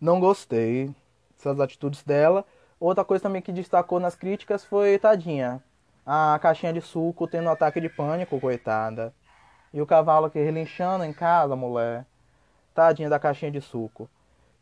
não 0.00 0.20
gostei 0.20 0.94
dessas 1.36 1.60
atitudes 1.60 2.02
dela, 2.02 2.44
Outra 2.80 3.04
coisa 3.04 3.22
também 3.22 3.42
que 3.42 3.52
destacou 3.52 4.00
nas 4.00 4.16
críticas 4.16 4.64
foi, 4.64 4.98
tadinha, 4.98 5.62
a 6.04 6.38
caixinha 6.40 6.72
de 6.72 6.80
suco 6.80 7.28
tendo 7.28 7.46
um 7.46 7.52
ataque 7.52 7.78
de 7.78 7.90
pânico, 7.90 8.40
coitada. 8.40 9.12
E 9.72 9.80
o 9.80 9.86
cavalo 9.86 10.26
aqui 10.26 10.38
relinchando 10.38 11.04
em 11.04 11.12
casa, 11.12 11.54
mulher. 11.54 12.04
Tadinha 12.74 13.08
da 13.08 13.18
caixinha 13.18 13.50
de 13.50 13.60
suco. 13.60 14.08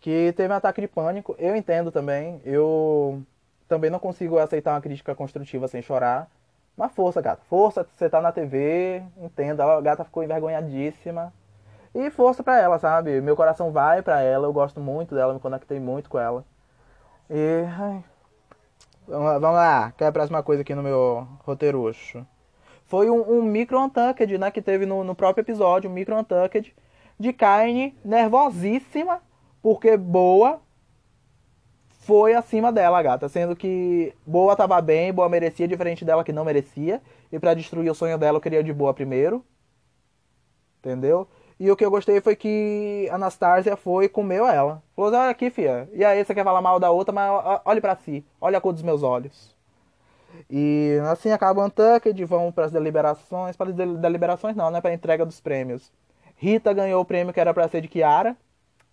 Que 0.00 0.32
teve 0.36 0.52
um 0.52 0.56
ataque 0.56 0.80
de 0.80 0.88
pânico. 0.88 1.34
Eu 1.38 1.56
entendo 1.56 1.90
também. 1.90 2.40
Eu 2.44 3.22
também 3.68 3.90
não 3.90 3.98
consigo 3.98 4.38
aceitar 4.38 4.74
uma 4.74 4.80
crítica 4.80 5.14
construtiva 5.14 5.68
sem 5.68 5.82
chorar. 5.82 6.28
Mas 6.76 6.92
força, 6.92 7.20
gata. 7.20 7.42
Força, 7.48 7.86
você 7.96 8.08
tá 8.08 8.20
na 8.20 8.32
TV, 8.32 9.02
entenda. 9.18 9.64
A 9.64 9.80
gata 9.80 10.04
ficou 10.04 10.22
envergonhadíssima. 10.22 11.32
E 11.94 12.10
força 12.10 12.42
pra 12.42 12.58
ela, 12.60 12.78
sabe? 12.78 13.20
Meu 13.20 13.34
coração 13.36 13.72
vai 13.72 14.02
pra 14.02 14.20
ela. 14.20 14.46
Eu 14.46 14.52
gosto 14.52 14.80
muito 14.80 15.14
dela, 15.14 15.34
me 15.34 15.40
conectei 15.40 15.80
muito 15.80 16.08
com 16.08 16.18
ela. 16.18 16.44
E. 17.30 17.64
Ai. 17.78 18.04
Vamos 19.08 19.40
lá, 19.40 19.90
qual 19.96 20.06
é 20.06 20.10
a 20.10 20.12
próxima 20.12 20.42
coisa 20.42 20.60
aqui 20.60 20.74
no 20.74 20.82
meu 20.82 21.26
roteirucho? 21.42 22.26
Foi 22.88 23.10
um, 23.10 23.38
um 23.38 23.42
micro 23.42 23.78
untucked, 23.78 24.38
né? 24.38 24.50
Que 24.50 24.62
teve 24.62 24.86
no, 24.86 25.04
no 25.04 25.14
próprio 25.14 25.42
episódio, 25.42 25.90
um 25.90 25.92
micro 25.92 26.18
untucked 26.18 26.74
de 27.20 27.32
carne 27.32 27.94
nervosíssima, 28.02 29.20
porque 29.62 29.96
boa 29.96 30.60
foi 31.88 32.32
acima 32.32 32.72
dela, 32.72 33.02
gata. 33.02 33.28
Sendo 33.28 33.54
que 33.54 34.14
boa 34.26 34.56
tava 34.56 34.80
bem, 34.80 35.12
boa 35.12 35.28
merecia, 35.28 35.68
diferente 35.68 36.02
dela 36.02 36.24
que 36.24 36.32
não 36.32 36.46
merecia. 36.46 37.02
E 37.30 37.38
para 37.38 37.52
destruir 37.52 37.90
o 37.90 37.94
sonho 37.94 38.16
dela, 38.16 38.38
eu 38.38 38.40
queria 38.40 38.64
de 38.64 38.72
boa 38.72 38.94
primeiro. 38.94 39.44
Entendeu? 40.78 41.28
E 41.60 41.70
o 41.70 41.76
que 41.76 41.84
eu 41.84 41.90
gostei 41.90 42.22
foi 42.22 42.34
que 42.36 43.06
Anastasia 43.12 43.76
foi 43.76 44.06
e 44.06 44.08
comeu 44.08 44.46
ela. 44.46 44.82
Falou, 44.96 45.12
olha 45.12 45.28
aqui, 45.28 45.50
fia. 45.50 45.88
E 45.92 46.02
aí, 46.04 46.24
você 46.24 46.34
quer 46.34 46.44
falar 46.44 46.62
mal 46.62 46.80
da 46.80 46.90
outra, 46.90 47.12
mas 47.12 47.60
olhe 47.66 47.80
para 47.80 47.96
si. 47.96 48.24
Olha 48.40 48.56
a 48.56 48.60
cor 48.60 48.72
dos 48.72 48.82
meus 48.82 49.02
olhos. 49.02 49.57
E 50.50 50.98
assim 51.10 51.30
acaba 51.30 51.62
o 51.62 51.66
Untucked, 51.66 52.24
vão 52.24 52.52
para 52.52 52.66
as 52.66 52.72
deliberações. 52.72 53.56
Para 53.56 53.70
as 53.70 53.76
deliberações 53.76 54.56
não, 54.56 54.70
né? 54.70 54.80
Para 54.80 54.94
entrega 54.94 55.24
dos 55.24 55.40
prêmios. 55.40 55.92
Rita 56.36 56.72
ganhou 56.72 57.02
o 57.02 57.04
prêmio 57.04 57.32
que 57.32 57.40
era 57.40 57.52
para 57.52 57.68
ser 57.68 57.80
de 57.80 57.88
Kiara, 57.88 58.36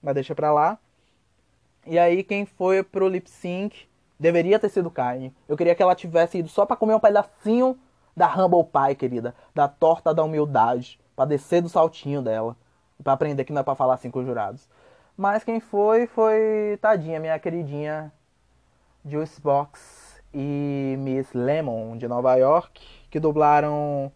mas 0.01 0.15
deixa 0.15 0.33
pra 0.33 0.51
lá. 0.51 0.77
E 1.85 1.99
aí 1.99 2.23
quem 2.23 2.45
foi 2.45 2.83
pro 2.83 3.07
lip 3.07 3.29
sync 3.29 3.87
deveria 4.19 4.57
ter 4.57 4.69
sido 4.69 4.89
Kylie. 4.89 5.33
Eu 5.47 5.55
queria 5.55 5.75
que 5.75 5.83
ela 5.83 5.93
tivesse 5.93 6.39
ido 6.39 6.49
só 6.49 6.65
para 6.65 6.75
comer 6.75 6.95
um 6.95 6.99
pedacinho 6.99 7.77
da 8.15 8.27
Humble 8.33 8.63
Pie, 8.63 8.95
querida, 8.95 9.35
da 9.53 9.67
torta 9.67 10.13
da 10.13 10.23
humildade 10.23 10.99
para 11.15 11.25
descer 11.25 11.61
do 11.61 11.69
saltinho 11.69 12.21
dela. 12.21 12.55
para 13.03 13.13
aprender 13.13 13.43
que 13.43 13.53
não 13.53 13.61
é 13.61 13.63
pra 13.63 13.75
falar 13.75 13.95
assim 13.95 14.09
com 14.09 14.19
os 14.19 14.25
jurados. 14.25 14.67
Mas 15.17 15.43
quem 15.43 15.59
foi, 15.59 16.07
foi 16.07 16.77
tadinha, 16.81 17.19
minha 17.19 17.37
queridinha 17.39 18.11
Juice 19.05 19.39
Box 19.39 20.04
e 20.35 20.97
Miss 20.99 21.33
Lemon, 21.33 21.97
de 21.97 22.07
Nova 22.09 22.35
York, 22.35 22.81
que 23.09 23.19
dublaram 23.21 24.11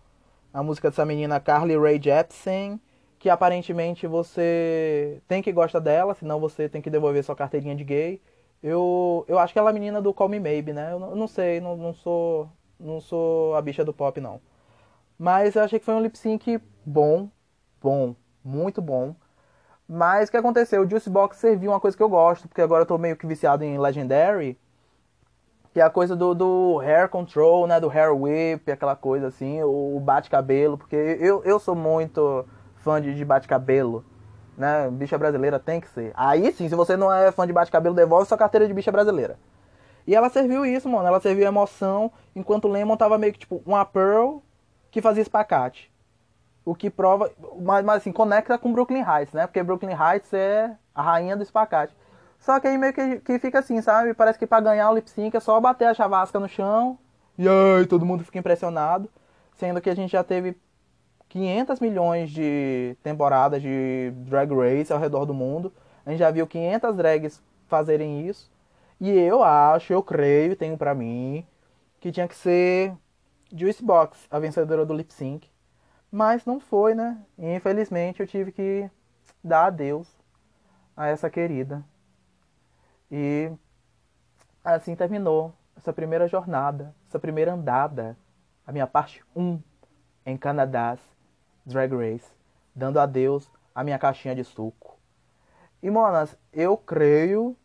a 0.54 0.62
música 0.62 0.90
dessa 0.90 1.06
menina 1.06 1.40
Carly 1.40 1.78
Rae 1.78 2.02
Jepsen, 2.02 2.80
que 3.18 3.30
aparentemente 3.30 4.06
você 4.06 5.22
tem 5.28 5.42
que 5.42 5.52
gostar 5.54 5.80
dela, 5.80 6.14
senão 6.14 6.40
você 6.40 6.68
tem 6.68 6.82
que 6.82 6.90
devolver 6.90 7.24
sua 7.24 7.36
carteirinha 7.36 7.76
de 7.76 7.86
gay. 7.86 8.22
Eu, 8.62 9.24
eu 9.30 9.40
acho 9.40 9.54
que 9.54 9.60
ela 9.60 9.70
é 9.70 9.72
a 9.72 9.74
menina 9.74 10.02
do 10.02 10.14
Call 10.14 10.28
Me 10.28 10.40
Maybe, 10.40 10.74
né? 10.74 10.92
Eu 10.92 11.00
não, 11.00 11.10
eu 11.12 11.16
não 11.16 11.28
sei, 11.28 11.62
não, 11.62 11.78
não, 11.78 11.94
sou 11.94 12.50
não 12.78 13.00
sou 13.00 13.56
a 13.56 13.62
bicha 13.62 13.86
do 13.86 13.94
pop, 13.94 14.20
não. 14.20 14.42
Mas 15.18 15.56
eu 15.56 15.64
achei 15.64 15.80
que 15.80 15.86
foi 15.86 15.94
um 15.96 16.02
lip 16.02 16.18
sync 16.18 16.60
bom, 16.86 17.30
bom, 17.82 18.16
muito 18.44 18.82
bom. 18.82 19.16
Mas 19.88 20.30
o 20.30 20.32
que 20.32 20.38
aconteceu? 20.38 20.84
O 20.84 20.90
Juice 20.90 21.10
Box 21.10 21.38
serviu 21.38 21.72
uma 21.72 21.80
coisa 21.80 21.96
que 21.98 22.04
eu 22.04 22.10
gosto, 22.10 22.48
porque 22.48 22.62
agora 22.62 22.84
eu 22.84 22.88
tô 22.88 22.98
meio 22.98 23.18
que 23.18 23.26
viciado 23.28 23.64
em 23.64 23.80
Legendary. 23.80 24.58
Que 25.80 25.84
a 25.84 25.90
coisa 25.90 26.14
do, 26.14 26.36
do 26.36 26.82
hair 26.82 27.08
control, 27.08 27.66
né? 27.66 27.80
Do 27.80 27.88
hair 27.88 28.14
whip, 28.14 28.70
aquela 28.70 28.98
coisa 28.98 29.28
assim, 29.28 29.64
o 29.64 29.98
bate-cabelo. 29.98 30.78
Porque 30.78 30.98
eu, 30.98 31.42
eu 31.46 31.58
sou 31.58 31.74
muito 31.74 32.46
fã 32.84 33.02
de, 33.02 33.16
de 33.16 33.24
bate-cabelo. 33.24 34.04
Né? 34.58 34.90
Bicha 34.92 35.18
brasileira 35.18 35.58
tem 35.58 35.80
que 35.80 35.88
ser. 35.88 36.12
Aí 36.16 36.52
sim, 36.52 36.68
se 36.68 36.76
você 36.76 36.98
não 36.98 37.10
é 37.10 37.32
fã 37.32 37.48
de 37.48 37.54
bate-cabelo, 37.54 37.96
devolve 37.96 38.28
sua 38.28 38.38
carteira 38.38 38.68
de 38.68 38.74
bicha 38.74 38.92
brasileira. 38.92 39.40
E 40.06 40.14
ela 40.14 40.30
serviu 40.30 40.66
isso, 40.66 40.90
mano. 40.90 41.08
Ela 41.08 41.22
serviu 41.22 41.48
emoção, 41.48 42.12
enquanto 42.36 42.66
o 42.66 42.68
Lemon 42.70 42.98
tava 42.98 43.18
meio 43.18 43.32
que 43.32 43.40
tipo 43.40 43.64
uma 43.66 43.86
Pearl 43.86 44.40
que 44.92 45.02
fazia 45.02 45.22
espacate. 45.22 45.90
O 46.66 46.76
que 46.76 46.90
prova, 46.90 47.32
mas, 47.62 47.86
mas 47.86 47.98
assim, 48.00 48.12
conecta 48.12 48.58
com 48.58 48.74
Brooklyn 48.74 49.06
Heights, 49.08 49.34
né? 49.34 49.48
Porque 49.48 49.64
Brooklyn 49.64 49.96
Heights 49.96 50.34
é 50.34 50.76
a 50.94 51.02
rainha 51.02 51.38
do 51.38 51.44
espacate. 51.44 51.96
Só 52.40 52.60
que 52.60 52.68
aí 52.68 52.78
meio 52.78 52.94
que, 52.94 53.20
que 53.20 53.40
fica 53.40 53.60
assim, 53.60 53.82
sabe? 53.82 54.14
Parece 54.14 54.40
que 54.40 54.48
para 54.48 54.64
ganhar 54.64 54.90
o 54.90 54.96
lip 54.96 55.10
sync 55.10 55.36
é 55.36 55.40
só 55.40 55.60
bater 55.60 55.86
a 55.86 55.94
chavasca 55.94 56.40
no 56.40 56.48
chão. 56.48 56.98
E 57.38 57.48
aí 57.48 57.86
todo 57.86 58.06
mundo 58.06 58.24
fica 58.24 58.40
impressionado. 58.40 59.10
Sendo 59.56 59.82
que 59.82 59.90
a 59.90 59.96
gente 59.96 60.12
já 60.12 60.24
teve 60.24 60.58
500 61.28 61.80
milhões 61.80 62.32
de 62.32 62.98
temporadas 63.04 63.62
de 63.62 64.12
Drag 64.28 64.52
Race 64.54 64.92
ao 64.92 65.00
redor 65.00 65.26
do 65.26 65.34
mundo. 65.34 65.72
A 66.06 66.12
gente 66.12 66.20
já 66.20 66.32
viu 66.32 66.48
500 66.48 66.96
drags 66.96 67.42
fazerem 67.68 68.28
isso. 68.28 68.50
E 69.00 69.10
eu 69.10 69.44
acho, 69.44 69.94
eu 69.94 70.02
creio, 70.02 70.56
tenho 70.56 70.78
pra 70.78 70.96
mim, 70.96 71.46
que 72.00 72.12
tinha 72.12 72.28
que 72.28 72.36
ser 72.36 72.94
Juice 73.54 73.84
Box, 73.84 74.28
a 74.30 74.40
vencedora 74.40 74.86
do 74.86 74.94
lip 74.94 75.14
sync. 75.14 75.50
Mas 76.12 76.46
não 76.46 76.60
foi, 76.60 76.96
né? 76.96 77.18
E, 77.38 77.54
infelizmente 77.54 78.20
eu 78.20 78.28
tive 78.28 78.52
que 78.52 78.90
dar 79.44 79.66
adeus 79.68 80.08
a 80.98 81.08
essa 81.08 81.30
querida. 81.30 81.84
E 83.12 83.52
assim 84.64 84.96
terminou 84.96 85.54
essa 85.76 85.94
primeira 85.94 86.28
jornada, 86.28 86.94
essa 87.08 87.20
primeira 87.20 87.54
andada, 87.54 88.18
a 88.66 88.72
minha 88.72 88.86
parte 88.86 89.24
1 89.36 89.60
em 90.26 90.38
Canadás 90.38 91.00
Drag 91.66 91.92
Race, 91.96 92.30
dando 92.76 93.00
adeus 93.00 93.50
à 93.74 93.84
minha 93.84 93.98
caixinha 93.98 94.36
de 94.36 94.44
suco. 94.44 94.98
E, 95.82 95.90
monas, 95.90 96.38
eu 96.52 96.76
creio 96.76 97.56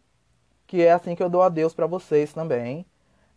que 0.67 0.83
é 0.83 0.93
assim 0.93 1.15
que 1.15 1.23
eu 1.23 1.29
dou 1.29 1.43
adeus 1.43 1.75
para 1.75 1.87
vocês 1.87 2.33
também. 2.33 2.87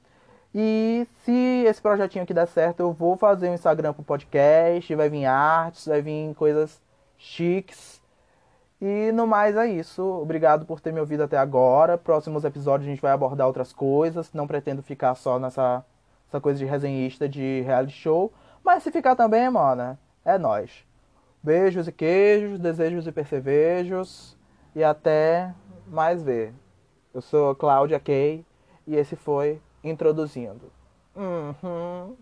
E 0.53 1.07
se 1.23 1.63
esse 1.67 1.81
projetinho 1.81 2.23
aqui 2.23 2.33
der 2.33 2.47
certo, 2.47 2.79
eu 2.79 2.93
vou 2.93 3.17
fazer 3.17 3.49
um 3.49 3.53
Instagram 3.53 3.93
pro 3.93 4.03
podcast, 4.03 4.95
vai 4.95 5.09
vir 5.09 5.25
artes, 5.25 5.87
vai 5.87 6.01
vir 6.01 6.33
coisas 6.35 6.81
chiques. 7.17 8.01
E 8.79 9.11
no 9.11 9.25
mais 9.25 9.55
é 9.55 9.67
isso. 9.67 10.03
Obrigado 10.03 10.65
por 10.65 10.79
ter 10.79 10.93
me 10.93 10.99
ouvido 10.99 11.23
até 11.23 11.37
agora. 11.37 11.97
Próximos 11.97 12.45
episódios 12.45 12.87
a 12.87 12.91
gente 12.91 13.01
vai 13.01 13.11
abordar 13.11 13.47
outras 13.47 13.73
coisas. 13.73 14.31
Não 14.33 14.47
pretendo 14.47 14.83
ficar 14.83 15.15
só 15.15 15.39
nessa 15.39 15.83
essa 16.27 16.41
coisa 16.41 16.59
de 16.59 16.65
resenhista 16.65 17.27
de 17.27 17.61
reality 17.61 17.93
show. 17.93 18.31
Mas 18.63 18.83
se 18.83 18.91
ficar 18.91 19.15
também, 19.15 19.49
mano, 19.49 19.97
é 20.25 20.37
nós. 20.37 20.85
Beijos 21.47 21.87
e 21.87 21.93
queijos, 21.93 22.59
desejos 22.59 23.07
e 23.07 23.11
percevejos. 23.13 24.35
E 24.75 24.83
até 24.83 25.53
mais 25.87 26.21
ver. 26.21 26.53
Eu 27.13 27.21
sou 27.21 27.55
Cláudia 27.55 28.01
Kay 28.01 28.43
e 28.85 28.97
esse 28.97 29.15
foi 29.15 29.61
Introduzindo. 29.81 30.69
Uhum. 31.15 32.17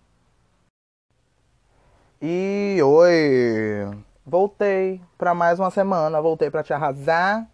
E 2.21 2.79
oi! 2.83 3.97
Voltei 4.23 5.01
para 5.17 5.33
mais 5.33 5.59
uma 5.59 5.71
semana, 5.71 6.21
voltei 6.21 6.51
para 6.51 6.61
te 6.61 6.71
arrasar, 6.71 7.47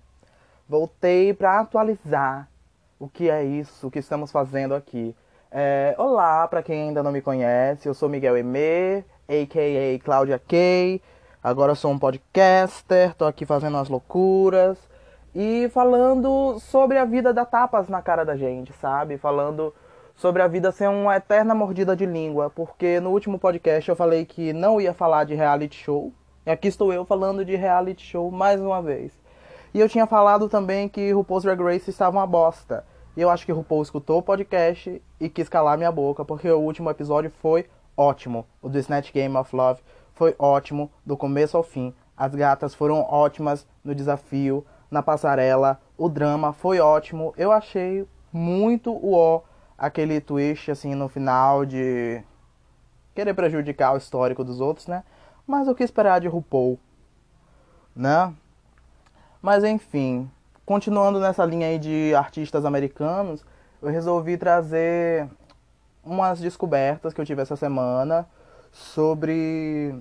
voltei 0.67 1.33
para 1.33 1.61
atualizar 1.61 2.49
o 2.99 3.07
que 3.07 3.29
é 3.29 3.45
isso 3.45 3.89
que 3.89 3.99
estamos 3.99 4.29
fazendo 4.29 4.75
aqui. 4.75 5.15
É, 5.49 5.95
olá, 5.97 6.45
para 6.49 6.61
quem 6.61 6.89
ainda 6.89 7.01
não 7.01 7.13
me 7.13 7.21
conhece, 7.21 7.87
eu 7.87 7.93
sou 7.93 8.09
Miguel 8.09 8.35
Emê, 8.35 9.05
a.k.a. 9.29 10.03
Cláudia 10.03 10.37
K. 10.37 11.01
Agora 11.43 11.73
sou 11.73 11.89
um 11.89 11.97
podcaster, 11.97 13.15
tô 13.15 13.25
aqui 13.25 13.47
fazendo 13.47 13.75
as 13.77 13.89
loucuras 13.89 14.77
e 15.33 15.67
falando 15.73 16.59
sobre 16.59 16.99
a 16.99 17.05
vida 17.05 17.33
da 17.33 17.43
tapas 17.43 17.89
na 17.89 17.99
cara 17.99 18.23
da 18.23 18.37
gente, 18.37 18.71
sabe? 18.73 19.17
Falando 19.17 19.73
sobre 20.15 20.43
a 20.43 20.47
vida 20.47 20.71
ser 20.71 20.87
uma 20.87 21.15
eterna 21.15 21.55
mordida 21.55 21.95
de 21.95 22.05
língua, 22.05 22.51
porque 22.51 22.99
no 22.99 23.09
último 23.09 23.39
podcast 23.39 23.89
eu 23.89 23.95
falei 23.95 24.23
que 24.23 24.53
não 24.53 24.79
ia 24.79 24.93
falar 24.93 25.23
de 25.23 25.33
reality 25.33 25.83
show, 25.83 26.13
e 26.45 26.51
aqui 26.51 26.67
estou 26.67 26.93
eu 26.93 27.03
falando 27.05 27.43
de 27.43 27.55
reality 27.55 28.05
show 28.05 28.29
mais 28.29 28.61
uma 28.61 28.79
vez. 28.79 29.11
E 29.73 29.79
eu 29.79 29.89
tinha 29.89 30.05
falado 30.05 30.47
também 30.47 30.87
que 30.87 31.11
RuPaul's 31.11 31.43
Drag 31.43 31.59
Race 31.59 31.89
estava 31.89 32.19
uma 32.19 32.27
bosta. 32.27 32.85
E 33.17 33.21
eu 33.21 33.31
acho 33.31 33.47
que 33.47 33.51
RuPaul 33.51 33.81
escutou 33.81 34.19
o 34.19 34.23
podcast 34.23 35.01
e 35.19 35.27
quis 35.27 35.49
calar 35.49 35.75
minha 35.75 35.91
boca, 35.91 36.23
porque 36.23 36.51
o 36.51 36.59
último 36.59 36.89
episódio 36.89 37.31
foi 37.41 37.65
ótimo. 37.97 38.45
O 38.61 38.69
do 38.69 38.77
Snatch 38.77 39.11
Game 39.11 39.35
of 39.35 39.55
Love 39.55 39.81
foi 40.21 40.35
ótimo, 40.37 40.91
do 41.03 41.17
começo 41.17 41.57
ao 41.57 41.63
fim. 41.63 41.91
As 42.15 42.35
gatas 42.35 42.75
foram 42.75 43.01
ótimas 43.09 43.67
no 43.83 43.95
desafio. 43.95 44.63
na 44.91 45.01
passarela. 45.01 45.81
O 45.97 46.07
drama 46.07 46.53
foi 46.53 46.79
ótimo. 46.79 47.33
Eu 47.35 47.51
achei 47.51 48.07
muito 48.31 48.91
o 48.91 49.41
aquele 49.75 50.21
twist 50.21 50.69
assim 50.69 50.93
no 50.93 51.07
final 51.09 51.65
de 51.65 52.21
querer 53.15 53.33
prejudicar 53.33 53.95
o 53.95 53.97
histórico 53.97 54.43
dos 54.43 54.61
outros, 54.61 54.85
né? 54.85 55.03
Mas 55.47 55.67
o 55.67 55.73
que 55.73 55.83
esperar 55.83 56.21
de 56.21 56.27
RuPaul, 56.27 56.77
né? 57.95 58.31
Mas 59.41 59.63
enfim, 59.63 60.29
continuando 60.63 61.19
nessa 61.19 61.43
linha 61.45 61.65
aí 61.65 61.79
de 61.79 62.13
artistas 62.13 62.63
americanos, 62.63 63.43
eu 63.81 63.89
resolvi 63.89 64.37
trazer 64.37 65.27
umas 66.03 66.39
descobertas 66.39 67.11
que 67.11 67.19
eu 67.19 67.25
tive 67.25 67.41
essa 67.41 67.55
semana 67.55 68.27
sobre 68.71 69.95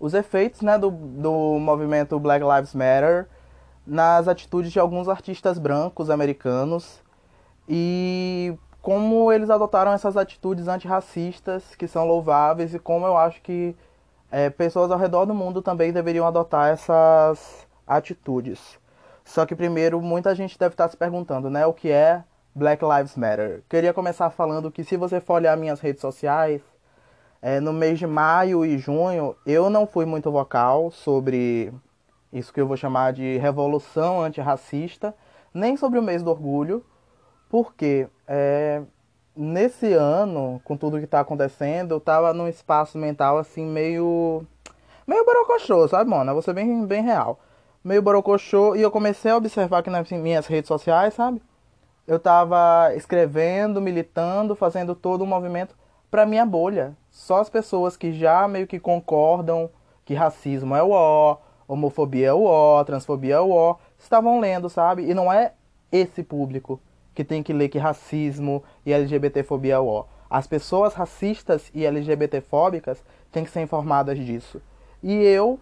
os 0.00 0.14
efeitos 0.14 0.62
né, 0.62 0.78
do, 0.78 0.90
do 0.90 1.58
movimento 1.60 2.18
Black 2.18 2.42
Lives 2.42 2.74
Matter 2.74 3.28
nas 3.86 4.26
atitudes 4.26 4.72
de 4.72 4.80
alguns 4.80 5.08
artistas 5.08 5.58
brancos 5.58 6.08
americanos 6.08 7.02
e 7.68 8.56
como 8.80 9.30
eles 9.30 9.50
adotaram 9.50 9.92
essas 9.92 10.16
atitudes 10.16 10.66
antirracistas 10.66 11.74
que 11.76 11.86
são 11.86 12.06
louváveis 12.06 12.74
e 12.74 12.78
como 12.78 13.06
eu 13.06 13.16
acho 13.16 13.42
que 13.42 13.76
é, 14.32 14.48
pessoas 14.48 14.90
ao 14.90 14.98
redor 14.98 15.26
do 15.26 15.34
mundo 15.34 15.60
também 15.60 15.92
deveriam 15.92 16.26
adotar 16.26 16.70
essas 16.70 17.66
atitudes. 17.86 18.78
Só 19.22 19.44
que 19.44 19.54
primeiro 19.54 20.00
muita 20.00 20.34
gente 20.34 20.58
deve 20.58 20.72
estar 20.72 20.88
se 20.88 20.96
perguntando, 20.96 21.50
né, 21.50 21.66
o 21.66 21.74
que 21.74 21.90
é 21.90 22.24
Black 22.54 22.82
Lives 22.84 23.16
Matter. 23.16 23.62
Queria 23.68 23.92
começar 23.92 24.30
falando 24.30 24.70
que 24.70 24.82
se 24.82 24.96
você 24.96 25.20
for 25.20 25.34
olhar 25.34 25.56
minhas 25.56 25.80
redes 25.80 26.00
sociais, 26.00 26.62
é, 27.42 27.60
no 27.60 27.72
mês 27.72 27.98
de 27.98 28.06
maio 28.06 28.64
e 28.64 28.78
junho 28.78 29.36
eu 29.46 29.70
não 29.70 29.86
fui 29.86 30.04
muito 30.04 30.30
vocal 30.30 30.90
sobre 30.90 31.72
isso 32.32 32.52
que 32.52 32.60
eu 32.60 32.66
vou 32.66 32.76
chamar 32.76 33.12
de 33.12 33.38
revolução 33.38 34.22
antirracista, 34.22 35.14
nem 35.52 35.76
sobre 35.76 35.98
o 35.98 36.02
mês 36.02 36.22
do 36.22 36.30
orgulho, 36.30 36.84
porque 37.48 38.06
é, 38.26 38.82
nesse 39.34 39.92
ano, 39.92 40.60
com 40.64 40.76
tudo 40.76 40.98
que 40.98 41.04
está 41.04 41.20
acontecendo, 41.20 41.92
eu 41.92 42.00
tava 42.00 42.32
num 42.32 42.46
espaço 42.48 42.98
mental 42.98 43.38
assim 43.38 43.64
meio. 43.66 44.44
meio 45.06 45.24
borocochô, 45.24 45.88
sabe, 45.88 46.10
mano? 46.10 46.32
Vou 46.32 46.42
ser 46.42 46.52
bem, 46.52 46.86
bem 46.86 47.02
real. 47.02 47.40
Meio 47.82 48.02
borocochô, 48.02 48.76
e 48.76 48.82
eu 48.82 48.90
comecei 48.90 49.30
a 49.30 49.36
observar 49.36 49.78
aqui 49.78 49.90
nas 49.90 50.08
minhas 50.10 50.46
redes 50.46 50.68
sociais, 50.68 51.14
sabe? 51.14 51.42
Eu 52.06 52.18
tava 52.18 52.94
escrevendo, 52.94 53.80
militando, 53.80 54.54
fazendo 54.54 54.94
todo 54.94 55.24
um 55.24 55.26
movimento 55.26 55.74
para 56.10 56.26
minha 56.26 56.44
bolha. 56.44 56.96
Só 57.10 57.40
as 57.40 57.50
pessoas 57.50 57.96
que 57.96 58.12
já 58.12 58.46
meio 58.46 58.66
que 58.66 58.78
concordam 58.78 59.70
que 60.04 60.14
racismo 60.14 60.74
é 60.74 60.82
o 60.82 60.90
ó, 60.90 61.38
homofobia 61.66 62.28
é 62.28 62.32
o 62.32 62.44
ó, 62.44 62.82
transfobia 62.84 63.36
é 63.36 63.40
o 63.40 63.50
ó, 63.50 63.76
estavam 63.98 64.40
lendo, 64.40 64.68
sabe? 64.68 65.08
E 65.08 65.14
não 65.14 65.32
é 65.32 65.52
esse 65.92 66.22
público 66.22 66.80
que 67.14 67.24
tem 67.24 67.42
que 67.42 67.52
ler 67.52 67.68
que 67.68 67.78
racismo 67.78 68.62
e 68.84 68.92
LGBTfobia 68.92 69.74
é 69.74 69.78
o 69.78 69.86
ó. 69.86 70.04
As 70.28 70.46
pessoas 70.46 70.94
racistas 70.94 71.70
e 71.74 71.84
LGBTfóbicas 71.84 73.02
têm 73.32 73.44
que 73.44 73.50
ser 73.50 73.60
informadas 73.60 74.18
disso. 74.18 74.62
E 75.02 75.12
eu 75.12 75.58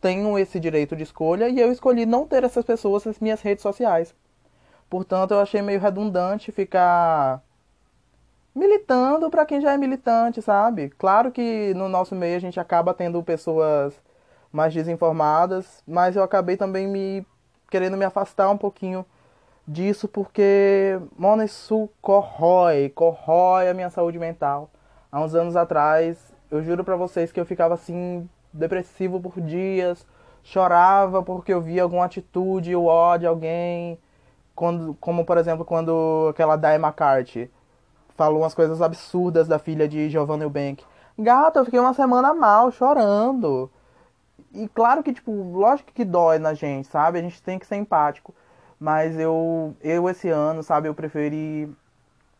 tenho 0.00 0.38
esse 0.38 0.58
direito 0.58 0.96
de 0.96 1.04
escolha 1.04 1.48
e 1.48 1.60
eu 1.60 1.70
escolhi 1.70 2.06
não 2.06 2.26
ter 2.26 2.42
essas 2.42 2.64
pessoas 2.64 3.04
nas 3.04 3.20
minhas 3.20 3.40
redes 3.40 3.62
sociais. 3.62 4.14
Portanto, 4.88 5.32
eu 5.32 5.40
achei 5.40 5.62
meio 5.62 5.78
redundante 5.78 6.50
ficar 6.50 7.42
militando 8.54 9.30
para 9.30 9.46
quem 9.46 9.60
já 9.60 9.72
é 9.72 9.76
militante, 9.76 10.42
sabe? 10.42 10.90
Claro 10.98 11.30
que 11.30 11.72
no 11.74 11.88
nosso 11.88 12.14
meio 12.14 12.36
a 12.36 12.40
gente 12.40 12.58
acaba 12.58 12.92
tendo 12.94 13.22
pessoas 13.22 13.94
mais 14.52 14.74
desinformadas, 14.74 15.82
mas 15.86 16.16
eu 16.16 16.22
acabei 16.22 16.56
também 16.56 16.86
me 16.86 17.26
querendo 17.70 17.96
me 17.96 18.04
afastar 18.04 18.50
um 18.50 18.58
pouquinho 18.58 19.06
disso 19.66 20.08
porque, 20.08 20.98
isso 21.44 21.88
corrói, 22.02 22.88
corrói 22.88 23.68
a 23.68 23.74
minha 23.74 23.90
saúde 23.90 24.18
mental. 24.18 24.68
Há 25.12 25.20
uns 25.20 25.34
anos 25.34 25.56
atrás, 25.56 26.32
eu 26.50 26.62
juro 26.62 26.84
para 26.84 26.96
vocês 26.96 27.30
que 27.30 27.38
eu 27.40 27.46
ficava 27.46 27.74
assim 27.74 28.28
depressivo 28.52 29.20
por 29.20 29.40
dias, 29.40 30.04
chorava 30.42 31.22
porque 31.22 31.52
eu 31.54 31.60
via 31.60 31.84
alguma 31.84 32.04
atitude 32.04 32.74
ou 32.74 32.86
ódio 32.86 33.20
de 33.20 33.26
alguém, 33.26 33.98
quando, 34.54 34.94
como 35.00 35.24
por 35.24 35.38
exemplo 35.38 35.64
quando 35.64 36.28
aquela 36.30 36.56
Dai 36.56 36.76
McCarthy 36.76 37.50
falou 38.20 38.42
umas 38.42 38.52
coisas 38.52 38.82
absurdas 38.82 39.48
da 39.48 39.58
filha 39.58 39.88
de 39.88 40.10
Giovanna 40.10 40.44
Eubank. 40.44 40.84
Gata, 41.18 41.58
eu 41.58 41.64
fiquei 41.64 41.80
uma 41.80 41.94
semana 41.94 42.34
mal, 42.34 42.70
chorando. 42.70 43.70
E 44.52 44.68
claro 44.68 45.02
que, 45.02 45.10
tipo, 45.10 45.32
lógico 45.32 45.90
que 45.90 46.04
dói 46.04 46.38
na 46.38 46.52
gente, 46.52 46.86
sabe? 46.86 47.18
A 47.18 47.22
gente 47.22 47.42
tem 47.42 47.58
que 47.58 47.66
ser 47.66 47.76
empático. 47.76 48.34
Mas 48.78 49.18
eu, 49.18 49.74
eu 49.80 50.06
esse 50.06 50.28
ano, 50.28 50.62
sabe, 50.62 50.86
eu 50.86 50.94
preferi 50.94 51.74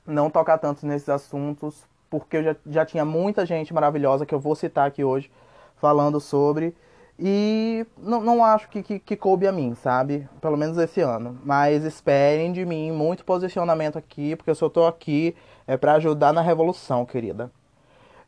não 0.06 0.28
tocar 0.28 0.58
tanto 0.58 0.84
nesses 0.84 1.08
assuntos, 1.08 1.82
porque 2.10 2.36
eu 2.36 2.42
já, 2.42 2.56
já 2.66 2.84
tinha 2.84 3.06
muita 3.06 3.46
gente 3.46 3.72
maravilhosa 3.72 4.26
que 4.26 4.34
eu 4.34 4.40
vou 4.40 4.54
citar 4.54 4.86
aqui 4.86 5.02
hoje 5.02 5.30
falando 5.76 6.20
sobre. 6.20 6.76
E 7.18 7.86
não, 7.96 8.20
não 8.20 8.44
acho 8.44 8.68
que, 8.68 8.82
que, 8.82 8.98
que, 8.98 9.16
coube 9.16 9.46
a 9.46 9.52
mim, 9.52 9.74
sabe? 9.74 10.28
Pelo 10.42 10.58
menos 10.58 10.76
esse 10.76 11.00
ano. 11.00 11.38
Mas 11.42 11.84
esperem 11.84 12.52
de 12.52 12.66
mim 12.66 12.92
muito 12.92 13.24
posicionamento 13.24 13.96
aqui, 13.96 14.36
porque 14.36 14.50
eu 14.50 14.54
só 14.54 14.68
tô 14.68 14.86
aqui 14.86 15.34
é 15.70 15.76
para 15.76 15.92
ajudar 15.92 16.32
na 16.32 16.42
revolução, 16.42 17.06
querida. 17.06 17.48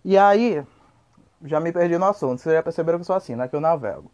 E 0.05 0.17
aí, 0.17 0.65
já 1.45 1.59
me 1.59 1.73
perdi 1.73 1.99
no 1.99 2.05
assunto. 2.05 2.41
Vocês 2.41 2.55
já 2.55 2.63
perceberam 2.63 2.99
que 2.99 3.03
eu 3.03 3.07
sou 3.07 3.17
assim, 3.17 3.35
né? 3.35 3.49
Que 3.49 3.57
eu 3.57 3.61
navego. 3.61 4.13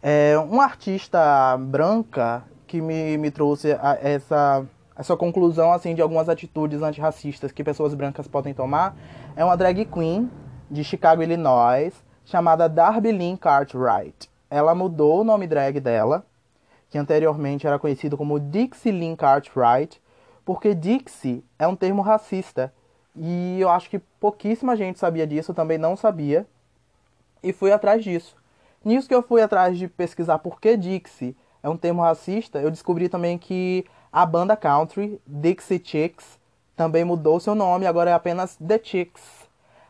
É, 0.00 0.38
uma 0.38 0.62
artista 0.62 1.56
branca 1.58 2.44
que 2.68 2.80
me, 2.80 3.18
me 3.18 3.32
trouxe 3.32 3.72
a, 3.72 3.98
essa, 4.00 4.64
essa 4.96 5.16
conclusão, 5.16 5.72
assim, 5.72 5.92
de 5.92 6.00
algumas 6.00 6.28
atitudes 6.28 6.80
antirracistas 6.80 7.50
que 7.50 7.64
pessoas 7.64 7.94
brancas 7.94 8.28
podem 8.28 8.54
tomar 8.54 8.94
é 9.34 9.44
uma 9.44 9.56
drag 9.56 9.84
queen 9.86 10.30
de 10.70 10.84
Chicago, 10.84 11.20
Illinois, 11.20 11.92
chamada 12.24 12.68
Darby 12.68 13.10
Lynn 13.10 13.36
Cartwright. 13.36 14.30
Ela 14.48 14.72
mudou 14.72 15.22
o 15.22 15.24
nome 15.24 15.48
drag 15.48 15.80
dela, 15.80 16.24
que 16.88 16.96
anteriormente 16.96 17.66
era 17.66 17.76
conhecido 17.76 18.16
como 18.16 18.38
Dixie 18.38 18.92
Lynn 18.92 19.16
Cartwright, 19.16 20.00
porque 20.48 20.74
Dixie 20.74 21.44
é 21.58 21.68
um 21.68 21.76
termo 21.76 22.00
racista. 22.00 22.72
E 23.14 23.60
eu 23.60 23.68
acho 23.68 23.90
que 23.90 23.98
pouquíssima 23.98 24.74
gente 24.76 24.98
sabia 24.98 25.26
disso, 25.26 25.50
eu 25.50 25.54
também 25.54 25.76
não 25.76 25.94
sabia. 25.94 26.46
E 27.42 27.52
fui 27.52 27.70
atrás 27.70 28.02
disso. 28.02 28.34
Nisso 28.82 29.06
que 29.06 29.14
eu 29.14 29.22
fui 29.22 29.42
atrás 29.42 29.76
de 29.76 29.86
pesquisar 29.86 30.38
por 30.38 30.58
que 30.58 30.74
Dixie 30.74 31.36
é 31.62 31.68
um 31.68 31.76
termo 31.76 32.00
racista, 32.00 32.58
eu 32.60 32.70
descobri 32.70 33.10
também 33.10 33.36
que 33.36 33.84
a 34.10 34.24
banda 34.24 34.56
country, 34.56 35.20
Dixie 35.26 35.82
Chicks, 35.84 36.38
também 36.74 37.04
mudou 37.04 37.38
seu 37.38 37.54
nome, 37.54 37.86
agora 37.86 38.08
é 38.08 38.14
apenas 38.14 38.56
The 38.56 38.80
Chicks. 38.82 39.22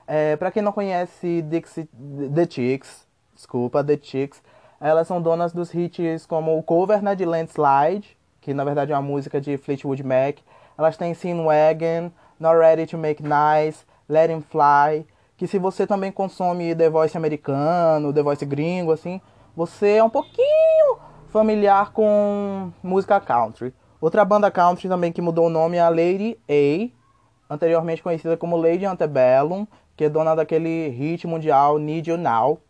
É, 0.09 0.35
para 0.35 0.51
quem 0.51 0.61
não 0.61 0.73
conhece 0.73 1.41
Dixie, 1.43 1.89
The 2.35 2.51
Chicks, 2.51 3.07
desculpa, 3.33 3.85
The 3.85 3.97
Chicks, 4.03 4.43
elas 4.81 5.07
são 5.07 5.23
donas 5.23 5.53
dos 5.53 5.73
hits 5.73 6.27
como 6.27 6.59
o 6.59 6.65
cover 6.65 7.01
né, 7.01 7.15
de 7.15 7.25
Landslide, 7.25 8.19
que 8.41 8.53
na 8.53 8.65
verdade 8.65 8.93
é 8.93 8.97
uma 8.97 9.03
música 9.03 9.41
de 9.41 9.57
Fleetwood 9.57 10.03
Mac. 10.03 10.39
Elas 10.79 10.97
têm 10.97 11.13
Wagon, 11.13 12.13
Not 12.39 12.57
Ready 12.57 12.87
to 12.87 12.97
Make 12.97 13.21
Nice, 13.21 13.85
Let 14.09 14.31
Him 14.31 14.43
Fly, 14.43 15.05
que 15.37 15.49
se 15.49 15.59
você 15.59 15.89
também 15.89 16.13
consome 16.13 16.73
The 16.73 16.89
Voice 16.89 17.17
americano, 17.17 18.13
The 18.13 18.23
Voice 18.23 18.47
gringo, 18.47 18.93
assim, 18.93 19.21
você 19.57 19.97
é 19.97 20.05
um 20.05 20.09
pouquinho 20.09 20.99
familiar 21.31 21.91
com 21.91 22.71
música 22.81 23.21
country. 23.21 23.75
Outra 24.01 24.25
banda 24.25 24.53
country 24.53 24.89
também 24.89 25.11
que 25.11 25.21
mudou 25.21 25.47
o 25.47 25.51
nome 25.51 25.79
é 25.79 25.81
a 25.81 25.89
Lady 25.89 26.39
A, 26.49 27.53
anteriormente 27.53 28.01
conhecida 28.01 28.37
como 28.37 28.57
Lady 28.57 28.85
Antebellum, 28.85 29.67
que 29.97 30.05
é 30.05 30.09
dona 30.09 30.37
daquele 30.37 30.91
hit 30.91 31.27
mundial 31.27 31.77
Need 31.79 32.09
You 32.09 32.17
Now. 32.17 32.61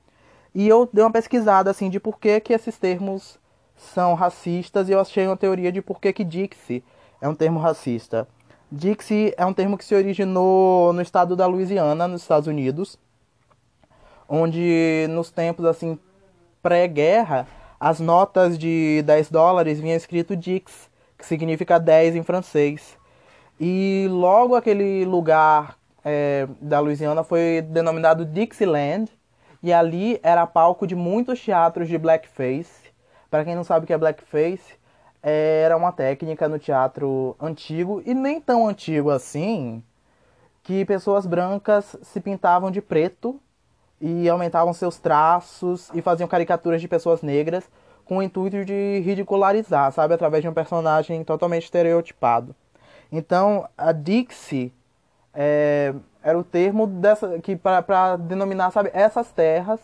E 0.54 0.66
eu 0.66 0.88
dei 0.90 1.04
uma 1.04 1.12
pesquisada 1.12 1.70
assim 1.70 1.90
de 1.90 2.00
por 2.00 2.18
que, 2.18 2.40
que 2.40 2.54
esses 2.54 2.78
termos 2.78 3.38
são 3.76 4.14
racistas 4.14 4.88
e 4.88 4.92
eu 4.92 5.00
achei 5.00 5.26
uma 5.26 5.36
teoria 5.36 5.70
de 5.70 5.82
por 5.82 6.00
que, 6.00 6.11
que 6.11 6.24
Dixie 6.24 6.82
é 7.20 7.28
um 7.28 7.34
termo 7.34 7.58
racista. 7.58 8.26
Dixie 8.70 9.32
é 9.36 9.46
um 9.46 9.52
termo 9.52 9.78
que 9.78 9.84
se 9.84 9.94
originou 9.94 10.92
no 10.92 11.00
estado 11.00 11.34
da 11.34 11.46
Louisiana, 11.46 12.06
nos 12.06 12.22
Estados 12.22 12.46
Unidos, 12.46 12.98
onde 14.28 15.06
nos 15.08 15.30
tempos 15.30 15.64
assim 15.64 15.98
pré-guerra, 16.62 17.46
as 17.80 18.00
notas 18.00 18.58
de 18.58 19.02
10 19.06 19.30
dólares 19.30 19.80
vinham 19.80 19.96
escrito 19.96 20.36
Dix, 20.36 20.90
que 21.16 21.24
significa 21.24 21.78
10 21.78 22.16
em 22.16 22.22
francês. 22.22 22.98
E 23.58 24.06
logo 24.10 24.54
aquele 24.54 25.04
lugar 25.04 25.78
é, 26.04 26.46
da 26.60 26.80
Louisiana 26.80 27.24
foi 27.24 27.62
denominado 27.62 28.24
Dixieland, 28.24 29.10
e 29.62 29.72
ali 29.72 30.20
era 30.22 30.46
palco 30.46 30.86
de 30.86 30.94
muitos 30.94 31.40
teatros 31.40 31.88
de 31.88 31.98
blackface. 31.98 32.88
Para 33.30 33.44
quem 33.44 33.54
não 33.54 33.64
sabe 33.64 33.84
o 33.84 33.86
que 33.86 33.92
é 33.92 33.98
blackface, 33.98 34.77
era 35.28 35.76
uma 35.76 35.92
técnica 35.92 36.48
no 36.48 36.58
teatro 36.58 37.36
antigo 37.40 38.02
e 38.04 38.14
nem 38.14 38.40
tão 38.40 38.68
antigo 38.68 39.10
assim, 39.10 39.82
que 40.62 40.84
pessoas 40.84 41.26
brancas 41.26 41.96
se 42.02 42.20
pintavam 42.20 42.70
de 42.70 42.80
preto 42.80 43.40
e 44.00 44.28
aumentavam 44.28 44.72
seus 44.72 44.98
traços 44.98 45.90
e 45.94 46.02
faziam 46.02 46.28
caricaturas 46.28 46.80
de 46.80 46.88
pessoas 46.88 47.22
negras 47.22 47.68
com 48.04 48.18
o 48.18 48.22
intuito 48.22 48.64
de 48.64 49.00
ridicularizar, 49.00 49.92
sabe? 49.92 50.14
Através 50.14 50.42
de 50.42 50.48
um 50.48 50.54
personagem 50.54 51.22
totalmente 51.24 51.64
estereotipado. 51.64 52.54
Então, 53.10 53.68
a 53.76 53.92
Dixie 53.92 54.72
é, 55.34 55.94
era 56.22 56.38
o 56.38 56.44
termo 56.44 56.86
dessa, 56.86 57.38
que 57.38 57.56
para 57.56 58.16
denominar, 58.16 58.70
sabe, 58.70 58.90
essas 58.92 59.30
terras 59.30 59.80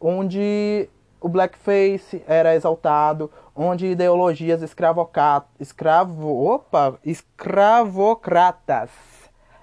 onde 0.00 0.88
o 1.22 1.28
blackface 1.28 2.22
era 2.26 2.54
exaltado, 2.54 3.30
onde 3.54 3.86
ideologias 3.86 4.60
escravo, 4.62 6.44
opa, 6.44 6.98
escravocratas 7.04 8.90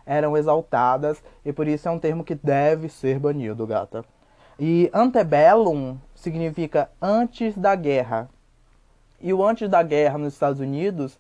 eram 0.05 0.37
exaltadas 0.37 1.21
e 1.45 1.51
por 1.53 1.67
isso 1.67 1.87
é 1.87 1.91
um 1.91 1.99
termo 1.99 2.23
que 2.23 2.33
deve 2.33 2.89
ser 2.89 3.19
banido, 3.19 3.67
gata. 3.67 4.03
E 4.59 4.89
antebellum 4.93 5.97
significa 6.15 6.89
antes 7.01 7.57
da 7.57 7.75
guerra. 7.75 8.29
E 9.21 9.33
o 9.33 9.45
antes 9.45 9.69
da 9.69 9.83
guerra 9.83 10.17
nos 10.17 10.33
Estados 10.33 10.59
Unidos 10.59 11.19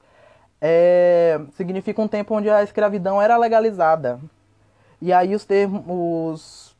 é, 0.59 1.39
significa 1.53 2.01
um 2.01 2.07
tempo 2.07 2.35
onde 2.35 2.49
a 2.49 2.63
escravidão 2.63 3.21
era 3.21 3.37
legalizada. 3.37 4.19
E 5.01 5.13
aí 5.13 5.35
os 5.35 5.45
termos. 5.45 6.75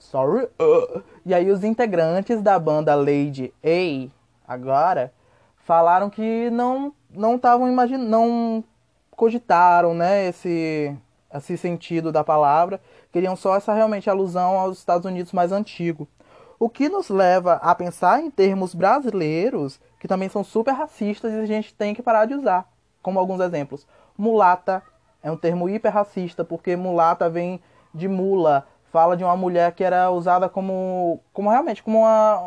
Sorry. 0.00 0.48
Uh, 0.60 1.02
e 1.24 1.32
aí 1.32 1.50
os 1.50 1.62
integrantes 1.62 2.42
da 2.42 2.58
banda 2.58 2.94
Lady 2.94 3.54
A, 3.64 4.52
agora, 4.52 5.12
falaram 5.58 6.10
que 6.10 6.50
não 6.50 6.92
não 7.08 7.36
estavam 7.36 7.68
imaginando. 7.68 8.08
não 8.08 8.64
cogitaram 9.10 9.92
né, 9.92 10.28
esse, 10.28 10.96
esse 11.34 11.56
sentido 11.58 12.10
da 12.10 12.24
palavra. 12.24 12.80
Queriam 13.12 13.36
só 13.36 13.54
essa 13.54 13.74
realmente 13.74 14.08
alusão 14.08 14.58
aos 14.58 14.78
Estados 14.78 15.04
Unidos 15.04 15.32
mais 15.32 15.52
antigo. 15.52 16.08
O 16.58 16.70
que 16.70 16.88
nos 16.88 17.10
leva 17.10 17.54
a 17.54 17.74
pensar 17.74 18.22
em 18.22 18.30
termos 18.30 18.74
brasileiros, 18.74 19.78
que 19.98 20.08
também 20.08 20.30
são 20.30 20.42
super 20.42 20.72
racistas 20.72 21.32
e 21.32 21.36
a 21.36 21.44
gente 21.44 21.74
tem 21.74 21.94
que 21.94 22.02
parar 22.02 22.24
de 22.24 22.34
usar. 22.34 22.66
Como 23.02 23.18
alguns 23.18 23.40
exemplos. 23.40 23.86
Mulata 24.16 24.82
é 25.22 25.30
um 25.30 25.36
termo 25.36 25.68
hiper 25.68 25.92
racista, 25.92 26.42
porque 26.42 26.74
mulata 26.74 27.28
vem 27.28 27.60
de 27.94 28.08
mula, 28.08 28.66
fala 28.92 29.16
de 29.16 29.24
uma 29.24 29.36
mulher 29.36 29.72
que 29.72 29.84
era 29.84 30.10
usada 30.10 30.48
como, 30.48 31.20
como 31.32 31.50
realmente 31.50 31.82
como 31.82 32.00
uma, 32.00 32.40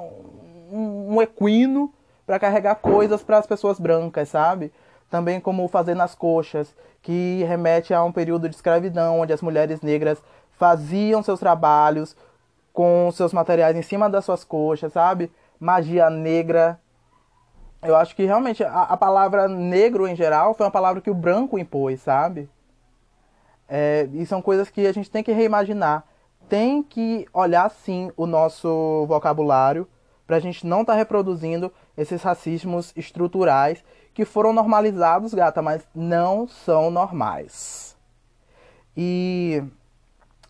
um, 0.72 1.16
um 1.16 1.22
equino 1.22 1.94
para 2.26 2.40
carregar 2.40 2.76
coisas 2.76 3.24
para 3.24 3.38
as 3.38 3.48
pessoas 3.48 3.80
brancas, 3.80 4.30
sabe? 4.30 4.72
Também 5.10 5.40
como 5.40 5.68
fazer 5.68 5.96
nas 5.96 6.16
coxas, 6.16 6.76
que 7.02 7.44
remete 7.44 7.94
a 7.94 8.04
um 8.04 8.12
período 8.12 8.50
de 8.50 8.56
escravidão, 8.56 9.20
onde 9.20 9.34
as 9.34 9.42
mulheres 9.42 9.82
negras 9.82 10.22
faziam 10.52 11.22
seus 11.22 11.40
trabalhos 11.40 12.16
com 12.72 13.12
seus 13.12 13.34
materiais 13.34 13.76
em 13.76 13.82
cima 13.82 14.10
das 14.10 14.26
suas 14.26 14.44
coxas, 14.44 14.94
sabe? 14.94 15.32
Magia 15.60 16.10
negra. 16.10 16.80
Eu 17.82 17.96
acho 17.96 18.16
que 18.16 18.24
realmente 18.24 18.64
a, 18.64 18.84
a 18.84 18.98
palavra 18.98 19.48
negro 19.48 20.08
em 20.08 20.16
geral 20.16 20.54
foi 20.54 20.66
uma 20.66 20.72
palavra 20.72 21.02
que 21.02 21.12
o 21.12 21.14
branco 21.14 21.60
impôs, 21.60 22.02
sabe? 22.02 22.50
É, 23.68 24.08
e 24.14 24.26
são 24.26 24.42
coisas 24.42 24.70
que 24.70 24.88
a 24.88 24.92
gente 24.92 25.12
tem 25.12 25.24
que 25.24 25.32
reimaginar. 25.32 26.04
Tem 26.54 26.84
que 26.84 27.28
olhar 27.34 27.68
sim 27.72 28.12
o 28.16 28.28
nosso 28.28 29.06
vocabulário 29.08 29.88
para 30.28 30.36
a 30.36 30.40
gente 30.40 30.68
não 30.68 30.82
estar 30.82 30.94
tá 30.94 31.00
reproduzindo 31.00 31.74
esses 31.98 32.22
racismos 32.22 32.94
estruturais 32.96 33.84
que 34.14 34.24
foram 34.24 34.54
normalizados, 34.54 35.34
gata, 35.34 35.64
mas 35.64 35.88
não 35.96 36.48
são 36.48 36.92
normais. 36.92 37.98
E 38.96 39.64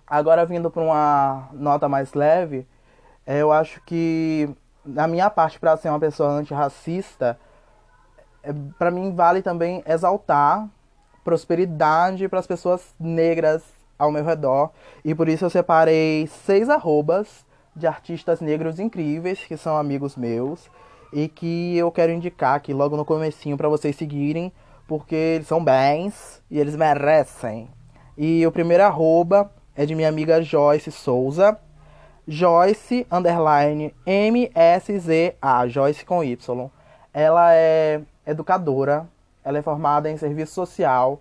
Agora, 0.05 0.45
vindo 0.45 0.69
para 0.69 0.83
uma 0.83 1.49
nota 1.53 1.87
mais 1.87 2.13
leve, 2.13 2.67
é, 3.25 3.41
eu 3.41 3.51
acho 3.51 3.81
que, 3.85 4.53
na 4.85 5.07
minha 5.07 5.29
parte, 5.29 5.57
para 5.59 5.77
ser 5.77 5.89
uma 5.89 5.99
pessoa 5.99 6.29
antirracista, 6.29 7.39
é, 8.43 8.53
para 8.77 8.91
mim 8.91 9.15
vale 9.15 9.41
também 9.41 9.81
exaltar 9.87 10.67
prosperidade 11.23 12.27
para 12.27 12.39
as 12.39 12.45
pessoas 12.45 12.93
negras 12.99 13.63
ao 14.03 14.11
meu 14.11 14.23
redor. 14.23 14.71
E 15.03 15.15
por 15.15 15.27
isso 15.27 15.45
eu 15.45 15.49
separei 15.49 16.27
seis 16.27 16.69
arrobas 16.69 17.45
de 17.75 17.87
artistas 17.87 18.39
negros 18.39 18.79
incríveis, 18.79 19.39
que 19.39 19.57
são 19.57 19.77
amigos 19.77 20.15
meus, 20.15 20.69
e 21.11 21.27
que 21.27 21.77
eu 21.77 21.91
quero 21.91 22.11
indicar 22.11 22.55
aqui 22.55 22.73
logo 22.73 22.95
no 22.95 23.05
comecinho 23.05 23.57
para 23.57 23.69
vocês 23.69 23.95
seguirem, 23.95 24.51
porque 24.87 25.15
eles 25.15 25.47
são 25.47 25.63
bens 25.63 26.41
e 26.49 26.59
eles 26.59 26.75
merecem. 26.75 27.69
E 28.17 28.45
o 28.45 28.51
primeiro 28.51 28.83
arroba 28.83 29.51
é 29.75 29.85
de 29.85 29.95
minha 29.95 30.09
amiga 30.09 30.41
Joyce 30.41 30.91
Souza. 30.91 31.57
Joyce 32.27 33.05
underline 33.11 33.93
MSZA, 34.05 35.67
Joyce 35.67 36.05
com 36.05 36.23
Y. 36.23 36.69
Ela 37.13 37.53
é 37.53 38.01
educadora, 38.25 39.07
ela 39.43 39.57
é 39.57 39.61
formada 39.61 40.09
em 40.09 40.15
serviço 40.15 40.53
social, 40.53 41.19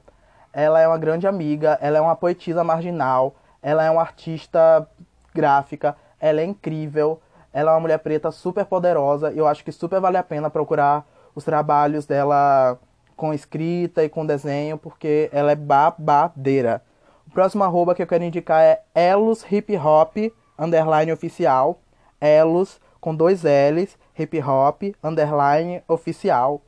ela 0.53 0.81
é 0.81 0.87
uma 0.87 0.99
grande 0.99 1.27
amiga, 1.27 1.79
ela 1.81 1.99
é 1.99 2.01
uma 2.01 2.17
poetisa 2.17 2.63
marginal, 2.63 3.35
ela 3.63 3.85
é 3.85 3.91
uma 3.91 4.03
artista 4.03 4.87
gráfica, 5.35 5.97
ela 6.21 6.41
é 6.41 6.45
incrível, 6.45 7.21
ela 7.53 7.71
é 7.71 7.75
uma 7.75 7.81
mulher 7.81 7.99
preta 7.99 8.31
super 8.31 8.65
poderosa 8.65 9.33
e 9.33 9.39
eu 9.39 9.47
acho 9.47 9.65
que 9.65 9.73
super 9.73 10.01
vale 10.01 10.17
a 10.17 10.23
pena 10.23 10.51
procurar 10.51 11.07
os 11.35 11.45
trabalhos 11.45 12.07
dela 12.07 12.79
com 13.17 13.33
escrita 13.33 14.05
e 14.05 14.09
com 14.09 14.27
desenho, 14.27 14.77
porque 14.77 15.31
ela 15.33 15.53
é 15.53 15.57
babadeira. 15.57 16.83
O 17.27 17.31
próximo 17.31 17.65
arroba 17.65 17.95
que 17.95 18.03
eu 18.03 18.07
quero 18.07 18.25
indicar 18.25 18.61
é 18.61 18.83
Elos 18.95 19.45
Hip 19.51 19.77
Hop 19.77 20.17
underline 20.59 21.13
oficial. 21.13 21.79
Elos 22.21 22.81
com 23.03 23.13
dois 23.15 23.43
L's, 23.43 23.99
hip 24.17 24.41
hop 24.41 24.83
underline 25.03 25.83
oficial. 25.89 26.63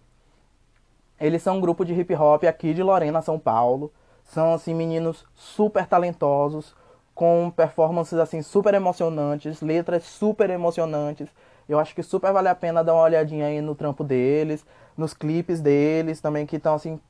Eles 1.24 1.42
são 1.42 1.56
um 1.56 1.60
grupo 1.60 1.86
de 1.86 1.94
hip 1.94 2.14
hop 2.14 2.44
aqui 2.44 2.74
de 2.74 2.82
Lorena, 2.82 3.22
São 3.22 3.38
Paulo. 3.38 3.90
São 4.24 4.52
assim 4.52 4.74
meninos 4.74 5.24
super 5.34 5.86
talentosos, 5.86 6.76
com 7.14 7.50
performances 7.50 8.18
assim 8.18 8.42
super 8.42 8.74
emocionantes, 8.74 9.62
letras 9.62 10.02
super 10.04 10.50
emocionantes. 10.50 11.26
Eu 11.66 11.78
acho 11.78 11.94
que 11.94 12.02
super 12.02 12.30
vale 12.30 12.48
a 12.48 12.54
pena 12.54 12.84
dar 12.84 12.92
uma 12.92 13.04
olhadinha 13.04 13.46
aí 13.46 13.62
no 13.62 13.74
trampo 13.74 14.04
deles, 14.04 14.66
nos 14.98 15.14
clipes 15.14 15.62
deles 15.62 16.20
também 16.20 16.44
que 16.44 16.56
estão 16.56 16.74
assim 16.74 17.00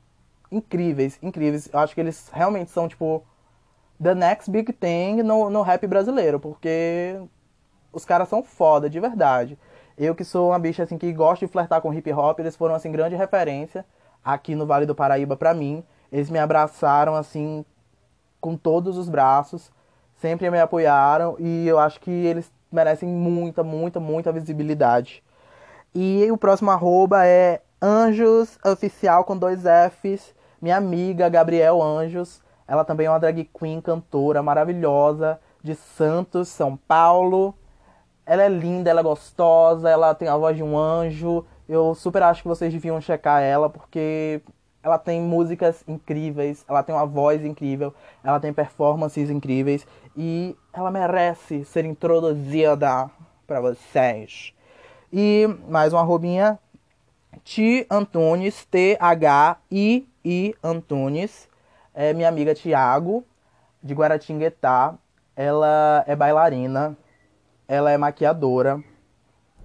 incríveis, 0.48 1.18
incríveis. 1.20 1.68
Eu 1.72 1.80
acho 1.80 1.92
que 1.92 2.00
eles 2.00 2.30
realmente 2.32 2.70
são 2.70 2.86
tipo 2.86 3.20
the 4.00 4.14
next 4.14 4.48
big 4.48 4.72
thing 4.74 5.24
no, 5.24 5.50
no 5.50 5.62
rap 5.62 5.84
brasileiro, 5.88 6.38
porque 6.38 7.20
os 7.92 8.04
caras 8.04 8.28
são 8.28 8.44
foda, 8.44 8.88
de 8.88 9.00
verdade. 9.00 9.58
Eu 9.98 10.14
que 10.14 10.22
sou 10.22 10.50
uma 10.50 10.58
bicha 10.60 10.84
assim 10.84 10.96
que 10.96 11.12
gosta 11.12 11.44
de 11.44 11.50
flertar 11.50 11.80
com 11.80 11.92
hip 11.92 12.12
hop, 12.12 12.38
eles 12.38 12.54
foram 12.54 12.76
assim 12.76 12.92
grande 12.92 13.16
referência 13.16 13.84
aqui 14.24 14.54
no 14.54 14.66
Vale 14.66 14.86
do 14.86 14.94
Paraíba 14.94 15.36
para 15.36 15.52
mim. 15.52 15.84
Eles 16.10 16.30
me 16.30 16.38
abraçaram 16.38 17.14
assim 17.14 17.64
com 18.40 18.56
todos 18.56 18.96
os 18.98 19.08
braços, 19.08 19.70
sempre 20.16 20.50
me 20.50 20.60
apoiaram 20.60 21.36
e 21.38 21.66
eu 21.66 21.78
acho 21.78 22.00
que 22.00 22.10
eles 22.10 22.52
merecem 22.70 23.08
muita, 23.08 23.62
muita, 23.62 24.00
muita 24.00 24.32
visibilidade. 24.32 25.22
E 25.94 26.30
o 26.30 26.36
próximo 26.36 26.70
arroba 26.70 27.26
é 27.26 27.60
Anjos 27.80 28.58
Oficial 28.64 29.24
com 29.24 29.36
dois 29.36 29.62
Fs, 29.62 30.34
minha 30.60 30.76
amiga 30.76 31.28
Gabriel 31.28 31.82
Anjos. 31.82 32.42
Ela 32.66 32.84
também 32.84 33.06
é 33.06 33.10
uma 33.10 33.20
drag 33.20 33.44
queen, 33.44 33.80
cantora 33.80 34.42
maravilhosa 34.42 35.38
de 35.62 35.74
Santos, 35.74 36.48
São 36.48 36.76
Paulo. 36.76 37.54
Ela 38.26 38.42
é 38.42 38.48
linda, 38.48 38.90
ela 38.90 39.00
é 39.00 39.02
gostosa, 39.02 39.88
ela 39.88 40.14
tem 40.14 40.28
a 40.28 40.36
voz 40.36 40.56
de 40.56 40.62
um 40.62 40.76
anjo. 40.78 41.44
Eu 41.68 41.94
super 41.94 42.22
acho 42.22 42.42
que 42.42 42.48
vocês 42.48 42.72
deviam 42.72 43.00
checar 43.00 43.42
ela 43.42 43.70
porque 43.70 44.42
ela 44.82 44.98
tem 44.98 45.20
músicas 45.20 45.82
incríveis, 45.88 46.64
ela 46.68 46.82
tem 46.82 46.94
uma 46.94 47.06
voz 47.06 47.42
incrível, 47.44 47.94
ela 48.22 48.38
tem 48.38 48.52
performances 48.52 49.30
incríveis 49.30 49.86
e 50.14 50.54
ela 50.72 50.90
merece 50.90 51.64
ser 51.64 51.86
introduzida 51.86 53.10
para 53.46 53.60
vocês. 53.62 54.52
E 55.10 55.46
mais 55.68 55.92
uma 55.92 56.02
arrobinha, 56.02 56.58
Ti 57.42 57.86
Antunes, 57.90 58.66
T-H-I-I 58.66 60.54
Antunes 60.62 61.48
é 61.94 62.12
minha 62.12 62.28
amiga 62.28 62.54
Tiago, 62.54 63.24
de 63.82 63.94
Guaratinguetá. 63.94 64.94
Ela 65.36 66.04
é 66.06 66.14
bailarina, 66.14 66.96
ela 67.66 67.90
é 67.90 67.96
maquiadora, 67.96 68.82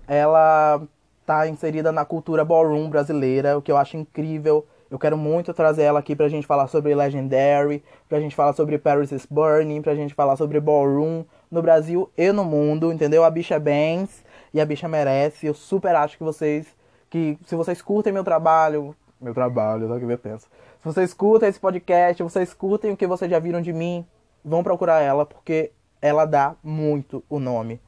ela 0.08 0.82
está 1.30 1.48
inserida 1.48 1.92
na 1.92 2.04
cultura 2.04 2.44
ballroom 2.44 2.90
brasileira, 2.90 3.56
o 3.56 3.62
que 3.62 3.72
eu 3.72 3.78
acho 3.78 3.96
incrível. 3.96 4.66
Eu 4.90 4.98
quero 4.98 5.16
muito 5.16 5.54
trazer 5.54 5.84
ela 5.84 6.00
aqui 6.00 6.16
pra 6.16 6.28
gente 6.28 6.48
falar 6.48 6.68
sobre 6.68 6.96
Legendary, 6.96 7.84
pra 8.08 8.20
gente 8.20 8.36
falar 8.36 8.54
sobre 8.54 8.80
Paris 8.80 9.12
is 9.12 9.28
Burning, 9.30 9.84
pra 9.84 9.94
gente 9.94 10.16
falar 10.16 10.36
sobre 10.36 10.60
ballroom 10.60 11.24
no 11.52 11.62
Brasil 11.62 12.10
e 12.18 12.32
no 12.32 12.44
mundo, 12.44 12.92
entendeu? 12.92 13.24
A 13.24 13.30
bicha 13.30 13.56
é 13.56 13.60
bens 13.60 14.26
e 14.52 14.60
a 14.60 14.66
bicha 14.66 14.88
merece. 14.88 15.46
Eu 15.46 15.54
super 15.54 15.96
acho 15.96 16.18
que 16.18 16.24
vocês, 16.24 16.66
que 17.12 17.38
se 17.46 17.56
vocês 17.56 17.80
curtem 17.80 18.12
meu 18.12 18.24
trabalho, 18.24 18.96
meu 19.22 19.34
trabalho, 19.36 19.94
é 19.94 19.96
o 19.96 20.00
que 20.00 20.12
eu 20.12 20.18
penso. 20.18 20.48
Se 20.82 20.86
você 20.86 21.04
escuta 21.04 21.48
esse 21.48 21.60
podcast, 21.60 22.24
vocês 22.24 22.50
escutem 22.50 22.92
o 22.92 22.98
que 22.98 23.06
vocês 23.06 23.30
já 23.30 23.38
viram 23.38 23.62
de 23.62 23.72
mim, 23.72 24.04
vão 24.44 24.64
procurar 24.64 25.02
ela, 25.02 25.28
porque 25.28 25.72
ela 26.02 26.26
dá 26.26 26.56
muito 26.64 27.24
o 27.30 27.40
nome. 27.40 27.80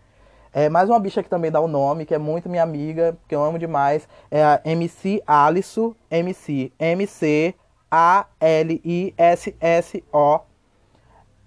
É 0.53 0.67
mais 0.67 0.89
uma 0.89 0.99
bicha 0.99 1.23
que 1.23 1.29
também 1.29 1.49
dá 1.49 1.61
o 1.61 1.67
nome, 1.67 2.05
que 2.05 2.13
é 2.13 2.17
muito 2.17 2.49
minha 2.49 2.61
amiga, 2.63 3.17
que 3.25 3.33
eu 3.33 3.41
amo 3.41 3.57
demais. 3.57 4.05
É 4.29 4.43
a 4.43 4.59
MC 4.65 5.23
Alisso, 5.25 5.95
MC, 6.09 6.73
MC 6.77 7.55
A-L-I-S-S-O. 7.89 8.81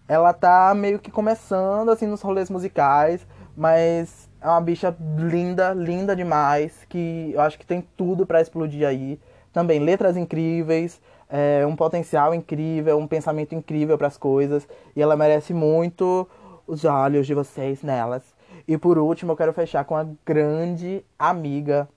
Ela 0.09 0.33
tá 0.33 0.73
meio 0.75 0.99
que 0.99 1.11
começando 1.11 1.91
assim 1.91 2.07
nos 2.07 2.23
rolês 2.23 2.49
musicais, 2.49 3.27
mas 3.55 4.27
é 4.41 4.49
uma 4.49 4.61
bicha 4.63 4.97
linda, 5.19 5.75
linda 5.75 6.17
demais, 6.17 6.87
que 6.89 7.31
eu 7.35 7.43
acho 7.43 7.59
que 7.59 7.67
tem 7.67 7.87
tudo 7.97 8.25
para 8.25 8.41
explodir 8.41 8.89
aí. 8.89 9.21
Também 9.53 9.81
letras 9.81 10.17
incríveis, 10.17 10.99
é, 11.29 11.67
um 11.67 11.77
potencial 11.77 12.35
incrível, 12.35 12.99
um 12.99 13.07
pensamento 13.07 13.55
incrível 13.55 13.99
para 13.99 14.09
as 14.09 14.17
coisas, 14.17 14.67
e 14.97 15.03
ela 15.03 15.15
merece 15.15 15.53
muito 15.53 16.27
os 16.67 16.87
olhos 16.87 17.27
de 17.27 17.35
vocês 17.35 17.83
nelas. 17.83 18.34
E 18.67 18.79
por 18.79 18.99
último, 18.99 19.33
eu 19.33 19.37
quero 19.37 19.53
fechar 19.53 19.85
com 19.85 19.95
a 19.97 20.07
grande 20.25 21.05
amiga, 21.19 21.89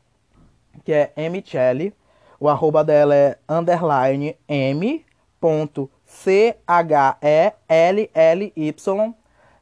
que 0.84 0.91
é 0.91 1.13
M. 1.15 1.41
Chelle. 1.45 1.93
O 2.39 2.47
arroba 2.47 2.84
dela 2.84 3.15
é 3.15 3.38
underline 3.49 4.38
m.c-h-e-l-l-y. 4.47 5.05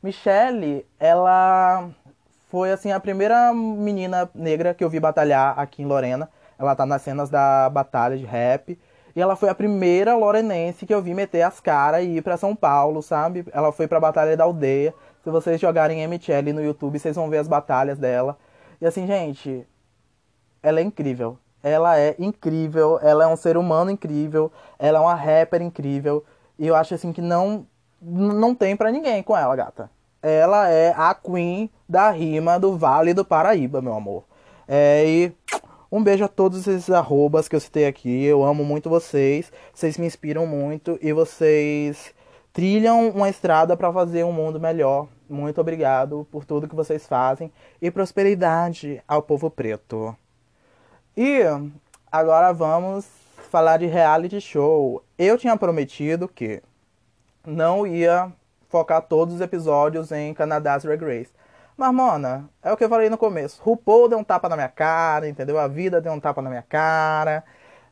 Michelle, 0.04 0.86
ela 1.00 1.90
foi 2.50 2.72
assim 2.72 2.92
a 2.92 3.00
primeira 3.00 3.54
menina 3.54 4.30
negra 4.36 4.74
que 4.74 4.84
eu 4.84 4.90
vi 4.90 5.00
batalhar 5.00 5.58
aqui 5.58 5.82
em 5.82 5.86
Lorena. 5.86 6.30
Ela 6.60 6.76
tá 6.76 6.86
nas 6.86 7.02
cenas 7.02 7.30
da 7.30 7.70
batalha 7.70 8.18
de 8.18 8.26
rap. 8.26 8.78
E 9.16 9.22
ela 9.22 9.36
foi 9.36 9.50
a 9.50 9.56
primeira 9.56 10.16
lorenense 10.16 10.86
que 10.86 10.94
eu 10.94 11.02
vi 11.02 11.14
meter 11.14 11.42
as 11.42 11.62
caras 11.62 12.04
e 12.04 12.18
ir 12.18 12.22
para 12.22 12.36
São 12.36 12.54
Paulo, 12.54 13.02
sabe? 13.02 13.46
Ela 13.54 13.72
foi 13.72 13.88
pra 13.88 14.00
Batalha 14.00 14.36
da 14.36 14.44
Aldeia. 14.44 14.94
Se 15.26 15.32
vocês 15.32 15.60
jogarem 15.60 16.08
MTL 16.08 16.54
no 16.54 16.64
YouTube, 16.64 17.00
vocês 17.00 17.16
vão 17.16 17.32
ver 17.32 17.40
as 17.40 17.48
batalhas 17.48 17.98
dela. 17.98 18.38
E 18.80 18.86
assim, 18.86 19.08
gente, 19.08 19.68
ela 20.62 20.80
é 20.80 20.84
incrível. 20.84 21.40
Ela 21.64 22.00
é 22.00 22.16
incrível, 22.20 23.00
ela 23.02 23.24
é 23.24 23.28
um 23.28 23.36
ser 23.36 23.58
humano 23.58 23.90
incrível, 23.90 24.52
ela 24.78 25.00
é 25.00 25.02
uma 25.02 25.16
rapper 25.16 25.64
incrível. 25.64 26.24
E 26.60 26.68
eu 26.68 26.76
acho 26.76 26.94
assim 26.94 27.12
que 27.12 27.22
não 27.22 27.66
não 28.00 28.54
tem 28.54 28.76
para 28.76 28.92
ninguém 28.92 29.24
com 29.24 29.36
ela, 29.36 29.56
gata. 29.56 29.90
Ela 30.22 30.70
é 30.70 30.94
a 30.96 31.16
queen 31.16 31.72
da 31.90 32.12
rima 32.12 32.60
do 32.60 32.78
Vale 32.78 33.12
do 33.12 33.26
Paraíba, 33.26 33.82
meu 33.82 33.96
amor. 33.96 34.26
É, 34.68 35.08
e 35.08 35.34
um 35.92 36.04
beijo 36.04 36.24
a 36.24 36.28
todos 36.28 36.68
esses 36.68 36.92
arrobas 36.92 37.48
que 37.48 37.56
eu 37.56 37.60
citei 37.60 37.88
aqui. 37.88 38.24
Eu 38.26 38.44
amo 38.44 38.64
muito 38.64 38.92
vocês. 38.92 39.52
Vocês 39.74 39.98
me 39.98 40.06
inspiram 40.06 40.46
muito 40.46 41.00
e 41.02 41.12
vocês 41.12 42.14
trilham 42.56 43.10
uma 43.10 43.30
estrada 43.30 43.76
para 43.76 43.92
fazer 43.92 44.24
um 44.24 44.32
mundo 44.32 44.62
melhor. 44.62 45.10
Muito 45.30 45.60
obrigado 45.60 46.26
por 46.32 46.46
tudo 46.46 46.70
que 46.70 46.76
vocês 46.76 47.06
fazem 47.06 47.52
e 47.82 47.92
prosperidade 47.92 49.04
ao 49.06 49.22
povo 49.22 49.52
preto. 49.52 50.16
E 51.18 51.42
agora 52.10 52.54
vamos 52.54 53.06
falar 53.52 53.76
de 53.76 53.88
reality 53.88 54.40
show. 54.40 55.04
Eu 55.18 55.38
tinha 55.38 55.58
prometido 55.58 56.30
que 56.30 56.64
não 57.46 57.86
ia 57.86 58.32
focar 58.70 59.02
todos 59.02 59.36
os 59.36 59.42
episódios 59.42 60.14
em 60.14 60.34
Canadás 60.34 60.84
Drag 60.84 61.04
Race. 61.04 61.34
Mas, 61.76 61.94
mona, 61.94 62.50
é 62.64 62.72
o 62.72 62.78
que 62.78 62.86
eu 62.86 62.90
falei 62.90 63.10
no 63.10 63.18
começo. 63.18 63.62
RuPaul 63.62 64.08
deu 64.08 64.18
um 64.18 64.24
tapa 64.24 64.48
na 64.48 64.56
minha 64.56 64.70
cara, 64.70 65.28
entendeu? 65.28 65.60
A 65.60 65.68
vida 65.68 66.00
deu 66.00 66.14
um 66.14 66.22
tapa 66.22 66.42
na 66.42 66.50
minha 66.50 66.62
cara. 66.64 67.44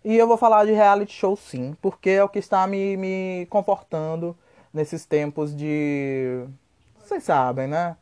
E 0.05 0.15
eu 0.15 0.25
vou 0.25 0.37
falar 0.37 0.63
de 0.63 0.71
reality 0.71 1.11
show 1.11 1.35
sim, 1.35 1.75
porque 1.81 2.11
é 2.11 2.23
o 2.23 2.29
que 2.29 2.39
está 2.39 2.65
me, 2.65 2.95
me 2.95 3.45
confortando 3.49 4.33
nesses 4.73 5.05
tempos 5.05 5.55
de. 5.55 6.45
Vocês 6.97 7.23
sabem, 7.23 7.67
né? 7.67 7.95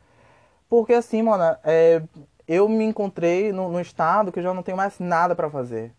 Porque 0.68 0.94
assim, 0.94 1.22
mona, 1.22 1.58
é... 1.64 2.02
eu 2.48 2.68
me 2.68 2.84
encontrei 2.84 3.52
no, 3.52 3.78
estado 3.80 4.32
que 4.32 4.38
eu 4.38 4.42
já 4.42 4.54
não 4.54 4.62
tenho 4.62 4.76
mais 4.76 4.98
nada 4.98 5.34
para 5.34 5.50
fazer. 5.50 5.92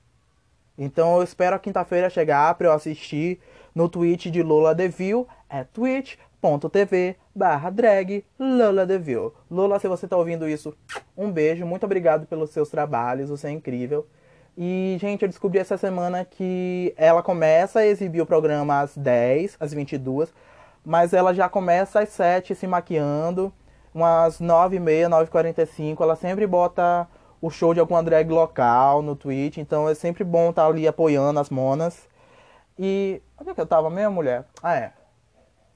Então 0.78 1.18
eu 1.18 1.24
espero 1.24 1.56
a 1.56 1.60
quinta-feira 1.60 2.10
chegar 2.10 2.56
pra 2.56 2.68
eu 2.68 2.72
assistir 2.74 3.40
no 3.76 3.88
Twitch 3.88 4.28
de 4.28 4.42
Lola 4.42 4.74
Deville, 4.74 5.28
é 5.50 5.64
twitch.tv 5.64 7.16
barra 7.36 7.70
drag 7.70 8.26
Lola 8.40 8.86
Deville. 8.86 9.32
Lola, 9.50 9.80
se 9.80 9.88
você 9.88 10.08
tá 10.08 10.18
ouvindo 10.18 10.50
isso, 10.50 10.76
um 11.16 11.32
beijo, 11.32 11.66
muito 11.66 11.86
obrigado 11.86 12.26
pelos 12.26 12.50
seus 12.50 12.70
trabalhos, 12.70 13.30
você 13.30 13.48
é 13.48 13.52
incrível. 13.52 14.08
E, 14.58 14.98
gente, 15.00 15.24
eu 15.24 15.28
descobri 15.28 15.60
essa 15.60 15.78
semana 15.78 16.24
que 16.24 16.94
ela 16.96 17.24
começa 17.24 17.80
a 17.80 17.88
exibir 17.88 18.22
o 18.22 18.26
programa 18.26 18.82
às 18.82 18.96
10, 18.96 19.58
às 19.60 19.74
22, 19.74 20.32
mas 20.86 21.14
ela 21.14 21.34
já 21.34 21.48
começa 21.48 22.02
às 22.02 22.10
7 22.10 22.56
se 22.56 22.68
maquiando, 22.68 23.54
umas 23.94 24.40
9h30, 24.40 25.10
9h45, 25.30 26.02
ela 26.02 26.16
sempre 26.16 26.46
bota 26.48 27.08
o 27.42 27.50
show 27.50 27.74
de 27.74 27.80
alguma 27.80 28.02
drag 28.02 28.30
local 28.30 29.02
no 29.02 29.16
Twitch, 29.16 29.58
então 29.58 29.88
é 29.88 29.94
sempre 29.94 30.24
bom 30.24 30.50
estar 30.50 30.64
tá 30.64 30.68
ali 30.68 30.88
apoiando 30.88 31.40
as 31.40 31.50
monas. 31.50 32.08
E. 32.78 33.22
Onde 33.40 33.52
é 33.52 33.54
que 33.54 33.62
eu 33.62 33.66
tava 33.66 33.90
mesmo, 33.90 34.14
mulher? 34.14 34.46
Ah, 34.62 34.76
é. 34.76 34.94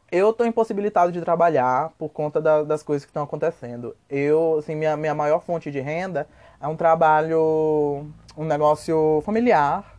Eu 0.10 0.32
tô 0.32 0.45
impossibilitado 0.45 1.12
de 1.12 1.20
trabalhar 1.20 1.91
por 1.97 2.10
conta 2.10 2.39
da, 2.39 2.64
das 2.64 2.82
coisas 2.82 3.03
que 3.03 3.10
estão 3.10 3.24
acontecendo. 3.24 3.95
Eu, 4.10 4.58
assim, 4.60 4.74
minha, 4.74 4.95
minha 4.95 5.14
maior 5.14 5.41
fonte 5.41 5.70
de 5.70 5.82
renda 5.82 6.26
é 6.62 6.68
um 6.68 6.78
trabalho, 6.78 8.08
um 8.38 8.45
negócio 8.45 9.22
familiar 9.26 9.96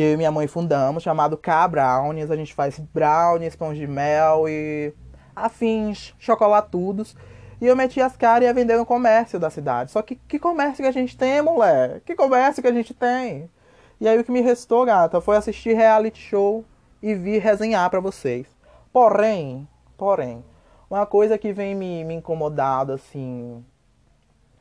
que 0.00 0.04
eu 0.04 0.14
e 0.14 0.16
minha 0.16 0.32
mãe 0.32 0.46
fundamos, 0.46 1.02
chamado 1.02 1.36
K 1.36 1.68
Brownies. 1.68 2.30
A 2.30 2.36
gente 2.36 2.54
faz 2.54 2.78
brownies, 2.78 3.54
pão 3.54 3.74
de 3.74 3.86
mel 3.86 4.48
e 4.48 4.94
afins, 5.36 6.14
chocolatudos. 6.18 7.14
E 7.60 7.66
eu 7.66 7.76
meti 7.76 8.00
as 8.00 8.16
caras 8.16 8.44
e 8.44 8.46
ia 8.46 8.54
vender 8.54 8.78
no 8.78 8.86
comércio 8.86 9.38
da 9.38 9.50
cidade. 9.50 9.90
Só 9.90 10.00
que 10.00 10.16
que 10.16 10.38
comércio 10.38 10.82
que 10.82 10.88
a 10.88 10.90
gente 10.90 11.18
tem, 11.18 11.42
mulher? 11.42 12.00
Que 12.00 12.14
comércio 12.14 12.62
que 12.62 12.68
a 12.68 12.72
gente 12.72 12.94
tem? 12.94 13.50
E 14.00 14.08
aí 14.08 14.18
o 14.18 14.24
que 14.24 14.32
me 14.32 14.40
restou, 14.40 14.86
gata, 14.86 15.20
foi 15.20 15.36
assistir 15.36 15.74
reality 15.74 16.18
show 16.18 16.64
e 17.02 17.14
vir 17.14 17.42
resenhar 17.42 17.90
para 17.90 18.00
vocês. 18.00 18.46
Porém, 18.90 19.68
porém, 19.98 20.42
uma 20.88 21.04
coisa 21.04 21.36
que 21.36 21.52
vem 21.52 21.74
me, 21.74 22.04
me 22.04 22.14
incomodado 22.14 22.94
assim 22.94 23.62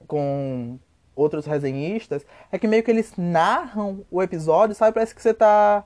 com 0.06 0.78
outros 1.20 1.46
resenhistas 1.46 2.26
é 2.52 2.58
que 2.58 2.68
meio 2.68 2.84
que 2.84 2.92
eles 2.92 3.14
narram 3.18 4.06
o 4.10 4.22
episódio, 4.22 4.76
sabe? 4.76 4.94
Parece 4.94 5.14
que 5.14 5.22
você 5.22 5.34
tá 5.34 5.84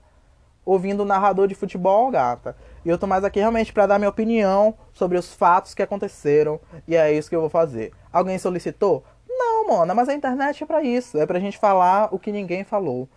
ouvindo 0.66 1.02
o 1.02 1.06
narrador 1.06 1.48
de 1.48 1.56
futebol, 1.56 2.10
gata. 2.10 2.56
E 2.86 2.90
eu 2.90 2.98
tô 2.98 3.08
mais 3.08 3.24
aqui 3.24 3.40
realmente 3.40 3.74
para 3.74 3.88
dar 3.88 4.00
minha 4.00 4.10
opinião 4.10 4.76
sobre 4.94 5.18
os 5.18 5.34
fatos 5.34 5.74
que 5.74 5.82
aconteceram 5.82 6.60
e 6.88 6.96
é 6.96 7.12
isso 7.12 7.30
que 7.30 7.36
eu 7.36 7.42
vou 7.42 7.50
fazer. 7.50 7.92
Alguém 8.12 8.38
solicitou? 8.38 9.04
Não, 9.28 9.68
mona, 9.68 9.94
mas 9.94 10.08
a 10.10 10.14
internet 10.14 10.64
é 10.64 10.68
para 10.68 10.84
isso, 10.84 11.18
é 11.18 11.26
pra 11.26 11.40
gente 11.40 11.58
falar 11.58 12.14
o 12.14 12.20
que 12.20 12.32
ninguém 12.32 12.64
falou. 12.64 13.10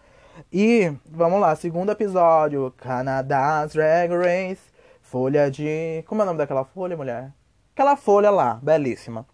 E 0.52 0.92
vamos 1.10 1.40
lá, 1.40 1.54
segundo 1.56 1.92
episódio, 1.92 2.72
Canadá 2.76 3.64
Drag 3.66 4.10
Race, 4.10 4.72
folha 5.00 5.50
de. 5.50 6.04
Como 6.06 6.20
é 6.20 6.24
o 6.24 6.26
nome 6.26 6.38
daquela 6.38 6.64
folha, 6.64 6.96
mulher? 6.96 7.32
Aquela 7.72 7.96
folha 7.96 8.30
lá, 8.30 8.58
belíssima. 8.62 9.26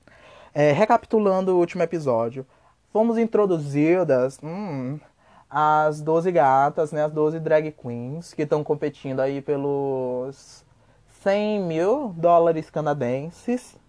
É, 0.55 0.71
recapitulando 0.73 1.55
o 1.55 1.59
último 1.59 1.83
episódio, 1.83 2.47
fomos 2.93 3.19
introduzidas 3.19 4.39
hum, 4.43 4.99
as 5.49 6.01
12 6.01 6.31
gatas, 6.31 6.93
né, 6.93 7.05
as 7.05 7.13
12 7.13 7.41
drag 7.41 7.73
queens 7.73 8.35
que 8.35 8.43
estão 8.43 8.63
competindo 8.63 9.21
aí 9.21 9.41
pelos 9.41 10.65
100 11.23 11.61
mil 11.61 12.15
dólares 12.17 12.71
canadenses 12.71 13.81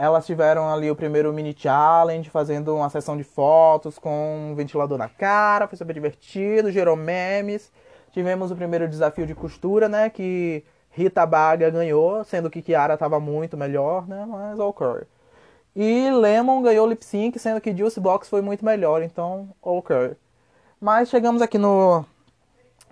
elas 0.00 0.24
tiveram 0.24 0.72
ali 0.72 0.90
o 0.90 0.96
primeiro 0.96 1.30
mini 1.30 1.54
challenge, 1.54 2.30
fazendo 2.30 2.74
uma 2.74 2.88
sessão 2.88 3.18
de 3.18 3.22
fotos 3.22 3.98
com 3.98 4.50
um 4.50 4.54
ventilador 4.54 4.96
na 4.96 5.10
cara, 5.10 5.68
foi 5.68 5.76
super 5.76 5.92
divertido, 5.92 6.72
gerou 6.72 6.96
memes. 6.96 7.70
Tivemos 8.10 8.50
o 8.50 8.56
primeiro 8.56 8.88
desafio 8.88 9.26
de 9.26 9.34
costura, 9.34 9.90
né, 9.90 10.08
que 10.08 10.64
Rita 10.90 11.26
Baga 11.26 11.68
ganhou, 11.68 12.24
sendo 12.24 12.48
que 12.48 12.62
Kiara 12.62 12.94
estava 12.94 13.20
muito 13.20 13.58
melhor, 13.58 14.08
né, 14.08 14.24
mas 14.26 14.58
ok. 14.58 15.02
E 15.74 16.10
Lemon 16.10 16.62
ganhou 16.62 16.86
lip 16.86 17.04
sync, 17.04 17.38
sendo 17.38 17.60
que 17.60 17.76
Juice 17.76 18.00
Box 18.00 18.28
foi 18.28 18.42
muito 18.42 18.64
melhor, 18.64 19.02
então 19.02 19.48
ok. 19.62 20.16
Mas 20.80 21.08
chegamos 21.08 21.42
aqui 21.42 21.58
no 21.58 22.04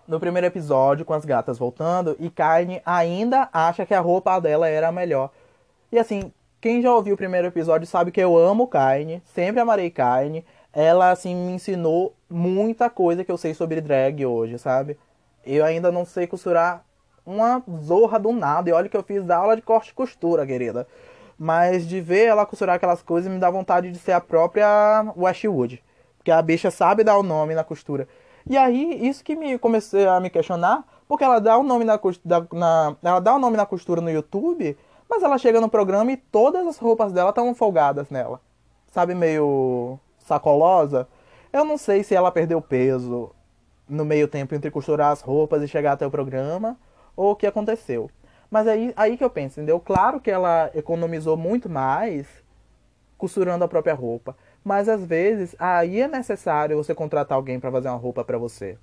no 0.06 0.18
primeiro 0.18 0.46
episódio 0.46 1.04
com 1.04 1.12
as 1.12 1.26
gatas 1.26 1.58
voltando 1.58 2.16
e 2.18 2.30
Carne 2.30 2.80
ainda 2.86 3.46
acha 3.52 3.84
que 3.84 3.92
a 3.92 4.00
roupa 4.00 4.40
dela 4.40 4.66
era 4.66 4.88
a 4.88 4.92
melhor. 4.92 5.30
E 5.92 5.98
assim, 5.98 6.32
quem 6.60 6.80
já 6.82 6.92
ouviu 6.92 7.14
o 7.14 7.16
primeiro 7.16 7.46
episódio 7.46 7.86
sabe 7.86 8.10
que 8.10 8.20
eu 8.20 8.36
amo 8.36 8.66
carne, 8.66 9.22
sempre 9.34 9.60
amarei 9.60 9.90
carne. 9.90 10.44
Ela, 10.72 11.10
assim, 11.10 11.34
me 11.34 11.52
ensinou 11.52 12.14
muita 12.28 12.90
coisa 12.90 13.22
que 13.24 13.30
eu 13.30 13.38
sei 13.38 13.54
sobre 13.54 13.80
drag 13.80 14.24
hoje, 14.26 14.58
sabe? 14.58 14.98
Eu 15.46 15.64
ainda 15.64 15.92
não 15.92 16.04
sei 16.04 16.26
costurar 16.26 16.84
uma 17.24 17.62
zorra 17.84 18.18
do 18.18 18.32
nada. 18.32 18.68
E 18.68 18.72
olha 18.72 18.88
que 18.88 18.96
eu 18.96 19.02
fiz 19.02 19.28
aula 19.30 19.54
de 19.54 19.62
corte 19.62 19.90
e 19.90 19.94
costura, 19.94 20.46
querida. 20.46 20.86
Mas 21.38 21.86
de 21.86 22.00
ver 22.00 22.26
ela 22.26 22.44
costurar 22.44 22.76
aquelas 22.76 23.02
coisas 23.02 23.30
me 23.30 23.38
dá 23.38 23.48
vontade 23.48 23.90
de 23.92 23.98
ser 23.98 24.12
a 24.12 24.20
própria 24.20 25.12
Westwood. 25.16 25.82
Porque 26.16 26.30
a 26.30 26.42
bicha 26.42 26.70
sabe 26.70 27.04
dar 27.04 27.16
o 27.16 27.22
nome 27.22 27.54
na 27.54 27.62
costura. 27.62 28.08
E 28.48 28.56
aí, 28.56 29.06
isso 29.06 29.22
que 29.22 29.36
me 29.36 29.58
comecei 29.58 30.06
a 30.06 30.18
me 30.18 30.30
questionar, 30.30 30.84
porque 31.06 31.22
ela 31.22 31.38
dá 31.38 31.56
o 31.56 31.62
nome 31.62 31.84
na, 31.84 32.00
na, 32.52 32.96
ela 33.02 33.20
dá 33.20 33.34
o 33.34 33.38
nome 33.38 33.56
na 33.56 33.66
costura 33.66 34.00
no 34.00 34.10
YouTube, 34.10 34.76
Mas 35.08 35.22
ela 35.22 35.38
chega 35.38 35.60
no 35.60 35.68
programa 35.68 36.12
e 36.12 36.16
todas 36.16 36.66
as 36.66 36.78
roupas 36.78 37.12
dela 37.12 37.30
estão 37.30 37.54
folgadas 37.54 38.10
nela. 38.10 38.40
Sabe, 38.90 39.14
meio 39.14 39.98
sacolosa. 40.18 41.08
Eu 41.52 41.64
não 41.64 41.78
sei 41.78 42.02
se 42.02 42.14
ela 42.14 42.30
perdeu 42.30 42.60
peso 42.60 43.30
no 43.88 44.04
meio 44.04 44.28
tempo 44.28 44.54
entre 44.54 44.70
costurar 44.70 45.12
as 45.12 45.20
roupas 45.22 45.62
e 45.62 45.68
chegar 45.68 45.92
até 45.92 46.06
o 46.06 46.10
programa, 46.10 46.76
ou 47.16 47.32
o 47.32 47.36
que 47.36 47.46
aconteceu. 47.46 48.10
Mas 48.50 48.66
aí, 48.66 48.92
aí 48.96 49.16
que 49.16 49.24
eu 49.24 49.30
penso, 49.30 49.60
entendeu? 49.60 49.78
Claro 49.78 50.20
que 50.20 50.30
ela 50.30 50.70
economizou 50.74 51.36
muito 51.36 51.68
mais 51.68 52.26
costurando 53.16 53.64
a 53.64 53.68
própria 53.68 53.94
roupa. 53.94 54.36
Mas 54.64 54.88
às 54.88 55.04
vezes 55.04 55.54
aí 55.58 56.00
é 56.00 56.08
necessário 56.08 56.76
você 56.76 56.94
contratar 56.94 57.36
alguém 57.36 57.60
para 57.60 57.70
fazer 57.70 57.88
uma 57.88 57.96
roupa 57.96 58.24
para 58.24 58.38
você. 58.38 58.78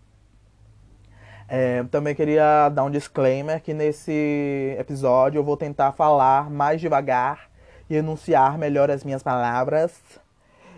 É, 1.48 1.84
também 1.92 2.16
queria 2.16 2.70
dar 2.70 2.84
um 2.84 2.90
disclaimer 2.90 3.62
que 3.62 3.74
nesse 3.74 4.76
episódio 4.80 5.40
eu 5.40 5.44
vou 5.44 5.56
tentar 5.56 5.92
falar 5.92 6.50
mais 6.50 6.82
devagar 6.82 7.50
e 7.90 7.96
enunciar 7.96 8.58
melhor 8.58 8.90
as 8.90 9.04
minhas 9.04 9.22
palavras. 9.22 10.02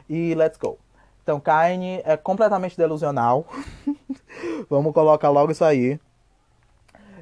E 0.10 0.36
let's 0.36 0.58
go. 0.58 0.78
Então, 1.24 1.40
Kaine 1.40 2.02
é 2.06 2.16
completamente 2.16 2.78
delusional. 2.78 3.46
Vamos 4.70 4.94
colocar 4.94 5.30
logo 5.30 5.52
isso 5.52 5.64
aí. 5.64 6.00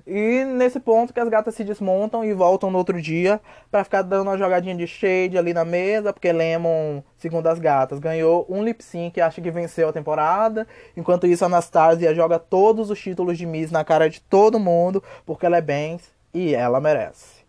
E 0.08 0.45
nesse 0.45 0.80
ponto 0.80 1.12
que 1.12 1.20
as 1.20 1.28
gatas 1.28 1.56
se 1.56 1.64
desmontam 1.64 2.24
e 2.24 2.32
voltam 2.32 2.70
no 2.70 2.78
outro 2.78 3.01
dia 3.01 3.41
para 3.72 3.84
ficar 3.84 4.03
dando 4.03 4.28
uma 4.28 4.38
jogadinha 4.38 4.76
de 4.76 4.86
shade 4.86 5.36
ali 5.36 5.51
na 5.51 5.66
mesa, 5.66 6.14
porque 6.14 6.32
Lemon, 6.32 7.01
segundo 7.18 7.47
as 7.47 7.58
gatas, 7.58 7.97
ganhou 7.97 8.45
um 8.47 8.64
lip 8.64 8.84
sync, 8.84 9.20
acha 9.20 9.41
que 9.41 9.49
venceu 9.49 9.89
a 9.89 9.93
temporada. 9.93 10.68
Enquanto 10.95 11.26
isso, 11.26 11.43
a 11.43 11.47
Anastasia 11.47 12.14
joga 12.14 12.38
todos 12.38 12.91
os 12.91 12.99
títulos 12.99 13.36
de 13.36 13.47
Miss 13.47 13.72
na 13.72 13.84
cara 13.84 14.08
de 14.08 14.22
todo 14.22 14.60
mundo, 14.60 15.01
porque 15.26 15.45
ela 15.47 15.58
é 15.58 15.62
bem 15.62 15.99
e 16.32 16.53
ela 16.53 16.80
merece. 16.80 17.43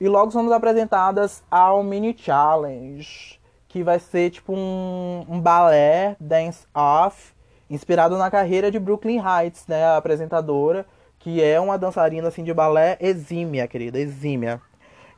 E 0.00 0.08
logo 0.08 0.30
somos 0.30 0.52
apresentadas 0.52 1.42
ao 1.50 1.82
mini 1.82 2.16
challenge, 2.16 3.38
que 3.68 3.82
vai 3.82 3.98
ser 3.98 4.30
tipo 4.30 4.54
um, 4.54 5.26
um 5.28 5.38
balé 5.38 6.16
dance 6.18 6.66
off 6.74 7.34
inspirado 7.68 8.16
na 8.16 8.30
carreira 8.30 8.70
de 8.70 8.78
Brooklyn 8.78 9.20
Heights, 9.20 9.66
né, 9.66 9.84
a 9.84 9.96
apresentadora 9.96 10.86
que 11.24 11.42
é 11.42 11.58
uma 11.58 11.78
dançarina 11.78 12.28
assim 12.28 12.44
de 12.44 12.52
balé 12.52 12.98
exímia, 13.00 13.66
querida, 13.66 13.98
exímia. 13.98 14.60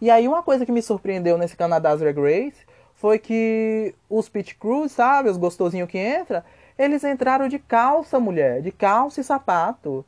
E 0.00 0.08
aí 0.08 0.28
uma 0.28 0.40
coisa 0.40 0.64
que 0.64 0.70
me 0.70 0.80
surpreendeu 0.80 1.36
nesse 1.36 1.56
Canadá 1.56 1.96
Drag 1.96 2.16
Race 2.16 2.64
foi 2.94 3.18
que 3.18 3.92
os 4.08 4.28
pit 4.28 4.54
crews, 4.54 4.92
sabe, 4.92 5.28
os 5.28 5.36
gostosinhos 5.36 5.90
que 5.90 5.98
entra, 5.98 6.44
eles 6.78 7.02
entraram 7.02 7.48
de 7.48 7.58
calça, 7.58 8.20
mulher, 8.20 8.62
de 8.62 8.70
calça 8.70 9.20
e 9.20 9.24
sapato. 9.24 10.04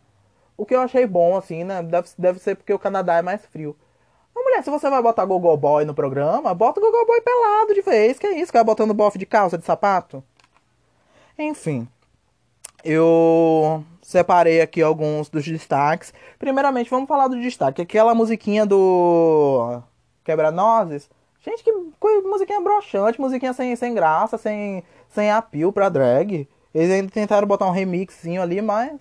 O 0.57 0.65
que 0.65 0.73
eu 0.73 0.81
achei 0.81 1.05
bom, 1.05 1.37
assim, 1.37 1.65
né? 1.65 1.83
Deve, 1.83 2.09
deve 2.17 2.39
ser 2.39 2.55
porque 2.55 2.73
o 2.73 2.79
Canadá 2.79 3.17
é 3.17 3.23
mais 3.23 3.45
frio. 3.47 3.77
Mas, 4.33 4.45
mulher, 4.45 4.63
se 4.63 4.71
você 4.71 4.89
vai 4.89 5.03
botar 5.03 5.25
Gogo 5.25 5.57
Boy 5.57 5.85
no 5.85 5.95
programa, 5.95 6.55
bota 6.55 6.79
o 6.79 6.83
Gogo 6.83 7.07
Boy 7.07 7.21
pelado 7.23 7.75
de 7.75 7.83
vez. 7.83 8.21
Que 8.21 8.29
é 8.29 8.41
isso? 8.41 8.53
Vai 8.53 8.63
botando 8.63 8.95
bofe 8.95 9.19
de 9.19 9.27
calça, 9.27 9.59
de 9.59 9.65
sapato? 9.65 10.23
Enfim. 11.37 11.89
Eu 12.85 13.85
separei 14.09 14.63
aqui 14.63 14.81
alguns 14.81 15.29
dos 15.29 15.45
destaques. 15.45 16.15
Primeiramente, 16.39 16.89
vamos 16.89 17.07
falar 17.07 17.29
do 17.29 17.39
destaque. 17.39 17.83
Aquela 17.83 18.15
musiquinha 18.15 18.65
do 18.65 19.83
Quebra-Nozes. 20.25 21.11
Gente, 21.43 21.63
que 21.63 21.71
musiquinha 22.23 22.59
broxante, 22.59 23.21
musiquinha 23.21 23.53
sem, 23.53 23.77
sem 23.77 23.93
graça, 23.93 24.39
sem, 24.39 24.83
sem 25.11 25.31
apio 25.31 25.71
pra 25.75 25.91
drag. 25.91 26.49
Eles 26.75 26.91
ainda 26.91 27.13
tentaram 27.13 27.47
botar 27.47 27.67
um 27.67 27.71
remixinho 27.71 28.41
ali, 28.41 28.63
mas 28.63 28.99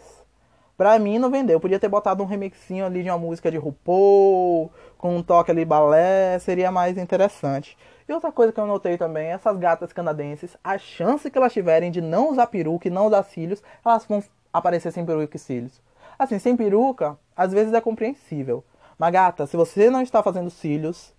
pra 0.76 1.00
mim 1.00 1.18
não 1.20 1.32
vendeu. 1.32 1.58
Podia 1.58 1.80
ter 1.80 1.88
botado 1.88 2.22
um 2.22 2.26
remixinho 2.26 2.86
ali 2.86 3.02
de 3.02 3.10
uma 3.10 3.18
música 3.18 3.50
de 3.50 3.56
RuPaul, 3.56 4.70
com 4.98 5.16
um 5.16 5.24
toque 5.24 5.52
ali 5.52 5.64
balé, 5.64 6.38
seria 6.40 6.70
mais 6.70 6.98
interessante. 6.98 7.78
E 8.10 8.12
outra 8.12 8.30
coisa 8.30 8.52
que 8.52 8.60
eu 8.60 8.68
notei 8.68 8.98
também, 8.98 9.28
essas 9.28 9.58
gatas 9.58 9.94
canadenses, 9.94 10.58
a 10.62 10.78
chance 10.78 11.32
que 11.32 11.38
elas 11.38 11.54
tiverem 11.54 11.92
de 11.92 12.02
não 12.02 12.30
usar 12.30 12.48
peruca 12.48 12.90
e 12.90 12.92
não 12.92 13.08
usar 13.08 13.24
cílios, 13.24 13.64
elas 13.86 14.06
vão 14.06 14.22
aparecer 14.58 14.92
sem 14.92 15.06
peruca 15.06 15.36
e 15.36 15.40
cílios. 15.40 15.82
Assim, 16.18 16.40
sem 16.40 16.56
peruca, 16.56 17.18
às 17.36 17.52
vezes 17.52 17.74
é 17.74 17.82
compreensível. 17.82 18.64
Mas 18.98 19.12
gata, 19.12 19.46
se 19.46 19.56
você 19.56 19.90
não 19.90 20.02
está 20.02 20.24
fazendo 20.24 20.50
cílios 20.50 21.14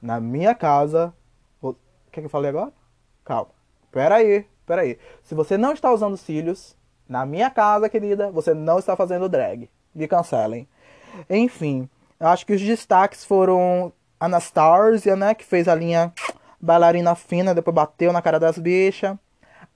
na 0.00 0.20
minha 0.20 0.54
casa. 0.54 1.12
O 1.60 1.74
que, 2.10 2.20
é 2.20 2.22
que 2.22 2.26
eu 2.26 2.30
falei 2.30 2.50
agora? 2.50 2.72
Calma. 3.24 3.50
Pera 3.90 4.16
aí, 4.16 4.46
pera 4.66 4.82
aí. 4.82 4.98
Se 5.22 5.34
você 5.34 5.58
não 5.58 5.72
está 5.72 5.92
usando 5.92 6.16
cílios 6.16 6.76
na 7.08 7.26
minha 7.26 7.50
casa, 7.50 7.88
querida, 7.88 8.30
você 8.30 8.54
não 8.54 8.78
está 8.78 8.96
fazendo 8.96 9.28
drag. 9.28 9.68
Me 9.94 10.06
cancelem. 10.06 10.68
Enfim, 11.28 11.88
eu 12.20 12.28
acho 12.28 12.46
que 12.46 12.52
os 12.52 12.60
destaques 12.60 13.24
foram 13.24 13.92
Anastasia, 14.20 15.16
né? 15.16 15.34
Que 15.34 15.44
fez 15.44 15.68
a 15.68 15.74
linha 15.74 16.12
bailarina 16.60 17.14
fina, 17.14 17.54
depois 17.54 17.74
bateu 17.74 18.12
na 18.12 18.22
cara 18.22 18.38
das 18.38 18.58
bichas. 18.58 19.16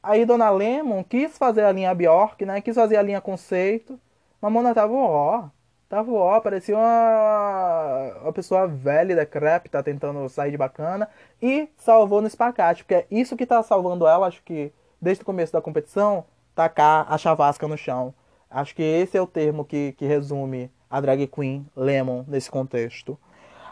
Aí 0.02 0.24
Dona 0.24 0.50
Lemon 0.50 1.04
quis 1.04 1.38
fazer 1.38 1.62
a 1.62 1.72
linha 1.72 1.94
Bjork, 1.94 2.44
né? 2.44 2.60
Quis 2.60 2.74
fazer 2.74 2.96
a 2.96 3.02
linha 3.02 3.20
conceito. 3.20 3.98
Mamona 4.40 4.74
tava 4.74 4.92
ó. 4.94 5.44
Tava 5.88 6.10
ó, 6.10 6.40
parecia 6.40 6.76
uma, 6.76 8.14
uma 8.22 8.32
pessoa 8.32 8.66
velha, 8.66 9.14
decrépita, 9.14 9.82
tentando 9.82 10.26
sair 10.28 10.50
de 10.50 10.56
bacana. 10.56 11.08
E 11.40 11.68
salvou 11.76 12.20
no 12.22 12.26
espacate, 12.26 12.82
porque 12.82 12.94
é 12.94 13.06
isso 13.10 13.36
que 13.36 13.44
tá 13.44 13.62
salvando 13.62 14.06
ela, 14.06 14.26
acho 14.26 14.42
que 14.42 14.72
desde 15.00 15.22
o 15.22 15.26
começo 15.26 15.52
da 15.52 15.60
competição, 15.60 16.24
tacar 16.54 17.06
a 17.12 17.18
chavasca 17.18 17.68
no 17.68 17.76
chão. 17.76 18.14
Acho 18.50 18.74
que 18.74 18.82
esse 18.82 19.18
é 19.18 19.20
o 19.20 19.26
termo 19.26 19.64
que, 19.66 19.92
que 19.92 20.06
resume 20.06 20.70
a 20.90 21.00
drag 21.00 21.26
queen 21.26 21.66
Lemon 21.76 22.24
nesse 22.26 22.50
contexto. 22.50 23.18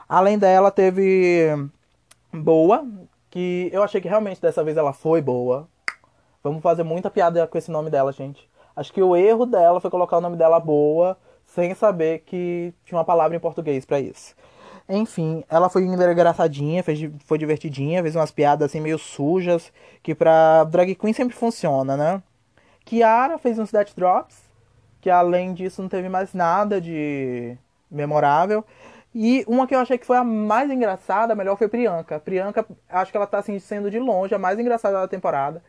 Além 0.06 0.38
dela, 0.38 0.70
teve 0.70 1.70
Boa, 2.32 2.86
que 3.28 3.68
eu 3.72 3.82
achei 3.82 4.00
que 4.00 4.08
realmente 4.08 4.40
dessa 4.40 4.62
vez 4.62 4.76
ela 4.76 4.92
foi 4.92 5.20
boa. 5.20 5.68
Vamos 6.42 6.62
fazer 6.62 6.82
muita 6.82 7.10
piada 7.10 7.46
com 7.46 7.58
esse 7.58 7.70
nome 7.70 7.90
dela, 7.90 8.12
gente. 8.12 8.48
Acho 8.74 8.92
que 8.92 9.02
o 9.02 9.14
erro 9.14 9.44
dela 9.44 9.80
foi 9.80 9.90
colocar 9.90 10.18
o 10.18 10.20
nome 10.20 10.36
dela 10.36 10.58
boa 10.58 11.16
sem 11.44 11.74
saber 11.74 12.20
que 12.20 12.72
tinha 12.84 12.96
uma 12.98 13.04
palavra 13.04 13.36
em 13.36 13.40
português 13.40 13.84
para 13.84 14.00
isso. 14.00 14.34
Enfim, 14.88 15.44
ela 15.48 15.68
foi 15.68 15.84
engraçadinha, 15.84 16.82
fez, 16.82 16.98
foi 17.24 17.38
divertidinha, 17.38 18.02
fez 18.02 18.16
umas 18.16 18.30
piadas 18.30 18.70
assim 18.70 18.80
meio 18.80 18.98
sujas, 18.98 19.72
que 20.02 20.14
pra 20.14 20.64
drag 20.64 20.94
queen 20.94 21.12
sempre 21.12 21.36
funciona, 21.36 21.96
né? 21.96 22.22
Kiara 22.84 23.38
fez 23.38 23.58
uns 23.58 23.70
death 23.70 23.92
drops, 23.96 24.36
que 25.00 25.10
além 25.10 25.54
disso 25.54 25.82
não 25.82 25.88
teve 25.88 26.08
mais 26.08 26.34
nada 26.34 26.80
de 26.80 27.56
memorável. 27.90 28.64
E 29.14 29.44
uma 29.46 29.66
que 29.66 29.74
eu 29.74 29.80
achei 29.80 29.98
que 29.98 30.06
foi 30.06 30.16
a 30.16 30.24
mais 30.24 30.70
engraçada, 30.70 31.32
a 31.32 31.36
melhor 31.36 31.56
foi 31.56 31.68
Priyanka. 31.68 32.18
Priyanka, 32.20 32.64
acho 32.88 33.10
que 33.10 33.16
ela 33.16 33.26
tá 33.26 33.38
assim, 33.38 33.58
sendo 33.58 33.90
de 33.90 33.98
longe 33.98 34.34
a 34.34 34.38
mais 34.38 34.58
engraçada 34.58 35.00
da 35.00 35.08
temporada. 35.08 35.62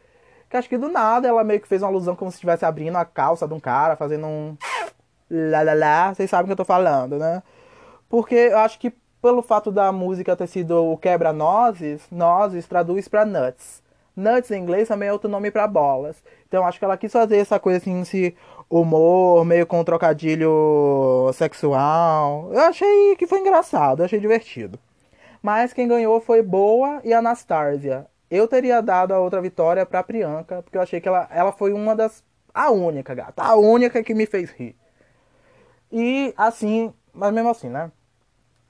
Que 0.51 0.57
acho 0.57 0.67
que 0.67 0.77
do 0.77 0.89
nada 0.89 1.29
ela 1.29 1.45
meio 1.45 1.61
que 1.61 1.67
fez 1.67 1.81
uma 1.81 1.87
alusão 1.87 2.13
como 2.13 2.29
se 2.29 2.35
estivesse 2.35 2.65
abrindo 2.65 2.97
a 2.97 3.05
calça 3.05 3.47
de 3.47 3.53
um 3.53 3.59
cara, 3.59 3.95
fazendo 3.95 4.27
um. 4.27 4.57
Lá, 5.29 5.61
lá, 5.61 5.73
lá. 5.73 6.13
Vocês 6.13 6.29
sabem 6.29 6.43
o 6.43 6.47
que 6.47 6.51
eu 6.51 6.57
tô 6.57 6.65
falando, 6.65 7.17
né? 7.17 7.41
Porque 8.09 8.35
eu 8.35 8.59
acho 8.59 8.77
que 8.77 8.93
pelo 9.21 9.41
fato 9.41 9.71
da 9.71 9.93
música 9.93 10.35
ter 10.35 10.47
sido 10.47 10.91
o 10.91 10.97
quebra-nozes, 10.97 12.01
nozes 12.11 12.67
traduz 12.67 13.07
para 13.07 13.23
nuts. 13.23 13.81
Nuts 14.13 14.51
em 14.51 14.61
inglês 14.61 14.89
também 14.89 15.07
é 15.07 15.13
outro 15.13 15.29
nome 15.29 15.49
para 15.51 15.65
bolas. 15.67 16.21
Então 16.49 16.65
acho 16.65 16.77
que 16.77 16.83
ela 16.83 16.97
quis 16.97 17.13
fazer 17.13 17.37
essa 17.37 17.57
coisa 17.57 17.77
assim, 17.77 18.01
esse 18.01 18.35
humor 18.69 19.45
meio 19.45 19.65
com 19.65 19.79
um 19.79 19.85
trocadilho 19.85 21.31
sexual. 21.33 22.49
Eu 22.51 22.59
achei 22.59 23.15
que 23.15 23.25
foi 23.25 23.39
engraçado, 23.39 24.03
achei 24.03 24.19
divertido. 24.19 24.77
Mas 25.41 25.71
quem 25.71 25.87
ganhou 25.87 26.19
foi 26.19 26.41
Boa 26.41 26.99
e 27.05 27.13
Anastasia. 27.13 28.05
Eu 28.31 28.47
teria 28.47 28.81
dado 28.81 29.13
a 29.13 29.19
outra 29.19 29.41
vitória 29.41 29.85
pra 29.85 30.01
Priyanka, 30.01 30.63
porque 30.63 30.77
eu 30.77 30.81
achei 30.81 31.01
que 31.01 31.07
ela, 31.09 31.27
ela 31.29 31.51
foi 31.51 31.73
uma 31.73 31.93
das. 31.93 32.23
A 32.53 32.71
única, 32.71 33.13
gata. 33.13 33.43
A 33.43 33.55
única 33.55 34.01
que 34.01 34.13
me 34.13 34.25
fez 34.25 34.49
rir. 34.51 34.73
E 35.91 36.33
assim, 36.37 36.93
mas 37.13 37.33
mesmo 37.33 37.49
assim, 37.49 37.67
né? 37.67 37.91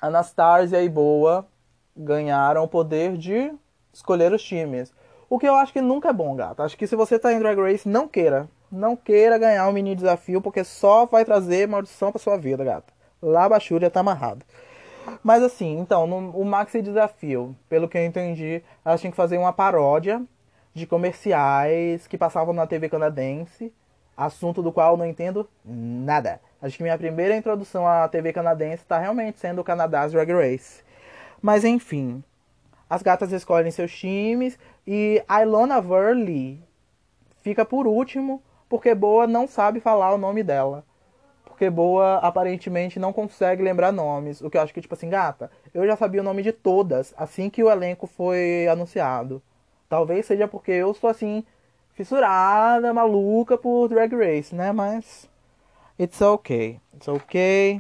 Anastasia 0.02 0.82
e 0.82 0.90
Boa 0.90 1.48
ganharam 1.96 2.64
o 2.64 2.68
poder 2.68 3.16
de 3.16 3.54
escolher 3.94 4.34
os 4.34 4.42
times. 4.42 4.92
O 5.30 5.38
que 5.38 5.48
eu 5.48 5.56
acho 5.56 5.72
que 5.72 5.82
nunca 5.82 6.10
é 6.10 6.14
bom, 6.14 6.36
gata. 6.36 6.64
Acho 6.64 6.76
que 6.76 6.88
se 6.88 6.96
você 6.96 7.20
tá 7.20 7.32
em 7.32 7.40
Drag 7.40 7.60
Race, 7.60 7.88
não 7.88 8.08
queira. 8.08 8.50
Não 8.72 8.96
queira 8.96 9.38
ganhar 9.38 9.68
um 9.68 9.72
mini 9.72 9.96
desafio, 9.96 10.42
porque 10.42 10.64
só 10.64 11.06
vai 11.06 11.24
trazer 11.24 11.68
maldição 11.68 12.12
pra 12.12 12.20
sua 12.20 12.36
vida, 12.36 12.64
gata. 12.64 12.92
Lá 13.22 13.46
a 13.46 13.50
Bachúria 13.50 13.92
tá 13.92 14.00
amarrado. 14.00 14.44
Mas 15.24 15.44
assim, 15.44 15.78
então, 15.80 16.08
no, 16.08 16.32
o 16.32 16.46
Maxi 16.46 16.82
Desafio, 16.82 17.56
pelo 17.70 17.88
que 17.88 17.98
eu 17.98 18.06
entendi, 18.06 18.64
elas 18.84 19.00
tinham 19.00 19.12
que 19.12 19.18
fazer 19.18 19.38
uma 19.38 19.54
paródia 19.54 20.22
de 20.74 20.86
comerciais 20.86 22.08
que 22.08 22.18
passavam 22.18 22.54
na 22.54 22.66
TV 22.66 22.90
canadense, 22.90 23.74
assunto 24.16 24.62
do 24.62 24.72
qual 24.72 24.94
eu 24.94 24.98
não 24.98 25.06
entendo 25.06 25.50
nada. 25.66 26.40
Acho 26.62 26.78
que 26.78 26.84
minha 26.84 26.98
primeira 26.98 27.36
introdução 27.36 27.88
à 27.88 28.08
TV 28.08 28.32
canadense 28.32 28.84
está 28.84 29.00
realmente 29.00 29.40
sendo 29.40 29.62
o 29.62 29.64
Canadás 29.64 30.12
Drag 30.12 30.32
Race. 30.32 30.84
Mas 31.42 31.66
enfim, 31.66 32.24
as 32.90 33.02
gatas 33.02 33.32
escolhem 33.32 33.72
seus 33.72 33.92
times 33.92 34.60
e 34.86 35.24
a 35.28 35.42
Ilona 35.42 35.82
Verley 35.82 36.62
fica 37.42 37.66
por 37.66 37.88
último 37.88 38.42
porque 38.70 38.94
Boa 38.94 39.26
não 39.26 39.48
sabe 39.48 39.80
falar 39.80 40.14
o 40.14 40.18
nome 40.18 40.44
dela. 40.44 40.86
Porque 41.62 41.70
Boa 41.70 42.16
aparentemente 42.18 43.00
não 43.00 43.14
consegue 43.14 43.62
lembrar 43.62 43.92
nomes. 43.92 44.42
O 44.42 44.50
que 44.50 44.58
eu 44.58 44.62
acho 44.62 44.74
que, 44.74 44.82
tipo 44.82 44.96
assim, 44.96 45.12
gata, 45.12 45.52
eu 45.76 45.86
já 45.86 45.96
sabia 45.96 46.20
o 46.20 46.24
nome 46.24 46.42
de 46.42 46.52
todas 46.52 47.14
assim 47.16 47.52
que 47.52 47.64
o 47.64 47.70
elenco 47.70 48.08
foi 48.08 48.68
anunciado. 48.68 49.44
Talvez 49.88 50.26
seja 50.26 50.48
porque 50.48 50.72
eu 50.72 50.92
sou 50.96 51.08
assim, 51.08 51.44
fissurada, 51.94 52.92
maluca 52.92 53.60
por 53.60 53.88
Drag 53.90 54.12
Race, 54.16 54.56
né? 54.56 54.72
Mas. 54.72 55.30
It's 56.00 56.20
okay. 56.20 56.80
It's 56.96 57.08
okay. 57.08 57.80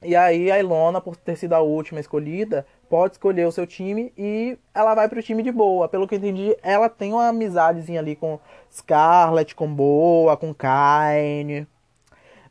E 0.00 0.14
aí 0.14 0.52
a 0.52 0.60
Ilona, 0.60 1.00
por 1.00 1.16
ter 1.16 1.34
sido 1.34 1.54
a 1.54 1.60
última 1.60 1.98
escolhida, 1.98 2.64
pode 2.88 3.14
escolher 3.14 3.48
o 3.48 3.50
seu 3.50 3.66
time 3.66 4.12
e 4.16 4.56
ela 4.72 4.94
vai 4.94 5.08
pro 5.08 5.20
time 5.20 5.42
de 5.42 5.50
boa. 5.50 5.88
Pelo 5.88 6.06
que 6.06 6.14
eu 6.14 6.18
entendi, 6.18 6.56
ela 6.62 6.88
tem 6.88 7.12
uma 7.12 7.26
amizadezinha 7.26 7.98
ali 7.98 8.14
com 8.14 8.38
Scarlett, 8.70 9.52
com 9.56 9.66
Boa, 9.66 10.36
com 10.36 10.54
Kaine. 10.54 11.66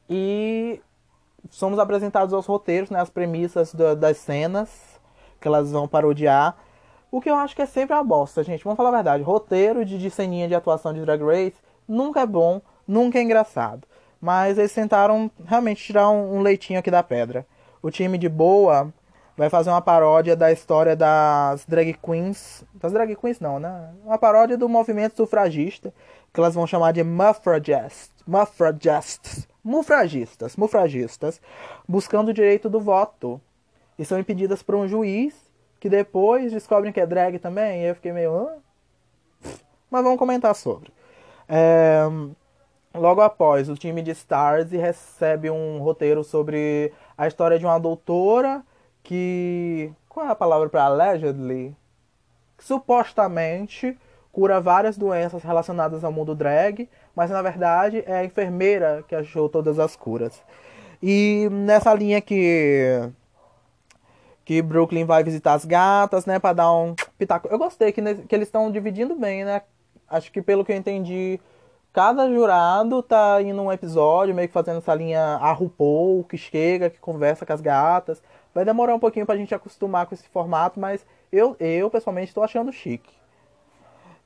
E 0.09 0.81
somos 1.49 1.79
apresentados 1.79 2.33
aos 2.33 2.45
roteiros, 2.45 2.89
né, 2.89 2.99
as 2.99 3.09
premissas 3.09 3.73
das 3.73 4.17
cenas 4.17 4.99
que 5.39 5.47
elas 5.47 5.71
vão 5.71 5.87
parodiar. 5.87 6.55
O 7.11 7.21
que 7.21 7.29
eu 7.29 7.35
acho 7.35 7.55
que 7.55 7.61
é 7.61 7.65
sempre 7.65 7.93
uma 7.93 8.03
bosta, 8.03 8.43
gente. 8.43 8.63
Vamos 8.63 8.77
falar 8.77 8.89
a 8.89 8.93
verdade. 8.93 9.23
Roteiro 9.23 9.85
de, 9.85 9.97
de 9.97 10.09
ceninha 10.09 10.47
de 10.47 10.55
atuação 10.55 10.93
de 10.93 11.01
Drag 11.01 11.21
Race 11.21 11.57
nunca 11.87 12.21
é 12.21 12.25
bom, 12.25 12.61
nunca 12.87 13.19
é 13.19 13.21
engraçado. 13.21 13.87
Mas 14.19 14.57
eles 14.57 14.73
tentaram 14.73 15.29
realmente 15.45 15.83
tirar 15.83 16.09
um, 16.09 16.37
um 16.37 16.41
leitinho 16.41 16.79
aqui 16.79 16.89
da 16.89 17.03
pedra. 17.03 17.45
O 17.81 17.91
time 17.91 18.17
de 18.17 18.29
boa 18.29 18.91
vai 19.35 19.49
fazer 19.49 19.69
uma 19.69 19.81
paródia 19.81 20.35
da 20.35 20.51
história 20.51 20.95
das 20.95 21.65
drag 21.65 21.93
queens. 22.01 22.63
Das 22.73 22.93
drag 22.93 23.15
queens 23.15 23.39
não, 23.39 23.59
né? 23.59 23.89
Uma 24.05 24.17
paródia 24.17 24.57
do 24.57 24.69
movimento 24.69 25.17
sufragista, 25.17 25.93
que 26.33 26.39
elas 26.39 26.55
vão 26.55 26.65
chamar 26.65 26.93
de 26.93 27.03
muffragists. 27.03 28.11
Muffragists. 28.25 29.47
Mufragistas. 29.64 30.55
Mufragistas. 30.55 31.41
Buscando 31.88 32.30
o 32.30 32.34
direito 32.34 32.70
do 32.70 32.80
voto. 32.80 33.39
E 33.97 34.03
são 34.03 34.20
impedidas 34.20 34.64
por 34.64 34.76
um 34.76 34.88
juiz, 34.88 35.36
que 35.80 35.88
depois 35.88 36.51
descobrem 36.51 36.91
que 36.91 36.99
é 36.99 37.05
drag 37.05 37.39
também. 37.39 37.84
E 37.84 37.86
eu 37.86 37.95
fiquei 37.95 38.11
meio. 38.11 38.36
Hã? 38.36 38.57
Mas 39.89 40.03
vamos 40.03 40.20
comentar 40.20 40.53
sobre. 40.55 40.91
É... 41.47 42.03
Logo 42.95 43.22
após, 43.22 43.70
o 43.70 43.76
time 43.76 44.03
de 44.03 44.11
Stars 44.11 44.70
recebe 44.72 45.49
um 45.49 45.80
roteiro 45.80 46.24
sobre 46.24 46.93
a 47.18 47.28
história 47.28 47.57
de 47.57 47.66
uma 47.66 47.80
doutora 47.80 48.64
que. 49.01 49.91
Qual 50.07 50.26
é 50.28 50.30
a 50.30 50.36
palavra 50.36 50.70
para 50.70 50.84
allegedly? 50.84 51.76
Supostamente 52.59 53.97
cura 54.34 54.59
várias 54.59 54.97
doenças 54.97 55.43
relacionadas 55.43 56.03
ao 56.03 56.11
mundo 56.11 56.34
drag, 56.34 56.89
mas 57.15 57.29
na 57.29 57.41
verdade 57.41 58.03
é 58.05 58.17
a 58.17 58.25
enfermeira 58.25 59.05
que 59.07 59.15
achou 59.15 59.47
todas 59.47 59.77
as 59.77 59.95
curas. 59.95 60.41
E 61.01 61.47
nessa 61.51 61.93
linha 61.93 62.19
que 62.19 63.09
que 64.43 64.61
Brooklyn 64.61 65.05
vai 65.05 65.23
visitar 65.23 65.53
as 65.53 65.63
gatas, 65.63 66.25
né, 66.25 66.38
para 66.38 66.53
dar 66.53 66.73
um 66.73 66.95
pitaco. 67.17 67.47
Eu 67.47 67.57
gostei 67.57 67.93
que, 67.93 68.01
que 68.01 68.36
eles 68.36 68.47
estão 68.47 68.69
dividindo 68.69 69.15
bem, 69.15 69.45
né? 69.45 69.61
Acho 70.09 70.29
que 70.31 70.41
pelo 70.41 70.65
que 70.65 70.73
eu 70.73 70.75
entendi, 70.75 71.39
cada 71.93 72.27
jurado 72.29 73.01
tá 73.01 73.41
indo 73.41 73.61
um 73.61 73.71
episódio, 73.71 74.36
meio 74.36 74.49
que 74.49 74.53
fazendo 74.53 74.79
essa 74.79 74.93
linha 74.93 75.38
a 75.38 75.51
RuPaul, 75.53 76.25
que 76.25 76.38
chega, 76.38 76.89
que 76.89 76.99
conversa 76.99 77.45
com 77.45 77.53
as 77.53 77.61
gatas. 77.61 78.21
Vai 78.53 78.65
demorar 78.65 78.95
um 78.95 78.99
pouquinho 78.99 79.25
pra 79.25 79.38
gente 79.38 79.55
acostumar 79.55 80.07
com 80.07 80.13
esse 80.13 80.27
formato, 80.27 80.77
mas 80.77 81.05
eu, 81.31 81.55
eu 81.59 81.89
pessoalmente 81.89 82.27
estou 82.27 82.43
achando 82.43 82.71
chique. 82.71 83.22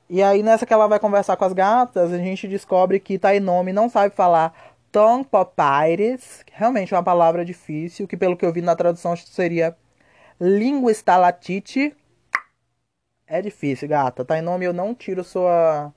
E 0.08 0.22
aí 0.22 0.42
nessa 0.42 0.64
que 0.66 0.72
ela 0.72 0.86
vai 0.86 0.98
conversar 0.98 1.36
com 1.36 1.44
as 1.44 1.52
gatas, 1.52 2.12
a 2.12 2.18
gente 2.18 2.48
descobre 2.48 2.98
que 2.98 3.18
Tainomi 3.18 3.72
não 3.72 3.88
sabe 3.88 4.14
falar 4.14 4.74
Papyrus, 5.30 6.42
que 6.44 6.52
realmente 6.54 6.94
é 6.94 6.96
uma 6.96 7.02
palavra 7.02 7.44
difícil, 7.44 8.08
que 8.08 8.16
pelo 8.16 8.36
que 8.36 8.44
eu 8.44 8.52
vi 8.52 8.62
na 8.62 8.74
tradução 8.74 9.14
seria 9.16 9.76
língua 10.40 10.90
estalatite. 10.90 11.94
É 13.26 13.42
difícil, 13.42 13.88
gata. 13.88 14.24
Tainomi, 14.24 14.64
eu 14.64 14.72
não 14.72 14.94
tiro 14.94 15.22
sua 15.22 15.92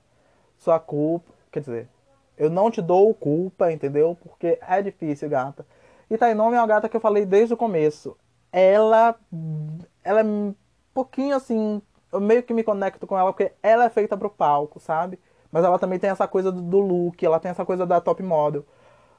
sua 0.58 0.78
culpa. 0.78 1.32
Quer 1.50 1.60
dizer, 1.60 1.88
eu 2.36 2.50
não 2.50 2.70
te 2.70 2.80
dou 2.80 3.14
culpa, 3.14 3.72
entendeu? 3.72 4.16
Porque 4.22 4.58
é 4.66 4.82
difícil, 4.82 5.28
gata. 5.28 5.66
E 6.10 6.18
Tainome 6.18 6.56
é 6.56 6.60
uma 6.60 6.66
gata 6.66 6.88
que 6.88 6.96
eu 6.96 7.00
falei 7.00 7.24
desde 7.24 7.54
o 7.54 7.56
começo. 7.56 8.16
Ela. 8.52 9.18
Ela 10.04 10.20
é 10.20 10.24
um 10.24 10.54
pouquinho 10.92 11.36
assim. 11.36 11.80
Eu 12.12 12.20
meio 12.20 12.42
que 12.42 12.54
me 12.54 12.62
conecto 12.62 13.06
com 13.06 13.18
ela 13.18 13.32
porque 13.32 13.52
ela 13.62 13.84
é 13.84 13.90
feita 13.90 14.16
pro 14.16 14.30
palco, 14.30 14.78
sabe? 14.78 15.18
Mas 15.50 15.64
ela 15.64 15.78
também 15.78 15.98
tem 15.98 16.10
essa 16.10 16.28
coisa 16.28 16.52
do, 16.52 16.60
do 16.60 16.78
look, 16.78 17.24
ela 17.24 17.40
tem 17.40 17.50
essa 17.50 17.64
coisa 17.64 17.86
da 17.86 18.00
top 18.00 18.22
model. 18.22 18.64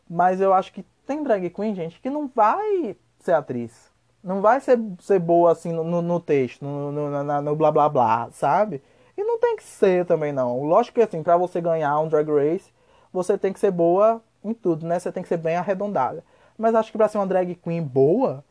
Mas 0.10 0.40
eu 0.40 0.54
acho 0.54 0.72
que 0.74 0.84
tem 1.06 1.24
drag 1.24 1.50
queen, 1.50 1.76
gente, 1.76 2.00
que 2.00 2.10
não 2.10 2.28
vai 2.28 2.96
ser 3.20 3.34
atriz. 3.34 3.92
Não 4.24 4.42
vai 4.42 4.60
ser, 4.62 4.80
ser 5.00 5.20
boa 5.20 5.52
assim 5.52 5.74
no, 5.74 6.02
no 6.02 6.20
texto, 6.20 6.64
no, 6.64 6.92
no, 6.92 7.42
no, 7.42 7.56
blá 7.56 7.72
blá 7.72 7.90
blá, 7.90 8.30
sabe? 8.32 8.82
E 9.18 9.24
não 9.24 9.40
tem 9.40 9.56
que 9.56 9.64
ser 9.64 10.06
também, 10.06 10.32
não. 10.32 10.64
Lógico 10.64 10.96
que, 10.96 11.02
assim, 11.02 11.22
pra 11.22 11.38
você 11.38 11.60
ganhar 11.60 12.00
um 12.00 12.08
Drag 12.08 12.28
Race, 12.30 12.72
você 13.12 13.38
tem 13.38 13.54
que 13.54 13.60
ser 13.60 13.72
boa 13.72 14.22
em 14.44 14.54
tudo, 14.54 14.86
né? 14.86 15.00
Você 15.00 15.12
tem 15.12 15.22
que 15.22 15.30
ser 15.30 15.38
bem 15.38 15.56
arredondada. 15.56 16.24
Mas 16.58 16.76
acho 16.76 16.92
que 16.92 16.98
pra 16.98 17.08
ser 17.08 17.18
uma 17.18 17.28
drag 17.28 17.56
queen 17.56 17.82
boa, 17.82 18.44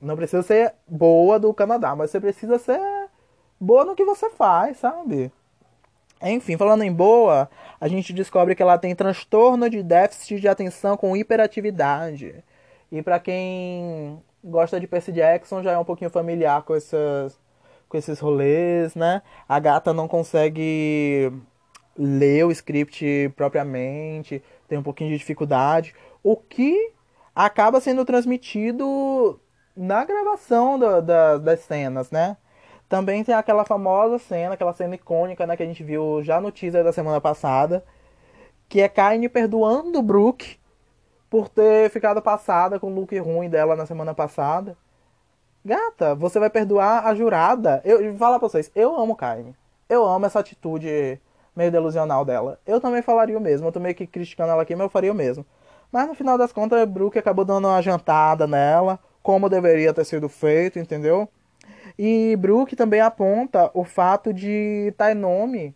não 0.00 0.16
precisa 0.16 0.42
ser 0.42 0.74
boa 0.86 1.38
do 1.38 1.52
Canadá, 1.54 1.94
mas 1.94 2.10
você 2.10 2.20
precisa 2.20 2.58
ser 2.58 2.80
boa 3.60 3.84
no 3.84 3.94
que 3.94 4.04
você 4.04 4.30
faz, 4.30 4.78
sabe? 4.78 5.32
Enfim, 6.22 6.56
falando 6.56 6.82
em 6.82 6.92
boa, 6.92 7.48
a 7.80 7.86
gente 7.86 8.12
descobre 8.12 8.54
que 8.54 8.62
ela 8.62 8.78
tem 8.78 8.94
transtorno 8.94 9.70
de 9.70 9.82
déficit 9.82 10.40
de 10.40 10.48
atenção 10.48 10.96
com 10.96 11.16
hiperatividade. 11.16 12.42
E 12.90 13.02
para 13.02 13.20
quem 13.20 14.20
gosta 14.42 14.80
de 14.80 14.86
Percy 14.86 15.12
Jackson 15.12 15.62
já 15.62 15.72
é 15.72 15.78
um 15.78 15.84
pouquinho 15.84 16.10
familiar 16.10 16.62
com 16.62 16.74
essas 16.74 17.38
com 17.88 17.96
esses 17.96 18.20
rolês, 18.20 18.94
né? 18.94 19.22
A 19.48 19.58
gata 19.58 19.94
não 19.94 20.06
consegue 20.06 21.32
ler 21.96 22.44
o 22.44 22.50
script 22.52 23.32
propriamente, 23.34 24.42
tem 24.68 24.78
um 24.78 24.82
pouquinho 24.82 25.10
de 25.10 25.16
dificuldade, 25.16 25.94
o 26.22 26.36
que 26.36 26.92
acaba 27.34 27.80
sendo 27.80 28.04
transmitido 28.04 29.40
na 29.74 30.04
gravação 30.04 30.78
do, 30.78 31.00
da, 31.00 31.38
das 31.38 31.60
cenas, 31.60 32.10
né? 32.10 32.36
Também 32.88 33.22
tem 33.22 33.34
aquela 33.34 33.64
famosa 33.64 34.18
cena, 34.18 34.54
aquela 34.54 34.72
cena 34.72 34.94
icônica, 34.94 35.46
né, 35.46 35.56
que 35.56 35.62
a 35.62 35.66
gente 35.66 35.84
viu 35.84 36.22
já 36.22 36.40
no 36.40 36.50
teaser 36.50 36.82
da 36.82 36.92
semana 36.92 37.20
passada, 37.20 37.84
que 38.68 38.80
é 38.80 38.88
Kaine 38.88 39.28
perdoando 39.28 39.98
o 39.98 40.02
Brooke 40.02 40.58
por 41.28 41.48
ter 41.48 41.90
ficado 41.90 42.22
passada 42.22 42.80
com 42.80 42.90
o 42.90 42.94
look 42.94 43.16
ruim 43.18 43.50
dela 43.50 43.76
na 43.76 43.84
semana 43.84 44.14
passada. 44.14 44.76
Gata, 45.64 46.14
você 46.14 46.38
vai 46.38 46.48
perdoar 46.48 47.06
a 47.06 47.14
jurada. 47.14 47.82
Eu, 47.84 48.02
vou 48.10 48.18
falar 48.18 48.38
pra 48.38 48.48
vocês, 48.48 48.70
eu 48.74 48.96
amo 48.96 49.14
Kaine. 49.14 49.54
Eu 49.88 50.04
amo 50.06 50.26
essa 50.26 50.40
atitude 50.40 51.20
meio 51.54 51.70
delusional 51.70 52.24
dela. 52.24 52.58
Eu 52.66 52.80
também 52.80 53.02
falaria 53.02 53.36
o 53.36 53.40
mesmo. 53.40 53.68
Eu 53.68 53.72
tô 53.72 53.80
meio 53.80 53.94
que 53.94 54.06
criticando 54.06 54.52
ela 54.52 54.62
aqui, 54.62 54.74
mas 54.74 54.84
eu 54.84 54.90
faria 54.90 55.12
o 55.12 55.14
mesmo. 55.14 55.44
Mas 55.92 56.06
no 56.06 56.14
final 56.14 56.38
das 56.38 56.52
contas, 56.52 56.88
Brooke 56.88 57.18
acabou 57.18 57.44
dando 57.44 57.68
uma 57.68 57.82
jantada 57.82 58.46
nela, 58.46 58.98
como 59.22 59.48
deveria 59.48 59.92
ter 59.92 60.04
sido 60.04 60.28
feito, 60.28 60.78
entendeu? 60.78 61.28
E 61.98 62.36
Brooke 62.36 62.76
também 62.76 63.00
aponta 63.00 63.70
o 63.74 63.82
fato 63.84 64.32
de 64.32 64.94
Tainomi 64.96 65.74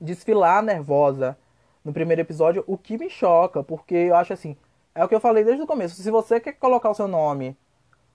desfilar 0.00 0.62
nervosa 0.62 1.36
no 1.84 1.92
primeiro 1.92 2.22
episódio, 2.22 2.64
o 2.66 2.78
que 2.78 2.96
me 2.96 3.10
choca, 3.10 3.62
porque 3.62 3.94
eu 3.94 4.14
acho 4.14 4.32
assim, 4.32 4.56
é 4.94 5.04
o 5.04 5.08
que 5.08 5.14
eu 5.14 5.20
falei 5.20 5.44
desde 5.44 5.62
o 5.62 5.66
começo. 5.66 6.00
Se 6.00 6.10
você 6.10 6.40
quer 6.40 6.52
colocar 6.52 6.90
o 6.90 6.94
seu 6.94 7.06
nome 7.06 7.56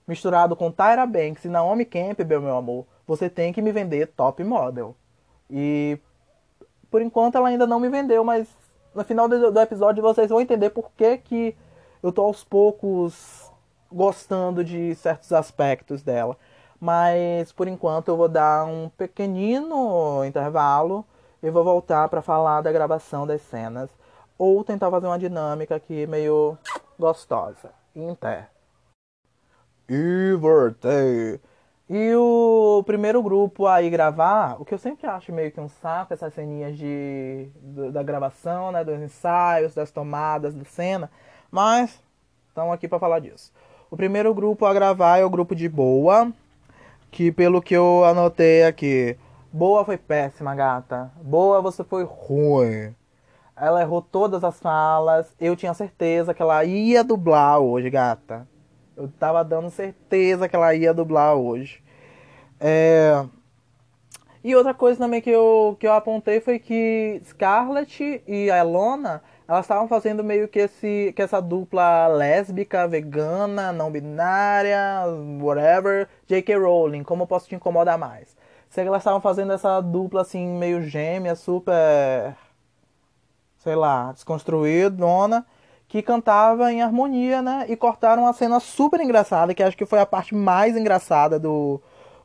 misturado 0.07 0.55
com 0.55 0.71
Tyra 0.71 1.05
Banks 1.05 1.45
e 1.45 1.49
Naomi 1.49 1.85
Campbell, 1.85 2.41
meu 2.41 2.57
amor, 2.57 2.85
você 3.05 3.29
tem 3.29 3.53
que 3.53 3.61
me 3.61 3.71
vender 3.71 4.07
top 4.07 4.43
model. 4.43 4.95
E 5.49 5.97
por 6.89 7.01
enquanto 7.01 7.35
ela 7.35 7.47
ainda 7.47 7.67
não 7.67 7.79
me 7.79 7.89
vendeu, 7.89 8.23
mas 8.23 8.47
no 8.93 9.03
final 9.03 9.27
do, 9.27 9.51
do 9.51 9.59
episódio 9.59 10.01
vocês 10.01 10.29
vão 10.29 10.41
entender 10.41 10.69
por 10.71 10.91
que, 10.91 11.17
que 11.17 11.55
eu 12.01 12.11
tô 12.11 12.23
aos 12.23 12.43
poucos 12.43 13.51
gostando 13.91 14.63
de 14.63 14.95
certos 14.95 15.31
aspectos 15.31 16.01
dela. 16.01 16.37
Mas 16.83 17.49
por 17.53 17.65
enquanto 17.69 18.09
eu 18.09 18.17
vou 18.17 18.27
dar 18.27 18.65
um 18.65 18.89
pequenino 18.89 20.21
intervalo 20.25 21.05
e 21.41 21.49
vou 21.49 21.63
voltar 21.63 22.09
para 22.09 22.21
falar 22.21 22.59
da 22.59 22.73
gravação 22.73 23.25
das 23.25 23.41
cenas 23.43 23.89
ou 24.37 24.61
tentar 24.65 24.91
fazer 24.91 25.07
uma 25.07 25.17
dinâmica 25.17 25.77
aqui 25.77 26.05
meio 26.05 26.57
gostosa. 26.99 27.69
Inter. 27.95 28.49
E 29.87 30.35
voltei. 30.37 31.39
E 31.89 32.13
o 32.15 32.83
primeiro 32.85 33.23
grupo 33.23 33.65
aí 33.65 33.89
gravar, 33.89 34.61
o 34.61 34.65
que 34.65 34.73
eu 34.73 34.77
sempre 34.77 35.07
acho 35.07 35.31
meio 35.31 35.53
que 35.53 35.61
um 35.61 35.69
saco, 35.69 36.13
essas 36.13 36.33
ceninhas 36.33 36.77
de, 36.77 37.47
da 37.93 38.03
gravação, 38.03 38.73
né, 38.73 38.83
dos 38.83 38.99
ensaios, 38.99 39.73
das 39.73 39.89
tomadas 39.89 40.53
da 40.53 40.65
cena, 40.65 41.09
mas 41.49 42.03
estamos 42.49 42.73
aqui 42.73 42.89
para 42.89 42.99
falar 42.99 43.19
disso. 43.19 43.53
O 43.89 43.95
primeiro 43.95 44.33
grupo 44.33 44.65
a 44.65 44.73
gravar 44.73 45.19
é 45.19 45.23
o 45.23 45.29
grupo 45.29 45.55
de 45.55 45.69
Boa, 45.69 46.33
que 47.13 47.31
pelo 47.31 47.61
que 47.61 47.75
eu 47.75 48.03
anotei 48.03 48.63
aqui, 48.63 49.15
Boa 49.55 49.85
foi 49.85 49.99
péssima, 49.99 50.55
gata. 50.55 51.11
Boa 51.21 51.61
você 51.61 51.83
foi 51.83 52.03
ruim. 52.03 52.95
Ela 53.55 53.81
errou 53.81 54.01
todas 54.01 54.43
as 54.43 54.59
falas. 54.59 55.31
Eu 55.39 55.55
tinha 55.55 55.75
certeza 55.75 56.33
que 56.33 56.41
ela 56.41 56.65
ia 56.65 57.03
dublar 57.03 57.59
hoje, 57.59 57.87
gata. 57.87 58.47
Eu 58.97 59.07
tava 59.19 59.43
dando 59.43 59.69
certeza 59.69 60.49
que 60.49 60.55
ela 60.55 60.73
ia 60.73 60.91
dublar 60.91 61.35
hoje. 61.35 61.83
É... 62.59 63.23
E 64.43 64.55
outra 64.55 64.73
coisa 64.73 64.97
também 64.97 65.21
que 65.21 65.29
eu, 65.29 65.77
que 65.79 65.85
eu 65.85 65.93
apontei 65.93 66.41
foi 66.41 66.57
que 66.57 67.21
Scarlett 67.23 68.23
e 68.25 68.49
a 68.49 68.57
Elona, 68.57 69.21
elas 69.47 69.65
estavam 69.65 69.87
fazendo 69.87 70.23
meio 70.23 70.47
que, 70.47 70.59
esse, 70.59 71.13
que 71.15 71.21
essa 71.21 71.41
dupla 71.41 72.07
lésbica, 72.07 72.87
vegana, 72.87 73.71
não 73.71 73.91
binária, 73.91 75.03
whatever, 75.41 76.07
J.K. 76.27 76.55
Rowling, 76.57 77.03
como 77.03 77.23
eu 77.23 77.27
posso 77.27 77.47
te 77.47 77.55
incomodar 77.55 77.97
mais? 77.97 78.35
Sei 78.69 78.83
que 78.83 78.87
elas 78.87 79.01
estavam 79.01 79.21
fazendo 79.21 79.53
essa 79.53 79.79
dupla 79.81 80.21
assim, 80.21 80.47
meio 80.57 80.81
gêmea, 80.81 81.35
super, 81.35 82.35
sei 83.57 83.75
lá, 83.75 84.11
desconstruída, 84.11 85.45
que 85.87 86.01
cantava 86.01 86.71
em 86.71 86.81
harmonia, 86.81 87.41
né? 87.41 87.65
E 87.69 87.75
cortaram 87.75 88.23
uma 88.23 88.33
cena 88.33 88.59
super 88.59 88.99
engraçada, 88.99 89.53
que 89.53 89.61
acho 89.61 89.77
que 89.77 89.85
foi 89.85 89.99
a 89.99 90.05
parte 90.05 90.33
mais 90.33 90.75
engraçada 90.75 91.37
do, 91.39 91.79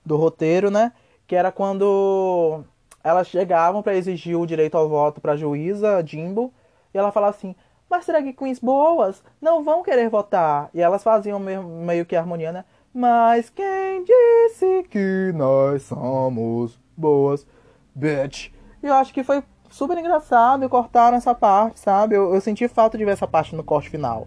do 0.04 0.16
roteiro, 0.16 0.70
né? 0.70 0.92
que 1.28 1.36
era 1.36 1.52
quando 1.52 2.64
elas 3.04 3.28
chegavam 3.28 3.82
para 3.82 3.94
exigir 3.94 4.36
o 4.36 4.46
direito 4.46 4.76
ao 4.76 4.88
voto 4.88 5.20
para 5.20 5.32
a 5.32 5.36
juíza 5.36 6.02
Jimbo, 6.04 6.52
e 6.92 6.98
ela 6.98 7.12
falava 7.12 7.36
assim: 7.36 7.54
"Mas 7.88 8.06
drag 8.06 8.32
queens 8.32 8.58
boas 8.58 9.22
não 9.40 9.62
vão 9.64 9.82
querer 9.82 10.08
votar". 10.08 10.70
E 10.74 10.80
elas 10.80 11.02
faziam 11.02 11.38
meio, 11.38 12.06
que 12.06 12.16
harmonia, 12.16 12.52
né? 12.52 12.64
Mas 12.92 13.50
quem 13.50 14.04
disse 14.04 14.84
que 14.90 15.32
nós 15.34 15.82
somos 15.82 16.78
boas, 16.96 17.46
bitch? 17.94 18.50
E 18.82 18.86
eu 18.86 18.94
acho 18.94 19.12
que 19.12 19.22
foi 19.22 19.42
super 19.70 19.98
engraçado 19.98 20.64
e 20.64 20.68
cortaram 20.68 21.16
essa 21.16 21.34
parte, 21.34 21.80
sabe? 21.80 22.14
Eu, 22.14 22.34
eu 22.34 22.40
senti 22.40 22.66
falta 22.68 22.96
de 22.96 23.04
ver 23.04 23.12
essa 23.12 23.26
parte 23.26 23.54
no 23.54 23.62
corte 23.62 23.90
final. 23.90 24.26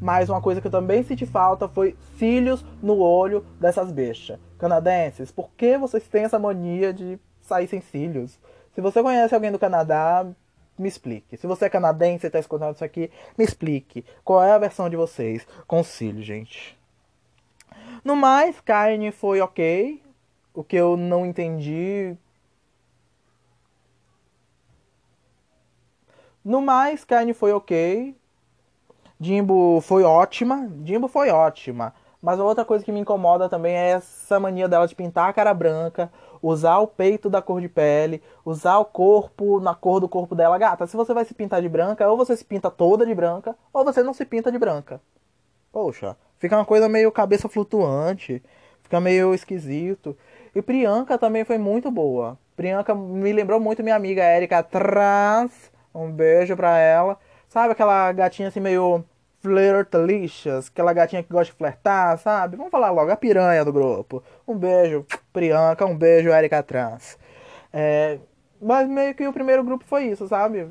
Mas 0.00 0.28
uma 0.28 0.40
coisa 0.40 0.60
que 0.60 0.66
eu 0.66 0.70
também 0.70 1.02
senti 1.04 1.24
falta 1.24 1.68
foi 1.68 1.96
cílios 2.18 2.64
no 2.82 2.98
olho 2.98 3.46
dessas 3.60 3.92
bestas. 3.92 4.38
Canadenses, 4.58 5.30
por 5.30 5.50
que 5.56 5.78
vocês 5.78 6.06
têm 6.08 6.24
essa 6.24 6.40
mania 6.40 6.92
de 6.92 7.18
sair 7.40 7.68
sem 7.68 7.80
cílios? 7.80 8.38
Se 8.74 8.80
você 8.80 9.00
conhece 9.00 9.32
alguém 9.32 9.52
do 9.52 9.58
Canadá, 9.60 10.26
me 10.78 10.88
explique. 10.88 11.36
Se 11.36 11.46
você 11.46 11.66
é 11.66 11.70
canadense 11.70 12.26
e 12.26 12.28
está 12.28 12.38
escutando 12.38 12.74
isso 12.74 12.84
aqui, 12.84 13.10
me 13.36 13.44
explique. 13.44 14.04
Qual 14.24 14.42
é 14.42 14.52
a 14.52 14.58
versão 14.58 14.88
de 14.88 14.96
vocês 14.96 15.46
com 15.66 15.82
cílios, 15.82 16.24
gente? 16.24 16.78
No 18.04 18.16
mais, 18.16 18.60
carne 18.60 19.12
foi 19.12 19.40
ok. 19.40 20.02
O 20.54 20.64
que 20.64 20.76
eu 20.76 20.96
não 20.96 21.24
entendi. 21.24 22.16
No 26.44 26.60
mais, 26.60 27.04
carne 27.04 27.32
foi 27.32 27.52
ok. 27.52 28.16
Jimbo 29.20 29.80
foi 29.80 30.02
ótima. 30.02 30.68
Jimbo 30.84 31.06
foi 31.06 31.30
ótima. 31.30 31.94
Mas 32.20 32.38
outra 32.38 32.64
coisa 32.64 32.84
que 32.84 32.92
me 32.92 33.00
incomoda 33.00 33.48
também 33.48 33.74
é 33.74 33.90
essa 33.90 34.38
mania 34.38 34.68
dela 34.68 34.86
de 34.86 34.94
pintar 34.94 35.28
a 35.28 35.32
cara 35.32 35.52
branca, 35.52 36.10
usar 36.42 36.78
o 36.78 36.86
peito 36.86 37.30
da 37.30 37.40
cor 37.40 37.60
de 37.60 37.68
pele, 37.68 38.20
usar 38.44 38.78
o 38.78 38.84
corpo 38.84 39.60
na 39.60 39.74
cor 39.74 40.00
do 40.00 40.08
corpo 40.08 40.34
dela. 40.34 40.58
Gata, 40.58 40.86
se 40.86 40.96
você 40.96 41.14
vai 41.14 41.24
se 41.24 41.32
pintar 41.32 41.62
de 41.62 41.68
branca, 41.68 42.08
ou 42.10 42.16
você 42.16 42.36
se 42.36 42.44
pinta 42.44 42.70
toda 42.70 43.06
de 43.06 43.14
branca, 43.14 43.56
ou 43.72 43.84
você 43.84 44.02
não 44.02 44.12
se 44.12 44.24
pinta 44.26 44.50
de 44.50 44.58
branca. 44.58 45.00
Poxa, 45.70 46.16
fica 46.38 46.56
uma 46.56 46.64
coisa 46.64 46.88
meio 46.88 47.12
cabeça 47.12 47.48
flutuante, 47.48 48.42
fica 48.82 49.00
meio 49.00 49.32
esquisito. 49.32 50.16
E 50.54 50.60
Priyanka 50.60 51.16
também 51.16 51.44
foi 51.44 51.56
muito 51.56 51.90
boa. 51.90 52.36
Priyanka 52.56 52.94
me 52.94 53.32
lembrou 53.32 53.58
muito 53.60 53.82
minha 53.82 53.96
amiga 53.96 54.22
Erika 54.22 54.62
Trans. 54.62 55.70
Um 55.94 56.10
beijo 56.10 56.56
pra 56.56 56.78
ela. 56.78 57.18
Sabe 57.48 57.72
aquela 57.72 58.10
gatinha 58.12 58.48
assim 58.48 58.60
meio 58.60 59.04
Flirtalicious, 59.42 60.68
aquela 60.68 60.92
gatinha 60.92 61.22
que 61.22 61.32
gosta 61.32 61.52
de 61.52 61.58
flertar, 61.58 62.16
sabe? 62.18 62.56
Vamos 62.56 62.70
falar 62.70 62.92
logo, 62.92 63.10
a 63.10 63.16
piranha 63.16 63.64
do 63.64 63.72
grupo. 63.72 64.22
Um 64.46 64.56
beijo, 64.56 65.06
Priyanka, 65.32 65.86
um 65.86 65.96
beijo, 65.96 66.30
Erika 66.30 66.62
Trans. 66.62 67.18
É, 67.72 68.18
mas 68.60 68.88
meio 68.88 69.14
que 69.14 69.26
o 69.26 69.32
primeiro 69.32 69.64
grupo 69.64 69.84
foi 69.84 70.04
isso, 70.04 70.26
sabe? 70.28 70.68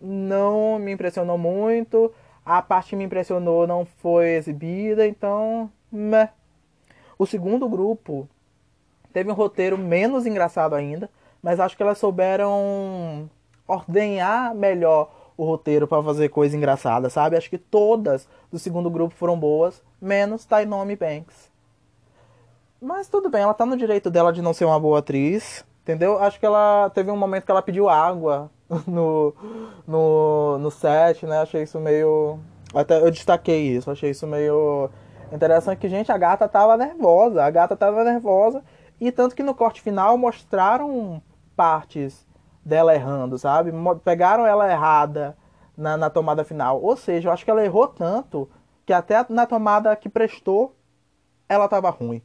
Não 0.00 0.78
me 0.78 0.92
impressionou 0.92 1.38
muito. 1.38 2.12
A 2.44 2.60
parte 2.60 2.90
que 2.90 2.96
me 2.96 3.04
impressionou 3.04 3.66
não 3.66 3.84
foi 3.84 4.30
exibida, 4.30 5.06
então. 5.06 5.70
Meh. 5.90 6.30
O 7.18 7.26
segundo 7.26 7.68
grupo 7.68 8.28
teve 9.12 9.30
um 9.30 9.34
roteiro 9.34 9.78
menos 9.78 10.26
engraçado 10.26 10.74
ainda, 10.74 11.08
mas 11.42 11.60
acho 11.60 11.76
que 11.76 11.82
elas 11.82 11.98
souberam 11.98 13.30
ordenhar 13.68 14.54
melhor 14.54 15.32
o 15.36 15.44
roteiro 15.44 15.86
para 15.86 16.02
fazer 16.02 16.28
coisa 16.30 16.56
engraçada, 16.56 17.08
sabe? 17.08 17.36
Acho 17.36 17.50
que 17.50 17.58
todas 17.58 18.28
do 18.50 18.58
segundo 18.58 18.90
grupo 18.90 19.14
foram 19.14 19.38
boas, 19.38 19.82
menos 20.00 20.44
Tainomi 20.44 20.96
Banks. 20.96 21.51
Mas 22.82 23.08
tudo 23.08 23.30
bem, 23.30 23.42
ela 23.42 23.54
tá 23.54 23.64
no 23.64 23.76
direito 23.76 24.10
dela 24.10 24.32
de 24.32 24.42
não 24.42 24.52
ser 24.52 24.64
uma 24.64 24.80
boa 24.80 24.98
atriz, 24.98 25.64
entendeu? 25.82 26.18
Acho 26.18 26.40
que 26.40 26.44
ela 26.44 26.90
teve 26.90 27.12
um 27.12 27.16
momento 27.16 27.44
que 27.44 27.50
ela 27.52 27.62
pediu 27.62 27.88
água 27.88 28.50
no, 28.88 29.32
no, 29.86 30.58
no 30.58 30.68
set, 30.68 31.24
né? 31.24 31.42
Achei 31.42 31.62
isso 31.62 31.78
meio. 31.78 32.40
Até 32.74 33.00
eu 33.00 33.08
destaquei 33.12 33.68
isso, 33.68 33.88
achei 33.88 34.10
isso 34.10 34.26
meio 34.26 34.90
interessante 35.32 35.78
que, 35.78 35.88
gente, 35.88 36.10
a 36.10 36.18
gata 36.18 36.48
tava 36.48 36.76
nervosa, 36.76 37.44
a 37.44 37.50
gata 37.50 37.76
tava 37.76 38.02
nervosa. 38.02 38.64
E 39.00 39.12
tanto 39.12 39.36
que 39.36 39.44
no 39.44 39.54
corte 39.54 39.80
final 39.80 40.18
mostraram 40.18 41.22
partes 41.54 42.26
dela 42.64 42.96
errando, 42.96 43.38
sabe? 43.38 43.70
Pegaram 44.02 44.44
ela 44.44 44.68
errada 44.68 45.36
na, 45.76 45.96
na 45.96 46.10
tomada 46.10 46.42
final. 46.42 46.82
Ou 46.82 46.96
seja, 46.96 47.28
eu 47.28 47.32
acho 47.32 47.44
que 47.44 47.50
ela 47.50 47.64
errou 47.64 47.86
tanto 47.86 48.50
que 48.84 48.92
até 48.92 49.24
na 49.28 49.46
tomada 49.46 49.94
que 49.94 50.08
prestou, 50.08 50.74
ela 51.48 51.68
tava 51.68 51.88
ruim. 51.88 52.20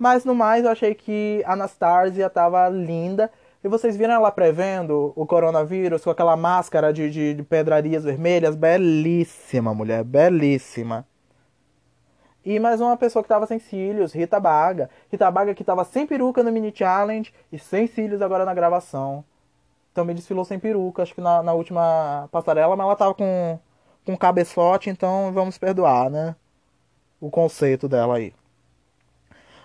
Mas 0.00 0.24
no 0.24 0.34
mais, 0.34 0.64
eu 0.64 0.70
achei 0.70 0.94
que 0.94 1.42
a 1.46 1.52
Anastasia 1.52 2.30
tava 2.30 2.66
linda. 2.70 3.30
E 3.62 3.68
vocês 3.68 3.94
viram 3.94 4.14
ela 4.14 4.30
prevendo 4.32 5.12
o 5.14 5.26
coronavírus 5.26 6.02
com 6.02 6.10
aquela 6.10 6.34
máscara 6.34 6.90
de, 6.90 7.10
de, 7.10 7.34
de 7.34 7.42
pedrarias 7.42 8.04
vermelhas? 8.04 8.56
Belíssima, 8.56 9.74
mulher, 9.74 10.02
belíssima. 10.02 11.06
E 12.42 12.58
mais 12.58 12.80
uma 12.80 12.96
pessoa 12.96 13.22
que 13.22 13.28
tava 13.28 13.46
sem 13.46 13.58
cílios, 13.58 14.14
Rita 14.14 14.40
Baga. 14.40 14.88
Rita 15.12 15.30
Baga 15.30 15.54
que 15.54 15.62
tava 15.62 15.84
sem 15.84 16.06
peruca 16.06 16.42
no 16.42 16.50
mini 16.50 16.72
challenge 16.74 17.34
e 17.52 17.58
sem 17.58 17.86
cílios 17.86 18.22
agora 18.22 18.46
na 18.46 18.54
gravação 18.54 19.22
também 19.92 20.14
desfilou 20.14 20.44
sem 20.44 20.58
peruca, 20.58 21.02
acho 21.02 21.14
que 21.14 21.20
na, 21.20 21.42
na 21.42 21.52
última 21.52 22.28
passarela, 22.30 22.76
mas 22.76 22.84
ela 22.86 22.96
tava 22.96 23.14
com, 23.14 23.58
com 24.04 24.16
cabeçote, 24.16 24.90
então 24.90 25.32
vamos 25.32 25.58
perdoar, 25.58 26.10
né? 26.10 26.34
O 27.20 27.30
conceito 27.30 27.88
dela 27.88 28.16
aí. 28.16 28.32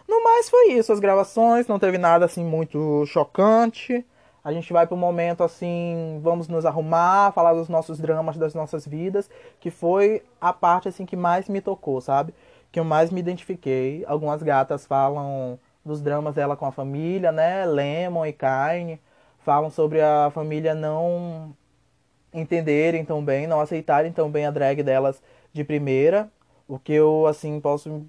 No 0.07 0.23
mais 0.23 0.49
foi 0.49 0.73
isso, 0.73 0.93
as 0.93 0.99
gravações, 0.99 1.67
não 1.67 1.79
teve 1.79 1.97
nada 1.97 2.25
assim 2.25 2.43
muito 2.43 3.05
chocante. 3.05 4.05
A 4.43 4.53
gente 4.53 4.71
vai 4.71 4.85
pro 4.85 4.95
momento 4.95 5.43
assim, 5.43 6.19
vamos 6.21 6.47
nos 6.47 6.65
arrumar, 6.65 7.31
falar 7.33 7.53
dos 7.53 7.67
nossos 7.67 7.97
dramas, 7.97 8.37
das 8.37 8.53
nossas 8.53 8.85
vidas, 8.85 9.29
que 9.59 9.71
foi 9.71 10.23
a 10.39 10.53
parte 10.53 10.87
assim 10.87 11.05
que 11.05 11.15
mais 11.15 11.49
me 11.49 11.61
tocou, 11.61 11.99
sabe? 11.99 12.33
Que 12.71 12.79
eu 12.79 12.83
mais 12.83 13.09
me 13.09 13.19
identifiquei. 13.19 14.03
Algumas 14.07 14.43
gatas 14.43 14.85
falam 14.85 15.59
dos 15.83 16.01
dramas 16.01 16.35
dela 16.35 16.55
com 16.55 16.65
a 16.65 16.71
família, 16.71 17.31
né? 17.31 17.65
Lemon 17.65 18.25
e 18.25 18.33
Carne 18.33 18.99
falam 19.39 19.69
sobre 19.69 20.01
a 20.01 20.31
família 20.31 20.73
não 20.75 21.55
entenderem 22.33 23.05
tão 23.05 23.23
bem, 23.23 23.47
não 23.47 23.61
aceitarem 23.61 24.11
tão 24.11 24.29
bem 24.29 24.45
a 24.45 24.51
drag 24.51 24.83
delas 24.83 25.21
de 25.53 25.63
primeira, 25.63 26.29
o 26.67 26.77
que 26.77 26.93
eu 26.93 27.27
assim 27.27 27.61
posso 27.61 28.05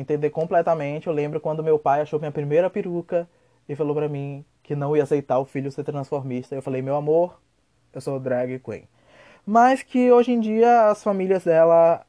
entender 0.00 0.30
completamente. 0.30 1.06
Eu 1.06 1.12
lembro 1.12 1.40
quando 1.40 1.62
meu 1.62 1.78
pai 1.78 2.00
achou 2.00 2.18
minha 2.18 2.32
primeira 2.32 2.70
peruca 2.70 3.28
e 3.68 3.76
falou 3.76 3.94
para 3.94 4.08
mim 4.08 4.44
que 4.62 4.74
não 4.74 4.96
ia 4.96 5.02
aceitar 5.02 5.38
o 5.38 5.44
filho 5.44 5.70
ser 5.70 5.84
transformista. 5.84 6.54
Eu 6.54 6.62
falei: 6.62 6.82
"Meu 6.82 6.96
amor, 6.96 7.40
eu 7.92 8.00
sou 8.00 8.18
drag 8.20 8.58
queen". 8.60 8.88
Mas 9.46 9.82
que 9.82 10.10
hoje 10.12 10.32
em 10.32 10.40
dia 10.40 10.90
as 10.90 11.02
famílias 11.02 11.44
dela 11.44 12.04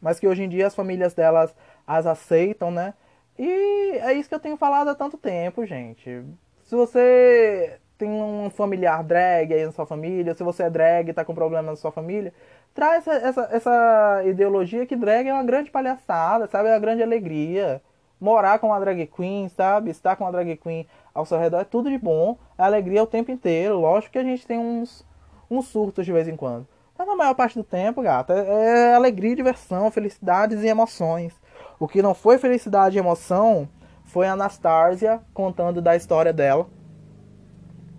mas 0.00 0.18
que 0.18 0.26
hoje 0.26 0.42
em 0.42 0.48
dia 0.48 0.66
as 0.66 0.74
famílias 0.74 1.14
delas 1.14 1.54
as 1.86 2.06
aceitam, 2.06 2.70
né? 2.70 2.94
E 3.38 3.98
é 3.98 4.12
isso 4.14 4.28
que 4.28 4.34
eu 4.34 4.40
tenho 4.40 4.56
falado 4.56 4.88
há 4.88 4.94
tanto 4.94 5.18
tempo, 5.18 5.66
gente. 5.66 6.22
Se 6.64 6.74
você 6.74 7.80
tem 8.00 8.10
um 8.10 8.48
familiar 8.48 9.04
drag 9.04 9.52
aí 9.52 9.66
na 9.66 9.72
sua 9.72 9.84
família, 9.84 10.34
se 10.34 10.42
você 10.42 10.62
é 10.62 10.70
drag 10.70 11.10
e 11.10 11.12
tá 11.12 11.22
com 11.22 11.34
problema 11.34 11.70
na 11.70 11.76
sua 11.76 11.92
família, 11.92 12.32
traz 12.74 13.06
essa, 13.06 13.26
essa, 13.26 13.48
essa 13.52 14.22
ideologia 14.24 14.86
que 14.86 14.96
drag 14.96 15.28
é 15.28 15.34
uma 15.34 15.44
grande 15.44 15.70
palhaçada, 15.70 16.46
sabe? 16.46 16.70
É 16.70 16.72
uma 16.72 16.78
grande 16.78 17.02
alegria. 17.02 17.82
Morar 18.18 18.58
com 18.58 18.68
uma 18.68 18.80
drag 18.80 19.06
queen, 19.06 19.50
sabe? 19.50 19.90
Estar 19.90 20.16
com 20.16 20.24
uma 20.24 20.32
drag 20.32 20.56
queen 20.56 20.86
ao 21.14 21.26
seu 21.26 21.38
redor 21.38 21.60
é 21.60 21.64
tudo 21.64 21.90
de 21.90 21.98
bom. 21.98 22.38
É 22.56 22.62
alegria 22.62 23.02
o 23.02 23.06
tempo 23.06 23.30
inteiro. 23.30 23.78
Lógico 23.78 24.12
que 24.12 24.18
a 24.18 24.24
gente 24.24 24.46
tem 24.46 24.58
uns, 24.58 25.06
uns 25.50 25.66
surtos 25.68 26.06
de 26.06 26.12
vez 26.12 26.26
em 26.26 26.36
quando. 26.36 26.66
Mas 26.98 27.06
na 27.06 27.16
maior 27.16 27.34
parte 27.34 27.58
do 27.58 27.64
tempo, 27.64 28.02
gata, 28.02 28.32
é, 28.32 28.90
é 28.90 28.94
alegria, 28.94 29.36
diversão, 29.36 29.90
felicidades 29.90 30.62
e 30.62 30.68
emoções. 30.68 31.34
O 31.78 31.86
que 31.86 32.02
não 32.02 32.14
foi 32.14 32.38
felicidade 32.38 32.96
e 32.96 32.98
emoção 32.98 33.68
foi 34.04 34.26
a 34.26 34.32
Anastasia 34.32 35.20
contando 35.34 35.82
da 35.82 35.96
história 35.96 36.32
dela 36.32 36.66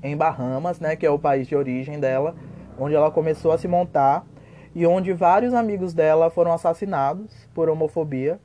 em 0.03 0.15
Bahamas, 0.15 0.79
né, 0.79 0.95
que 0.95 1.05
é 1.05 1.09
o 1.09 1.19
país 1.19 1.47
de 1.47 1.55
origem 1.55 1.99
dela, 1.99 2.35
onde 2.79 2.95
ela 2.95 3.11
começou 3.11 3.51
a 3.51 3.57
se 3.57 3.67
montar 3.67 4.25
e 4.73 4.85
onde 4.85 5.13
vários 5.13 5.53
amigos 5.53 5.93
dela 5.93 6.29
foram 6.29 6.53
assassinados 6.53 7.47
por 7.53 7.69
homofobia. 7.69 8.39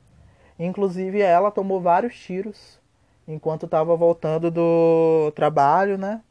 Inclusive 0.59 1.21
ela 1.21 1.51
tomou 1.51 1.81
vários 1.81 2.17
tiros 2.19 2.79
enquanto 3.27 3.65
estava 3.65 3.95
voltando 3.95 4.49
do 4.49 5.31
trabalho, 5.35 5.97
né? 5.97 6.21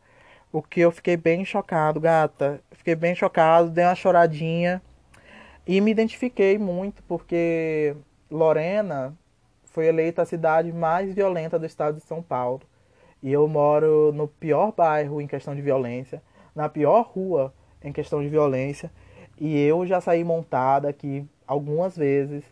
O 0.52 0.62
que 0.62 0.80
eu 0.80 0.90
fiquei 0.90 1.16
bem 1.16 1.44
chocado, 1.44 2.00
gata. 2.00 2.60
Fiquei 2.72 2.94
bem 2.94 3.14
chocado, 3.14 3.70
dei 3.70 3.84
uma 3.84 3.94
choradinha 3.94 4.80
e 5.66 5.80
me 5.80 5.90
identifiquei 5.90 6.58
muito 6.58 7.02
porque 7.02 7.96
Lorena 8.30 9.14
foi 9.64 9.86
eleita 9.86 10.22
a 10.22 10.26
cidade 10.26 10.72
mais 10.72 11.12
violenta 11.12 11.58
do 11.58 11.66
estado 11.66 11.96
de 11.96 12.04
São 12.04 12.22
Paulo. 12.22 12.62
E 13.22 13.32
eu 13.32 13.46
moro 13.48 14.12
no 14.12 14.28
pior 14.28 14.72
bairro 14.72 15.20
em 15.20 15.26
questão 15.26 15.54
de 15.54 15.62
violência, 15.62 16.22
na 16.54 16.68
pior 16.68 17.10
rua 17.14 17.52
em 17.82 17.92
questão 17.92 18.22
de 18.22 18.28
violência. 18.28 18.90
E 19.38 19.58
eu 19.60 19.86
já 19.86 20.00
saí 20.00 20.24
montada 20.24 20.88
aqui 20.88 21.26
algumas 21.46 21.96
vezes. 21.96 22.44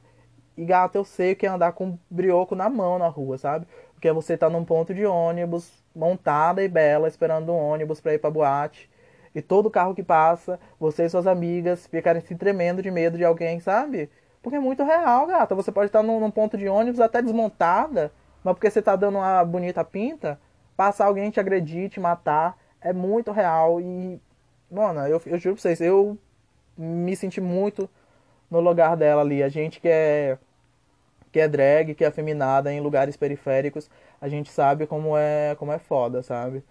E 0.57 0.65
gato, 0.65 0.97
eu 0.97 1.05
sei 1.05 1.35
que 1.35 1.47
é 1.47 1.49
andar 1.49 1.73
com 1.73 1.99
brioco 2.11 2.55
na 2.55 2.69
mão 2.69 2.99
na 2.99 3.09
rua, 3.09 3.36
sabe? 3.39 3.66
Porque 3.95 4.11
você 4.12 4.36
tá 4.36 4.49
num 4.49 4.65
ponto 4.65 4.95
de 4.95 5.05
ônibus, 5.05 5.82
montada 5.95 6.62
e 6.62 6.69
bela, 6.69 7.09
esperando 7.09 7.53
um 7.53 7.57
ônibus 7.57 8.01
para 8.01 8.15
ir 8.15 8.19
pra 8.19 8.31
boate. 8.31 8.89
E 9.35 9.43
todo 9.43 9.70
carro 9.70 9.95
que 9.95 10.03
passa, 10.03 10.61
você 10.78 11.05
e 11.05 11.09
suas 11.09 11.27
amigas 11.27 11.86
ficarem 11.89 12.23
se 12.23 12.36
tremendo 12.36 12.81
de 12.82 12.91
medo 12.91 13.19
de 13.19 13.24
alguém, 13.24 13.59
sabe? 13.59 14.09
Porque 14.43 14.57
é 14.57 14.61
muito 14.61 14.85
real, 14.85 15.27
gata. 15.27 15.55
Você 15.55 15.73
pode 15.73 15.86
estar 15.86 16.03
num, 16.03 16.20
num 16.20 16.31
ponto 16.31 16.57
de 16.57 16.69
ônibus 16.69 17.01
até 17.01 17.20
desmontada, 17.20 18.12
mas 18.45 18.55
porque 18.55 18.70
você 18.70 18.81
tá 18.82 18.95
dando 18.95 19.19
uma 19.19 19.45
bonita 19.45 19.82
pinta, 19.82 20.39
passar 20.76 21.06
alguém 21.06 21.30
te 21.30 21.40
agredir, 21.40 21.88
te 21.90 22.01
matar, 22.01 22.56
é 22.80 22.92
muito 22.92 23.32
real. 23.32 23.80
E, 23.80 24.20
mano, 24.70 25.01
eu, 25.01 25.20
eu 25.26 25.38
juro 25.38 25.55
pra 25.55 25.62
vocês, 25.62 25.80
eu 25.80 26.18
me 26.76 27.14
senti 27.16 27.40
muito 27.40 27.88
no 28.51 28.60
lugar 28.60 28.96
dela 28.96 29.22
ali. 29.22 29.42
A 29.42 29.48
gente 29.48 29.80
que 29.80 29.88
é 29.88 30.38
que 31.32 31.40
é 31.40 31.48
drag, 31.48 31.94
que 31.96 32.05
é 32.05 32.06
afeminada 32.06 32.72
em 32.72 32.80
lugares 32.80 33.16
periféricos, 33.16 33.90
a 34.20 34.28
gente 34.28 34.52
sabe 34.52 34.86
como 34.86 35.16
é 35.16 35.56
como 35.56 35.72
é 35.72 35.78
foda, 35.78 36.22
sabe? 36.22 36.62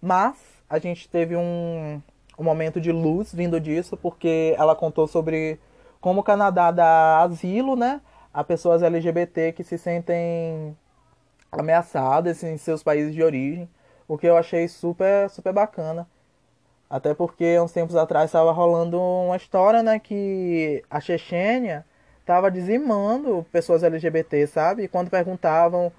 Mas 0.00 0.36
a 0.68 0.78
gente 0.78 1.08
teve 1.08 1.36
um, 1.36 2.00
um 2.38 2.44
momento 2.44 2.80
de 2.80 2.90
luz 2.90 3.34
vindo 3.34 3.60
disso, 3.60 3.96
porque 3.98 4.54
ela 4.56 4.74
contou 4.74 5.06
sobre 5.06 5.60
como 6.00 6.20
o 6.20 6.24
Canadá 6.24 6.70
dá 6.70 7.22
asilo, 7.22 7.76
né, 7.76 8.00
a 8.32 8.42
pessoas 8.44 8.82
LGBT 8.82 9.52
que 9.52 9.64
se 9.64 9.76
sentem 9.76 10.76
ameaçadas 11.50 12.42
em 12.42 12.56
seus 12.56 12.82
países 12.82 13.14
de 13.14 13.22
origem, 13.22 13.68
o 14.06 14.18
que 14.18 14.26
eu 14.26 14.36
achei 14.36 14.68
super 14.68 15.28
super 15.30 15.52
bacana. 15.52 16.06
Até 16.90 17.14
porque 17.14 17.58
uns 17.60 17.72
tempos 17.72 17.96
atrás 17.96 18.26
estava 18.26 18.50
rolando 18.52 19.00
uma 19.00 19.36
história, 19.36 19.82
né, 19.82 19.98
que 19.98 20.82
a 20.90 21.00
Chechênia 21.00 21.84
estava 22.20 22.50
dizimando 22.50 23.46
pessoas 23.52 23.82
LGBT, 23.82 24.46
sabe? 24.46 24.84
E 24.84 24.88
quando 24.88 25.10
perguntavam 25.10 25.92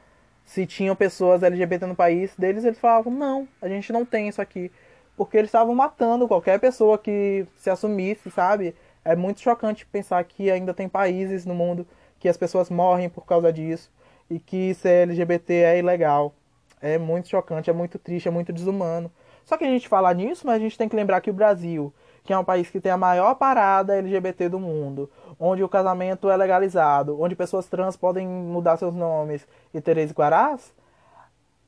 se 0.45 0.65
tinham 0.65 0.95
pessoas 0.95 1.43
LGBT 1.43 1.85
no 1.85 1.95
país 1.95 2.35
deles, 2.37 2.63
eles 2.65 2.79
falavam: 2.79 3.13
"Não, 3.13 3.47
a 3.61 3.67
gente 3.67 3.93
não 3.93 4.05
tem 4.05 4.27
isso 4.27 4.41
aqui", 4.41 4.71
porque 5.15 5.37
eles 5.37 5.49
estavam 5.49 5.75
matando 5.75 6.27
qualquer 6.27 6.59
pessoa 6.59 6.97
que 6.97 7.45
se 7.57 7.69
assumisse, 7.69 8.31
sabe? 8.31 8.75
É 9.05 9.15
muito 9.15 9.41
chocante 9.41 9.85
pensar 9.85 10.23
que 10.23 10.49
ainda 10.51 10.73
tem 10.73 10.89
países 10.89 11.45
no 11.45 11.53
mundo 11.55 11.87
que 12.19 12.27
as 12.29 12.37
pessoas 12.37 12.69
morrem 12.69 13.09
por 13.09 13.25
causa 13.25 13.51
disso 13.53 13.91
e 14.29 14.39
que 14.39 14.73
ser 14.75 15.07
LGBT 15.09 15.53
é 15.53 15.79
ilegal. 15.79 16.33
É 16.81 16.97
muito 16.97 17.27
chocante, 17.27 17.69
é 17.69 17.73
muito 17.73 17.99
triste, 17.99 18.27
é 18.27 18.31
muito 18.31 18.53
desumano. 18.53 19.11
Só 19.43 19.57
que 19.57 19.65
a 19.65 19.67
gente 19.67 19.87
fala 19.87 20.13
nisso, 20.13 20.45
mas 20.45 20.57
a 20.57 20.59
gente 20.59 20.77
tem 20.77 20.87
que 20.87 20.95
lembrar 20.95 21.21
que 21.21 21.29
o 21.29 21.33
Brasil, 21.33 21.93
que 22.23 22.31
é 22.31 22.37
um 22.37 22.43
país 22.43 22.69
que 22.69 22.79
tem 22.79 22.91
a 22.91 22.97
maior 22.97 23.35
parada 23.35 23.97
LGBT 23.97 24.47
do 24.47 24.59
mundo, 24.59 25.09
onde 25.39 25.63
o 25.63 25.69
casamento 25.69 26.29
é 26.29 26.37
legalizado, 26.37 27.19
onde 27.19 27.35
pessoas 27.35 27.65
trans 27.65 27.97
podem 27.97 28.27
mudar 28.27 28.77
seus 28.77 28.93
nomes 28.93 29.47
e 29.73 29.81
Tereza 29.81 30.13
Guarás, 30.13 30.73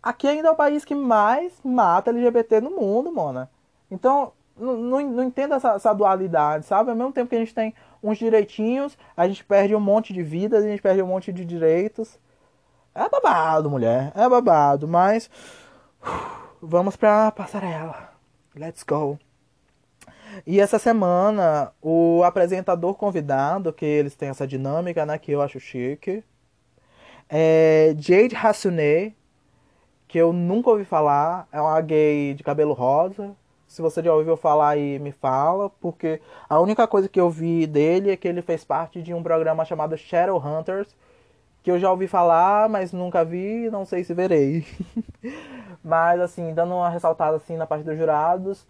aqui 0.02 0.28
ainda 0.28 0.50
é 0.50 0.52
o 0.52 0.56
país 0.56 0.86
que 0.86 0.96
mais 0.96 1.54
mata 1.64 2.12
LGBT 2.12 2.62
no 2.62 2.72
mundo, 2.72 3.12
mona. 3.12 3.50
Então, 3.90 4.32
não, 4.58 4.78
não, 4.78 5.02
não 5.02 5.24
entendo 5.24 5.56
essa, 5.56 5.74
essa, 5.74 5.94
dualidade, 5.94 6.66
sabe? 6.66 6.90
Ao 6.90 6.96
mesmo 6.96 7.12
tempo 7.12 7.30
que 7.30 7.36
a 7.36 7.40
gente 7.40 7.56
tem 7.56 7.74
uns 8.04 8.18
direitinhos, 8.18 8.98
a 9.18 9.28
gente 9.28 9.44
perde 9.44 9.76
um 9.76 9.80
monte 9.80 10.14
de 10.14 10.22
vidas, 10.22 10.64
a 10.64 10.68
gente 10.68 10.82
perde 10.82 11.02
um 11.02 11.08
monte 11.08 11.34
de 11.34 11.44
direitos. 11.44 12.20
É 12.94 13.08
babado, 13.08 13.70
mulher, 13.70 14.12
é 14.16 14.28
babado, 14.28 14.88
mas 14.88 15.30
vamos 16.62 16.96
pra 16.96 17.32
passarela. 17.32 18.12
Let's 18.56 18.84
go. 18.84 19.18
E 20.46 20.60
essa 20.60 20.80
semana, 20.80 21.72
o 21.82 22.24
apresentador 22.24 22.96
convidado, 22.96 23.74
que 23.74 23.86
eles 23.86 24.16
têm 24.16 24.30
essa 24.30 24.48
dinâmica, 24.48 25.06
né, 25.06 25.18
que 25.18 25.32
eu 25.32 25.42
acho 25.42 25.60
chique, 25.60 26.24
é 27.30 27.96
Jade 27.98 28.36
Hassunet, 28.36 29.16
que 30.08 30.18
eu 30.18 30.34
nunca 30.34 30.70
ouvi 30.70 30.84
falar, 30.84 31.48
é 31.52 31.62
uma 31.62 31.80
gay 31.80 32.34
de 32.34 32.44
cabelo 32.44 32.74
rosa. 32.74 33.34
Se 33.68 33.82
você 33.82 34.04
já 34.04 34.14
ouviu 34.14 34.36
falar 34.36 34.72
aí, 34.72 35.00
me 35.00 35.14
fala, 35.14 35.70
porque 35.70 36.20
a 36.50 36.60
única 36.60 36.86
coisa 36.86 37.08
que 37.08 37.20
eu 37.20 37.30
vi 37.30 37.66
dele 37.66 38.12
é 38.12 38.18
que 38.18 38.28
ele 38.28 38.42
fez 38.42 38.66
parte 38.66 39.02
de 39.02 39.14
um 39.14 39.24
programa 39.24 39.64
chamado 39.64 39.98
Shadowhunters, 39.98 40.94
que 41.64 41.70
eu 41.72 41.80
já 41.80 41.92
ouvi 41.92 42.08
falar, 42.08 42.68
mas 42.70 42.92
nunca 42.92 43.24
vi, 43.24 43.70
não 43.70 43.86
sei 43.86 44.04
se 44.04 44.14
verei. 44.14 44.66
mas 45.84 46.20
assim, 46.20 46.54
dando 46.54 46.76
uma 46.76 46.90
ressaltada 46.90 47.38
assim 47.38 47.56
na 47.56 47.68
parte 47.68 47.84
dos 47.84 47.98
jurados, 47.98 48.68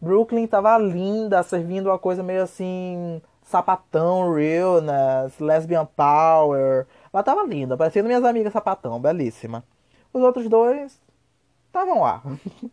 Brooklyn 0.00 0.46
tava 0.46 0.76
linda, 0.78 1.42
servindo 1.42 1.88
uma 1.88 1.98
coisa 1.98 2.22
meio 2.22 2.42
assim, 2.42 3.20
sapatão, 3.42 4.32
realness, 4.32 5.38
lesbian 5.40 5.86
power. 5.86 6.86
Ela 7.12 7.22
tava 7.22 7.42
linda, 7.44 7.76
parecendo 7.76 8.06
minhas 8.06 8.24
amigas 8.24 8.52
sapatão, 8.52 9.00
belíssima. 9.00 9.64
Os 10.12 10.22
outros 10.22 10.48
dois 10.48 11.00
estavam 11.66 12.00
lá. 12.00 12.22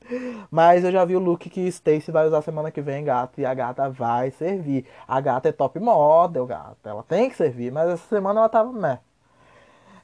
Mas 0.52 0.84
eu 0.84 0.92
já 0.92 1.06
vi 1.06 1.16
o 1.16 1.20
look 1.20 1.50
que 1.50 1.68
Stacy 1.68 2.12
vai 2.12 2.28
usar 2.28 2.42
semana 2.42 2.72
que 2.72 2.82
vem, 2.82 3.04
gata. 3.04 3.40
E 3.42 3.46
a 3.46 3.54
gata 3.54 3.90
vai 3.90 4.32
servir. 4.32 4.86
A 5.08 5.20
gata 5.22 5.50
é 5.50 5.52
top 5.52 5.80
model, 5.80 6.46
gata. 6.46 6.90
Ela 6.90 7.04
tem 7.04 7.30
que 7.30 7.36
servir, 7.36 7.72
mas 7.72 7.90
essa 7.90 8.08
semana 8.08 8.40
ela 8.40 8.50
tava 8.50 8.72
meh. 8.72 9.00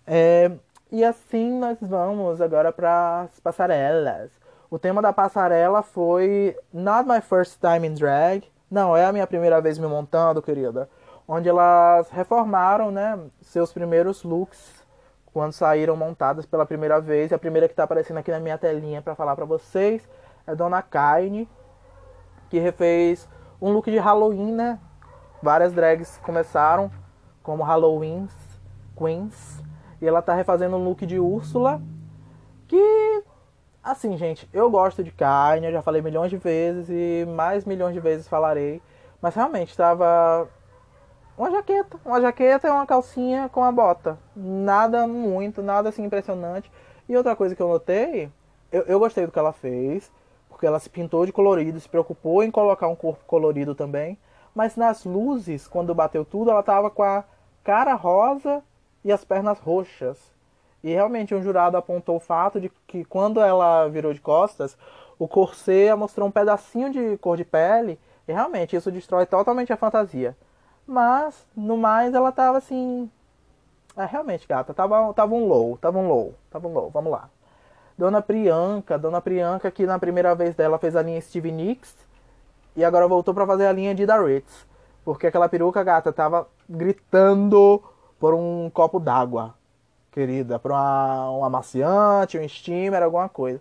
É, 0.06 0.52
e 0.92 1.04
assim 1.04 1.60
nós 1.60 1.78
vamos 1.80 2.42
agora 2.42 2.72
para 2.72 3.22
as 3.22 3.40
passarelas. 3.40 4.32
O 4.70 4.80
tema 4.80 5.02
da 5.02 5.14
passarela 5.14 5.82
foi 5.82 6.58
Not 6.74 7.08
My 7.08 7.22
First 7.22 7.60
Time 7.60 7.88
in 7.88 7.94
Drag. 7.94 8.44
Não, 8.70 8.96
é 8.96 9.06
a 9.06 9.12
minha 9.12 9.28
primeira 9.28 9.60
vez 9.62 9.78
me 9.78 9.88
montando, 9.88 10.42
querida. 10.42 10.90
Onde 11.28 11.50
elas 11.50 12.10
reformaram, 12.10 12.90
né, 12.92 13.20
seus 13.42 13.72
primeiros 13.72 14.24
looks 14.24 14.82
quando 15.34 15.54
saíram 15.54 15.96
montadas 15.96 16.46
pela 16.46 16.66
primeira 16.66 17.00
vez. 17.00 17.32
E 17.32 17.34
a 17.34 17.40
primeira 17.40 17.68
que 17.68 17.74
está 17.74 17.84
aparecendo 17.84 18.18
aqui 18.18 18.32
na 18.32 18.40
minha 18.40 18.58
telinha 18.58 19.02
para 19.02 19.16
falar 19.16 19.36
para 19.36 19.46
vocês 19.46 20.08
é 20.48 20.56
Dona 20.56 20.82
Kaine, 20.82 21.50
que 22.50 22.60
refez 22.60 23.28
um 23.62 23.72
look 23.72 23.90
de 23.90 23.98
Halloween, 23.98 24.52
né? 24.52 24.80
Várias 25.42 25.74
drags 25.74 26.18
começaram 26.24 26.92
como 27.44 27.64
Halloween 27.64 28.28
Queens 28.98 29.62
e 30.02 30.08
ela 30.08 30.22
tá 30.22 30.34
refazendo 30.34 30.76
um 30.76 30.84
look 30.84 31.06
de 31.06 31.20
Úrsula. 31.20 31.82
Que, 32.68 33.24
assim, 33.84 34.18
gente, 34.18 34.50
eu 34.52 34.70
gosto 34.70 35.04
de 35.04 35.12
carne, 35.12 35.68
eu 35.68 35.72
já 35.72 35.82
falei 35.82 36.02
milhões 36.02 36.30
de 36.30 36.38
vezes 36.38 36.90
e 36.90 37.26
mais 37.30 37.66
milhões 37.66 37.94
de 37.94 38.00
vezes 38.00 38.28
falarei. 38.28 38.82
Mas 39.22 39.36
realmente 39.36 39.78
tava 39.78 40.50
uma 41.38 41.52
jaqueta. 41.52 42.00
Uma 42.04 42.20
jaqueta 42.20 42.68
e 42.68 42.72
uma 42.72 42.86
calcinha 42.86 43.48
com 43.50 43.64
a 43.64 43.72
bota. 43.72 44.18
Nada 44.36 45.06
muito, 45.06 45.62
nada 45.62 45.90
assim 45.90 46.04
impressionante. 46.04 46.72
E 47.08 47.16
outra 47.16 47.36
coisa 47.36 47.56
que 47.56 47.62
eu 47.62 47.68
notei, 47.68 48.32
eu, 48.72 48.82
eu 48.84 49.00
gostei 49.00 49.26
do 49.26 49.32
que 49.32 49.40
ela 49.40 49.54
fez, 49.54 50.12
porque 50.50 50.66
ela 50.66 50.80
se 50.80 50.90
pintou 50.90 51.26
de 51.26 51.32
colorido, 51.32 51.80
se 51.80 51.90
preocupou 51.90 52.42
em 52.44 52.50
colocar 52.50 52.88
um 52.88 52.96
corpo 52.96 53.24
colorido 53.26 53.76
também. 53.76 54.18
Mas 54.56 54.76
nas 54.76 55.06
luzes, 55.06 55.68
quando 55.68 55.94
bateu 55.94 56.26
tudo, 56.26 56.52
ela 56.52 56.64
tava 56.64 56.90
com 56.90 57.04
a 57.04 57.24
cara 57.64 57.94
rosa 57.94 58.64
e 59.04 59.12
as 59.12 59.24
pernas 59.24 59.60
roxas. 59.60 60.18
E 60.84 60.92
realmente 60.92 61.36
um 61.36 61.42
jurado 61.42 61.78
apontou 61.78 62.16
o 62.16 62.20
fato 62.20 62.60
de 62.60 62.72
que 62.88 63.06
quando 63.06 63.40
ela 63.40 63.88
virou 63.88 64.14
de 64.14 64.20
costas, 64.20 64.78
o 65.20 65.28
corset 65.28 65.94
mostrou 65.96 66.28
um 66.28 66.32
pedacinho 66.32 66.92
de 66.92 67.18
cor 67.18 67.38
de 67.38 67.46
pele 67.46 68.00
e 68.28 68.34
realmente 68.34 68.76
isso 68.76 68.92
destrói 68.92 69.26
totalmente 69.26 69.72
a 69.72 69.78
fantasia. 69.78 70.36
Mas, 70.88 71.46
no 71.56 71.78
mais, 71.78 72.14
ela 72.14 72.32
tava 72.32 72.58
assim. 72.58 73.10
É, 73.96 74.06
realmente, 74.06 74.48
gata, 74.48 74.74
tava, 74.74 75.14
tava 75.14 75.36
um 75.36 75.48
low, 75.48 75.78
tava 75.78 76.00
um 76.00 76.08
low, 76.08 76.34
tava 76.50 76.68
um 76.68 76.74
low, 76.74 76.90
vamos 76.90 77.12
lá. 77.12 77.30
Dona 77.98 78.22
Priyanka, 78.22 78.98
Dona 78.98 79.22
Priyanka, 79.22 79.70
que 79.70 79.86
na 79.86 80.00
primeira 80.00 80.34
vez 80.34 80.56
dela 80.56 80.80
fez 80.80 80.96
a 80.96 81.02
linha 81.04 81.22
Stevie 81.22 81.52
Nicks 81.52 81.96
e 82.76 82.84
agora 82.84 83.08
voltou 83.08 83.34
para 83.34 83.46
fazer 83.46 83.68
a 83.68 83.72
linha 83.72 83.94
de 83.94 84.06
Ritz. 84.06 84.66
Porque 85.04 85.28
aquela 85.28 85.50
peruca, 85.50 85.84
gata, 85.84 86.12
tava 86.14 86.48
gritando 86.70 87.84
por 88.22 88.36
um 88.36 88.70
copo 88.70 89.00
d'água, 89.00 89.56
querida, 90.12 90.60
por 90.60 90.70
uma, 90.70 91.32
um 91.32 91.44
amaciante, 91.44 92.38
um 92.38 92.48
steamer, 92.48 93.02
alguma 93.02 93.28
coisa. 93.28 93.60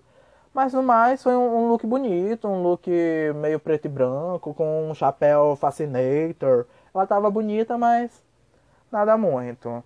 Mas 0.52 0.74
no 0.74 0.82
mais 0.82 1.22
foi 1.22 1.34
um, 1.34 1.64
um, 1.64 1.68
look 1.70 1.86
bonito, 1.86 2.46
um 2.46 2.62
look 2.62 2.86
meio 3.36 3.58
preto 3.58 3.86
e 3.86 3.88
branco, 3.88 4.52
com 4.52 4.90
um 4.90 4.94
chapéu 4.94 5.56
fascinator. 5.56 6.66
Ela 6.94 7.06
tava 7.06 7.30
bonita, 7.30 7.78
mas 7.78 8.22
nada 8.92 9.16
muito. 9.16 9.82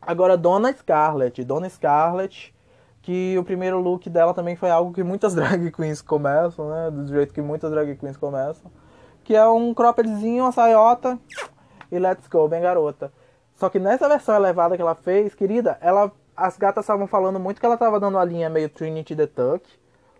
Agora 0.00 0.36
Dona 0.36 0.72
Scarlett, 0.72 1.42
Dona 1.42 1.68
Scarlett, 1.68 2.54
que 3.02 3.36
o 3.36 3.42
primeiro 3.42 3.80
look 3.80 4.08
dela 4.08 4.32
também 4.32 4.54
foi 4.54 4.70
algo 4.70 4.92
que 4.92 5.02
muitas 5.02 5.34
drag 5.34 5.72
queens 5.72 6.00
começam, 6.00 6.68
né? 6.70 6.90
Do 6.92 7.08
jeito 7.08 7.34
que 7.34 7.42
muitas 7.42 7.72
drag 7.72 7.96
queens 7.96 8.16
começam. 8.16 8.70
Que 9.24 9.34
é 9.34 9.48
um 9.48 9.74
croppedzinho, 9.74 10.44
uma 10.44 10.52
saiota 10.52 11.18
e 11.90 11.98
let's 11.98 12.28
go, 12.28 12.46
bem 12.46 12.62
garota. 12.62 13.10
Só 13.56 13.68
que 13.70 13.78
nessa 13.78 14.08
versão 14.08 14.36
elevada 14.36 14.76
que 14.76 14.82
ela 14.82 14.94
fez, 14.94 15.34
querida, 15.34 15.78
ela 15.80 16.12
as 16.36 16.58
gatas 16.58 16.84
estavam 16.84 17.06
falando 17.06 17.40
muito 17.40 17.58
que 17.58 17.66
ela 17.66 17.78
tava 17.78 17.98
dando 17.98 18.18
a 18.18 18.24
linha 18.24 18.50
meio 18.50 18.68
Trinity 18.68 19.16
the 19.16 19.26
Tuck, 19.26 19.66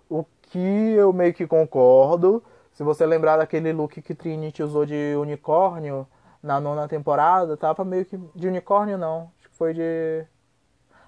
o 0.08 0.24
que 0.42 0.58
eu 0.58 1.12
meio 1.12 1.34
que 1.34 1.46
concordo. 1.46 2.42
Se 2.72 2.82
você 2.82 3.04
lembrar 3.04 3.36
daquele 3.36 3.72
look 3.72 4.00
que 4.00 4.14
Trinity 4.14 4.62
usou 4.62 4.86
de 4.86 5.14
unicórnio 5.18 6.06
na 6.42 6.58
nona 6.60 6.88
temporada, 6.88 7.56
tava 7.56 7.84
meio 7.84 8.04
que 8.06 8.18
de 8.34 8.48
unicórnio 8.48 8.96
não, 8.96 9.30
acho 9.38 9.50
que 9.50 9.56
foi 9.56 9.74
de 9.74 10.24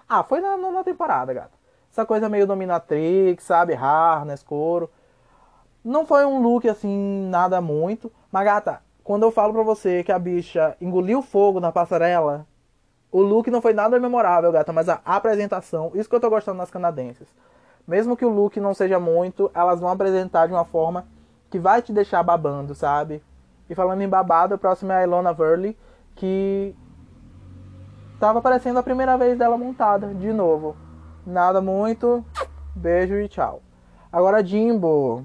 Ah, 0.09 0.23
foi 0.23 0.41
na 0.41 0.57
nona 0.57 0.85
temporada, 0.85 1.33
gata. 1.33 1.53
Essa 1.91 2.05
coisa 2.05 2.29
meio 2.29 2.47
dominatrix, 2.47 3.45
sabe, 3.45 3.75
harness, 3.75 4.43
couro. 4.43 4.91
Não 5.85 6.05
foi 6.07 6.25
um 6.27 6.43
look 6.43 6.69
assim 6.69 7.29
nada 7.31 7.61
muito, 7.61 8.13
mas 8.31 8.45
gata, 8.45 8.83
quando 9.09 9.23
eu 9.23 9.31
falo 9.31 9.55
pra 9.55 9.63
você 9.63 10.05
que 10.05 10.13
a 10.13 10.19
bicha 10.19 10.77
engoliu 10.83 11.23
fogo 11.23 11.61
na 11.61 11.73
passarela, 11.73 12.47
o 13.11 13.23
look 13.23 13.51
não 13.51 13.63
foi 13.63 13.73
nada 13.73 13.99
memorável, 13.99 14.53
gata, 14.53 14.71
mas 14.71 14.87
a 14.87 15.01
apresentação, 15.03 15.93
isso 15.95 16.07
que 16.07 16.15
eu 16.15 16.21
tô 16.21 16.29
gostando 16.29 16.59
nas 16.59 16.71
canadenses. 16.71 17.27
Mesmo 17.87 18.15
que 18.15 18.25
o 18.27 18.29
look 18.29 18.61
não 18.61 18.75
seja 18.75 19.01
muito, 19.01 19.51
elas 19.55 19.81
vão 19.81 19.89
apresentar 19.89 20.47
de 20.47 20.53
uma 20.53 20.67
forma 20.67 21.07
que 21.49 21.59
vai 21.59 21.81
te 21.81 21.91
deixar 21.91 22.23
babando, 22.23 22.75
sabe? 22.75 23.23
E 23.71 23.75
falando 23.75 24.03
em 24.03 24.09
babado, 24.11 24.53
a 24.53 24.59
próxima 24.59 24.93
é 24.93 24.97
a 24.99 25.05
Ilona 25.05 25.33
Verley, 25.33 25.75
que 26.15 26.77
tava 28.21 28.41
aparecendo 28.41 28.79
a 28.79 28.83
primeira 28.83 29.17
vez 29.17 29.39
dela 29.39 29.57
montada, 29.57 30.09
de 30.09 30.35
novo. 30.35 30.77
Nada 31.27 31.63
muito, 31.63 32.23
beijo 32.77 33.15
e 33.15 33.27
tchau. 33.27 33.63
Agora 34.13 34.45
Jimbo. 34.45 35.25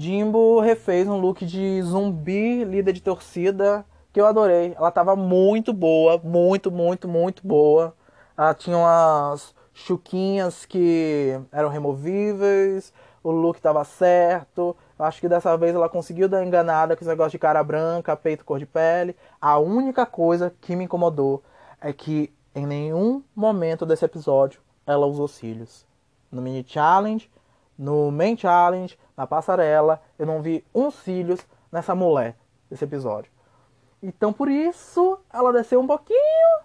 Jimbo 0.00 0.60
refez 0.60 1.06
um 1.06 1.20
look 1.20 1.44
de 1.44 1.82
zumbi, 1.82 2.64
líder 2.64 2.94
de 2.94 3.02
torcida, 3.02 3.84
que 4.10 4.18
eu 4.18 4.24
adorei. 4.24 4.72
Ela 4.74 4.90
tava 4.90 5.14
muito 5.14 5.74
boa, 5.74 6.18
muito, 6.24 6.70
muito, 6.70 7.06
muito 7.06 7.46
boa. 7.46 7.94
Ela 8.34 8.54
tinha 8.54 8.78
umas 8.78 9.54
chuquinhas 9.74 10.64
que 10.64 11.38
eram 11.52 11.68
removíveis, 11.68 12.94
o 13.22 13.30
look 13.30 13.60
tava 13.60 13.84
certo. 13.84 14.74
Acho 14.98 15.20
que 15.20 15.28
dessa 15.28 15.54
vez 15.58 15.74
ela 15.74 15.86
conseguiu 15.86 16.30
dar 16.30 16.42
enganada 16.46 16.96
com 16.96 17.02
esse 17.02 17.10
negócio 17.10 17.32
de 17.32 17.38
cara 17.38 17.62
branca, 17.62 18.16
peito 18.16 18.42
cor 18.42 18.58
de 18.58 18.64
pele. 18.64 19.14
A 19.38 19.58
única 19.58 20.06
coisa 20.06 20.50
que 20.62 20.74
me 20.74 20.84
incomodou 20.84 21.42
é 21.78 21.92
que 21.92 22.32
em 22.54 22.64
nenhum 22.66 23.22
momento 23.36 23.84
desse 23.84 24.06
episódio 24.06 24.62
ela 24.86 25.04
usou 25.04 25.28
cílios. 25.28 25.84
No 26.32 26.40
mini 26.40 26.64
challenge, 26.66 27.30
no 27.80 28.10
main 28.10 28.36
challenge, 28.36 28.98
na 29.20 29.26
passarela, 29.26 30.00
eu 30.18 30.24
não 30.24 30.40
vi 30.40 30.64
um 30.74 30.90
cílios 30.90 31.46
nessa 31.70 31.94
mulher 31.94 32.36
desse 32.70 32.84
episódio. 32.84 33.30
Então 34.02 34.32
por 34.32 34.48
isso 34.48 35.20
ela 35.30 35.52
desceu 35.52 35.78
um 35.78 35.86
pouquinho 35.86 36.60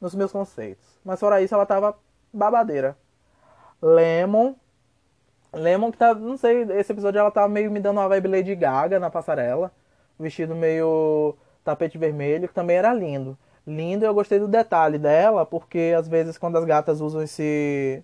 nos 0.00 0.12
meus 0.12 0.32
conceitos. 0.32 0.98
Mas 1.04 1.20
fora 1.20 1.40
isso 1.40 1.54
ela 1.54 1.64
tava 1.64 1.96
babadeira. 2.32 2.98
Lemon. 3.80 4.54
Lemon 5.52 5.92
que 5.92 5.98
tá, 5.98 6.12
não 6.12 6.36
sei, 6.36 6.62
esse 6.72 6.90
episódio 6.90 7.20
ela 7.20 7.30
tava 7.30 7.48
meio 7.48 7.70
me 7.70 7.78
dando 7.78 7.98
uma 7.98 8.08
vibe 8.08 8.28
Lady 8.28 8.54
Gaga 8.56 8.98
na 8.98 9.08
passarela. 9.08 9.70
Vestido 10.18 10.56
meio 10.56 11.36
tapete 11.62 11.96
vermelho, 11.98 12.48
que 12.48 12.54
também 12.54 12.78
era 12.78 12.92
lindo. 12.92 13.38
Lindo, 13.64 14.04
eu 14.04 14.12
gostei 14.12 14.40
do 14.40 14.48
detalhe 14.48 14.98
dela, 14.98 15.46
porque 15.46 15.94
às 15.96 16.08
vezes 16.08 16.36
quando 16.36 16.58
as 16.58 16.64
gatas 16.64 17.00
usam 17.00 17.22
esse 17.22 18.02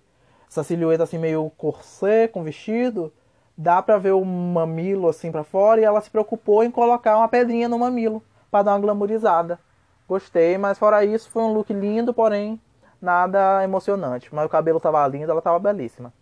essa 0.49 0.63
silhueta 0.63 1.03
assim 1.03 1.17
meio 1.17 1.51
corset 1.57 2.31
com 2.31 2.43
vestido, 2.43 3.13
dá 3.61 3.81
pra 3.81 3.97
ver 3.97 4.13
o 4.13 4.23
mamilo 4.23 5.09
assim 5.09 5.33
para 5.33 5.43
fora 5.43 5.81
e 5.81 5.83
ela 5.83 5.99
se 5.99 6.09
preocupou 6.09 6.63
em 6.63 6.71
colocar 6.71 7.17
uma 7.17 7.27
pedrinha 7.27 7.67
no 7.67 7.77
mamilo 7.77 8.23
para 8.49 8.63
dar 8.63 8.71
uma 8.71 8.79
glamourizada. 8.79 9.59
Gostei, 10.07 10.57
mas 10.57 10.79
fora 10.79 11.03
isso 11.03 11.29
foi 11.29 11.43
um 11.43 11.51
look 11.51 11.73
lindo, 11.73 12.13
porém 12.13 12.59
nada 13.01 13.61
emocionante. 13.61 14.33
Mas 14.33 14.45
o 14.45 14.49
cabelo 14.49 14.79
tava 14.79 15.05
lindo, 15.07 15.29
ela 15.29 15.41
tava 15.41 15.59
belíssima. 15.59 16.13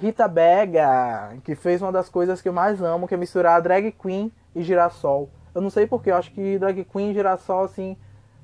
Rita 0.00 0.26
Bega, 0.26 1.36
que 1.44 1.54
fez 1.54 1.82
uma 1.82 1.92
das 1.92 2.08
coisas 2.08 2.40
que 2.40 2.48
eu 2.48 2.52
mais 2.52 2.80
amo, 2.80 3.06
que 3.06 3.12
é 3.12 3.18
misturar 3.18 3.60
drag 3.60 3.92
queen 3.92 4.32
e 4.54 4.62
girassol. 4.62 5.28
Eu 5.54 5.60
não 5.60 5.68
sei 5.68 5.86
porquê, 5.86 6.12
eu 6.12 6.16
acho 6.16 6.32
que 6.32 6.58
drag 6.58 6.82
queen 6.82 7.10
e 7.10 7.12
girassol 7.12 7.64
assim 7.64 7.94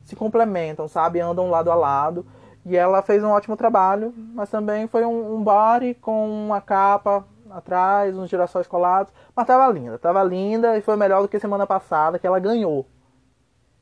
se 0.05 0.15
complementam, 0.15 0.87
sabe? 0.87 1.21
Andam 1.21 1.49
lado 1.49 1.71
a 1.71 1.75
lado. 1.75 2.27
E 2.67 2.77
ela 2.77 3.01
fez 3.01 3.25
um 3.25 3.31
ótimo 3.31 3.57
trabalho, 3.57 4.13
mas 4.35 4.51
também 4.51 4.87
foi 4.87 5.07
um, 5.07 5.37
um 5.37 5.43
body 5.43 5.95
com 5.95 6.29
uma 6.29 6.61
capa 6.61 7.25
atrás, 7.51 8.17
uns 8.17 8.29
girassóis 8.29 8.67
colados. 8.67 9.13
Mas 9.35 9.47
tava 9.47 9.73
linda, 9.73 9.99
tava 9.99 10.23
linda 10.23 10.77
e 10.77 10.81
foi 10.81 10.97
melhor 10.97 11.23
do 11.23 11.29
que 11.29 11.39
semana 11.39 11.67
passada, 11.67 12.19
que 12.19 12.27
ela 12.27 12.39
ganhou. 12.39 12.87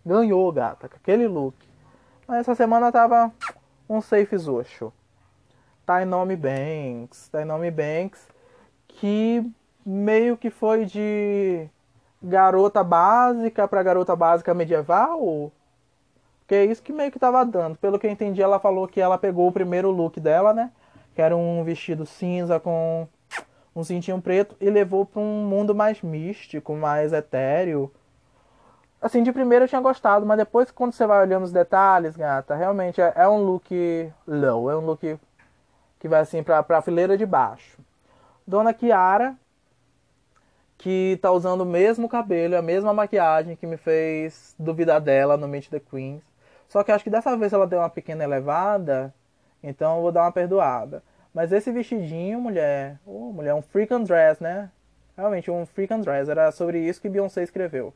Ganhou, 0.05 0.53
gata, 0.53 0.89
com 0.89 0.97
aquele 0.97 1.27
look. 1.27 1.57
Mas 2.27 2.41
essa 2.41 2.55
semana 2.55 2.93
tava 2.93 3.33
um 3.89 4.01
safe 4.01 4.37
zoxo. 4.37 4.93
Tainomi 5.85 6.37
Banks. 6.37 7.29
Tainomi 7.29 7.71
Banks, 7.71 8.29
que 8.89 9.49
meio 9.85 10.37
que 10.37 10.51
foi 10.51 10.85
de 10.85 11.69
garota 12.23 12.83
básica 12.83 13.69
para 13.69 13.83
garota 13.83 14.17
básica 14.17 14.53
medieval. 14.53 15.53
Que 16.47 16.55
é 16.55 16.65
isso 16.65 16.83
que 16.83 16.93
meio 16.93 17.11
que 17.11 17.19
tava 17.19 17.45
dando. 17.45 17.77
Pelo 17.77 17.99
que 17.99 18.07
eu 18.07 18.11
entendi, 18.11 18.43
ela 18.43 18.59
falou 18.59 18.87
que 18.87 19.01
ela 19.01 19.19
pegou 19.19 19.49
o 19.49 19.53
primeiro 19.53 19.91
look 19.91 20.21
dela, 20.21 20.53
né? 20.53 20.71
Que 21.15 21.23
era 21.23 21.37
um 21.37 21.63
vestido 21.65 22.05
cinza 22.07 22.61
com 22.61 23.09
um 23.77 23.85
cintinho 23.85 24.20
preto 24.23 24.57
e 24.59 24.70
levou 24.70 25.05
para 25.05 25.20
um 25.20 25.44
mundo 25.44 25.74
mais 25.74 26.01
místico, 26.01 26.74
mais 26.74 27.12
etéreo. 27.12 27.93
Assim, 29.01 29.23
de 29.23 29.31
primeiro 29.31 29.66
eu 29.66 29.69
tinha 29.69 29.81
gostado, 29.82 30.24
mas 30.24 30.39
depois 30.39 30.70
quando 30.70 30.94
você 30.94 31.07
vai 31.07 31.20
olhando 31.20 31.44
os 31.44 31.53
detalhes, 31.53 32.16
gata, 32.16 32.57
realmente 32.57 33.01
é, 33.03 33.12
é 33.15 33.28
um 33.28 33.44
look 33.44 34.11
low, 34.27 34.70
é 34.70 34.77
um 34.77 34.81
look 34.81 35.19
que 36.01 36.09
vai 36.09 36.20
assim 36.20 36.43
pra, 36.43 36.62
pra 36.62 36.81
fileira 36.81 37.19
de 37.19 37.27
baixo. 37.27 37.78
Dona 38.47 38.73
Kiara, 38.73 39.36
que 40.78 41.19
tá 41.20 41.31
usando 41.31 41.61
o 41.61 41.66
mesmo 41.66 42.09
cabelo, 42.09 42.57
a 42.57 42.62
mesma 42.62 42.94
maquiagem 42.94 43.57
que 43.57 43.66
me 43.66 43.77
fez 43.77 44.55
duvidar 44.59 45.01
dela 45.03 45.36
no 45.36 45.47
Meet 45.47 45.69
the 45.69 45.81
Queens. 45.81 46.23
Só 46.66 46.82
que 46.82 46.90
acho 46.90 47.05
que 47.05 47.11
dessa 47.11 47.36
vez 47.36 47.53
ela 47.53 47.66
deu 47.66 47.81
uma 47.81 47.90
pequena 47.90 48.24
elevada, 48.24 49.12
então 49.62 49.97
eu 49.97 50.03
vou 50.03 50.12
dar 50.12 50.23
uma 50.23 50.32
perdoada. 50.32 51.03
Mas 51.37 51.53
esse 51.53 51.71
vestidinho, 51.71 52.41
mulher, 52.41 52.99
oh, 53.05 53.31
mulher, 53.31 53.53
um 53.53 53.61
freaking 53.61 54.05
dress, 54.05 54.43
né? 54.43 54.71
Realmente, 55.15 55.51
um 55.51 55.67
freaking 55.67 56.01
dress. 56.01 56.31
Era 56.31 56.51
sobre 56.51 56.79
isso 56.79 56.99
que 56.99 57.11
Beyoncé 57.11 57.43
escreveu. 57.43 57.93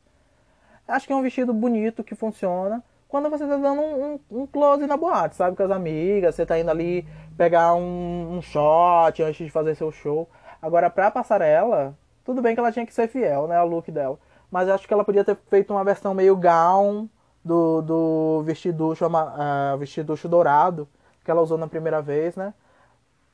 Acho 0.87 1.07
que 1.07 1.11
é 1.11 1.15
um 1.15 1.23
vestido 1.23 1.51
bonito 1.51 2.03
que 2.03 2.13
funciona 2.13 2.83
quando 3.07 3.31
você 3.31 3.47
tá 3.47 3.57
dando 3.57 3.81
um, 3.81 4.19
um, 4.29 4.41
um 4.41 4.45
close 4.45 4.85
na 4.85 4.95
boate, 4.95 5.35
sabe? 5.35 5.57
Com 5.57 5.63
as 5.63 5.71
amigas, 5.71 6.35
você 6.35 6.45
tá 6.45 6.59
indo 6.59 6.69
ali 6.69 7.03
pegar 7.35 7.73
um, 7.73 8.37
um 8.37 8.43
shot 8.43 9.23
antes 9.23 9.43
de 9.43 9.49
fazer 9.49 9.73
seu 9.73 9.91
show. 9.91 10.29
Agora, 10.61 10.87
pra 10.91 11.09
passarela, 11.09 11.97
tudo 12.23 12.43
bem 12.43 12.53
que 12.53 12.59
ela 12.59 12.71
tinha 12.71 12.85
que 12.85 12.93
ser 12.93 13.07
fiel, 13.07 13.47
né? 13.47 13.57
Ao 13.57 13.67
look 13.67 13.91
dela. 13.91 14.19
Mas 14.51 14.69
acho 14.69 14.87
que 14.87 14.93
ela 14.93 15.03
podia 15.03 15.23
ter 15.25 15.35
feito 15.49 15.73
uma 15.73 15.83
versão 15.83 16.13
meio 16.13 16.35
gown 16.35 17.09
do, 17.43 17.81
do 17.81 18.43
vestiducho, 18.43 19.03
uh, 19.07 19.77
vestiducho 19.79 20.29
dourado 20.29 20.87
que 21.25 21.31
ela 21.31 21.41
usou 21.41 21.57
na 21.57 21.67
primeira 21.67 22.03
vez, 22.03 22.35
né? 22.35 22.53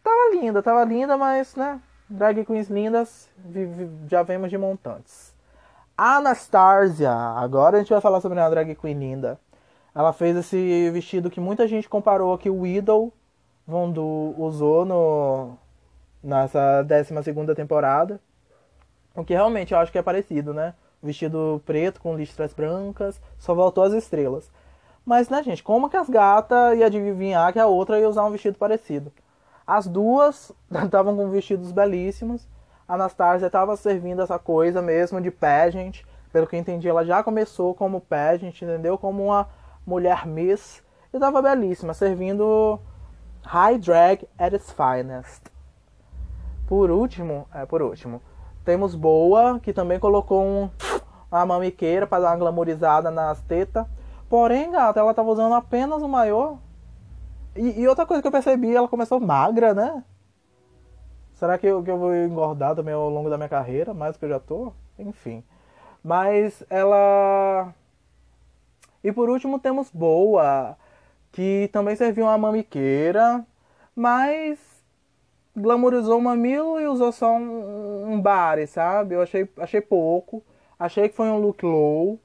Tava 0.03 0.35
linda, 0.35 0.63
tava 0.63 0.83
linda, 0.83 1.17
mas, 1.17 1.55
né? 1.55 1.81
Drag 2.09 2.45
queens 2.45 2.69
lindas, 2.69 3.29
já 4.07 4.23
vemos 4.23 4.49
de 4.49 4.57
montantes. 4.57 5.35
Anastasia, 5.97 7.11
agora 7.11 7.77
a 7.77 7.79
gente 7.79 7.89
vai 7.89 7.99
falar 7.99 8.21
sobre 8.21 8.39
uma 8.39 8.49
drag 8.49 8.75
queen 8.75 8.97
linda. 8.97 9.39
Ela 9.95 10.13
fez 10.13 10.37
esse 10.37 10.91
vestido 10.91 11.29
que 11.29 11.39
muita 11.39 11.67
gente 11.67 11.89
comparou 11.89 12.37
que 12.37 12.51
o 12.51 12.67
Idol 12.67 13.11
Vondu 13.65 14.35
usou 14.37 14.85
no, 14.85 15.57
nessa 16.23 16.83
12 16.83 17.55
temporada. 17.55 18.19
O 19.15 19.25
que 19.25 19.33
realmente 19.33 19.73
eu 19.73 19.79
acho 19.79 19.91
que 19.91 19.97
é 19.97 20.03
parecido, 20.03 20.53
né? 20.53 20.75
Vestido 21.01 21.61
preto 21.65 21.99
com 21.99 22.15
listras 22.15 22.53
brancas, 22.53 23.19
só 23.39 23.55
voltou 23.55 23.83
as 23.83 23.93
estrelas. 23.93 24.51
Mas, 25.03 25.29
né, 25.29 25.41
gente, 25.41 25.63
como 25.63 25.89
que 25.89 25.97
as 25.97 26.09
gatas 26.09 26.77
iam 26.77 26.85
adivinhar 26.85 27.51
que 27.51 27.59
a 27.59 27.65
outra 27.65 27.99
ia 27.99 28.07
usar 28.07 28.23
um 28.25 28.31
vestido 28.31 28.57
parecido? 28.57 29.11
As 29.67 29.85
duas 29.85 30.53
estavam 30.71 31.17
com 31.17 31.29
vestidos 31.29 31.73
belíssimos. 31.73 32.47
A 32.87 32.93
Anastasia 32.93 33.47
estava 33.47 33.75
servindo 33.75 34.21
essa 34.21 34.39
coisa 34.39 34.81
mesmo 34.81 35.19
de 35.19 35.29
pageant. 35.29 36.03
Pelo 36.31 36.47
que 36.47 36.55
eu 36.55 36.59
entendi, 36.59 36.87
ela 36.87 37.03
já 37.03 37.21
começou 37.21 37.75
como 37.75 37.99
pageant, 37.99 38.61
entendeu? 38.61 38.97
Como 38.97 39.25
uma 39.25 39.49
mulher 39.85 40.25
miss. 40.25 40.81
E 41.11 41.17
estava 41.17 41.41
belíssima, 41.41 41.93
servindo 41.93 42.79
high 43.43 43.77
drag 43.77 44.27
at 44.37 44.53
its 44.53 44.71
finest. 44.71 45.43
por 46.67 46.91
último, 46.91 47.47
é, 47.53 47.65
por 47.65 47.81
último, 47.81 48.21
temos 48.65 48.93
Boa, 48.93 49.59
que 49.59 49.71
também 49.71 49.99
colocou 49.99 50.43
um, 50.43 50.69
uma 51.31 51.45
mamiqueira 51.45 52.05
para 52.05 52.23
dar 52.23 52.31
uma 52.31 52.37
glamorizada 52.37 53.09
nas 53.09 53.41
tetas. 53.41 53.85
Porém, 54.29 54.71
gata, 54.71 54.99
ela 54.99 55.13
tava 55.13 55.29
usando 55.29 55.55
apenas 55.55 56.01
o 56.01 56.07
maior. 56.07 56.57
E, 57.57 57.81
e, 57.81 57.87
outra 57.87 58.05
coisa 58.05 58.21
que 58.21 58.27
eu 58.27 58.31
percebi, 58.31 58.75
ela 58.75 58.87
começou 58.87 59.19
magra, 59.19 59.73
né? 59.73 60.03
Será 61.33 61.57
que 61.57 61.67
eu, 61.67 61.83
que 61.83 61.89
eu 61.89 61.97
vou 61.97 62.15
engordar 62.15 62.75
também 62.75 62.93
ao 62.93 63.09
longo 63.09 63.29
da 63.29 63.37
minha 63.37 63.49
carreira, 63.49 63.93
mais 63.93 64.13
do 64.13 64.19
que 64.19 64.25
eu 64.25 64.29
já 64.29 64.39
tô? 64.39 64.73
Enfim. 64.97 65.43
Mas 66.03 66.63
ela. 66.69 67.73
E 69.03 69.11
por 69.11 69.29
último 69.29 69.59
temos 69.59 69.89
Boa, 69.91 70.77
que 71.31 71.69
também 71.71 71.95
serviu 71.95 72.25
uma 72.25 72.37
mamiqueira, 72.37 73.45
mas 73.95 74.59
glamourizou 75.55 76.19
o 76.19 76.21
mamilo 76.21 76.79
e 76.79 76.87
usou 76.87 77.11
só 77.11 77.35
um, 77.35 78.13
um 78.13 78.21
bari, 78.21 78.67
sabe? 78.67 79.15
Eu 79.15 79.21
achei, 79.21 79.49
achei 79.57 79.81
pouco. 79.81 80.43
Achei 80.79 81.09
que 81.09 81.15
foi 81.15 81.27
um 81.27 81.39
look 81.39 81.63
low. 81.65 82.19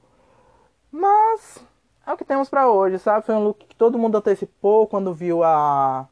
Mas 0.91 1.65
é 2.05 2.13
o 2.13 2.17
que 2.17 2.25
temos 2.25 2.49
para 2.49 2.69
hoje, 2.69 2.99
sabe? 2.99 3.25
Foi 3.25 3.35
um 3.35 3.43
look 3.43 3.65
que 3.65 3.75
todo 3.75 3.97
mundo 3.97 4.17
antecipou 4.17 4.87
quando 4.87 5.13
viu 5.13 5.43
a 5.43 6.07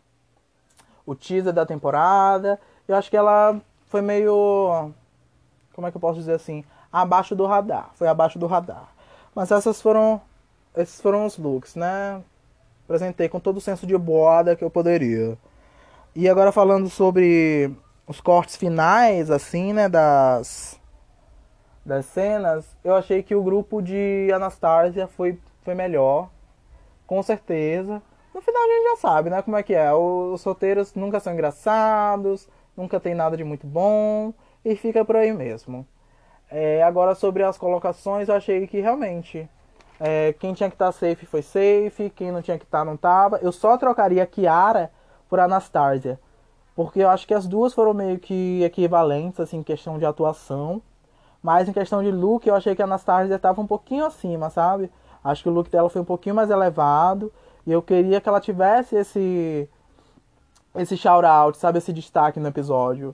o 1.05 1.15
teaser 1.15 1.53
da 1.53 1.65
temporada. 1.65 2.59
Eu 2.88 2.95
acho 2.95 3.09
que 3.09 3.18
ela 3.18 3.59
foi 3.88 4.01
meio 4.01 4.91
como 5.73 5.88
é 5.88 5.91
que 5.91 5.97
eu 5.97 6.01
posso 6.01 6.19
dizer 6.19 6.34
assim, 6.34 6.63
abaixo 6.91 7.35
do 7.35 7.45
radar. 7.45 7.91
Foi 7.95 8.07
abaixo 8.07 8.38
do 8.38 8.47
radar. 8.47 8.89
Mas 9.35 9.51
essas 9.51 9.81
foram 9.81 10.22
esses 10.76 11.01
foram 11.01 11.26
os 11.26 11.38
looks, 11.38 11.76
né? 11.76 12.22
Apresentei 12.85 13.27
com 13.30 13.39
todo 13.39 13.57
o 13.57 13.61
senso 13.61 13.85
de 13.85 13.97
boada 13.97 14.55
que 14.55 14.63
eu 14.63 14.69
poderia. 14.69 15.38
E 16.15 16.27
agora 16.30 16.51
falando 16.51 16.89
sobre 16.89 17.73
os 18.07 18.19
cortes 18.19 18.55
finais, 18.57 19.31
assim, 19.31 19.72
né, 19.72 19.88
das, 19.88 20.80
das 21.85 22.05
cenas, 22.05 22.65
eu 22.84 22.95
achei 22.95 23.23
que 23.23 23.34
o 23.34 23.43
grupo 23.43 23.81
de 23.81 24.30
Anastasia 24.34 25.07
foi, 25.07 25.39
foi 25.61 25.73
melhor, 25.73 26.29
com 27.07 27.21
certeza. 27.23 28.01
No 28.33 28.41
final 28.41 28.63
a 28.63 28.67
gente 28.67 28.83
já 28.83 28.95
sabe, 28.97 29.29
né, 29.29 29.41
como 29.41 29.57
é 29.57 29.63
que 29.63 29.73
é. 29.73 29.93
Os 29.93 30.41
solteiros 30.41 30.93
nunca 30.95 31.19
são 31.19 31.33
engraçados, 31.33 32.47
nunca 32.75 32.99
tem 32.99 33.13
nada 33.13 33.35
de 33.35 33.43
muito 33.43 33.67
bom, 33.67 34.33
e 34.63 34.75
fica 34.75 35.03
por 35.03 35.15
aí 35.15 35.33
mesmo. 35.33 35.85
É, 36.49 36.83
agora 36.83 37.15
sobre 37.15 37.43
as 37.43 37.57
colocações, 37.57 38.27
eu 38.27 38.35
achei 38.35 38.67
que 38.67 38.79
realmente 38.81 39.49
é, 39.99 40.33
quem 40.33 40.53
tinha 40.53 40.69
que 40.69 40.75
estar 40.75 40.88
tá 40.88 40.91
safe 40.91 41.25
foi 41.25 41.41
safe, 41.41 42.09
quem 42.09 42.31
não 42.31 42.41
tinha 42.41 42.57
que 42.57 42.65
estar 42.65 42.79
tá, 42.79 42.85
não 42.85 42.95
estava. 42.95 43.38
Eu 43.38 43.51
só 43.51 43.77
trocaria 43.77 44.25
Kiara 44.25 44.91
por 45.29 45.39
Anastasia. 45.39 46.19
Porque 46.75 46.99
eu 46.99 47.09
acho 47.09 47.27
que 47.27 47.33
as 47.33 47.47
duas 47.47 47.73
foram 47.73 47.93
meio 47.93 48.17
que 48.17 48.63
equivalentes, 48.63 49.39
assim, 49.39 49.57
em 49.57 49.63
questão 49.63 49.99
de 49.99 50.05
atuação. 50.05 50.81
Mas 51.43 51.69
em 51.69 51.73
questão 51.73 52.01
de 52.01 52.11
look, 52.11 52.47
eu 52.47 52.55
achei 52.55 52.75
que 52.75 52.81
a 52.81 52.85
Anastasia 52.85 53.35
estava 53.35 53.61
um 53.61 53.67
pouquinho 53.67 54.05
acima, 54.05 54.49
sabe? 54.49 54.89
Acho 55.23 55.43
que 55.43 55.49
o 55.49 55.52
look 55.52 55.69
dela 55.69 55.89
foi 55.89 56.02
um 56.02 56.06
pouquinho 56.06 56.35
mais 56.35 56.49
elevado. 56.49 57.31
E 57.65 57.72
eu 57.72 57.81
queria 57.81 58.19
que 58.19 58.27
ela 58.27 58.41
tivesse 58.41 58.95
esse. 58.95 59.69
Esse 60.76 60.95
shout-out, 60.95 61.57
sabe? 61.57 61.77
Esse 61.77 61.91
destaque 61.91 62.39
no 62.39 62.48
episódio. 62.48 63.14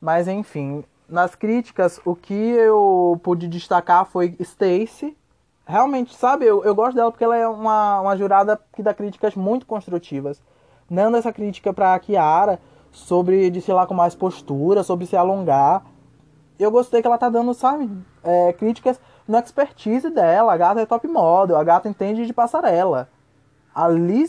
Mas 0.00 0.26
enfim, 0.26 0.84
nas 1.08 1.34
críticas, 1.34 2.00
o 2.04 2.16
que 2.16 2.34
eu 2.34 3.18
pude 3.22 3.46
destacar 3.48 4.04
foi 4.04 4.36
Stacy. 4.40 5.16
Realmente, 5.66 6.14
sabe? 6.14 6.44
Eu, 6.44 6.62
eu 6.64 6.74
gosto 6.74 6.96
dela 6.96 7.10
porque 7.10 7.24
ela 7.24 7.36
é 7.36 7.48
uma, 7.48 8.00
uma 8.00 8.16
jurada 8.16 8.60
que 8.74 8.82
dá 8.82 8.92
críticas 8.92 9.34
muito 9.34 9.64
construtivas 9.64 10.42
dando 10.90 11.16
essa 11.16 11.32
crítica 11.32 11.72
pra 11.72 11.98
Kiara 11.98 12.60
sobre 12.92 13.50
de 13.50 13.60
sei 13.60 13.74
lá 13.74 13.86
com 13.86 13.94
mais 13.94 14.14
postura, 14.14 14.82
sobre 14.82 15.06
se 15.06 15.16
alongar. 15.16 15.84
Eu 16.58 16.70
gostei 16.70 17.00
que 17.00 17.06
ela 17.06 17.18
tá 17.18 17.28
dando, 17.28 17.52
sabe, 17.52 17.90
é, 18.22 18.52
críticas 18.52 19.00
no 19.26 19.38
expertise 19.38 20.10
dela. 20.10 20.52
A 20.52 20.56
gata 20.56 20.80
é 20.80 20.86
top 20.86 21.06
model, 21.08 21.56
a 21.56 21.64
gata 21.64 21.88
entende 21.88 22.26
de 22.26 22.32
passarela. 22.32 23.08
Ali, 23.74 24.24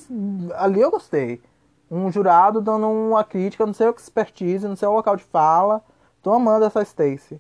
ali 0.56 0.82
eu 0.82 0.92
gostei. 0.92 1.42
Um 1.90 2.12
jurado 2.12 2.62
dando 2.62 2.88
uma 2.90 3.24
crítica 3.24 3.66
no 3.66 3.74
seu 3.74 3.92
expertise, 3.92 4.68
no 4.68 4.76
seu 4.76 4.92
local 4.92 5.16
de 5.16 5.24
fala. 5.24 5.84
Tô 6.22 6.34
amando 6.34 6.66
essa 6.66 6.82
Stacy. 6.82 7.40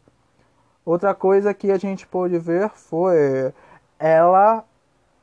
Outra 0.86 1.16
coisa 1.16 1.54
que 1.54 1.72
a 1.72 1.78
gente 1.80 2.06
pôde 2.06 2.38
ver 2.38 2.70
foi 2.70 3.52
ela, 3.98 4.64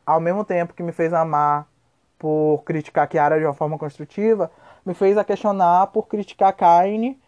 ao 0.05 0.19
mesmo 0.19 0.45
tempo 0.45 0.75
que 0.75 0.83
me 0.83 0.91
fez 0.91 1.13
amar 1.13 1.69
por 2.19 2.63
criticar 2.65 3.07
Kiara 3.07 3.39
de 3.39 3.45
uma 3.45 3.55
forma 3.55 3.79
construtiva, 3.79 4.51
me 4.85 4.95
fez 4.95 5.17
a 5.17 5.25
questionar 5.25 5.89
por 5.89 6.09
criticar 6.09 6.53
Kaine 6.53 7.21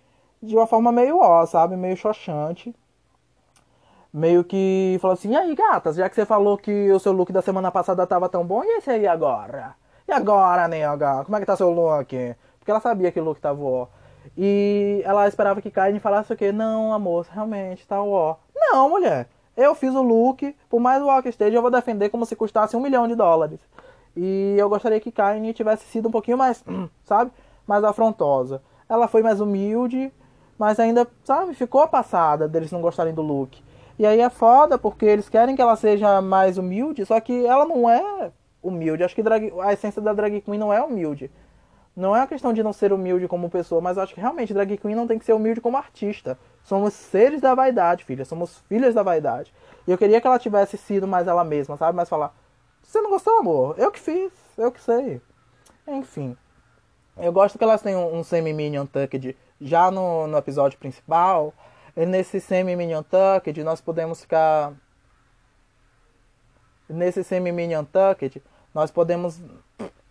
de 0.43 0.57
uma 0.57 0.67
forma 0.67 0.91
meio 0.91 1.19
ó, 1.19 1.47
sabe? 1.47 1.77
Meio 1.77 1.97
xoxante. 1.97 2.75
Meio 4.15 4.45
que 4.45 4.97
falou 5.01 5.15
assim, 5.15 5.33
e 5.33 5.37
aí, 5.37 5.57
gatas, 5.57 5.97
já 5.97 6.09
que 6.09 6.15
você 6.15 6.25
falou 6.25 6.57
que 6.57 6.93
o 6.93 7.01
seu 7.01 7.11
look 7.11 7.33
da 7.33 7.43
semana 7.43 7.73
passada 7.73 8.07
tava 8.07 8.29
tão 8.29 8.47
bom, 8.47 8.63
e 8.63 8.79
esse 8.79 8.89
aí 8.89 9.09
agora? 9.09 9.75
E 10.07 10.13
agora, 10.13 10.69
nega? 10.69 11.25
Como 11.25 11.37
é 11.37 11.41
que 11.41 11.47
tá 11.47 11.57
seu 11.57 11.69
look? 11.69 12.15
Porque 12.61 12.71
ela 12.71 12.79
sabia 12.79 13.11
que 13.11 13.19
o 13.19 13.25
look 13.25 13.41
tava 13.41 13.61
ó. 13.65 13.89
E 14.39 15.03
ela 15.05 15.27
esperava 15.27 15.61
que 15.61 15.69
Kaine 15.69 15.99
falasse 15.99 16.33
o 16.33 16.37
quê? 16.37 16.53
Não, 16.53 16.93
amor, 16.93 17.27
realmente 17.29 17.85
tá 17.89 18.01
ó. 18.01 18.37
Não, 18.55 18.89
mulher. 18.89 19.27
Eu 19.57 19.75
fiz 19.75 19.93
o 19.97 20.03
look, 20.03 20.55
por 20.71 20.79
mais 20.79 21.03
o 21.03 21.23
que 21.23 21.31
esteja, 21.31 21.57
eu 21.57 21.63
vou 21.63 21.71
defender 21.71 22.09
como 22.09 22.25
se 22.25 22.37
custasse 22.37 22.77
um 22.77 22.81
milhão 22.81 23.09
de 23.09 23.17
dólares. 23.17 23.59
E 24.17 24.55
eu 24.57 24.69
gostaria 24.69 25.01
que 25.01 25.11
Kaine 25.11 25.53
tivesse 25.53 25.87
sido 25.87 26.07
um 26.07 26.13
pouquinho 26.13 26.39
mais, 26.39 26.65
sabe? 27.05 27.33
Mais 27.67 27.83
afrontosa. 27.83 28.63
Ela 28.89 29.09
foi 29.09 29.23
mais 29.23 29.41
humilde, 29.41 30.13
mas 30.57 30.79
ainda, 30.79 31.05
sabe? 31.25 31.53
Ficou 31.55 31.89
passada 31.89 32.47
deles 32.47 32.71
não 32.71 32.81
gostarem 32.81 33.13
do 33.13 33.21
look. 33.21 33.61
E 33.99 34.07
aí 34.07 34.21
é 34.21 34.29
foda, 34.29 34.77
porque 34.77 35.05
eles 35.05 35.29
querem 35.29 35.55
que 35.55 35.63
ela 35.63 35.77
seja 35.77 36.21
mais 36.21 36.59
humilde, 36.59 37.07
só 37.07 37.21
que 37.21 37.47
ela 37.47 37.65
não 37.65 37.89
é 37.89 38.33
humilde. 38.63 39.05
Acho 39.05 39.15
que 39.15 39.23
drag, 39.23 39.53
a 39.61 39.73
essência 39.73 40.03
da 40.03 40.13
drag 40.13 40.41
queen 40.41 40.59
não 40.59 40.73
é 40.73 40.83
humilde. 40.83 41.31
Não 41.97 42.17
é 42.17 42.23
a 42.23 42.27
questão 42.27 42.53
de 42.53 42.63
não 42.63 42.73
ser 42.73 42.93
humilde 42.93 43.29
como 43.29 43.49
pessoa, 43.49 43.81
mas 43.81 43.97
acho 43.97 44.15
que 44.15 44.21
realmente 44.21 44.53
drag 44.53 44.77
queen 44.77 44.97
não 44.97 45.07
tem 45.07 45.19
que 45.19 45.25
ser 45.25 45.33
humilde 45.33 45.61
como 45.61 45.77
artista. 45.77 46.37
Somos 46.65 46.93
seres 46.93 47.41
da 47.41 47.55
vaidade, 47.55 48.05
filha. 48.05 48.25
Somos 48.25 48.59
filhas 48.69 48.95
da 48.95 49.03
vaidade. 49.03 49.55
E 49.87 49.93
eu 49.93 49.99
queria 49.99 50.21
que 50.21 50.27
ela 50.27 50.39
tivesse 50.39 50.77
sido 50.77 51.07
mais 51.07 51.29
ela 51.29 51.45
mesma, 51.45 51.77
sabe? 51.77 51.95
Mas 51.95 52.09
falar, 52.09 52.35
você 52.83 53.01
não 53.01 53.11
gostou, 53.11 53.39
amor? 53.39 53.77
Eu 53.79 53.93
que 53.93 54.01
fiz, 54.01 54.33
eu 54.59 54.73
que 54.73 54.81
sei. 54.81 55.21
Enfim. 55.87 56.37
Eu 57.17 57.33
gosto 57.33 57.57
que 57.57 57.63
elas 57.63 57.85
um, 57.85 58.19
um 58.19 58.25
semi-minion 58.25 58.87
tucked 58.87 59.37
já 59.61 59.91
no, 59.91 60.27
no 60.27 60.37
episódio 60.37 60.79
principal. 60.79 61.55
Nesse 61.97 62.41
semi-minion 62.41 63.03
tucked 63.03 63.63
nós 63.63 63.81
podemos 63.81 64.21
ficar. 64.21 64.73
Nesse 66.89 67.23
semi-minion 67.23 67.85
tucked 67.85 68.43
nós 68.75 68.91
podemos. 68.91 69.41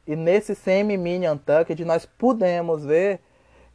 E 0.07 0.15
nesse 0.15 0.55
semi-minion 0.55 1.37
tucked 1.37 1.83
nós 1.83 2.05
podemos 2.05 2.85
ver 2.85 3.19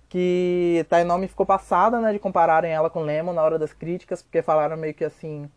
que 0.09 0.87
Tainomi 0.89 1.29
ficou 1.29 1.45
passada, 1.45 2.01
né, 2.01 2.13
de 2.13 2.19
compararem 2.19 2.73
ela 2.73 2.89
com 2.89 3.03
Lemon 3.03 3.35
na 3.35 3.43
hora 3.43 3.59
das 3.59 3.75
críticas, 3.75 4.23
porque 4.23 4.41
falaram 4.41 4.75
meio 4.75 4.95
que 4.95 5.05
assim, 5.05 5.51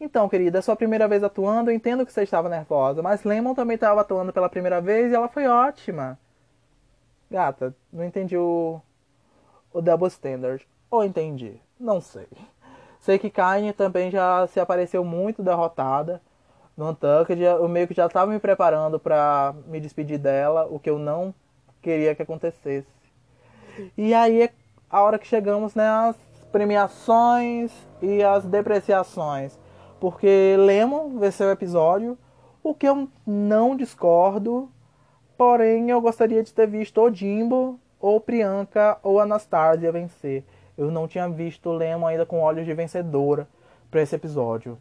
então, 0.00 0.28
querida, 0.30 0.58
é 0.58 0.62
sua 0.62 0.74
primeira 0.74 1.06
vez 1.06 1.22
atuando, 1.22 1.70
eu 1.70 1.74
entendo 1.74 2.06
que 2.06 2.12
você 2.12 2.22
estava 2.22 2.48
nervosa, 2.48 3.02
mas 3.02 3.22
Lemon 3.22 3.54
também 3.54 3.74
estava 3.74 4.00
atuando 4.00 4.32
pela 4.32 4.48
primeira 4.48 4.80
vez 4.80 5.12
e 5.12 5.14
ela 5.14 5.28
foi 5.28 5.46
ótima. 5.46 6.18
Gata, 7.30 7.74
não 7.92 8.04
entendi 8.04 8.36
o, 8.36 8.80
o 9.72 9.82
double 9.82 10.08
standard. 10.08 10.66
Ou 10.90 11.04
entendi? 11.04 11.60
Não 11.80 12.00
sei. 12.00 12.28
Sei 13.00 13.18
que 13.18 13.30
Kanye 13.30 13.72
também 13.72 14.10
já 14.10 14.46
se 14.46 14.60
apareceu 14.60 15.02
muito 15.02 15.42
derrotada 15.42 16.20
no 16.76 16.90
Untucked. 16.90 17.42
Eu 17.42 17.66
meio 17.68 17.88
que 17.88 17.94
já 17.94 18.06
estava 18.06 18.30
me 18.30 18.38
preparando 18.38 19.00
para 19.00 19.54
me 19.66 19.80
despedir 19.80 20.18
dela, 20.18 20.68
o 20.70 20.78
que 20.78 20.90
eu 20.90 20.98
não 20.98 21.34
queria 21.80 22.14
que 22.14 22.22
acontecesse. 22.22 22.86
E 23.96 24.12
aí 24.12 24.42
é 24.42 24.52
a 24.90 25.02
hora 25.02 25.18
que 25.18 25.26
chegamos 25.26 25.74
né, 25.74 25.88
às 25.88 26.16
premiações 26.52 27.72
e 28.02 28.22
às 28.22 28.44
depreciações 28.44 29.58
porque 30.00 30.56
Lemon 30.58 31.18
venceu 31.18 31.48
o 31.48 31.52
episódio, 31.52 32.18
o 32.62 32.74
que 32.74 32.88
eu 32.88 33.08
não 33.26 33.76
discordo, 33.76 34.68
porém 35.36 35.90
eu 35.90 36.00
gostaria 36.00 36.42
de 36.42 36.52
ter 36.52 36.66
visto 36.66 36.98
ou 36.98 37.12
Jimbo, 37.12 37.78
ou 38.00 38.18
Priyanka, 38.18 38.98
ou 39.02 39.20
Anastasia 39.20 39.92
vencer. 39.92 40.42
Eu 40.80 40.90
não 40.90 41.06
tinha 41.06 41.28
visto 41.28 41.70
Lemon 41.70 42.06
ainda 42.06 42.24
com 42.24 42.40
olhos 42.40 42.64
de 42.64 42.72
vencedora 42.72 43.46
para 43.90 44.00
esse 44.00 44.16
episódio. 44.16 44.78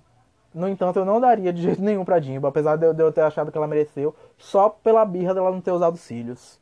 No 0.54 0.66
entanto, 0.66 0.98
eu 0.98 1.04
não 1.04 1.20
daria 1.20 1.52
de 1.52 1.62
jeito 1.62 1.82
nenhum 1.82 2.06
pra 2.06 2.22
Jimbo, 2.22 2.48
apesar 2.48 2.78
de 2.78 2.86
eu, 2.86 3.12
ter 3.12 3.20
achado 3.20 3.52
que 3.52 3.58
ela 3.58 3.68
mereceu, 3.68 4.16
só 4.38 4.70
pela 4.70 5.04
birra 5.04 5.34
dela 5.34 5.52
não 5.52 5.60
ter 5.60 5.74
usado 5.74 5.98
cílios. 5.98 6.58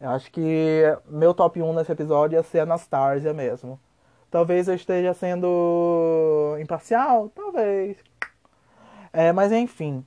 Eu 0.00 0.08
acho 0.08 0.32
que 0.32 0.82
meu 1.06 1.34
top 1.34 1.60
1 1.60 1.74
nesse 1.74 1.92
episódio 1.92 2.36
ia 2.36 2.42
ser 2.42 2.60
Anastasia 2.60 3.34
mesmo. 3.34 3.78
Talvez 4.30 4.66
eu 4.66 4.74
esteja 4.74 5.12
sendo 5.12 6.56
imparcial, 6.58 7.28
talvez. 7.34 7.98
É, 9.12 9.30
mas 9.30 9.52
enfim, 9.52 10.02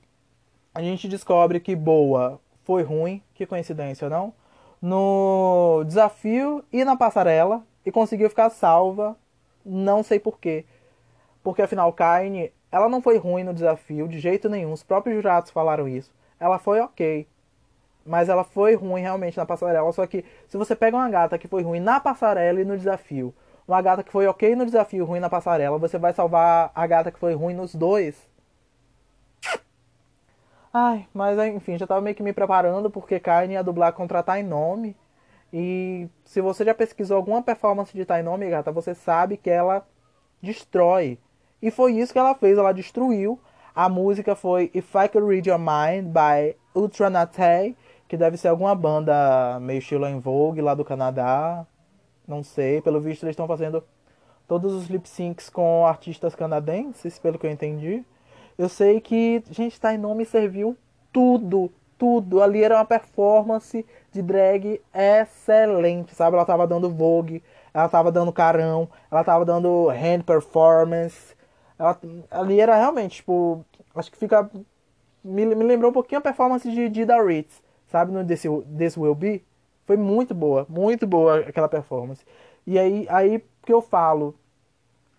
a 0.74 0.82
gente 0.82 1.06
descobre 1.06 1.60
que 1.60 1.76
Boa 1.76 2.40
foi 2.64 2.82
ruim, 2.82 3.22
que 3.34 3.46
coincidência, 3.46 4.10
não? 4.10 4.34
No 4.82 5.84
desafio 5.86 6.64
e 6.72 6.84
na 6.84 6.96
passarela, 6.96 7.62
e 7.84 7.92
conseguiu 7.92 8.28
ficar 8.28 8.50
salva. 8.50 9.16
Não 9.64 10.02
sei 10.02 10.18
porquê. 10.18 10.64
Porque 11.42 11.62
afinal, 11.62 11.92
Kaine, 11.92 12.52
ela 12.70 12.88
não 12.88 13.00
foi 13.00 13.18
ruim 13.18 13.44
no 13.44 13.54
desafio 13.54 14.08
de 14.08 14.18
jeito 14.18 14.48
nenhum. 14.48 14.72
Os 14.72 14.82
próprios 14.82 15.16
jurados 15.16 15.50
falaram 15.50 15.86
isso. 15.86 16.12
Ela 16.40 16.58
foi 16.58 16.80
ok. 16.80 17.26
Mas 18.04 18.28
ela 18.28 18.44
foi 18.44 18.74
ruim 18.74 19.00
realmente 19.00 19.36
na 19.36 19.46
passarela. 19.46 19.90
Só 19.92 20.06
que 20.06 20.24
se 20.48 20.56
você 20.56 20.74
pega 20.74 20.96
uma 20.96 21.08
gata 21.08 21.38
que 21.38 21.48
foi 21.48 21.62
ruim 21.62 21.80
na 21.80 22.00
passarela 22.00 22.60
e 22.60 22.64
no 22.64 22.76
desafio, 22.76 23.34
uma 23.66 23.80
gata 23.80 24.02
que 24.02 24.12
foi 24.12 24.26
ok 24.26 24.54
no 24.54 24.66
desafio, 24.66 25.04
ruim 25.04 25.20
na 25.20 25.30
passarela, 25.30 25.78
você 25.78 25.98
vai 25.98 26.12
salvar 26.12 26.70
a 26.74 26.86
gata 26.86 27.10
que 27.10 27.18
foi 27.18 27.34
ruim 27.34 27.54
nos 27.54 27.74
dois. 27.74 28.28
Ai, 30.72 31.06
mas 31.14 31.38
enfim, 31.38 31.78
já 31.78 31.86
tava 31.86 32.00
meio 32.00 32.16
que 32.16 32.22
me 32.22 32.32
preparando 32.32 32.90
porque 32.90 33.20
Kaine 33.20 33.54
ia 33.54 33.62
dublar 33.62 33.92
contra 33.92 34.22
Tainome. 34.22 34.96
E 35.56 36.08
se 36.24 36.40
você 36.40 36.64
já 36.64 36.74
pesquisou 36.74 37.16
alguma 37.16 37.40
performance 37.40 37.94
de 37.94 38.04
Tainome, 38.04 38.50
gata, 38.50 38.72
você 38.72 38.92
sabe 38.92 39.36
que 39.36 39.48
ela 39.48 39.86
destrói. 40.42 41.16
E 41.62 41.70
foi 41.70 41.92
isso 41.92 42.12
que 42.12 42.18
ela 42.18 42.34
fez, 42.34 42.58
ela 42.58 42.72
destruiu. 42.72 43.38
A 43.72 43.88
música 43.88 44.34
foi 44.34 44.68
If 44.74 44.92
I 44.96 45.08
Could 45.08 45.28
Read 45.28 45.48
Your 45.48 45.60
Mind 45.60 46.12
by 46.12 46.56
Ultra 46.74 47.08
Natay 47.08 47.76
que 48.08 48.16
deve 48.16 48.36
ser 48.36 48.48
alguma 48.48 48.74
banda 48.74 49.58
meio 49.60 49.78
estilo 49.78 50.06
em 50.06 50.18
Vogue 50.18 50.60
lá 50.60 50.74
do 50.74 50.84
Canadá. 50.84 51.66
Não 52.26 52.42
sei, 52.42 52.80
pelo 52.80 53.00
visto 53.00 53.24
eles 53.24 53.32
estão 53.32 53.46
fazendo 53.46 53.82
todos 54.46 54.72
os 54.72 54.88
lip 54.88 55.08
syncs 55.08 55.48
com 55.48 55.86
artistas 55.86 56.34
canadenses, 56.34 57.18
pelo 57.18 57.38
que 57.38 57.46
eu 57.46 57.50
entendi. 57.50 58.04
Eu 58.56 58.68
sei 58.68 59.00
que, 59.00 59.42
gente, 59.50 59.80
em 59.86 59.98
nome 59.98 60.24
serviu 60.24 60.76
tudo, 61.12 61.72
tudo. 62.04 62.42
Ali 62.42 62.62
era 62.62 62.76
uma 62.76 62.84
performance 62.84 63.86
de 64.12 64.20
drag 64.20 64.80
excelente, 64.92 66.14
sabe? 66.14 66.36
Ela 66.36 66.44
tava 66.44 66.66
dando 66.66 66.90
Vogue, 66.90 67.42
ela 67.72 67.88
tava 67.88 68.12
dando 68.12 68.32
carão, 68.32 68.88
ela 69.10 69.24
tava 69.24 69.44
dando 69.44 69.88
hand 69.88 70.22
performance. 70.24 71.34
Ela, 71.78 71.98
ali 72.30 72.60
era 72.60 72.76
realmente, 72.76 73.16
tipo, 73.16 73.64
acho 73.94 74.12
que 74.12 74.18
fica. 74.18 74.50
Me, 75.24 75.46
me 75.46 75.64
lembrou 75.64 75.90
um 75.90 75.94
pouquinho 75.94 76.18
a 76.18 76.22
performance 76.22 76.70
de 76.70 76.88
Dida 76.90 77.22
Ritz 77.22 77.62
sabe, 77.86 78.12
no 78.12 78.24
This, 78.24 78.42
This 78.76 78.96
Will 78.96 79.14
Be, 79.14 79.44
foi 79.86 79.96
muito 79.96 80.34
boa, 80.34 80.66
muito 80.68 81.06
boa 81.06 81.38
aquela 81.38 81.68
performance. 81.68 82.24
E 82.66 82.76
aí, 82.76 83.06
aí 83.08 83.42
que 83.64 83.72
eu 83.72 83.80
falo, 83.80 84.34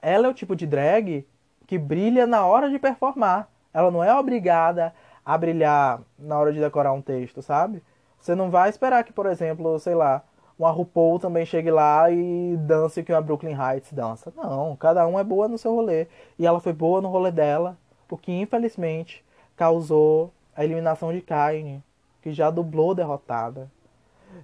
ela 0.02 0.28
é 0.28 0.30
o 0.30 0.34
tipo 0.34 0.56
de 0.56 0.68
drag 0.68 1.26
que 1.66 1.78
brilha 1.78 2.28
na 2.28 2.46
hora 2.46 2.70
de 2.70 2.78
performar. 2.78 3.50
Ela 3.74 3.90
não 3.90 4.04
é 4.04 4.14
obrigada 4.14 4.94
a 5.26 5.38
brilhar 5.38 6.02
na 6.18 6.38
hora 6.38 6.54
de 6.54 6.60
decorar 6.60 6.94
um 6.94 7.02
texto, 7.02 7.42
sabe? 7.42 7.82
Você 8.20 8.36
não 8.36 8.50
vai 8.52 8.70
esperar 8.70 9.04
que, 9.04 9.12
por 9.12 9.26
exemplo, 9.26 9.80
sei 9.80 9.96
lá, 9.96 10.24
uma 10.58 10.72
RuPaul 10.72 11.20
também 11.20 11.46
chegue 11.46 11.72
lá 11.72 12.10
e 12.10 12.56
dance 12.58 13.04
que 13.04 13.12
uma 13.12 13.22
Brooklyn 13.22 13.56
Heights 13.56 13.92
dança. 13.92 14.32
Não, 14.36 14.76
cada 14.76 15.06
um 15.08 15.20
é 15.20 15.24
boa 15.24 15.48
no 15.48 15.58
seu 15.58 15.74
rolê. 15.74 16.08
E 16.40 16.46
ela 16.46 16.60
foi 16.60 16.74
boa 16.74 17.02
no 17.02 17.10
rolê 17.10 17.32
dela, 17.32 17.78
o 18.10 18.18
que 18.18 18.32
infelizmente 18.32 19.24
causou 19.56 20.32
a 20.56 20.64
eliminação 20.64 21.12
de 21.12 21.22
Kanye 21.22 21.84
que 22.22 22.34
já 22.34 22.50
dublou 22.50 22.96
Derrotada. 22.96 23.70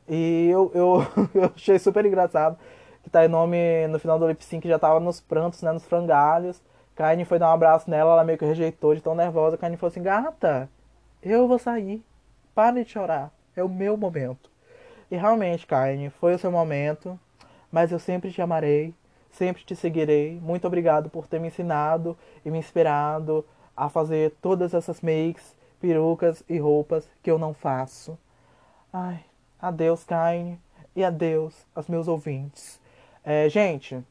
E 0.07 0.47
eu, 0.51 0.71
eu, 0.73 1.07
eu 1.33 1.51
achei 1.55 1.79
super 1.79 2.05
engraçado 2.05 2.57
que 3.03 3.09
tá 3.09 3.25
em 3.25 3.27
nome 3.27 3.87
no 3.87 3.97
final 3.97 4.19
do 4.19 4.27
lip 4.27 4.43
sync 4.45 4.67
já 4.67 4.77
tava 4.77 4.99
nos 4.99 5.19
prantos, 5.19 5.63
né, 5.63 5.71
nos 5.71 5.85
frangalhos. 5.85 6.61
Kaine 6.95 7.25
foi 7.25 7.39
dar 7.39 7.49
um 7.49 7.53
abraço 7.53 7.89
nela, 7.89 8.11
ela 8.13 8.23
meio 8.23 8.37
que 8.37 8.45
rejeitou 8.45 8.93
de 8.93 9.01
tão 9.01 9.15
nervosa. 9.15 9.57
Kaine 9.57 9.77
falou 9.77 9.89
assim: 9.89 10.03
"Gata, 10.03 10.69
eu 11.21 11.47
vou 11.47 11.59
sair. 11.59 12.03
Para 12.53 12.83
de 12.83 12.89
chorar. 12.89 13.31
É 13.55 13.63
o 13.63 13.69
meu 13.69 13.97
momento." 13.97 14.49
E 15.09 15.15
realmente, 15.15 15.67
Kaine, 15.67 16.09
foi 16.09 16.33
o 16.33 16.39
seu 16.39 16.51
momento, 16.51 17.19
mas 17.71 17.91
eu 17.91 17.99
sempre 17.99 18.31
te 18.31 18.41
amarei, 18.41 18.93
sempre 19.31 19.63
te 19.63 19.75
seguirei. 19.75 20.39
Muito 20.41 20.65
obrigado 20.65 21.09
por 21.09 21.27
ter 21.27 21.39
me 21.39 21.47
ensinado 21.47 22.17
e 22.45 22.51
me 22.51 22.57
inspirado 22.57 23.45
a 23.75 23.89
fazer 23.89 24.33
todas 24.41 24.73
essas 24.73 25.01
makes 25.01 25.55
perucas 25.81 26.43
e 26.47 26.57
roupas 26.59 27.09
que 27.23 27.31
eu 27.31 27.39
não 27.39 27.53
faço. 27.53 28.17
Ai, 28.93 29.19
adeus, 29.59 30.03
Kaine, 30.03 30.59
e 30.95 31.03
adeus 31.03 31.65
aos 31.73 31.87
meus 31.87 32.07
ouvintes. 32.07 32.79
É, 33.23 33.49
gente, 33.49 34.01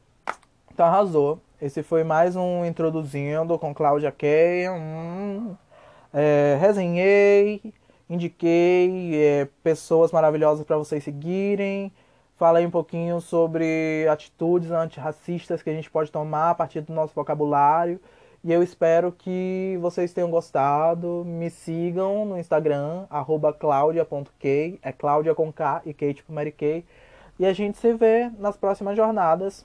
então 0.71 0.85
arrasou. 0.85 1.39
Esse 1.61 1.83
foi 1.83 2.03
mais 2.03 2.35
um 2.35 2.65
introduzindo 2.65 3.55
com 3.59 3.71
Cláudia 3.71 4.11
Kay. 4.11 4.67
Hum, 4.67 5.55
é, 6.11 6.57
resenhei, 6.59 7.61
indiquei 8.09 9.11
é, 9.15 9.47
pessoas 9.61 10.11
maravilhosas 10.11 10.65
para 10.65 10.75
vocês 10.75 11.03
seguirem. 11.03 11.93
Falei 12.35 12.65
um 12.65 12.71
pouquinho 12.71 13.21
sobre 13.21 14.07
atitudes 14.09 14.71
antirracistas 14.71 15.61
que 15.61 15.69
a 15.69 15.73
gente 15.73 15.87
pode 15.91 16.11
tomar 16.11 16.49
a 16.49 16.55
partir 16.55 16.81
do 16.81 16.93
nosso 16.93 17.13
vocabulário. 17.13 17.99
E 18.43 18.51
eu 18.51 18.63
espero 18.63 19.11
que 19.11 19.77
vocês 19.79 20.11
tenham 20.11 20.31
gostado. 20.31 21.23
Me 21.27 21.51
sigam 21.51 22.25
no 22.25 22.39
Instagram, 22.39 23.05
claudia.kay, 23.59 24.79
é 24.81 24.91
Cláudia 24.91 25.35
com 25.35 25.53
K 25.53 25.83
e 25.85 25.93
Kay 25.93 26.15
tipo 26.15 26.33
Mary 26.33 26.51
Kay. 26.51 26.83
E 27.37 27.45
a 27.45 27.53
gente 27.53 27.77
se 27.77 27.93
vê 27.93 28.31
nas 28.39 28.57
próximas 28.57 28.97
jornadas. 28.97 29.63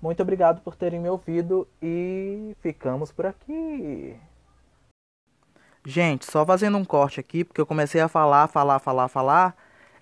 Muito 0.00 0.22
obrigado 0.22 0.60
por 0.62 0.76
terem 0.76 1.00
me 1.00 1.08
ouvido 1.08 1.66
e 1.82 2.54
ficamos 2.60 3.10
por 3.10 3.26
aqui. 3.26 4.16
Gente, 5.84 6.24
só 6.30 6.46
fazendo 6.46 6.78
um 6.78 6.84
corte 6.84 7.18
aqui, 7.18 7.44
porque 7.44 7.60
eu 7.60 7.66
comecei 7.66 8.00
a 8.00 8.08
falar, 8.08 8.46
falar, 8.46 8.78
falar, 8.78 9.08
falar 9.08 9.56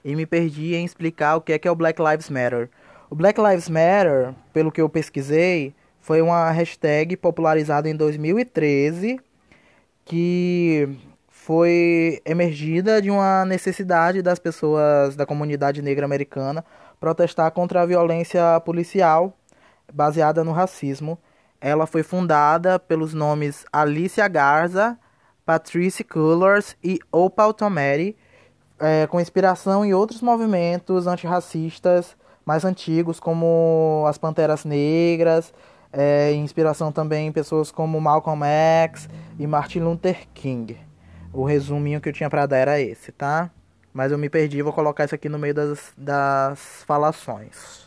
e 0.05 0.15
me 0.15 0.27
perdi 0.27 0.75
em 0.75 0.85
explicar 0.85 1.37
o 1.37 1.41
que 1.41 1.53
é 1.53 1.59
que 1.59 1.67
é 1.67 1.71
o 1.71 1.75
Black 1.75 2.01
Lives 2.03 2.29
Matter. 2.29 2.69
O 3.09 3.15
Black 3.15 3.41
Lives 3.41 3.69
Matter, 3.69 4.35
pelo 4.53 4.71
que 4.71 4.81
eu 4.81 4.89
pesquisei, 4.89 5.75
foi 6.01 6.21
uma 6.21 6.51
hashtag 6.51 7.17
popularizada 7.17 7.89
em 7.89 7.97
2013 7.97 9.19
que 10.05 10.89
foi 11.29 12.21
emergida 12.25 13.01
de 13.01 13.11
uma 13.11 13.45
necessidade 13.45 14.23
das 14.23 14.39
pessoas 14.39 15.17
da 15.17 15.25
comunidade 15.25 15.81
negra 15.83 16.05
americana 16.05 16.65
protestar 17.01 17.51
contra 17.51 17.83
a 17.83 17.87
violência 17.87 18.61
policial 18.61 19.33
baseada 19.97 20.45
no 20.45 20.53
racismo. 20.53 21.19
Ela 21.59 21.87
foi 21.87 22.03
fundada 22.03 22.79
pelos 22.79 23.15
nomes 23.15 23.65
Alicia 23.73 24.29
Garza, 24.29 24.99
Patrice 25.45 26.05
Cullors 26.05 26.77
e 26.85 27.01
Opal 27.11 27.55
Tomeri, 27.55 28.15
é, 28.79 29.07
com 29.07 29.19
inspiração 29.19 29.85
em 29.85 29.95
outros 29.95 30.21
movimentos 30.21 31.07
antirracistas 31.07 32.15
mais 32.45 32.65
antigos, 32.65 33.19
como 33.19 34.05
as 34.07 34.19
Panteras 34.19 34.65
Negras, 34.65 35.53
é, 35.93 36.33
inspiração 36.35 36.93
também 36.93 37.27
em 37.27 37.33
pessoas 37.33 37.73
como 37.73 38.01
Malcolm 38.01 38.45
X 38.45 39.09
e 39.39 39.47
Martin 39.47 39.81
Luther 39.81 40.29
King. 40.33 40.79
O 41.33 41.45
resuminho 41.45 42.01
que 42.01 42.09
eu 42.09 42.13
tinha 42.13 42.31
para 42.31 42.47
dar 42.47 42.59
era 42.59 42.81
esse, 42.81 43.11
tá? 43.11 43.51
Mas 43.93 44.13
eu 44.13 44.19
me 44.19 44.29
perdi, 44.29 44.63
vou 44.63 44.73
colocar 44.73 45.07
isso 45.07 45.15
aqui 45.15 45.29
no 45.29 45.39
meio 45.39 45.55
das, 45.55 45.93
das 45.97 46.85
falações. 46.87 47.86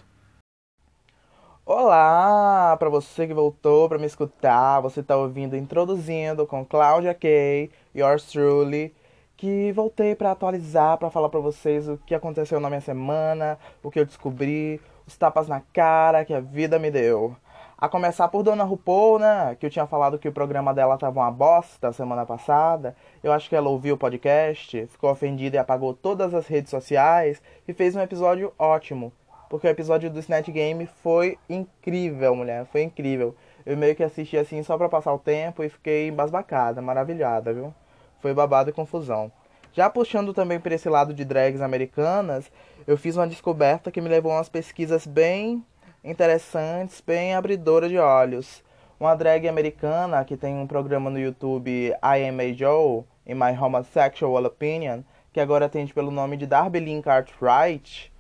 Olá, 1.71 2.75
para 2.79 2.89
você 2.89 3.27
que 3.27 3.33
voltou 3.33 3.87
para 3.87 3.99
me 3.99 4.07
escutar, 4.07 4.79
você 4.79 5.01
está 5.01 5.15
ouvindo 5.15 5.55
Introduzindo 5.55 6.47
com 6.47 6.65
Cláudia 6.65 7.13
Kay, 7.13 7.69
yours 7.93 8.23
truly, 8.23 8.91
que 9.37 9.71
voltei 9.71 10.15
para 10.15 10.31
atualizar, 10.31 10.97
para 10.97 11.11
falar 11.11 11.29
para 11.29 11.39
vocês 11.39 11.87
o 11.87 11.95
que 12.07 12.15
aconteceu 12.15 12.59
na 12.59 12.69
minha 12.69 12.81
semana, 12.81 13.59
o 13.83 13.91
que 13.91 13.99
eu 13.99 14.05
descobri, 14.05 14.81
os 15.05 15.15
tapas 15.15 15.47
na 15.47 15.61
cara 15.61 16.25
que 16.25 16.33
a 16.33 16.39
vida 16.39 16.79
me 16.79 16.89
deu. 16.89 17.35
A 17.77 17.87
começar 17.87 18.27
por 18.29 18.41
Dona 18.41 18.63
RuPaul, 18.63 19.19
né? 19.19 19.55
Que 19.59 19.67
eu 19.67 19.69
tinha 19.69 19.85
falado 19.85 20.17
que 20.17 20.27
o 20.27 20.33
programa 20.33 20.73
dela 20.73 20.97
tava 20.97 21.19
uma 21.19 21.29
bosta 21.31 21.93
semana 21.93 22.25
passada. 22.25 22.95
Eu 23.23 23.31
acho 23.31 23.47
que 23.47 23.55
ela 23.55 23.69
ouviu 23.69 23.93
o 23.93 23.97
podcast, 23.97 24.87
ficou 24.87 25.11
ofendida 25.11 25.57
e 25.57 25.59
apagou 25.59 25.93
todas 25.93 26.33
as 26.33 26.47
redes 26.47 26.71
sociais 26.71 27.39
e 27.67 27.73
fez 27.73 27.95
um 27.95 28.01
episódio 28.01 28.51
ótimo. 28.57 29.13
Porque 29.49 29.67
o 29.67 29.69
episódio 29.69 30.11
do 30.11 30.19
Snatch 30.19 30.49
Game 30.49 30.85
foi 31.01 31.37
incrível, 31.49 32.35
mulher. 32.35 32.65
Foi 32.67 32.83
incrível. 32.83 33.35
Eu 33.65 33.75
meio 33.75 33.95
que 33.95 34.03
assisti 34.03 34.37
assim 34.37 34.61
só 34.61 34.77
pra 34.77 34.87
passar 34.87 35.11
o 35.11 35.19
tempo 35.19 35.63
e 35.63 35.69
fiquei 35.69 36.07
embasbacada, 36.07 36.81
maravilhada, 36.81 37.51
viu? 37.51 37.73
Foi 38.21 38.33
babado 38.33 38.69
e 38.69 38.73
confusão. 38.73 39.31
Já 39.73 39.89
puxando 39.89 40.33
também 40.33 40.59
para 40.59 40.75
esse 40.75 40.87
lado 40.87 41.13
de 41.13 41.25
drags 41.25 41.61
americanas, 41.61 42.51
eu 42.87 42.97
fiz 42.97 43.15
uma 43.15 43.27
descoberta 43.27 43.91
que 43.91 44.01
me 44.01 44.09
levou 44.09 44.31
a 44.31 44.35
umas 44.35 44.49
pesquisas 44.49 45.05
bem 45.05 45.65
interessantes, 46.03 47.01
bem 47.01 47.35
abridoras 47.35 47.89
de 47.89 47.97
olhos. 47.97 48.63
Uma 48.99 49.15
drag 49.15 49.47
americana 49.47 50.25
que 50.25 50.35
tem 50.35 50.55
um 50.55 50.67
programa 50.67 51.09
no 51.09 51.19
YouTube 51.19 51.69
I 51.71 52.27
Am 52.27 52.39
a 52.39 52.53
Joe, 52.53 53.03
in 53.25 53.35
My 53.35 53.57
Homosexual 53.59 54.43
Opinion, 54.43 55.01
que 55.31 55.39
agora 55.39 55.67
atende 55.67 55.93
pelo 55.93 56.11
nome 56.11 56.35
de 56.35 56.45
Darby 56.45 56.79
Lynn 56.79 57.01
Cartwright, 57.01 58.11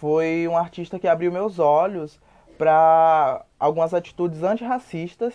foi 0.00 0.48
um 0.48 0.56
artista 0.56 0.98
que 0.98 1.06
abriu 1.06 1.30
meus 1.30 1.58
olhos 1.58 2.18
para 2.56 3.44
algumas 3.58 3.92
atitudes 3.92 4.42
antirracistas 4.42 5.34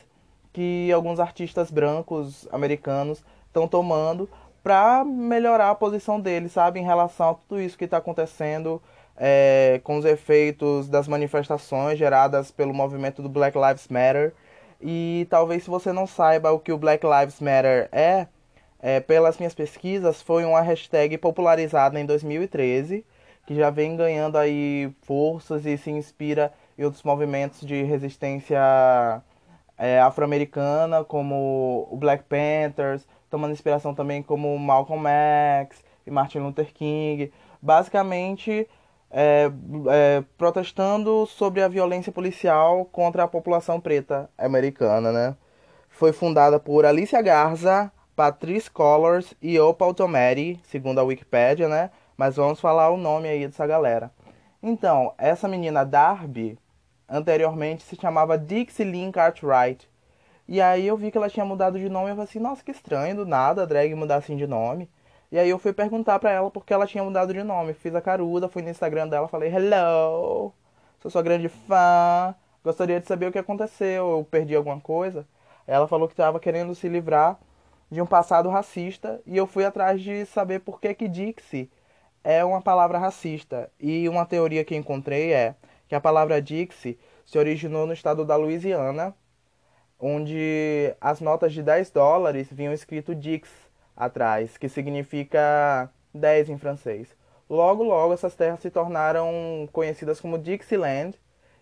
que 0.52 0.92
alguns 0.92 1.20
artistas 1.20 1.70
brancos 1.70 2.48
americanos 2.52 3.24
estão 3.46 3.68
tomando 3.68 4.28
para 4.64 5.06
melhorar 5.06 5.70
a 5.70 5.76
posição 5.76 6.20
deles, 6.20 6.54
sabe, 6.54 6.80
em 6.80 6.84
relação 6.84 7.30
a 7.30 7.34
tudo 7.36 7.62
isso 7.62 7.78
que 7.78 7.86
está 7.86 7.98
acontecendo 7.98 8.82
é, 9.16 9.80
com 9.84 9.98
os 9.98 10.06
efeitos 10.06 10.90
das 10.90 11.08
manifestações 11.08 12.00
geradas 12.00 12.50
pelo 12.50 12.74
movimento 12.74 13.22
do 13.22 13.30
Black 13.30 13.56
Lives 13.56 13.88
Matter. 13.88 14.34
E 14.82 15.28
talvez 15.30 15.64
se 15.64 15.70
você 15.70 15.94
não 15.94 16.08
saiba 16.08 16.52
o 16.52 16.60
que 16.60 16.72
o 16.72 16.78
Black 16.78 17.06
Lives 17.06 17.40
Matter 17.40 17.88
é, 17.92 18.26
é 18.80 19.00
pelas 19.00 19.38
minhas 19.38 19.54
pesquisas, 19.54 20.24
foi 20.24 20.44
uma 20.44 20.62
hashtag 20.62 21.20
popularizada 21.20 22.00
em 22.00 22.06
2013, 22.06 23.06
que 23.46 23.56
já 23.56 23.70
vem 23.70 23.96
ganhando 23.96 24.38
aí 24.38 24.92
forças 25.04 25.66
e 25.66 25.78
se 25.78 25.92
inspira 25.92 26.52
em 26.78 26.84
outros 26.84 27.04
movimentos 27.04 27.62
de 27.62 27.84
resistência 27.84 28.60
é, 29.78 30.00
afro-americana, 30.00 31.04
como 31.04 31.88
o 31.92 31.98
Black 31.98 32.24
Panthers, 32.24 33.08
tomando 33.30 33.52
inspiração 33.52 33.94
também 33.94 34.24
como 34.24 34.58
Malcolm 34.58 35.08
X 35.08 35.84
e 36.06 36.12
Martin 36.12 36.40
Luther 36.40 36.74
King. 36.74 37.32
Basicamente, 37.62 38.68
é, 39.12 39.52
é, 39.90 40.24
protestando 40.38 41.26
sobre 41.26 41.62
a 41.62 41.68
violência 41.68 42.12
policial 42.12 42.86
contra 42.86 43.24
a 43.24 43.28
população 43.28 43.80
preta 43.80 44.30
americana, 44.38 45.12
né? 45.12 45.36
Foi 45.90 46.12
fundada 46.12 46.60
por 46.60 46.86
Alicia 46.86 47.22
Garza, 47.22 47.92
Patrice 48.16 48.70
Collors 48.70 49.34
e 49.42 49.60
Opal 49.60 49.94
Tometi, 49.94 50.60
segundo 50.64 51.00
a 51.00 51.04
Wikipedia, 51.04 51.70
né? 51.70 51.92
Mas 52.18 52.36
vamos 52.38 52.60
falar 52.60 52.90
o 52.90 52.98
nome 52.98 53.28
aí 53.28 53.46
dessa 53.46 53.68
galera. 53.68 54.12
Então, 54.62 55.14
essa 55.18 55.48
menina 55.48 55.86
Darby, 55.86 56.58
anteriormente 57.08 57.84
se 57.84 57.96
chamava 57.96 58.38
Dixie 58.38 58.86
Lynn 58.86 59.12
Cartwright. 59.12 59.90
E 60.48 60.62
aí 60.62 60.88
eu 60.88 60.96
vi 60.96 61.12
que 61.12 61.18
ela 61.18 61.30
tinha 61.30 61.46
mudado 61.46 61.80
de 61.80 61.90
nome 61.90 62.08
e 62.08 62.10
eu 62.12 62.16
falei 62.16 62.30
assim, 62.30 62.40
nossa, 62.40 62.64
que 62.64 62.72
estranho, 62.72 63.16
do 63.16 63.26
nada 63.26 63.64
a 63.64 63.66
drag 63.66 63.94
mudar 63.96 64.18
assim 64.18 64.38
de 64.38 64.48
nome. 64.48 64.90
E 65.32 65.40
aí 65.40 65.50
eu 65.50 65.60
fui 65.60 65.74
perguntar 65.74 66.20
pra 66.20 66.32
ela 66.32 66.52
porque 66.52 66.74
ela 66.74 66.88
tinha 66.88 67.04
mudado 67.04 67.34
de 67.34 67.44
nome. 67.44 67.74
Fiz 67.74 67.94
a 67.96 68.02
caruda, 68.02 68.48
fui 68.48 68.62
no 68.62 68.70
Instagram 68.70 69.08
dela, 69.08 69.28
falei, 69.28 69.54
hello, 69.54 70.54
sou 71.02 71.12
sua 71.12 71.22
grande 71.22 71.50
fã, 71.50 72.36
gostaria 72.64 73.00
de 73.00 73.08
saber 73.08 73.28
o 73.28 73.32
que 73.32 73.40
aconteceu, 73.40 74.12
eu 74.12 74.28
perdi 74.30 74.56
alguma 74.56 74.80
coisa. 74.80 75.28
Ela 75.68 75.88
falou 75.88 76.08
que 76.08 76.14
estava 76.14 76.40
querendo 76.40 76.76
se 76.76 76.88
livrar 76.88 77.38
de 77.92 78.02
um 78.02 78.06
passado 78.06 78.50
racista 78.50 79.22
e 79.26 79.36
eu 79.36 79.48
fui 79.48 79.66
atrás 79.66 80.02
de 80.02 80.26
saber 80.26 80.60
por 80.60 80.80
que 80.80 80.94
que 80.94 81.08
Dixie 81.08 81.70
é 82.26 82.44
uma 82.44 82.60
palavra 82.60 82.98
racista. 82.98 83.72
E 83.80 84.10
uma 84.10 84.26
teoria 84.26 84.66
que 84.66 84.76
encontrei 84.76 85.32
é 85.32 85.56
que 85.88 85.94
a 85.94 86.02
palavra 86.02 86.42
Dixie 86.42 86.98
se 87.24 87.38
originou 87.38 87.86
no 87.86 87.94
estado 87.94 88.26
da 88.26 88.36
Louisiana, 88.36 89.16
onde 90.00 90.96
as 91.00 91.22
notas 91.22 91.54
de 91.54 91.62
10 91.62 91.92
dólares 91.92 92.48
vinham 92.52 92.74
escrito 92.74 93.14
Dix, 93.14 93.48
atrás, 93.96 94.58
que 94.58 94.68
significa 94.68 95.90
10 96.14 96.50
em 96.50 96.58
francês. 96.58 97.16
Logo, 97.48 97.84
logo, 97.84 98.14
essas 98.14 98.36
terras 98.36 98.60
se 98.60 98.72
tornaram 98.72 99.70
conhecidas 99.72 100.20
como 100.20 100.40
Dixieland, 100.40 101.16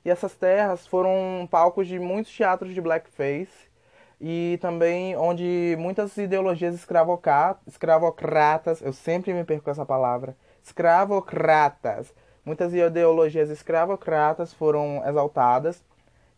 e 0.06 0.10
essas 0.10 0.34
terras 0.34 0.88
foram 0.88 1.48
palcos 1.52 1.88
de 1.88 2.00
muitos 2.00 2.36
teatros 2.36 2.74
de 2.74 2.82
blackface 2.82 3.72
e 4.20 4.58
também 4.62 5.16
onde 5.18 5.76
muitas 5.78 6.16
ideologias 6.18 6.76
escravocratas, 6.76 8.82
eu 8.82 8.94
sempre 8.94 9.34
me 9.34 9.44
perco 9.44 9.70
essa 9.70 9.86
palavra, 9.86 10.36
escravocratas, 10.64 12.14
muitas 12.46 12.74
ideologias 12.74 13.50
escravocratas 13.50 14.54
foram 14.54 15.04
exaltadas 15.06 15.84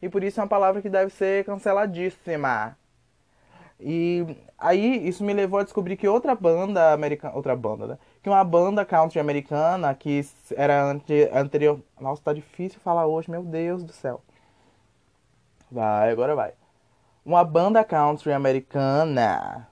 e 0.02 0.10
por 0.10 0.24
isso 0.24 0.40
é 0.40 0.44
uma 0.44 0.50
palavra 0.50 0.82
que 0.82 0.90
deve 0.90 1.12
ser 1.12 1.46
canceladíssima. 1.46 2.78
E 3.80 4.26
aí 4.58 5.08
isso 5.08 5.24
me 5.24 5.34
levou 5.34 5.60
a 5.60 5.64
descobrir 5.64 5.98
que 5.98 6.08
outra 6.08 6.34
banda 6.34 6.94
americana, 6.94 7.36
outra 7.36 7.56
banda, 7.56 7.88
né? 7.88 7.98
Que 8.24 8.30
uma 8.30 8.44
banda 8.44 8.86
country 8.86 9.20
americana 9.20 9.94
que 9.94 10.26
era 10.56 10.84
ante, 10.84 11.30
anterior, 11.34 11.80
nossa, 12.00 12.22
tá 12.24 12.34
difícil 12.34 12.80
falar 12.80 13.06
hoje, 13.06 13.30
meu 13.30 13.44
Deus 13.44 13.84
do 13.84 13.92
céu. 13.92 14.22
Vai, 15.70 16.12
agora 16.12 16.36
vai. 16.36 16.54
Uma 17.26 17.44
banda 17.44 17.84
country 17.84 18.32
americana 18.32 19.68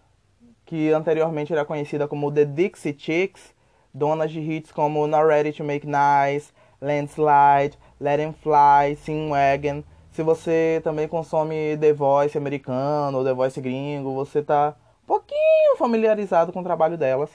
que 0.65 0.91
anteriormente 0.91 1.53
era 1.53 1.63
conhecida 1.63 2.07
como 2.07 2.31
The 2.31 2.45
Dixie 2.45 2.95
Chicks, 2.97 3.53
donas 3.93 4.31
de 4.31 4.39
hits 4.39 4.71
como 4.71 5.05
Not 5.07 5.25
Ready 5.25 5.53
to 5.53 5.63
Make 5.63 5.85
Nice, 5.85 6.51
Landslide, 6.81 7.77
Let 7.99 8.19
Him 8.19 8.33
Fly, 8.33 8.95
Sing 8.95 9.29
Wagon, 9.29 9.83
se 10.13 10.21
você 10.21 10.79
também 10.83 11.07
consome 11.07 11.75
The 11.81 11.91
Voice 11.91 12.37
americano 12.37 13.17
ou 13.17 13.23
The 13.23 13.33
Voice 13.33 13.59
gringo, 13.59 14.13
você 14.13 14.43
tá 14.43 14.75
um 15.03 15.07
pouquinho 15.07 15.75
familiarizado 15.75 16.53
com 16.53 16.59
o 16.59 16.63
trabalho 16.63 16.99
delas. 16.99 17.31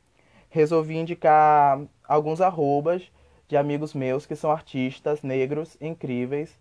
resolvi 0.48 0.97
indicar 0.97 1.80
alguns 2.06 2.40
arrobas 2.40 3.10
de 3.47 3.56
amigos 3.56 3.94
meus 3.94 4.26
que 4.26 4.35
são 4.35 4.51
artistas 4.51 5.22
negros 5.22 5.76
incríveis. 5.80 6.59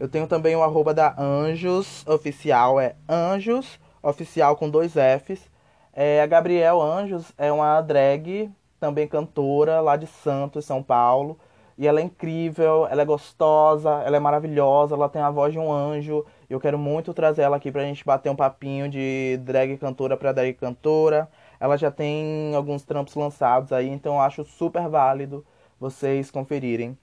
Eu 0.00 0.08
tenho 0.08 0.28
também 0.28 0.54
o 0.54 0.62
arroba 0.62 0.94
da 0.94 1.12
Anjos 1.18 2.06
Oficial, 2.06 2.78
é 2.78 2.94
Anjos 3.08 3.80
Oficial 4.00 4.54
com 4.54 4.70
dois 4.70 4.92
Fs. 4.92 5.50
É, 5.92 6.22
a 6.22 6.26
Gabriel 6.26 6.80
Anjos 6.80 7.32
é 7.36 7.50
uma 7.50 7.80
drag, 7.80 8.48
também 8.78 9.08
cantora, 9.08 9.80
lá 9.80 9.96
de 9.96 10.06
Santos, 10.06 10.64
São 10.64 10.84
Paulo. 10.84 11.36
E 11.76 11.86
ela 11.88 11.98
é 11.98 12.04
incrível, 12.04 12.86
ela 12.88 13.02
é 13.02 13.04
gostosa, 13.04 13.90
ela 14.04 14.16
é 14.16 14.20
maravilhosa, 14.20 14.94
ela 14.94 15.08
tem 15.08 15.20
a 15.20 15.32
voz 15.32 15.52
de 15.52 15.58
um 15.58 15.72
anjo. 15.72 16.24
Eu 16.48 16.60
quero 16.60 16.78
muito 16.78 17.12
trazer 17.12 17.42
ela 17.42 17.56
aqui 17.56 17.72
pra 17.72 17.82
gente 17.82 18.04
bater 18.04 18.30
um 18.30 18.36
papinho 18.36 18.88
de 18.88 19.36
drag 19.42 19.76
cantora 19.78 20.16
pra 20.16 20.30
drag 20.32 20.54
cantora. 20.54 21.28
Ela 21.58 21.76
já 21.76 21.90
tem 21.90 22.54
alguns 22.54 22.84
trampos 22.84 23.16
lançados 23.16 23.72
aí, 23.72 23.88
então 23.88 24.14
eu 24.14 24.20
acho 24.20 24.44
super 24.44 24.88
válido 24.88 25.44
vocês 25.80 26.30
conferirem. 26.30 26.96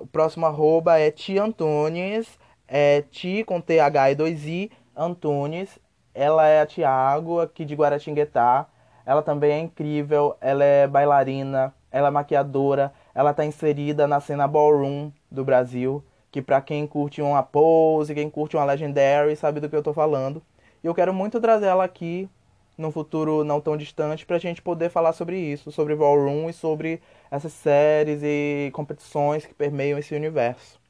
O 0.00 0.06
próximo 0.06 0.46
arroba 0.46 0.98
é 0.98 1.10
Ti 1.10 1.38
Antunes, 1.38 2.38
é 2.66 3.02
Ti 3.02 3.44
com 3.44 3.60
TH 3.60 4.12
e 4.12 4.16
2I 4.16 4.70
Antunes. 4.96 5.78
Ela 6.14 6.46
é 6.48 6.60
a 6.60 6.66
Tiago, 6.66 7.40
aqui 7.40 7.64
de 7.64 7.74
Guaratinguetá. 7.74 8.66
Ela 9.06 9.22
também 9.22 9.52
é 9.52 9.58
incrível, 9.58 10.36
ela 10.40 10.64
é 10.64 10.86
bailarina, 10.86 11.74
ela 11.90 12.08
é 12.08 12.10
maquiadora, 12.10 12.92
ela 13.14 13.30
está 13.30 13.44
inserida 13.44 14.06
na 14.06 14.20
cena 14.20 14.46
ballroom 14.46 15.10
do 15.30 15.44
Brasil 15.44 16.04
que 16.30 16.42
para 16.42 16.60
quem 16.60 16.86
curte 16.86 17.22
uma 17.22 17.42
Pose, 17.42 18.14
quem 18.14 18.30
curte 18.30 18.56
uma 18.56 18.64
Legendary, 18.64 19.34
sabe 19.36 19.60
do 19.60 19.68
que 19.68 19.76
eu 19.76 19.82
tô 19.82 19.92
falando. 19.92 20.42
E 20.82 20.86
eu 20.86 20.94
quero 20.94 21.12
muito 21.12 21.40
trazer 21.40 21.66
ela 21.66 21.84
aqui 21.84 22.28
num 22.76 22.92
futuro 22.92 23.42
não 23.42 23.60
tão 23.60 23.76
distante 23.76 24.24
para 24.24 24.36
a 24.36 24.38
gente 24.38 24.62
poder 24.62 24.88
falar 24.88 25.12
sobre 25.12 25.36
isso, 25.36 25.72
sobre 25.72 25.96
Ballroom 25.96 26.48
e 26.48 26.52
sobre 26.52 27.00
essas 27.30 27.52
séries 27.52 28.20
e 28.22 28.70
competições 28.72 29.44
que 29.44 29.54
permeiam 29.54 29.98
esse 29.98 30.14
universo. 30.14 30.80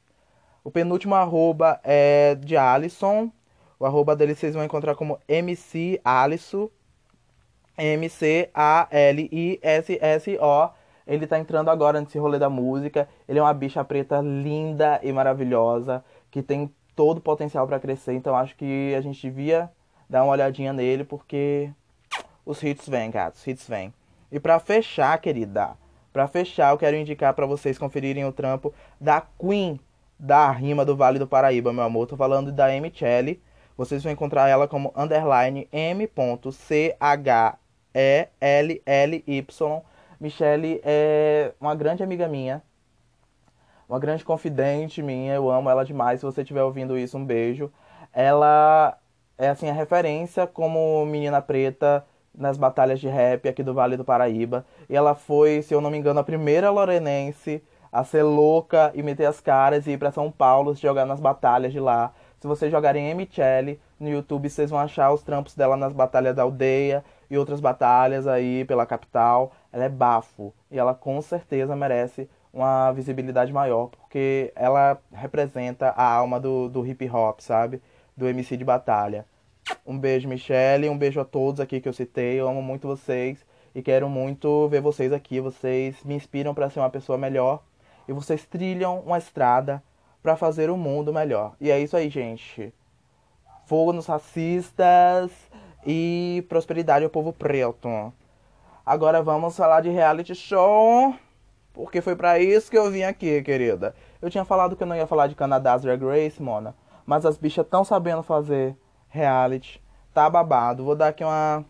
O 0.63 0.71
penúltimo 0.71 1.15
arroba 1.15 1.79
é 1.83 2.35
de 2.35 2.55
Alisson. 2.57 3.31
O 3.79 3.85
arroba 3.85 4.15
dele 4.15 4.35
vocês 4.35 4.53
vão 4.53 4.63
encontrar 4.63 4.95
como 4.95 5.19
MC 5.27 5.99
Alisson. 6.03 6.69
M-C-A-L-I-S-S-O. 7.77 8.49
Ele 11.07 11.25
tá 11.25 11.39
entrando 11.39 11.69
agora 11.69 11.99
nesse 12.01 12.19
rolê 12.19 12.37
da 12.37 12.49
música. 12.49 13.07
Ele 13.27 13.39
é 13.39 13.41
uma 13.41 13.53
bicha 13.53 13.83
preta 13.83 14.19
linda 14.21 14.99
e 15.01 15.11
maravilhosa, 15.11 16.03
que 16.29 16.43
tem 16.43 16.71
todo 16.95 17.17
o 17.17 17.21
potencial 17.21 17.65
para 17.65 17.79
crescer. 17.79 18.13
Então 18.13 18.35
acho 18.35 18.55
que 18.55 18.93
a 18.93 19.01
gente 19.01 19.19
devia 19.21 19.71
dar 20.09 20.23
uma 20.23 20.33
olhadinha 20.33 20.73
nele, 20.73 21.03
porque 21.03 21.71
os 22.45 22.61
hits 22.61 22.87
vêm, 22.87 23.09
gatos, 23.09 23.39
os 23.41 23.47
hits 23.47 23.67
vêm. 23.67 23.93
E 24.31 24.39
para 24.39 24.59
fechar, 24.59 25.17
querida, 25.19 25.71
para 26.11 26.27
fechar, 26.27 26.71
eu 26.71 26.77
quero 26.77 26.95
indicar 26.97 27.33
para 27.33 27.45
vocês 27.45 27.77
conferirem 27.77 28.25
o 28.25 28.31
trampo 28.31 28.73
da 28.99 29.21
Queen 29.21 29.79
da 30.19 30.51
rima 30.51 30.83
do 30.83 30.95
Vale 30.95 31.17
do 31.17 31.27
Paraíba, 31.27 31.71
meu 31.71 31.83
amor. 31.83 32.07
Tô 32.07 32.17
falando 32.17 32.51
da 32.51 32.73
M. 32.73 32.91
Chelle. 32.93 33.41
Vocês 33.77 34.03
vão 34.03 34.11
encontrar 34.11 34.49
ela 34.49 34.67
como 34.67 34.91
underline 34.95 35.69
M.C-H-E-L-L-Y 35.71 36.99
Michelle 40.19 40.81
é 40.83 41.53
uma 41.61 41.73
grande 41.73 42.03
amiga 42.03 42.27
minha, 42.27 42.61
uma 43.87 43.97
grande 43.97 44.25
confidente 44.25 45.01
minha, 45.01 45.33
eu 45.33 45.49
amo 45.49 45.69
ela 45.69 45.85
demais. 45.85 46.19
Se 46.19 46.25
você 46.25 46.41
estiver 46.41 46.61
ouvindo 46.61 46.97
isso, 46.97 47.17
um 47.17 47.25
beijo. 47.25 47.71
Ela 48.11 48.97
é 49.37 49.47
assim 49.47 49.69
a 49.69 49.73
referência 49.73 50.45
como 50.45 51.05
menina 51.05 51.41
preta 51.41 52.05
nas 52.35 52.57
batalhas 52.57 52.99
de 52.99 53.07
rap 53.07 53.47
aqui 53.47 53.63
do 53.63 53.73
Vale 53.73 53.97
do 53.97 54.05
Paraíba. 54.05 54.65
E 54.89 54.95
ela 54.95 55.15
foi, 55.15 55.61
se 55.61 55.73
eu 55.73 55.81
não 55.81 55.89
me 55.89 55.97
engano, 55.97 56.19
a 56.19 56.23
primeira 56.23 56.69
lorenense 56.69 57.61
a 57.91 58.03
ser 58.03 58.23
louca 58.23 58.91
e 58.93 59.01
meter 59.01 59.25
as 59.25 59.41
caras 59.41 59.87
e 59.87 59.91
ir 59.91 59.97
para 59.97 60.11
São 60.11 60.31
Paulo 60.31 60.75
se 60.75 60.81
jogar 60.81 61.05
nas 61.05 61.19
batalhas 61.19 61.71
de 61.71 61.79
lá. 61.79 62.13
Se 62.39 62.47
vocês 62.47 62.71
jogarem 62.71 63.13
Michelle 63.13 63.79
no 63.99 64.07
YouTube, 64.07 64.49
vocês 64.49 64.69
vão 64.69 64.79
achar 64.79 65.11
os 65.11 65.23
trampos 65.23 65.55
dela 65.55 65.75
nas 65.75 65.91
batalhas 65.91 66.35
da 66.35 66.43
aldeia 66.43 67.03
e 67.29 67.37
outras 67.37 67.59
batalhas 67.59 68.27
aí 68.27 68.63
pela 68.65 68.85
capital. 68.85 69.51
Ela 69.73 69.85
é 69.85 69.89
bafo 69.89 70.53
e 70.71 70.79
ela 70.79 70.93
com 70.93 71.21
certeza 71.21 71.75
merece 71.75 72.29
uma 72.53 72.91
visibilidade 72.91 73.53
maior, 73.53 73.87
porque 73.87 74.51
ela 74.55 74.97
representa 75.11 75.89
a 75.89 76.03
alma 76.03 76.39
do, 76.39 76.69
do 76.69 76.85
hip 76.85 77.07
hop, 77.09 77.41
sabe? 77.41 77.81
Do 78.15 78.27
MC 78.27 78.57
de 78.57 78.65
batalha. 78.65 79.25
Um 79.85 79.97
beijo, 79.97 80.27
Michelle, 80.27 80.89
um 80.89 80.97
beijo 80.97 81.19
a 81.19 81.25
todos 81.25 81.59
aqui 81.59 81.81
que 81.81 81.89
eu 81.89 81.93
citei. 81.93 82.39
Eu 82.39 82.47
amo 82.47 82.61
muito 82.61 82.87
vocês 82.87 83.45
e 83.73 83.81
quero 83.81 84.07
muito 84.07 84.67
ver 84.67 84.81
vocês 84.81 85.11
aqui. 85.11 85.39
Vocês 85.39 86.03
me 86.03 86.15
inspiram 86.15 86.53
para 86.53 86.69
ser 86.69 86.79
uma 86.79 86.89
pessoa 86.89 87.17
melhor 87.17 87.63
e 88.07 88.13
vocês 88.13 88.45
trilham 88.45 88.99
uma 88.99 89.17
estrada 89.17 89.83
para 90.21 90.35
fazer 90.35 90.69
o 90.69 90.77
mundo 90.77 91.13
melhor. 91.13 91.55
E 91.59 91.71
é 91.71 91.79
isso 91.79 91.95
aí, 91.95 92.09
gente. 92.09 92.73
Fogo 93.65 93.93
nos 93.93 94.05
racistas 94.05 95.31
e 95.85 96.45
prosperidade 96.49 97.03
ao 97.03 97.09
povo 97.09 97.31
preto. 97.31 98.13
Agora 98.85 99.21
vamos 99.21 99.55
falar 99.55 99.81
de 99.81 99.89
reality 99.89 100.33
show, 100.33 101.13
porque 101.73 102.01
foi 102.01 102.15
para 102.15 102.39
isso 102.39 102.71
que 102.71 102.77
eu 102.77 102.89
vim 102.89 103.03
aqui, 103.03 103.41
querida. 103.43 103.95
Eu 104.21 104.29
tinha 104.29 104.43
falado 104.43 104.75
que 104.75 104.83
eu 104.83 104.87
não 104.87 104.95
ia 104.95 105.07
falar 105.07 105.27
de 105.27 105.35
Canadá 105.35 105.77
Drag 105.77 106.03
Race, 106.03 106.41
Mona, 106.41 106.75
mas 107.05 107.25
as 107.25 107.37
bichas 107.37 107.65
estão 107.65 107.83
sabendo 107.83 108.23
fazer 108.23 108.75
reality. 109.09 109.81
Tá 110.13 110.29
babado. 110.29 110.83
Vou 110.83 110.95
dar 110.95 111.09
aqui 111.09 111.23
uma 111.23 111.65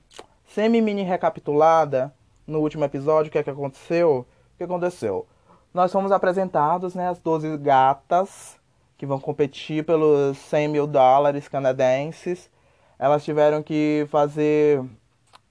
semi-mini 0.45 1.03
recapitulada 1.03 2.13
no 2.45 2.59
último 2.59 2.83
episódio, 2.83 3.29
o 3.29 3.31
que 3.31 3.37
é 3.37 3.43
que 3.43 3.49
aconteceu? 3.49 4.25
O 4.53 4.57
que 4.57 4.63
aconteceu? 4.63 5.27
Nós 5.73 5.91
fomos 5.91 6.11
apresentados, 6.11 6.95
né, 6.95 7.09
as 7.09 7.19
12 7.19 7.57
gatas 7.57 8.59
que 8.97 9.05
vão 9.05 9.19
competir 9.19 9.85
pelos 9.85 10.37
100 10.37 10.67
mil 10.67 10.87
dólares 10.87 11.47
canadenses 11.47 12.49
elas 12.99 13.23
tiveram 13.23 13.63
que 13.63 14.05
fazer 14.09 14.83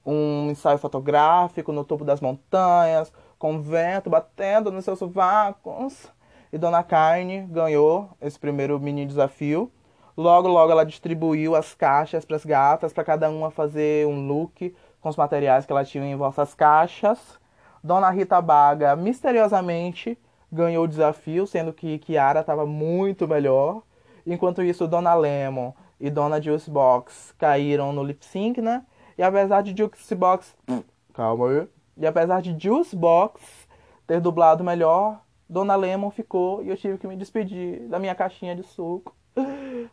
um 0.05 0.51
ensaio 0.51 0.77
fotográfico 0.77 1.73
no 1.73 1.83
topo 1.83 2.05
das 2.05 2.21
montanhas, 2.21 3.11
com 3.39 3.63
vento 3.63 4.11
batendo 4.11 4.71
nos 4.71 4.85
seus 4.85 4.99
sovacos. 4.99 6.13
E 6.53 6.59
Dona 6.59 6.83
Carne 6.83 7.47
ganhou 7.47 8.11
esse 8.21 8.39
primeiro 8.39 8.79
mini 8.79 9.07
desafio. 9.07 9.73
Logo, 10.19 10.49
logo 10.49 10.73
ela 10.73 10.85
distribuiu 10.85 11.55
as 11.55 11.75
caixas 11.75 12.25
para 12.25 12.35
as 12.35 12.45
gatas, 12.45 12.93
para 12.93 13.05
cada 13.05 13.31
uma 13.31 13.53
fazer 13.53 14.05
um 14.05 14.27
look 14.27 14.75
com 15.01 15.09
os 15.09 15.17
materiais 15.17 15.65
que 15.65 15.71
ela 15.71 15.85
tinha 15.85 16.05
em 16.05 16.17
vossas 16.17 16.55
caixas. 16.55 17.39
Dona 17.85 18.11
Rita 18.11 18.43
Baga 18.43 18.97
misteriosamente 18.97 20.19
ganhou 20.51 20.87
o 20.87 20.89
desafio, 20.89 21.47
sendo 21.47 21.73
que 21.73 22.01
Kiara 22.01 22.41
estava 22.41 22.67
muito 22.67 23.29
melhor. 23.29 23.83
Enquanto 24.27 24.61
isso, 24.61 24.89
Dona 24.89 25.15
Lemon 25.15 25.73
e 26.01 26.11
Dona 26.11 26.43
Juicebox 26.43 27.33
caíram 27.39 27.93
no 27.93 28.03
lip 28.03 28.27
sync, 28.27 28.61
né? 28.61 28.85
E 29.17 29.23
apesar 29.23 29.63
de 29.63 29.73
Juicebox. 29.73 30.53
Calma 31.15 31.49
aí. 31.49 31.69
E 31.97 32.05
apesar 32.05 32.43
de 32.43 32.57
Juicebox 32.59 33.41
ter 34.05 34.21
dublado 34.21 34.65
melhor, 34.65 35.21
Dona 35.49 35.77
Lemon 35.77 36.11
ficou 36.11 36.61
e 36.61 36.71
eu 36.71 36.77
tive 36.77 36.99
que 36.99 37.07
me 37.07 37.15
despedir 37.15 37.87
da 37.89 38.01
minha 38.01 38.17
caixinha 38.17 38.57
de 38.57 38.65
suco. 38.65 39.17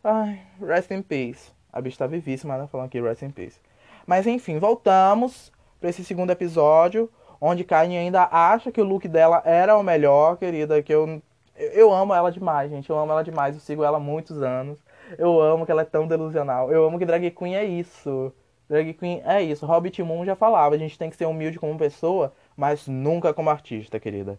Ai, 0.02 0.40
rest 0.60 0.90
in 0.90 1.02
peace. 1.02 1.52
A 1.72 1.80
bicha 1.80 1.98
tá 1.98 2.06
vivíssima, 2.06 2.56
né? 2.56 2.66
Falando 2.66 2.86
aqui, 2.86 3.00
rest 3.00 3.22
in 3.22 3.30
peace. 3.30 3.60
Mas 4.06 4.26
enfim, 4.26 4.58
voltamos 4.58 5.52
para 5.80 5.90
esse 5.90 6.04
segundo 6.04 6.30
episódio, 6.30 7.10
onde 7.40 7.64
Kanye 7.64 7.98
ainda 7.98 8.28
acha 8.30 8.70
que 8.72 8.80
o 8.80 8.84
look 8.84 9.06
dela 9.08 9.42
era 9.44 9.76
o 9.76 9.82
melhor, 9.82 10.36
querida, 10.36 10.82
que 10.82 10.92
eu 10.92 11.20
eu 11.58 11.92
amo 11.92 12.14
ela 12.14 12.30
demais, 12.30 12.70
gente. 12.70 12.90
Eu 12.90 12.98
amo 12.98 13.12
ela 13.12 13.24
demais. 13.24 13.54
Eu 13.54 13.60
sigo 13.60 13.82
ela 13.82 13.96
há 13.96 14.00
muitos 14.00 14.42
anos. 14.42 14.78
Eu 15.18 15.40
amo 15.40 15.64
que 15.64 15.72
ela 15.72 15.82
é 15.82 15.84
tão 15.84 16.06
delusional. 16.06 16.70
Eu 16.70 16.84
amo 16.86 16.98
que 16.98 17.06
drag 17.06 17.30
queen 17.30 17.56
é 17.56 17.64
isso. 17.64 18.32
Drag 18.68 18.92
queen 18.94 19.22
é 19.24 19.42
isso. 19.42 19.64
Hobbit 19.64 20.02
Moon 20.02 20.24
já 20.24 20.34
falava, 20.36 20.74
a 20.74 20.78
gente 20.78 20.98
tem 20.98 21.08
que 21.08 21.16
ser 21.16 21.26
humilde 21.26 21.58
como 21.58 21.78
pessoa, 21.78 22.32
mas 22.56 22.86
nunca 22.86 23.32
como 23.32 23.48
artista, 23.48 23.98
querida. 23.98 24.38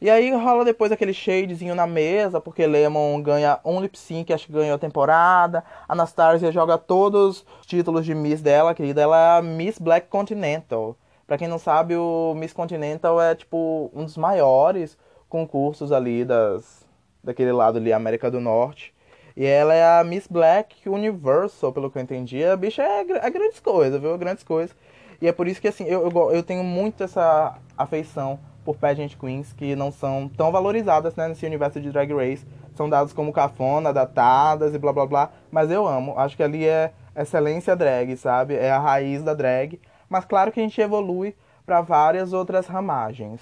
E 0.00 0.10
aí 0.10 0.30
rola 0.32 0.64
depois 0.64 0.92
aquele 0.92 1.14
shadezinho 1.14 1.74
na 1.74 1.86
mesa, 1.86 2.40
porque 2.40 2.66
Lemon 2.66 3.20
ganha 3.22 3.58
um 3.64 3.80
lip 3.80 3.98
sync, 3.98 4.32
acho 4.32 4.46
que 4.46 4.52
ganhou 4.52 4.74
a 4.74 4.78
temporada. 4.78 5.64
Anastasia 5.88 6.52
joga 6.52 6.76
todos 6.76 7.46
os 7.60 7.66
títulos 7.66 8.04
de 8.04 8.14
Miss 8.14 8.42
dela, 8.42 8.74
querida. 8.74 9.00
Ela 9.00 9.38
é 9.38 9.42
Miss 9.42 9.78
Black 9.78 10.08
Continental. 10.08 10.96
Pra 11.26 11.38
quem 11.38 11.48
não 11.48 11.58
sabe, 11.58 11.96
o 11.96 12.34
Miss 12.36 12.52
Continental 12.52 13.20
é 13.20 13.34
tipo 13.34 13.90
um 13.94 14.04
dos 14.04 14.16
maiores 14.16 14.98
concursos 15.28 15.90
ali 15.90 16.24
das 16.24 16.86
daquele 17.24 17.50
lado 17.52 17.78
ali, 17.78 17.92
América 17.92 18.30
do 18.30 18.40
Norte. 18.40 18.94
E 19.36 19.44
ela 19.44 19.74
é 19.74 19.98
a 19.98 20.04
Miss 20.04 20.26
Black 20.26 20.88
Universal, 20.88 21.72
pelo 21.72 21.90
que 21.90 21.98
eu 21.98 22.02
entendi. 22.02 22.44
A 22.44 22.56
bicha 22.56 22.82
é, 22.82 23.00
é 23.00 23.30
grandes 23.30 23.60
coisas, 23.60 24.00
viu? 24.00 24.16
Grandes 24.16 24.44
coisas. 24.44 24.74
E 25.20 25.26
é 25.26 25.32
por 25.32 25.48
isso 25.48 25.60
que, 25.60 25.68
assim, 25.68 25.84
eu, 25.84 26.08
eu, 26.08 26.30
eu 26.32 26.42
tenho 26.42 26.62
muito 26.62 27.02
essa 27.02 27.58
afeição 27.76 28.38
por 28.66 28.76
pageant 28.76 29.16
queens 29.16 29.52
que 29.52 29.76
não 29.76 29.92
são 29.92 30.28
tão 30.28 30.50
valorizadas, 30.50 31.14
né, 31.14 31.28
nesse 31.28 31.46
universo 31.46 31.80
de 31.80 31.92
Drag 31.92 32.12
Race. 32.12 32.44
São 32.74 32.90
dados 32.90 33.12
como 33.12 33.32
cafona, 33.32 33.92
datadas 33.92 34.74
e 34.74 34.78
blá 34.78 34.92
blá 34.92 35.06
blá. 35.06 35.30
Mas 35.50 35.70
eu 35.70 35.86
amo. 35.86 36.18
Acho 36.18 36.36
que 36.36 36.42
ali 36.42 36.66
é 36.66 36.92
excelência 37.16 37.76
drag, 37.76 38.16
sabe? 38.16 38.56
É 38.56 38.70
a 38.70 38.78
raiz 38.78 39.22
da 39.22 39.32
drag. 39.32 39.80
Mas 40.08 40.24
claro 40.24 40.50
que 40.50 40.58
a 40.58 40.62
gente 40.62 40.80
evolui 40.80 41.34
para 41.64 41.80
várias 41.80 42.32
outras 42.32 42.66
ramagens. 42.66 43.40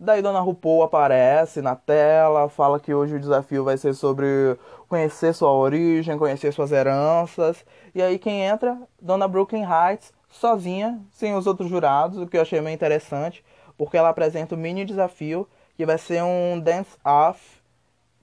Daí 0.00 0.22
Dona 0.22 0.40
RuPaul 0.40 0.84
aparece 0.84 1.60
na 1.60 1.74
tela, 1.74 2.48
fala 2.48 2.78
que 2.78 2.94
hoje 2.94 3.16
o 3.16 3.20
desafio 3.20 3.64
vai 3.64 3.76
ser 3.76 3.94
sobre 3.94 4.56
conhecer 4.88 5.32
sua 5.32 5.52
origem, 5.52 6.16
conhecer 6.18 6.52
suas 6.52 6.70
heranças. 6.70 7.64
E 7.94 8.02
aí 8.02 8.18
quem 8.18 8.42
entra? 8.44 8.78
Dona 9.00 9.26
Brooklyn 9.26 9.64
Heights, 9.64 10.12
sozinha, 10.28 11.00
sem 11.10 11.34
os 11.34 11.46
outros 11.46 11.68
jurados, 11.68 12.18
o 12.18 12.26
que 12.26 12.36
eu 12.36 12.42
achei 12.42 12.60
meio 12.60 12.74
interessante, 12.74 13.44
porque 13.76 13.96
ela 13.96 14.08
apresenta 14.08 14.54
o 14.54 14.58
mini 14.58 14.84
desafio, 14.84 15.48
que 15.76 15.86
vai 15.86 15.98
ser 15.98 16.22
um 16.22 16.58
dance-off 16.60 17.60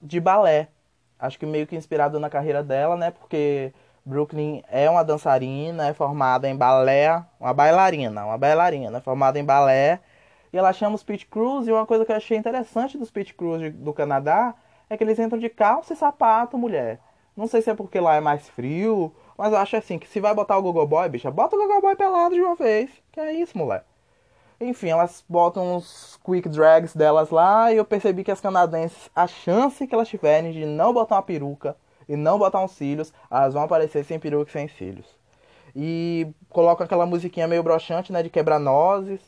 de 0.02 0.20
balé. 0.20 0.68
Acho 1.18 1.38
que 1.38 1.46
meio 1.46 1.66
que 1.66 1.76
inspirado 1.76 2.20
na 2.20 2.28
carreira 2.28 2.62
dela, 2.62 2.96
né? 2.96 3.10
Porque 3.10 3.72
Brooklyn 4.04 4.62
é 4.70 4.88
uma 4.90 5.02
dançarina, 5.02 5.88
é 5.88 5.94
formada 5.94 6.48
em 6.48 6.56
balé, 6.56 7.24
uma 7.40 7.54
bailarina, 7.54 8.26
uma 8.26 8.36
bailarina, 8.36 9.00
formada 9.00 9.38
em 9.38 9.44
balé 9.44 10.00
e 10.56 10.58
ela 10.58 10.72
chama 10.72 10.94
os 10.94 11.02
pit 11.02 11.26
crews, 11.26 11.66
e 11.66 11.72
uma 11.72 11.84
coisa 11.86 12.04
que 12.04 12.12
eu 12.12 12.16
achei 12.16 12.36
interessante 12.36 12.96
dos 12.96 13.10
pit 13.10 13.34
crews 13.34 13.72
do 13.74 13.92
Canadá 13.92 14.54
é 14.88 14.96
que 14.96 15.04
eles 15.04 15.18
entram 15.18 15.38
de 15.38 15.50
calça 15.50 15.92
e 15.92 15.96
sapato, 15.96 16.56
mulher. 16.56 16.98
Não 17.36 17.46
sei 17.46 17.60
se 17.60 17.68
é 17.68 17.74
porque 17.74 18.00
lá 18.00 18.14
é 18.14 18.20
mais 18.20 18.48
frio, 18.48 19.14
mas 19.36 19.52
eu 19.52 19.58
acho 19.58 19.76
assim, 19.76 19.98
que 19.98 20.08
se 20.08 20.20
vai 20.20 20.34
botar 20.34 20.56
o 20.56 20.62
Google 20.62 20.86
Boy, 20.86 21.08
bicha, 21.08 21.30
bota 21.30 21.56
o 21.56 21.58
Google 21.58 21.80
Boy 21.80 21.96
pelado 21.96 22.34
de 22.34 22.40
uma 22.40 22.54
vez. 22.54 22.90
Que 23.12 23.20
é 23.20 23.32
isso, 23.32 23.56
mulher. 23.56 23.84
Enfim, 24.60 24.88
elas 24.88 25.22
botam 25.28 25.76
uns 25.76 26.18
quick 26.24 26.48
drags 26.48 26.96
delas 26.96 27.28
lá 27.30 27.70
e 27.72 27.76
eu 27.76 27.84
percebi 27.84 28.24
que 28.24 28.30
as 28.30 28.40
canadenses, 28.40 29.10
a 29.14 29.26
chance 29.26 29.86
que 29.86 29.94
elas 29.94 30.08
tiverem 30.08 30.50
de 30.52 30.64
não 30.64 30.94
botar 30.94 31.16
uma 31.16 31.22
peruca 31.22 31.76
e 32.08 32.16
não 32.16 32.38
botar 32.38 32.64
uns 32.64 32.70
cílios, 32.72 33.12
elas 33.30 33.52
vão 33.52 33.64
aparecer 33.64 34.04
sem 34.04 34.18
peruca 34.18 34.48
e 34.48 34.52
sem 34.52 34.68
cílios. 34.68 35.06
E 35.74 36.26
colocam 36.48 36.86
aquela 36.86 37.04
musiquinha 37.04 37.46
meio 37.46 37.62
broxante, 37.62 38.10
né, 38.10 38.22
de 38.22 38.30
quebra-nozes. 38.30 39.20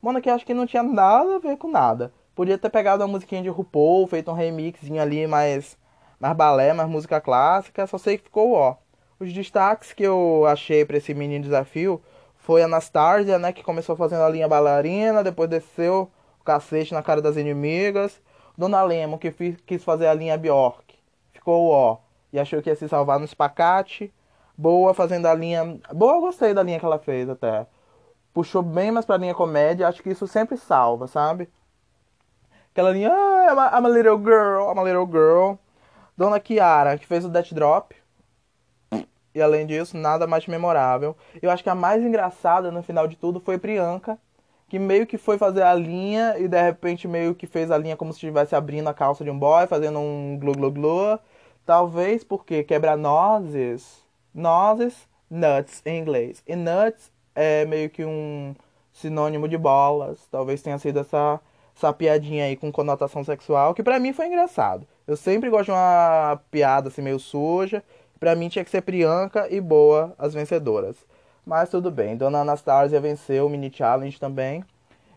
Mano, 0.00 0.20
que 0.20 0.28
acho 0.28 0.44
que 0.44 0.52
não 0.52 0.66
tinha 0.66 0.82
nada 0.82 1.36
a 1.36 1.38
ver 1.38 1.56
com 1.56 1.68
nada. 1.68 2.12
Podia 2.34 2.58
ter 2.58 2.70
pegado 2.70 3.04
uma 3.04 3.08
musiquinha 3.12 3.42
de 3.42 3.48
RuPaul, 3.48 4.08
feito 4.08 4.32
um 4.32 4.34
remixinho 4.34 5.00
ali, 5.00 5.28
mais, 5.28 5.78
mais 6.18 6.36
balé, 6.36 6.72
mais 6.72 6.88
música 6.88 7.20
clássica. 7.20 7.86
Só 7.86 7.98
sei 7.98 8.18
que 8.18 8.24
ficou 8.24 8.54
ó. 8.54 8.81
Os 9.22 9.32
destaques 9.32 9.92
que 9.92 10.02
eu 10.02 10.44
achei 10.46 10.84
para 10.84 10.96
esse 10.96 11.14
mini 11.14 11.38
desafio 11.38 12.02
foi 12.36 12.62
a 12.62 12.64
Anastasia, 12.64 13.38
né, 13.38 13.52
que 13.52 13.62
começou 13.62 13.94
fazendo 13.94 14.22
a 14.22 14.28
linha 14.28 14.48
bailarina, 14.48 15.22
depois 15.22 15.48
desceu 15.48 16.10
o 16.40 16.44
cacete 16.44 16.92
na 16.92 17.02
cara 17.02 17.22
das 17.22 17.36
inimigas. 17.36 18.20
Dona 18.58 18.82
Lemo, 18.82 19.18
que 19.18 19.30
quis 19.64 19.84
fazer 19.84 20.08
a 20.08 20.14
linha 20.14 20.36
Bjork, 20.36 20.98
ficou 21.32 21.70
ó, 21.70 21.98
e 22.32 22.40
achou 22.40 22.60
que 22.60 22.68
ia 22.68 22.74
se 22.74 22.88
salvar 22.88 23.20
no 23.20 23.24
espacate. 23.24 24.12
Boa 24.58 24.92
fazendo 24.92 25.26
a 25.26 25.34
linha. 25.34 25.78
Boa, 25.92 26.14
eu 26.14 26.20
gostei 26.20 26.52
da 26.52 26.62
linha 26.62 26.80
que 26.80 26.84
ela 26.84 26.98
fez 26.98 27.28
até 27.30 27.66
puxou 28.32 28.62
bem 28.62 28.90
mais 28.90 29.04
pra 29.04 29.16
linha 29.16 29.34
comédia, 29.34 29.86
acho 29.86 30.02
que 30.02 30.10
isso 30.10 30.26
sempre 30.26 30.56
salva, 30.56 31.06
sabe? 31.06 31.48
Aquela 32.72 32.90
linha, 32.90 33.12
ah, 33.12 33.78
I'm 33.78 33.86
a 33.86 33.88
little 33.88 34.18
girl, 34.18 34.70
I'm 34.70 34.78
a 34.78 34.82
little 34.82 35.06
girl. 35.06 35.58
Dona 36.16 36.40
Kiara, 36.40 36.96
que 36.96 37.06
fez 37.06 37.24
o 37.24 37.28
Death 37.28 37.52
Drop. 37.52 38.01
E 39.34 39.40
além 39.40 39.66
disso, 39.66 39.96
nada 39.96 40.26
mais 40.26 40.46
memorável. 40.46 41.16
Eu 41.40 41.50
acho 41.50 41.62
que 41.62 41.70
a 41.70 41.74
mais 41.74 42.02
engraçada 42.02 42.70
no 42.70 42.82
final 42.82 43.08
de 43.08 43.16
tudo 43.16 43.40
foi 43.40 43.58
Priyanka, 43.58 44.18
que 44.68 44.78
meio 44.78 45.06
que 45.06 45.18
foi 45.18 45.38
fazer 45.38 45.62
a 45.62 45.74
linha 45.74 46.36
e 46.38 46.48
de 46.48 46.60
repente 46.60 47.06
meio 47.06 47.34
que 47.34 47.46
fez 47.46 47.70
a 47.70 47.78
linha 47.78 47.96
como 47.96 48.12
se 48.12 48.18
estivesse 48.18 48.54
abrindo 48.54 48.88
a 48.88 48.94
calça 48.94 49.24
de 49.24 49.30
um 49.30 49.38
boy, 49.38 49.66
fazendo 49.66 49.98
um 49.98 50.38
glu 50.38 50.52
glu 50.52 50.70
glu. 50.70 51.18
Talvez 51.64 52.24
porque 52.24 52.64
quebra 52.64 52.96
nozes, 52.96 54.02
nozes, 54.34 55.08
nuts 55.30 55.82
em 55.84 55.98
inglês. 55.98 56.42
E 56.46 56.56
nuts 56.56 57.10
é 57.34 57.64
meio 57.64 57.88
que 57.90 58.04
um 58.04 58.54
sinônimo 58.92 59.48
de 59.48 59.56
bolas. 59.56 60.26
Talvez 60.30 60.62
tenha 60.62 60.78
sido 60.78 61.00
essa, 61.00 61.40
essa 61.76 61.92
piadinha 61.92 62.44
aí 62.44 62.56
com 62.56 62.70
conotação 62.72 63.24
sexual, 63.24 63.74
que 63.74 63.82
pra 63.82 63.98
mim 63.98 64.12
foi 64.12 64.26
engraçado. 64.26 64.86
Eu 65.06 65.16
sempre 65.16 65.50
gosto 65.50 65.66
de 65.66 65.72
uma 65.72 66.40
piada 66.50 66.88
assim 66.88 67.02
meio 67.02 67.18
suja. 67.18 67.82
Pra 68.22 68.36
mim 68.36 68.48
tinha 68.48 68.64
que 68.64 68.70
ser 68.70 68.82
Priyanka 68.82 69.48
e 69.50 69.60
Boa 69.60 70.14
as 70.16 70.32
vencedoras. 70.32 70.94
Mas 71.44 71.70
tudo 71.70 71.90
bem, 71.90 72.16
Dona 72.16 72.42
Anastasia 72.42 73.00
venceu 73.00 73.46
o 73.46 73.50
mini 73.50 73.68
challenge 73.68 74.20
também. 74.20 74.64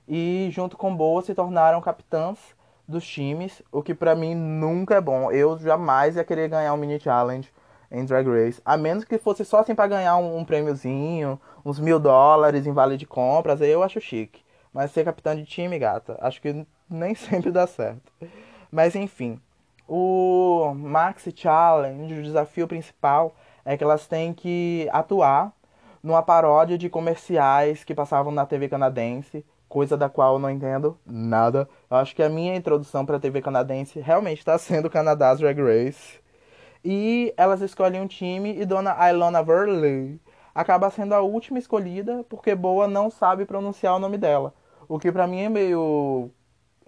E 0.08 0.50
junto 0.52 0.76
com 0.76 0.96
Boa 0.96 1.22
se 1.22 1.36
tornaram 1.36 1.80
capitãs 1.82 2.40
dos 2.88 3.06
times, 3.06 3.62
o 3.72 3.84
que 3.84 3.94
pra 3.94 4.16
mim 4.16 4.34
nunca 4.34 4.96
é 4.96 5.02
bom. 5.02 5.32
Eu 5.32 5.56
jamais 5.60 6.16
ia 6.16 6.24
querer 6.24 6.50
ganhar 6.50 6.74
um 6.74 6.78
mini 6.78 7.00
challenge 7.00 7.54
em 7.92 8.04
Drag 8.04 8.28
Race. 8.28 8.60
A 8.66 8.76
menos 8.76 9.06
que 9.06 9.20
fosse 9.20 9.46
só 9.46 9.60
assim 9.60 9.76
para 9.76 9.86
ganhar 9.86 10.18
um, 10.18 10.40
um 10.40 10.44
prêmiozinho, 10.44 11.40
uns 11.64 11.80
mil 11.80 12.00
dólares 12.00 12.66
em 12.66 12.74
vale 12.74 12.98
de 12.98 13.06
compras, 13.06 13.62
aí 13.62 13.70
eu 13.70 13.84
acho 13.84 14.02
chique. 14.02 14.42
Mas 14.74 14.90
ser 14.90 15.06
capitã 15.06 15.36
de 15.36 15.46
time, 15.46 15.78
gata, 15.78 16.18
acho 16.22 16.42
que 16.42 16.66
nem 16.90 17.14
sempre 17.14 17.52
dá 17.52 17.68
certo. 17.68 18.12
Mas 18.72 18.96
enfim, 18.96 19.40
o 19.88 20.74
Maxi 20.76 21.34
Challenge, 21.36 22.20
o 22.20 22.24
desafio 22.24 22.68
principal 22.68 23.36
é 23.64 23.78
que 23.78 23.84
elas 23.84 24.08
têm 24.08 24.34
que 24.34 24.88
atuar 24.92 25.54
numa 26.02 26.22
paródia 26.22 26.78
de 26.78 26.90
comerciais 26.90 27.84
que 27.84 27.96
passavam 27.96 28.32
na 28.32 28.46
TV 28.46 28.70
canadense, 28.70 29.46
coisa 29.68 29.98
da 29.98 30.08
qual 30.08 30.36
eu 30.36 30.40
não 30.40 30.50
entendo 30.50 30.98
nada. 31.06 31.68
Eu 31.90 31.98
acho 31.98 32.16
que 32.16 32.22
a 32.22 32.30
minha 32.30 32.56
introdução 32.56 33.06
para 33.06 33.18
a 33.18 33.20
TV 33.20 33.42
canadense 33.42 34.00
realmente 34.00 34.40
está 34.40 34.58
sendo 34.58 34.90
Canadás 34.90 35.40
Drag 35.40 35.60
Race. 35.60 36.20
E 36.84 37.34
elas 37.36 37.62
escolhem 37.62 38.02
um 38.02 38.08
time 38.08 38.60
e 38.60 38.66
Dona 38.66 38.96
Ilona 39.10 39.42
Verley 39.42 40.20
acaba 40.54 40.90
sendo 40.92 41.14
a 41.14 41.22
última 41.22 41.58
escolhida 41.58 42.24
porque 42.30 42.54
Boa 42.54 42.88
não 42.88 43.10
sabe 43.10 43.44
pronunciar 43.44 43.96
o 43.96 44.00
nome 44.00 44.18
dela. 44.18 44.54
O 44.88 45.00
que 45.00 45.12
para 45.12 45.26
mim 45.26 45.42
é 45.42 45.50
meio 45.50 46.30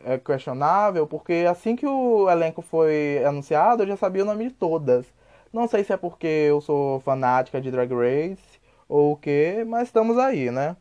é, 0.04 0.18
questionável, 0.18 1.08
porque 1.08 1.46
assim 1.50 1.76
que 1.76 1.86
o 1.86 2.30
elenco 2.30 2.62
foi 2.62 3.24
anunciado, 3.26 3.84
eu 3.84 3.88
já 3.88 3.98
sabia 3.98 4.24
o 4.24 4.26
nome 4.26 4.46
de 4.50 4.54
todas. 4.54 5.06
Não 5.52 5.68
sei 5.68 5.84
se 5.84 5.94
é 5.94 5.98
porque 5.98 6.28
eu 6.28 6.62
sou 6.62 7.00
fanática 7.02 7.62
de 7.62 7.72
Drag 7.72 7.92
Race 7.94 8.60
ou 8.88 9.14
o 9.14 9.18
que, 9.18 9.64
mas 9.66 9.88
estamos 9.88 10.18
aí, 10.18 10.52
né? 10.52 10.76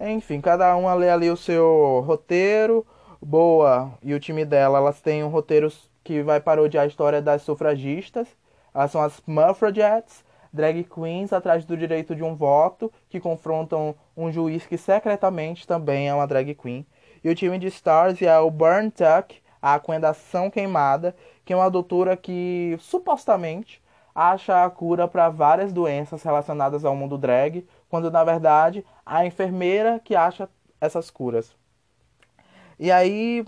Enfim, 0.00 0.40
cada 0.40 0.74
uma 0.76 0.94
lê 0.94 1.10
ali 1.10 1.30
o 1.30 1.36
seu 1.36 2.02
roteiro. 2.06 2.86
Boa 3.22 3.92
e 4.02 4.14
o 4.14 4.20
time 4.20 4.44
dela, 4.46 4.78
elas 4.78 5.00
têm 5.00 5.22
um 5.22 5.28
roteiro 5.28 5.70
que 6.02 6.22
vai 6.22 6.40
parodiar 6.40 6.84
a 6.84 6.86
história 6.86 7.20
das 7.20 7.42
sufragistas 7.42 8.28
elas 8.74 8.90
são 8.90 9.02
as 9.02 9.20
Muffragettes, 9.26 10.24
drag 10.52 10.84
queens 10.84 11.32
atrás 11.32 11.64
do 11.64 11.76
direito 11.76 12.14
de 12.14 12.22
um 12.22 12.34
voto, 12.34 12.92
que 13.08 13.20
confrontam 13.20 13.94
um 14.16 14.30
juiz 14.32 14.66
que 14.66 14.76
secretamente 14.76 15.66
também 15.66 16.08
é 16.08 16.14
uma 16.14 16.26
drag 16.26 16.54
queen. 16.54 16.86
E 17.22 17.28
o 17.28 17.34
time 17.34 17.58
de 17.58 17.66
Stars 17.68 18.20
é 18.22 18.38
o 18.38 18.50
Burn 18.50 18.90
Tuck, 18.90 19.36
a 19.60 19.74
Aquendação 19.74 20.50
Queimada, 20.50 21.14
que 21.44 21.52
é 21.52 21.56
uma 21.56 21.70
doutora 21.70 22.16
que 22.16 22.76
supostamente 22.80 23.82
acha 24.14 24.64
a 24.64 24.70
cura 24.70 25.06
para 25.06 25.28
várias 25.28 25.72
doenças 25.72 26.22
relacionadas 26.22 26.84
ao 26.84 26.96
mundo 26.96 27.18
drag, 27.18 27.66
quando 27.88 28.10
na 28.10 28.24
verdade 28.24 28.84
a 29.04 29.24
enfermeira 29.24 30.00
que 30.02 30.14
acha 30.14 30.48
essas 30.80 31.10
curas. 31.10 31.54
E 32.78 32.90
aí, 32.90 33.44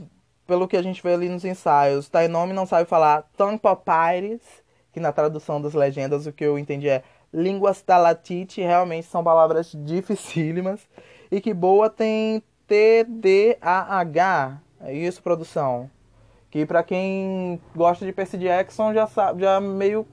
pelo 0.46 0.68
que 0.68 0.76
a 0.76 0.82
gente 0.82 1.02
vê 1.02 1.14
ali 1.14 1.28
nos 1.28 1.44
ensaios, 1.44 2.08
Tainomi 2.08 2.52
não 2.52 2.66
sabe 2.66 2.88
falar 2.88 3.26
Papyrus 3.60 4.62
que 4.92 5.00
na 5.00 5.10
tradução 5.10 5.60
das 5.60 5.72
legendas 5.72 6.26
o 6.26 6.32
que 6.32 6.44
eu 6.44 6.58
entendi 6.58 6.88
é 6.88 7.02
línguas 7.32 7.80
talatite, 7.80 8.60
realmente 8.60 9.06
são 9.06 9.24
palavras 9.24 9.72
dificílimas. 9.84 10.86
E 11.30 11.40
que 11.40 11.54
boa 11.54 11.88
tem 11.88 12.42
TDAH. 12.72 14.60
É 14.80 14.94
isso, 14.94 15.22
produção. 15.22 15.90
Que 16.50 16.64
para 16.64 16.82
quem 16.82 17.60
gosta 17.76 18.06
de 18.06 18.12
Percy 18.12 18.38
Jackson 18.38 18.94
já 18.94 19.06
sabe, 19.06 19.42
já 19.42 19.60
meio 19.60 20.06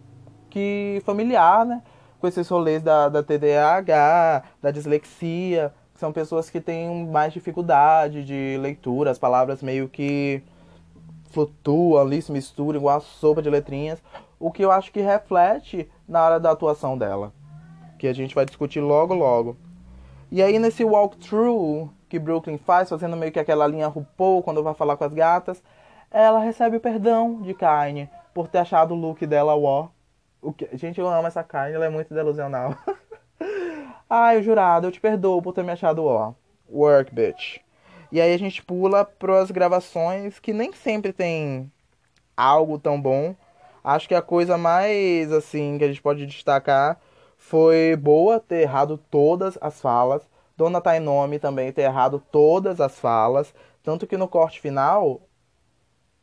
que 0.49 1.01
familiar, 1.05 1.65
né? 1.65 1.81
Com 2.19 2.27
esses 2.27 2.47
rolês 2.49 2.83
da, 2.83 3.07
da 3.07 3.23
TDAH, 3.23 4.43
da 4.61 4.71
dislexia. 4.71 5.73
São 5.95 6.11
pessoas 6.11 6.49
que 6.49 6.59
têm 6.59 7.05
mais 7.07 7.31
dificuldade 7.33 8.23
de 8.23 8.57
leitura, 8.59 9.11
as 9.11 9.19
palavras 9.19 9.61
meio 9.61 9.87
que 9.87 10.41
flutuam 11.31 12.01
ali, 12.01 12.21
se 12.21 12.31
misturam 12.31 12.79
igual 12.79 12.97
a 12.97 13.01
sopa 13.01 13.41
de 13.41 13.49
letrinhas 13.49 14.01
o 14.39 14.49
que 14.49 14.63
eu 14.63 14.71
acho 14.71 14.91
que 14.91 15.01
reflete 15.01 15.89
na 16.07 16.23
hora 16.23 16.39
da 16.39 16.51
atuação 16.51 16.97
dela, 16.97 17.33
que 17.99 18.07
a 18.07 18.13
gente 18.13 18.33
vai 18.33 18.45
discutir 18.45 18.79
logo 18.79 19.13
logo. 19.13 19.57
E 20.31 20.41
aí 20.41 20.57
nesse 20.57 20.85
walkthrough 20.85 21.89
que 22.09 22.19
Brooklyn 22.19 22.57
faz, 22.57 22.89
fazendo 22.89 23.15
meio 23.15 23.31
que 23.31 23.39
aquela 23.39 23.67
linha 23.67 23.87
RuPaul 23.87 24.41
quando 24.41 24.63
vai 24.63 24.73
falar 24.73 24.97
com 24.97 25.03
as 25.03 25.13
gatas. 25.13 25.63
Ela 26.11 26.39
recebe 26.39 26.77
o 26.77 26.79
perdão 26.79 27.41
de 27.41 27.53
Kaine 27.53 28.09
por 28.33 28.47
ter 28.47 28.57
achado 28.57 28.93
o 28.93 28.97
look 28.97 29.25
dela 29.25 29.55
ó. 29.55 29.87
O 30.41 30.51
que... 30.51 30.67
Gente, 30.75 30.99
eu 30.99 31.07
amo 31.07 31.27
essa 31.27 31.43
Kaine, 31.43 31.75
ela 31.75 31.85
é 31.85 31.89
muito 31.89 32.13
delusional. 32.13 32.75
Ai, 34.09 34.39
o 34.39 34.43
jurado, 34.43 34.87
eu 34.87 34.91
te 34.91 34.99
perdoo 34.99 35.41
por 35.41 35.53
ter 35.53 35.63
me 35.63 35.71
achado 35.71 36.03
ó. 36.03 36.33
Work, 36.67 37.13
bitch. 37.13 37.59
E 38.11 38.19
aí 38.19 38.33
a 38.33 38.39
gente 38.39 38.63
pula 38.63 39.05
para 39.05 39.39
as 39.39 39.51
gravações 39.51 40.39
que 40.39 40.51
nem 40.51 40.73
sempre 40.73 41.13
tem 41.13 41.71
algo 42.35 42.79
tão 42.79 42.99
bom. 42.99 43.35
Acho 43.83 44.07
que 44.07 44.15
a 44.15 44.21
coisa 44.21 44.57
mais 44.57 45.31
assim 45.31 45.77
que 45.77 45.83
a 45.83 45.87
gente 45.87 46.01
pode 46.01 46.25
destacar 46.25 46.99
foi 47.37 47.95
boa 47.95 48.39
ter 48.39 48.61
errado 48.61 48.97
todas 49.11 49.57
as 49.61 49.79
falas. 49.79 50.27
Dona 50.59 50.81
Tainome 50.81 51.39
também 51.39 51.71
ter 51.71 51.83
errado 51.83 52.21
todas 52.33 52.81
as 52.81 52.99
falas. 52.99 53.55
Tanto 53.81 54.05
que 54.05 54.17
no 54.17 54.27
corte 54.27 54.59
final, 54.59 55.21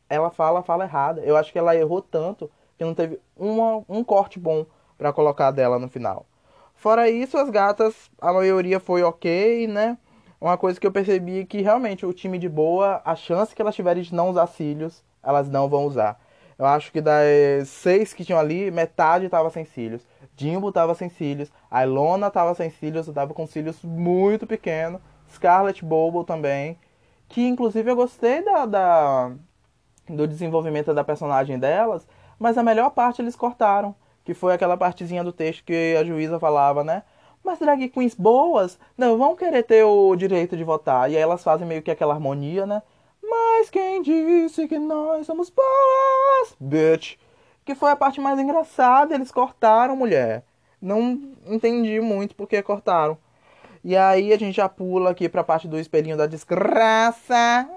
ela 0.07 0.29
fala 0.29 0.61
fala 0.61 0.83
errada. 0.83 1.21
Eu 1.21 1.35
acho 1.35 1.51
que 1.51 1.57
ela 1.57 1.75
errou 1.75 2.03
tanto 2.03 2.47
que 2.77 2.85
não 2.85 2.93
teve 2.93 3.19
uma, 3.35 3.83
um 3.89 4.03
corte 4.03 4.37
bom 4.37 4.63
para 4.95 5.11
colocar 5.11 5.49
dela 5.49 5.79
no 5.79 5.89
final. 5.89 6.27
Fora 6.75 7.09
isso, 7.09 7.35
as 7.35 7.49
gatas, 7.49 8.11
a 8.21 8.31
maioria 8.31 8.79
foi 8.79 9.01
ok, 9.01 9.65
né? 9.65 9.97
Uma 10.39 10.55
coisa 10.55 10.79
que 10.79 10.85
eu 10.85 10.91
percebi 10.91 11.39
é 11.39 11.43
que 11.43 11.63
realmente 11.63 12.05
o 12.05 12.13
time 12.13 12.37
de 12.37 12.47
boa, 12.47 13.01
a 13.03 13.15
chance 13.15 13.55
que 13.55 13.61
elas 13.63 13.73
tiverem 13.73 14.03
de 14.03 14.13
não 14.13 14.29
usar 14.29 14.45
cílios, 14.45 15.03
elas 15.23 15.49
não 15.49 15.67
vão 15.67 15.85
usar. 15.85 16.21
Eu 16.59 16.67
acho 16.67 16.91
que 16.91 17.01
das 17.01 17.69
seis 17.69 18.13
que 18.13 18.23
tinham 18.23 18.39
ali, 18.39 18.69
metade 18.69 19.29
tava 19.29 19.49
sem 19.49 19.65
cílios. 19.65 20.03
Jimbo 20.37 20.71
tava 20.71 20.93
sem 20.93 21.09
cílios. 21.09 21.51
A 21.69 21.83
Ilona 21.83 22.29
tava 22.29 22.53
sem 22.53 22.69
cílios, 22.69 23.07
eu 23.07 23.13
tava 23.13 23.33
com 23.33 23.47
cílios 23.47 23.81
muito 23.83 24.45
pequeno. 24.45 25.01
Scarlett 25.33 25.83
Bobo 25.83 26.23
também. 26.23 26.77
Que 27.27 27.45
inclusive 27.45 27.89
eu 27.89 27.95
gostei 27.95 28.43
da, 28.43 28.65
da, 28.65 29.31
do 30.07 30.27
desenvolvimento 30.27 30.93
da 30.93 31.03
personagem 31.03 31.59
delas, 31.59 32.07
mas 32.39 32.57
a 32.57 32.63
melhor 32.63 32.91
parte 32.91 33.21
eles 33.21 33.35
cortaram. 33.35 33.95
Que 34.23 34.33
foi 34.33 34.53
aquela 34.53 34.77
partezinha 34.77 35.23
do 35.23 35.33
texto 35.33 35.63
que 35.63 35.95
a 35.99 36.03
juíza 36.03 36.39
falava, 36.39 36.83
né? 36.83 37.03
Mas 37.43 37.59
drag 37.59 37.89
queens 37.89 38.13
boas 38.13 38.77
não 38.97 39.17
vão 39.17 39.35
querer 39.35 39.63
ter 39.63 39.83
o 39.83 40.15
direito 40.15 40.55
de 40.55 40.63
votar. 40.63 41.09
E 41.09 41.15
aí 41.15 41.21
elas 41.21 41.43
fazem 41.43 41.67
meio 41.67 41.81
que 41.81 41.89
aquela 41.89 42.13
harmonia, 42.13 42.65
né? 42.65 42.81
Mas 43.23 43.69
quem 43.69 44.01
disse 44.01 44.67
que 44.67 44.77
nós 44.77 45.25
somos 45.25 45.49
boas? 45.49 46.55
Bitch. 46.59 47.17
Que 47.67 47.75
foi 47.75 47.91
a 47.91 47.97
parte 47.97 48.21
mais 48.21 48.39
engraçada. 48.39 49.13
Eles 49.13 49.29
cortaram, 49.29 49.93
mulher. 49.93 50.41
Não 50.81 51.19
entendi 51.45 51.99
muito 51.99 52.33
porque 52.33 52.63
cortaram. 52.63 53.17
E 53.83 53.93
aí 53.97 54.31
a 54.31 54.39
gente 54.39 54.55
já 54.55 54.69
pula 54.69 55.09
aqui 55.09 55.27
pra 55.27 55.43
parte 55.43 55.67
do 55.67 55.77
espelhinho 55.77 56.15
da 56.15 56.27
desgraça. 56.27 57.69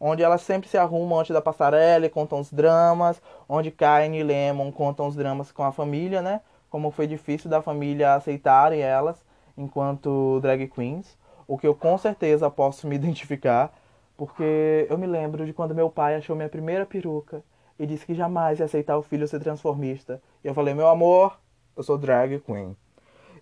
Onde 0.00 0.22
elas 0.22 0.40
sempre 0.40 0.70
se 0.70 0.78
arrumam 0.78 1.20
antes 1.20 1.34
da 1.34 1.42
passarela 1.42 2.06
e 2.06 2.08
contam 2.08 2.40
os 2.40 2.50
dramas. 2.50 3.20
Onde 3.46 3.70
Kaine 3.70 4.20
e 4.20 4.22
Lemon 4.22 4.72
contam 4.72 5.06
os 5.06 5.14
dramas 5.14 5.52
com 5.52 5.64
a 5.64 5.70
família, 5.70 6.22
né? 6.22 6.40
Como 6.70 6.90
foi 6.90 7.06
difícil 7.06 7.50
da 7.50 7.60
família 7.60 8.14
aceitarem 8.14 8.80
elas 8.80 9.22
enquanto 9.54 10.40
drag 10.40 10.66
queens. 10.66 11.14
O 11.46 11.58
que 11.58 11.66
eu 11.66 11.74
com 11.74 11.98
certeza 11.98 12.50
posso 12.50 12.86
me 12.86 12.96
identificar 12.96 13.70
porque 14.16 14.86
eu 14.88 14.96
me 14.96 15.06
lembro 15.06 15.44
de 15.44 15.52
quando 15.52 15.74
meu 15.74 15.90
pai 15.90 16.14
achou 16.14 16.34
minha 16.34 16.48
primeira 16.48 16.86
peruca 16.86 17.44
e 17.78 17.86
disse 17.86 18.04
que 18.04 18.14
jamais 18.14 18.58
ia 18.58 18.64
aceitar 18.64 18.98
o 18.98 19.02
filho 19.02 19.28
ser 19.28 19.40
transformista. 19.40 20.20
E 20.42 20.48
eu 20.48 20.54
falei, 20.54 20.74
meu 20.74 20.88
amor, 20.88 21.38
eu 21.76 21.82
sou 21.82 21.96
drag 21.96 22.40
queen. 22.40 22.76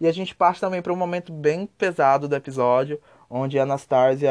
E 0.00 0.06
a 0.06 0.12
gente 0.12 0.34
parte 0.34 0.60
também 0.60 0.82
para 0.82 0.92
um 0.92 0.96
momento 0.96 1.32
bem 1.32 1.66
pesado 1.66 2.28
do 2.28 2.36
episódio, 2.36 3.00
onde 3.30 3.58
a 3.58 3.62
Anastasia 3.62 4.30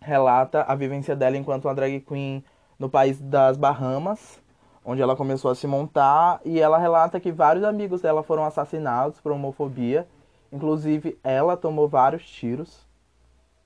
relata 0.00 0.62
a 0.62 0.74
vivência 0.74 1.14
dela 1.14 1.36
enquanto 1.36 1.66
uma 1.66 1.74
drag 1.74 2.00
queen 2.00 2.44
no 2.78 2.88
país 2.90 3.20
das 3.20 3.56
Bahamas, 3.56 4.42
onde 4.84 5.00
ela 5.00 5.14
começou 5.14 5.50
a 5.50 5.54
se 5.54 5.66
montar, 5.68 6.40
e 6.44 6.58
ela 6.58 6.76
relata 6.76 7.20
que 7.20 7.30
vários 7.30 7.64
amigos 7.64 8.00
dela 8.00 8.24
foram 8.24 8.44
assassinados 8.44 9.20
por 9.20 9.30
homofobia, 9.30 10.08
inclusive 10.50 11.16
ela 11.22 11.56
tomou 11.56 11.88
vários 11.88 12.28
tiros 12.28 12.84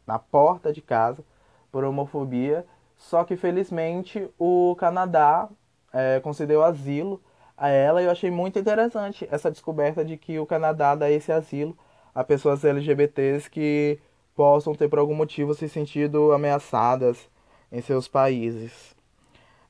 na 0.06 0.18
porta 0.18 0.72
de 0.72 0.82
casa 0.82 1.24
por 1.72 1.84
homofobia. 1.84 2.66
Só 2.97 3.24
que 3.24 3.36
felizmente 3.36 4.28
o 4.39 4.74
Canadá 4.78 5.48
é, 5.93 6.20
concedeu 6.20 6.62
asilo 6.62 7.20
a 7.56 7.68
ela 7.68 8.02
e 8.02 8.05
eu 8.05 8.10
achei 8.10 8.31
muito 8.31 8.59
interessante 8.59 9.27
essa 9.31 9.51
descoberta 9.51 10.05
de 10.05 10.16
que 10.16 10.39
o 10.39 10.47
Canadá 10.47 10.94
dá 10.94 11.10
esse 11.10 11.32
asilo 11.32 11.77
a 12.14 12.24
pessoas 12.24 12.64
LGBTs 12.64 13.48
que 13.51 13.98
possam 14.35 14.74
ter 14.74 14.89
por 14.89 14.98
algum 14.98 15.14
motivo 15.14 15.55
se 15.55 15.68
sentido 15.68 16.32
ameaçadas 16.32 17.28
em 17.73 17.81
seus 17.81 18.06
países. 18.09 18.94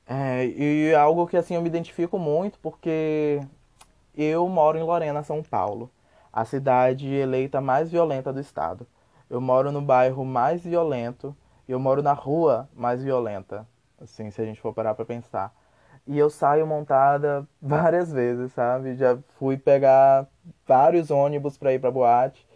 É, 0.07 0.47
e 0.47 0.95
algo 0.95 1.27
que 1.27 1.37
assim 1.37 1.55
eu 1.55 1.63
me 1.63 1.69
identifico 1.69 2.19
muito 2.19 2.59
porque 2.61 3.41
eu 4.17 4.49
moro 4.49 4.79
em 4.79 4.83
Lorena, 4.83 5.23
São 5.23 5.43
Paulo, 5.43 5.91
a 6.33 6.45
cidade 6.45 7.09
eleita 7.09 7.61
mais 7.61 7.91
violenta 7.91 8.33
do 8.33 8.41
estado. 8.41 8.87
Eu 9.29 9.41
moro 9.41 9.73
no 9.73 9.81
bairro 9.81 10.25
mais 10.25 10.63
violento 10.63 11.37
eu 11.73 11.81
moro 11.81 12.03
na 12.03 12.13
rua 12.13 12.69
mais 12.75 13.03
violenta, 13.03 13.67
assim, 14.01 14.31
se 14.31 14.41
a 14.41 14.45
gente 14.45 14.61
for 14.61 14.73
parar 14.73 14.95
pra 14.95 15.05
pensar. 15.05 15.53
E 16.07 16.19
eu 16.19 16.31
saio 16.31 16.67
montada 16.67 17.47
várias 17.61 18.13
vezes, 18.13 18.53
sabe? 18.53 18.95
Já 18.95 19.19
fui 19.39 19.57
pegar 19.57 20.27
vários 20.67 21.11
ônibus 21.11 21.59
pra 21.59 21.73
ir 21.73 21.81
pra 21.81 21.91
boate. 21.91 22.47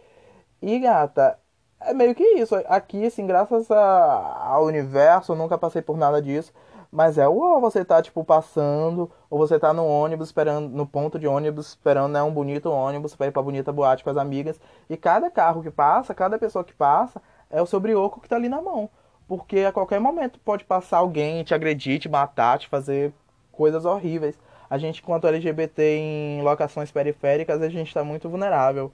E, 0.61 0.79
gata, 0.79 1.37
é 1.81 1.93
meio 1.93 2.15
que 2.15 2.23
isso. 2.23 2.55
Aqui, 2.67 3.05
assim, 3.05 3.25
graças 3.27 3.69
a, 3.71 4.45
ao 4.47 4.65
universo, 4.65 5.33
eu 5.33 5.35
nunca 5.35 5.57
passei 5.57 5.81
por 5.81 5.97
nada 5.97 6.21
disso. 6.21 6.53
Mas 6.91 7.17
é 7.17 7.27
uau, 7.27 7.61
você 7.61 7.85
tá, 7.85 8.01
tipo, 8.01 8.23
passando, 8.23 9.09
ou 9.29 9.37
você 9.39 9.57
tá 9.57 9.71
no 9.73 9.85
ônibus, 9.85 10.27
esperando, 10.27 10.69
no 10.69 10.85
ponto 10.85 11.17
de 11.17 11.25
ônibus, 11.25 11.69
esperando, 11.69 12.11
né, 12.11 12.21
um 12.21 12.33
bonito 12.33 12.69
ônibus 12.69 13.15
pra 13.15 13.27
ir 13.27 13.31
pra 13.31 13.41
bonita 13.41 13.71
boate 13.71 14.03
com 14.03 14.09
as 14.09 14.17
amigas. 14.17 14.59
E 14.89 14.97
cada 14.97 15.29
carro 15.31 15.63
que 15.63 15.71
passa, 15.71 16.13
cada 16.13 16.37
pessoa 16.37 16.65
que 16.65 16.73
passa, 16.73 17.21
é 17.49 17.61
o 17.61 17.65
seu 17.65 17.79
brioco 17.79 18.19
que 18.19 18.27
tá 18.27 18.35
ali 18.35 18.49
na 18.49 18.61
mão. 18.61 18.89
Porque 19.31 19.59
a 19.59 19.71
qualquer 19.71 19.97
momento 19.97 20.37
pode 20.39 20.65
passar 20.65 20.97
alguém, 20.97 21.41
te 21.41 21.53
agredir, 21.53 21.97
te 22.01 22.09
matar, 22.09 22.59
te 22.59 22.67
fazer 22.67 23.13
coisas 23.49 23.85
horríveis. 23.85 24.37
A 24.69 24.77
gente, 24.77 25.01
quanto 25.01 25.25
LGBT 25.25 25.81
em 25.81 26.41
locações 26.41 26.91
periféricas, 26.91 27.61
a 27.61 27.69
gente 27.69 27.87
está 27.87 28.03
muito 28.03 28.27
vulnerável. 28.27 28.91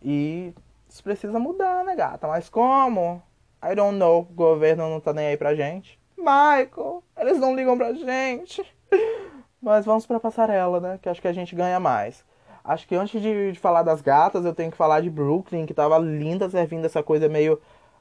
E 0.00 0.54
isso 0.88 1.02
precisa 1.02 1.40
mudar, 1.40 1.84
né, 1.84 1.96
gata? 1.96 2.28
Mas 2.28 2.48
como? 2.48 3.20
I 3.60 3.74
don't 3.74 3.98
know. 3.98 4.20
O 4.20 4.32
governo 4.32 4.88
não 4.88 5.00
tá 5.00 5.12
nem 5.12 5.26
aí 5.26 5.36
pra 5.36 5.56
gente. 5.56 5.98
Michael, 6.16 7.02
eles 7.18 7.40
não 7.40 7.56
ligam 7.56 7.76
pra 7.76 7.92
gente. 7.92 8.64
Mas 9.60 9.84
vamos 9.84 10.06
pra 10.06 10.20
passarela, 10.20 10.78
né? 10.78 11.00
Que 11.02 11.08
acho 11.08 11.20
que 11.20 11.26
a 11.26 11.32
gente 11.32 11.56
ganha 11.56 11.80
mais. 11.80 12.24
Acho 12.62 12.86
que 12.86 12.94
antes 12.94 13.20
de, 13.20 13.50
de 13.50 13.58
falar 13.58 13.82
das 13.82 14.00
gatas, 14.00 14.44
eu 14.44 14.54
tenho 14.54 14.70
que 14.70 14.76
falar 14.76 15.00
de 15.00 15.10
Brooklyn, 15.10 15.66
que 15.66 15.74
tava 15.74 15.98
linda 15.98 16.48
servindo 16.48 16.84
essa 16.84 17.02
coisa 17.02 17.28
meio 17.28 17.60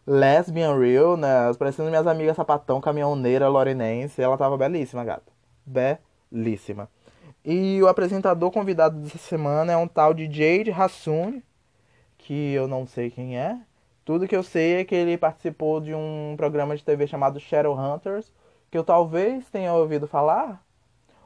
lesbian 0.09 0.75
real, 0.75 1.15
né? 1.15 1.53
Parecendo 1.57 1.89
minhas 1.89 2.07
amigas 2.07 2.35
sapatão, 2.35 2.81
caminhoneira, 2.81 3.47
lorenense. 3.47 4.19
Ela 4.19 4.37
tava 4.37 4.57
belíssima, 4.57 5.05
gata. 5.05 5.31
Belíssima. 5.63 6.89
E 7.45 7.81
o 7.83 7.87
apresentador 7.87 8.51
convidado 8.51 8.97
dessa 8.97 9.19
semana 9.19 9.71
é 9.71 9.77
um 9.77 9.87
tal 9.87 10.13
de 10.13 10.25
Jade 10.25 10.71
Hassoun, 10.71 11.41
que 12.17 12.53
eu 12.53 12.67
não 12.67 12.87
sei 12.87 13.11
quem 13.11 13.37
é. 13.37 13.59
Tudo 14.03 14.27
que 14.27 14.35
eu 14.35 14.41
sei 14.41 14.77
é 14.77 14.83
que 14.83 14.95
ele 14.95 15.15
participou 15.15 15.79
de 15.79 15.93
um 15.93 16.33
programa 16.35 16.75
de 16.75 16.83
TV 16.83 17.05
chamado 17.05 17.39
Shadowhunters, 17.39 18.33
que 18.71 18.77
eu 18.77 18.83
talvez 18.83 19.47
tenha 19.51 19.71
ouvido 19.73 20.07
falar. 20.07 20.63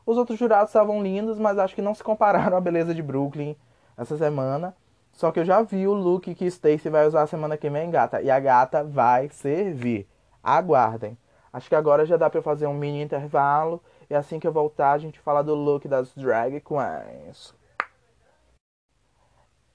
Os 0.05 0.18
outros 0.18 0.38
jurados 0.38 0.69
estavam 0.69 1.01
lindos, 1.01 1.39
mas 1.39 1.57
acho 1.57 1.73
que 1.73 1.81
não 1.81 1.95
se 1.95 2.03
compararam 2.03 2.57
à 2.57 2.61
beleza 2.61 2.93
de 2.93 3.01
Brooklyn 3.01 3.55
essa 3.97 4.18
semana. 4.18 4.76
Só 5.14 5.31
que 5.31 5.40
eu 5.40 5.45
já 5.45 5.61
vi 5.61 5.88
o 5.88 5.94
look 5.94 6.34
que 6.34 6.45
Stacy 6.45 6.90
vai 6.90 7.06
usar 7.06 7.27
semana 7.27 7.56
que 7.56 7.69
vem, 7.69 7.90
gata. 7.91 8.22
E 8.22 8.31
a 8.31 8.40
gata 8.40 8.84
vai 8.84 9.30
servir. 9.30 10.07
Aguardem. 10.44 11.18
Acho 11.53 11.69
que 11.69 11.76
agora 11.76 12.03
já 12.06 12.18
dá 12.18 12.30
pra 12.30 12.40
eu 12.40 12.44
fazer 12.44 12.65
um 12.65 12.73
mini 12.73 13.02
intervalo. 13.02 13.81
E 14.10 14.15
assim 14.15 14.40
que 14.40 14.48
eu 14.48 14.52
voltar, 14.52 14.91
a 14.91 14.98
gente 14.98 15.19
fala 15.19 15.44
do 15.44 15.53
look 15.53 15.88
das 15.88 16.14
drag 16.15 16.60
queens. 16.61 17.53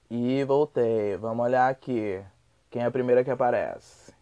E 0.09 0.43
voltei. 0.43 1.15
Vamos 1.15 1.45
olhar 1.45 1.69
aqui. 1.69 2.21
Quem 2.69 2.83
é 2.83 2.85
a 2.85 2.91
primeira 2.91 3.23
que 3.23 3.31
aparece? 3.31 4.13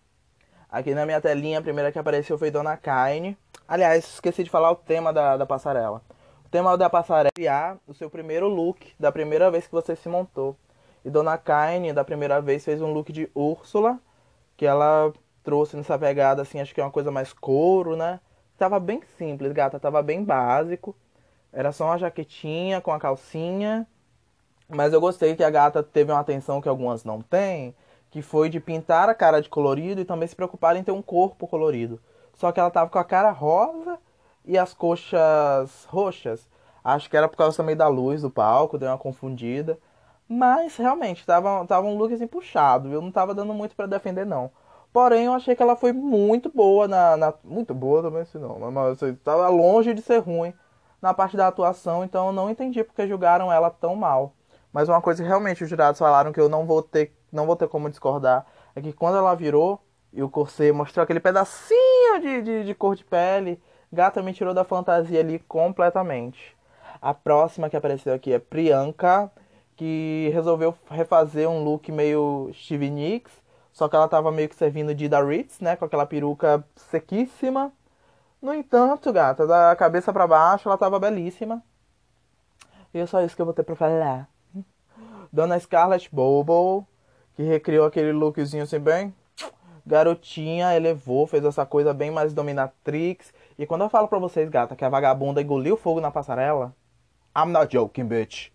Aqui 0.69 0.94
na 0.94 1.06
minha 1.06 1.19
telinha, 1.19 1.60
a 1.60 1.61
primeira 1.64 1.91
que 1.91 1.98
apareceu 1.98 2.38
foi 2.38 2.52
Dona 2.52 2.77
Kaine. 2.77 3.35
Aliás, 3.68 4.06
esqueci 4.06 4.44
de 4.44 4.49
falar 4.49 4.69
o 4.72 4.76
tema 4.76 5.11
da, 5.11 5.35
da 5.35 5.45
passarela. 5.48 6.02
O 6.45 6.49
tema 6.49 6.77
da 6.77 6.89
passarela 6.89 7.31
é 7.39 7.77
o 7.88 7.94
seu 7.94 8.10
primeiro 8.10 8.48
look 8.48 8.94
da 8.99 9.11
primeira 9.11 9.49
vez 9.49 9.65
que 9.65 9.73
você 9.73 9.95
se 9.95 10.07
montou. 10.07 10.56
E 11.08 11.10
Dona 11.10 11.38
Kaine, 11.38 11.94
da 11.94 12.04
primeira 12.04 12.42
vez, 12.42 12.66
fez 12.66 12.82
um 12.82 12.92
look 12.92 13.14
de 13.14 13.32
Úrsula, 13.34 13.98
que 14.58 14.66
ela 14.66 15.14
trouxe 15.42 15.78
nessa 15.78 15.98
pegada, 15.98 16.42
assim, 16.42 16.60
acho 16.60 16.76
que 16.76 16.82
é 16.82 16.84
uma 16.84 16.92
coisa 16.92 17.10
mais 17.10 17.32
couro, 17.32 17.96
né? 17.96 18.20
Tava 18.58 18.78
bem 18.78 19.02
simples, 19.18 19.54
gata, 19.54 19.80
tava 19.80 20.04
bem 20.04 20.22
básico. 20.22 20.94
Era 21.54 21.72
só 21.72 21.86
uma 21.86 21.98
jaquetinha 21.98 22.82
com 22.82 22.92
a 22.92 23.00
calcinha. 23.00 23.88
Mas 24.68 24.92
eu 24.92 25.00
gostei 25.00 25.34
que 25.34 25.46
a 25.46 25.50
gata 25.50 25.82
teve 25.82 26.12
uma 26.12 26.20
atenção 26.20 26.60
que 26.60 26.68
algumas 26.68 27.06
não 27.06 27.22
têm, 27.22 27.74
que 28.12 28.22
foi 28.22 28.50
de 28.50 28.60
pintar 28.60 29.08
a 29.08 29.16
cara 29.16 29.42
de 29.42 29.48
colorido 29.48 30.02
e 30.02 30.06
também 30.06 30.28
se 30.28 30.36
preocupar 30.36 30.76
em 30.76 30.84
ter 30.84 30.92
um 30.92 31.02
corpo 31.02 31.48
colorido. 31.48 32.02
Só 32.34 32.52
que 32.52 32.60
ela 32.60 32.70
tava 32.70 32.90
com 32.90 33.00
a 33.00 33.06
cara 33.06 33.32
rosa 33.32 33.98
e 34.44 34.58
as 34.58 34.74
coxas 34.74 35.86
roxas. 35.86 36.50
Acho 36.84 37.10
que 37.10 37.16
era 37.16 37.30
por 37.30 37.38
causa 37.38 37.56
também 37.56 37.78
da 37.78 37.88
luz 37.88 38.24
do 38.24 38.30
palco, 38.30 38.78
deu 38.78 38.90
uma 38.90 38.98
confundida. 38.98 39.80
Mas 40.28 40.76
realmente, 40.76 41.26
tava, 41.26 41.66
tava 41.66 41.88
um 41.88 41.98
look 41.98 42.14
assim 42.14 42.28
puxado. 42.28 42.91
Eu 42.91 43.02
não 43.02 43.12
tava 43.12 43.34
dando 43.34 43.54
muito 43.54 43.76
para 43.76 43.86
defender, 43.86 44.26
não. 44.26 44.52
Porém, 44.91 45.26
eu 45.26 45.34
achei 45.34 45.56
que 45.56 45.62
ela 45.64 45.76
foi 45.76 45.94
muito 45.94 46.49
boa 46.54 46.88
na. 46.88 47.16
na 47.18 47.34
muito 47.44 47.74
boa 47.74 48.02
também, 48.02 48.26
se 48.26 48.38
não. 48.38 48.60
Mas 48.72 49.02
assim, 49.02 49.16
tava 49.16 49.48
longe 49.49 49.94
de 49.94 50.02
ser 50.02 50.20
ruim 50.20 50.54
na 51.02 51.14
parte 51.14 51.38
da 51.38 51.48
atuação, 51.48 52.04
então 52.04 52.28
eu 52.28 52.34
não 52.34 52.49
entendi 52.49 52.84
porque 52.84 53.08
julgaram 53.08 53.52
ela 53.52 53.70
tão 53.70 53.95
mal. 53.95 54.34
Mas 54.74 54.90
uma 54.90 55.02
coisa 55.02 55.22
que 55.22 55.28
realmente 55.28 55.64
os 55.64 55.70
jurados 55.70 55.99
falaram 55.99 56.32
que 56.32 56.40
eu 56.40 56.49
não 56.49 56.66
vou 56.66 56.82
ter, 56.82 57.16
não 57.32 57.45
vou 57.45 57.56
ter 57.56 57.68
como 57.68 57.90
discordar 57.90 58.45
é 58.76 58.82
que 58.82 58.94
quando 58.94 59.18
ela 59.18 59.36
virou 59.36 59.80
e 60.12 60.22
o 60.24 60.30
corset 60.30 60.72
mostrou 60.72 61.04
aquele 61.04 61.20
pedacinho 61.20 62.20
de, 62.22 62.41
de, 62.41 62.64
de 62.66 62.76
cor 62.76 62.95
de 62.95 63.04
pele, 63.04 63.62
gata 63.91 64.22
me 64.22 64.34
tirou 64.34 64.54
da 64.54 64.64
fantasia 64.64 65.20
ali 65.20 65.40
completamente. 65.40 66.56
A 67.02 67.14
próxima 67.14 67.70
que 67.70 67.78
apareceu 67.78 68.14
aqui 68.14 68.34
é 68.34 68.40
Priyanka, 68.40 69.32
que 69.78 70.30
resolveu 70.34 70.76
refazer 70.90 71.49
um 71.49 71.64
look 71.64 71.90
meio 71.91 72.52
Stevie 72.54 72.90
Nicks, 72.90 73.32
só 73.72 73.88
que 73.88 73.95
ela 73.95 74.08
tava 74.08 74.32
meio 74.32 74.49
que 74.49 74.56
servindo 74.56 74.94
de 74.94 75.08
da 75.08 75.24
Ritz, 75.24 75.62
né, 75.62 75.76
com 75.78 75.86
aquela 75.86 76.06
peruca 76.06 76.62
sequíssima. 76.76 77.72
No 78.41 78.54
entanto, 78.54 79.14
gata, 79.14 79.48
da 79.48 79.76
cabeça 79.76 80.12
para 80.12 80.28
baixo 80.28 80.68
ela 80.68 80.78
tava 80.78 80.99
belíssima. 80.99 81.64
E 82.94 82.99
é 82.99 83.06
só 83.06 83.22
isso 83.22 83.36
que 83.36 83.41
eu 83.41 83.45
vou 83.45 83.54
ter 83.54 83.64
pra 83.64 83.76
falar. 83.76 84.28
Dona 85.32 85.60
Scarlett 85.60 86.14
Bobo, 86.14 86.86
que 87.36 87.44
recriou 87.44 87.86
aquele 87.86 88.12
lookzinho 88.12 88.64
assim 88.64 88.80
bem 88.80 89.14
garotinha, 89.88 90.76
elevou, 90.76 91.26
fez 91.26 91.44
essa 91.45 91.66
coisa 91.66 91.94
bem 91.94 92.12
mais 92.12 92.34
dominatrix. 92.34 93.34
E 93.58 93.66
quando 93.66 93.84
eu 93.84 93.90
falo 93.90 94.08
pra 94.08 94.20
vocês, 94.20 94.49
gata, 94.49 94.76
que 94.76 94.84
a 94.84 94.90
vagabunda 94.90 95.41
engoliu 95.41 95.78
fogo 95.78 96.02
na 96.02 96.12
passarela, 96.12 96.76
I'm 97.36 97.52
not 97.52 97.72
joking, 97.72 98.06
bitch. 98.06 98.52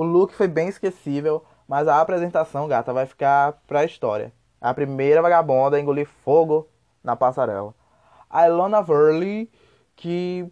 O 0.00 0.02
look 0.02 0.32
foi 0.32 0.48
bem 0.48 0.66
esquecível, 0.66 1.44
mas 1.68 1.86
a 1.86 2.00
apresentação, 2.00 2.66
gata, 2.66 2.90
vai 2.90 3.04
ficar 3.04 3.60
pra 3.66 3.84
história. 3.84 4.32
A 4.58 4.72
primeira 4.72 5.20
vagabunda 5.20 5.76
a 5.76 5.80
engolir 5.80 6.08
fogo 6.24 6.66
na 7.04 7.14
passarela. 7.14 7.74
A 8.30 8.48
Ilona 8.48 8.80
Verley, 8.80 9.50
que 9.94 10.50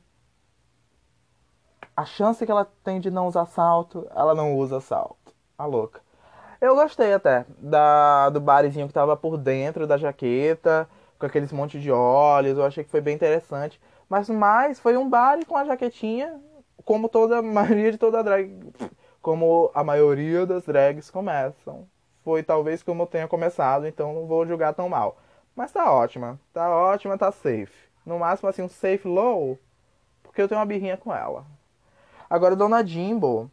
a 1.96 2.04
chance 2.04 2.44
que 2.44 2.52
ela 2.52 2.70
tem 2.84 3.00
de 3.00 3.10
não 3.10 3.26
usar 3.26 3.46
salto, 3.46 4.06
ela 4.14 4.34
não 4.34 4.54
usa 4.54 4.82
salto. 4.82 5.32
A 5.56 5.64
louca. 5.64 6.02
Eu 6.60 6.74
gostei 6.74 7.14
até 7.14 7.46
da, 7.56 8.28
do 8.28 8.42
barezinho 8.42 8.86
que 8.86 8.92
tava 8.92 9.16
por 9.16 9.38
dentro 9.38 9.86
da 9.86 9.96
jaqueta, 9.96 10.86
com 11.18 11.24
aqueles 11.24 11.52
monte 11.52 11.80
de 11.80 11.90
olhos. 11.90 12.58
Eu 12.58 12.66
achei 12.66 12.84
que 12.84 12.90
foi 12.90 13.00
bem 13.00 13.14
interessante. 13.14 13.80
Mas 14.10 14.28
mais 14.28 14.78
foi 14.78 14.98
um 14.98 15.08
bar 15.08 15.38
com 15.46 15.56
a 15.56 15.64
jaquetinha, 15.64 16.38
como 16.84 17.08
toda 17.08 17.38
a 17.40 17.42
maioria 17.42 17.92
de 17.92 17.96
toda 17.96 18.18
a 18.18 18.22
drag. 18.22 18.54
Como 19.20 19.70
a 19.74 19.82
maioria 19.82 20.46
das 20.46 20.64
drags 20.64 21.10
começam. 21.10 21.86
Foi 22.24 22.42
talvez 22.42 22.82
como 22.82 23.02
eu 23.02 23.06
tenha 23.06 23.26
começado, 23.28 23.86
então 23.86 24.12
não 24.14 24.26
vou 24.26 24.46
julgar 24.46 24.74
tão 24.74 24.88
mal. 24.88 25.16
Mas 25.56 25.72
tá 25.72 25.90
ótima. 25.92 26.38
Tá 26.52 26.70
ótima, 26.70 27.18
tá 27.18 27.32
safe. 27.32 27.72
No 28.04 28.18
máximo 28.18 28.48
assim, 28.48 28.62
um 28.62 28.68
safe 28.68 29.08
low. 29.08 29.58
Porque 30.22 30.40
eu 30.40 30.48
tenho 30.48 30.60
uma 30.60 30.66
birrinha 30.66 30.96
com 30.96 31.12
ela. 31.12 31.44
Agora, 32.30 32.54
Dona 32.54 32.84
Jimbo. 32.84 33.50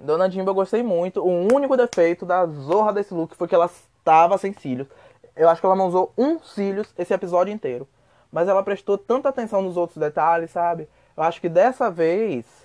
Dona 0.00 0.30
Jimbo 0.30 0.50
eu 0.50 0.54
gostei 0.54 0.82
muito. 0.82 1.20
O 1.20 1.54
único 1.54 1.76
defeito 1.76 2.26
da 2.26 2.44
zorra 2.46 2.92
desse 2.92 3.14
look 3.14 3.34
foi 3.34 3.48
que 3.48 3.54
ela 3.54 3.66
estava 3.66 4.36
sem 4.36 4.52
cílios. 4.52 4.88
Eu 5.34 5.48
acho 5.48 5.60
que 5.60 5.66
ela 5.66 5.76
não 5.76 5.86
usou 5.86 6.12
um 6.18 6.38
cílios 6.40 6.92
esse 6.98 7.14
episódio 7.14 7.52
inteiro. 7.52 7.88
Mas 8.30 8.48
ela 8.48 8.62
prestou 8.62 8.98
tanta 8.98 9.28
atenção 9.28 9.62
nos 9.62 9.76
outros 9.76 9.98
detalhes, 9.98 10.50
sabe? 10.50 10.88
Eu 11.16 11.22
acho 11.22 11.40
que 11.40 11.48
dessa 11.48 11.90
vez 11.90 12.61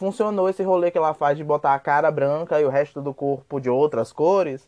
funcionou 0.00 0.48
esse 0.48 0.62
rolê 0.62 0.90
que 0.90 0.96
ela 0.96 1.12
faz 1.12 1.36
de 1.36 1.44
botar 1.44 1.74
a 1.74 1.78
cara 1.78 2.10
branca 2.10 2.58
e 2.58 2.64
o 2.64 2.70
resto 2.70 3.02
do 3.02 3.12
corpo 3.12 3.60
de 3.60 3.68
outras 3.68 4.10
cores. 4.10 4.66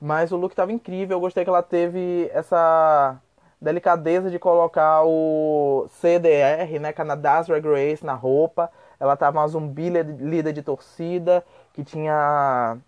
Mas 0.00 0.30
o 0.30 0.36
look 0.36 0.52
estava 0.52 0.70
incrível. 0.72 1.16
Eu 1.16 1.20
gostei 1.20 1.42
que 1.42 1.50
ela 1.50 1.64
teve 1.64 2.30
essa 2.32 3.20
delicadeza 3.60 4.30
de 4.30 4.38
colocar 4.38 5.02
o 5.04 5.88
CDR, 5.90 6.78
né, 6.78 6.92
Canada's 6.92 7.48
Drag 7.48 7.66
Race, 7.66 8.06
na 8.06 8.14
roupa. 8.14 8.70
Ela 9.00 9.16
tava 9.16 9.40
uma 9.40 9.48
zumbi 9.48 9.90
líder 9.90 10.52
de 10.52 10.62
torcida, 10.62 11.44
que 11.72 11.82
tinha 11.82 12.78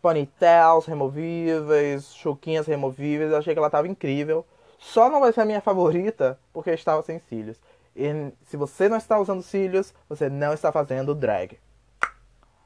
ponytails 0.00 0.86
removíveis, 0.86 2.14
choquinhas 2.14 2.68
removíveis. 2.68 3.32
Eu 3.32 3.38
achei 3.38 3.52
que 3.52 3.58
ela 3.58 3.68
tava 3.68 3.88
incrível. 3.88 4.46
Só 4.78 5.10
não 5.10 5.18
vai 5.18 5.32
ser 5.32 5.40
a 5.40 5.44
minha 5.44 5.60
favorita 5.60 6.38
porque 6.52 6.70
estava 6.70 7.02
sem 7.02 7.18
cílios. 7.18 7.60
E 7.96 8.32
se 8.42 8.56
você 8.56 8.88
não 8.88 8.96
está 8.96 9.18
usando 9.18 9.42
cílios, 9.42 9.94
você 10.08 10.28
não 10.28 10.52
está 10.52 10.72
fazendo 10.72 11.14
drag. 11.14 11.58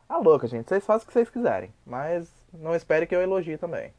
Ah, 0.08 0.18
louca, 0.18 0.46
gente. 0.46 0.68
Vocês 0.68 0.84
fazem 0.84 1.04
o 1.04 1.06
que 1.06 1.12
vocês 1.12 1.28
quiserem. 1.28 1.72
Mas 1.84 2.30
não 2.52 2.74
espere 2.74 3.06
que 3.06 3.14
eu 3.14 3.20
elogie 3.20 3.58
também. 3.58 3.92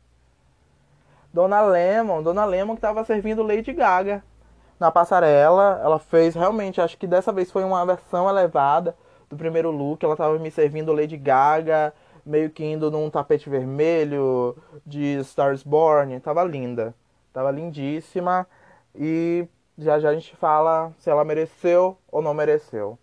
Dona 1.31 1.61
Lemon. 1.61 2.23
Dona 2.23 2.45
Lemon 2.45 2.73
que 2.73 2.79
estava 2.79 3.03
servindo 3.05 3.43
Lady 3.43 3.71
Gaga 3.71 4.23
na 4.79 4.89
passarela. 4.89 5.79
Ela 5.83 5.99
fez 5.99 6.33
realmente, 6.33 6.81
acho 6.81 6.97
que 6.97 7.05
dessa 7.05 7.31
vez 7.31 7.51
foi 7.51 7.63
uma 7.63 7.85
versão 7.85 8.27
elevada 8.27 8.95
do 9.29 9.37
primeiro 9.37 9.69
look. 9.69 10.03
Ela 10.03 10.15
estava 10.15 10.39
me 10.39 10.49
servindo 10.49 10.93
Lady 10.93 11.15
Gaga, 11.15 11.93
meio 12.25 12.49
que 12.49 12.65
indo 12.65 12.89
num 12.89 13.07
tapete 13.11 13.47
vermelho 13.47 14.57
de 14.83 15.19
Stars 15.19 15.61
Born. 15.61 16.19
Tava 16.21 16.43
linda. 16.43 16.95
Tava 17.31 17.51
lindíssima. 17.51 18.47
E 18.95 19.47
já 19.79 19.99
já 19.99 20.09
a 20.09 20.13
gente 20.13 20.35
fala 20.35 20.93
se 20.99 21.09
ela 21.09 21.23
mereceu 21.23 21.97
ou 22.11 22.21
não 22.21 22.33
mereceu. 22.33 22.99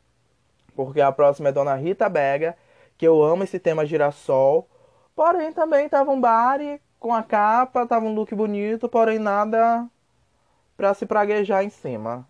Porque 0.74 1.00
a 1.00 1.10
próxima 1.10 1.48
é 1.48 1.52
Dona 1.52 1.74
Rita 1.74 2.08
Bega, 2.08 2.56
que 2.98 3.06
eu 3.06 3.22
amo 3.22 3.44
esse 3.44 3.58
tema 3.58 3.86
girassol. 3.86 4.68
Porém, 5.14 5.52
também 5.52 5.88
tava 5.88 6.10
um 6.10 6.20
bari 6.20 6.80
com 7.00 7.14
a 7.14 7.22
capa, 7.22 7.86
tava 7.86 8.04
um 8.04 8.14
look 8.14 8.34
bonito, 8.34 8.88
porém 8.88 9.18
nada 9.18 9.86
para 10.76 10.92
se 10.92 11.06
praguejar 11.06 11.64
em 11.64 11.70
cima. 11.70 12.26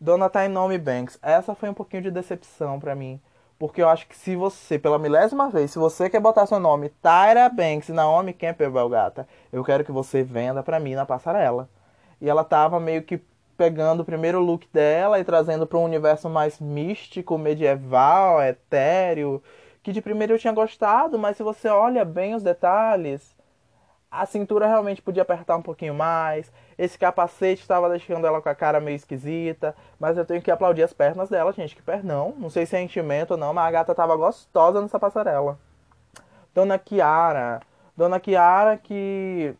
Dona 0.00 0.30
Tainomi 0.30 0.78
Banks, 0.78 1.18
essa 1.22 1.54
foi 1.54 1.68
um 1.68 1.74
pouquinho 1.74 2.02
de 2.04 2.10
decepção 2.10 2.80
para 2.80 2.94
mim. 2.94 3.20
Porque 3.58 3.82
eu 3.82 3.88
acho 3.88 4.06
que 4.06 4.16
se 4.16 4.36
você, 4.36 4.78
pela 4.78 4.98
milésima 4.98 5.48
vez, 5.48 5.70
se 5.70 5.78
você 5.78 6.10
quer 6.10 6.20
botar 6.20 6.46
seu 6.46 6.60
nome 6.60 6.90
Tyra 6.90 7.48
Banks 7.48 7.88
e 7.88 7.92
Naomi 7.92 8.34
Campbell, 8.34 8.88
gata, 8.88 9.26
eu 9.50 9.64
quero 9.64 9.84
que 9.84 9.92
você 9.92 10.22
venda 10.22 10.62
pra 10.62 10.78
mim 10.78 10.94
na 10.94 11.06
passarela. 11.06 11.68
E 12.20 12.28
ela 12.28 12.44
tava 12.44 12.80
meio 12.80 13.02
que 13.02 13.20
pegando 13.56 14.00
o 14.00 14.04
primeiro 14.04 14.40
look 14.40 14.66
dela 14.72 15.18
e 15.18 15.24
trazendo 15.24 15.66
para 15.66 15.78
um 15.78 15.84
universo 15.84 16.28
mais 16.28 16.60
místico, 16.60 17.38
medieval, 17.38 18.42
etéreo, 18.42 19.42
que 19.82 19.92
de 19.92 20.02
primeiro 20.02 20.34
eu 20.34 20.38
tinha 20.38 20.52
gostado, 20.52 21.18
mas 21.18 21.36
se 21.36 21.42
você 21.42 21.68
olha 21.68 22.04
bem 22.04 22.34
os 22.34 22.42
detalhes, 22.42 23.36
a 24.10 24.24
cintura 24.24 24.66
realmente 24.66 25.02
podia 25.02 25.22
apertar 25.22 25.56
um 25.56 25.62
pouquinho 25.62 25.94
mais. 25.94 26.52
Esse 26.78 26.98
capacete 26.98 27.60
estava 27.60 27.88
deixando 27.88 28.26
ela 28.26 28.40
com 28.40 28.48
a 28.48 28.54
cara 28.54 28.80
meio 28.80 28.96
esquisita. 28.96 29.74
Mas 29.98 30.16
eu 30.16 30.24
tenho 30.24 30.40
que 30.40 30.50
aplaudir 30.50 30.82
as 30.82 30.92
pernas 30.92 31.28
dela, 31.28 31.52
gente. 31.52 31.76
Que 31.76 31.82
pernão. 31.82 32.34
Não 32.38 32.48
sei 32.48 32.66
se 32.66 32.76
é 32.76 32.82
enchimento 32.82 33.34
ou 33.34 33.38
não, 33.38 33.52
mas 33.52 33.66
a 33.66 33.70
gata 33.70 33.94
tava 33.94 34.16
gostosa 34.16 34.80
nessa 34.80 34.98
passarela. 34.98 35.58
Dona 36.54 36.78
Kiara. 36.78 37.60
Dona 37.96 38.20
Kiara 38.20 38.76
que 38.76 39.54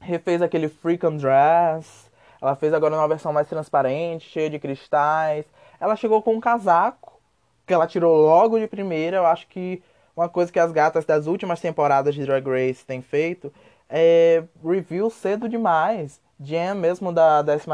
refez 0.00 0.42
aquele 0.42 0.68
Freakum 0.68 1.16
Dress. 1.16 2.10
Ela 2.40 2.54
fez 2.54 2.72
agora 2.72 2.94
uma 2.94 3.08
versão 3.08 3.32
mais 3.32 3.48
transparente, 3.48 4.28
cheia 4.28 4.50
de 4.50 4.58
cristais. 4.58 5.44
Ela 5.80 5.96
chegou 5.96 6.22
com 6.22 6.34
um 6.34 6.40
casaco 6.40 7.20
que 7.66 7.74
ela 7.74 7.86
tirou 7.86 8.16
logo 8.16 8.58
de 8.58 8.66
primeira. 8.66 9.16
Eu 9.18 9.26
acho 9.26 9.46
que 9.48 9.82
uma 10.16 10.28
coisa 10.28 10.52
que 10.52 10.58
as 10.58 10.72
gatas 10.72 11.04
das 11.04 11.26
últimas 11.26 11.60
temporadas 11.60 12.14
de 12.14 12.24
Drag 12.24 12.46
Race 12.48 12.84
têm 12.84 13.02
feito 13.02 13.52
é 13.88 14.44
review 14.64 15.10
cedo 15.10 15.48
demais. 15.48 16.20
Jam, 16.40 16.74
mesmo 16.74 17.12
da 17.12 17.42
12 17.42 17.66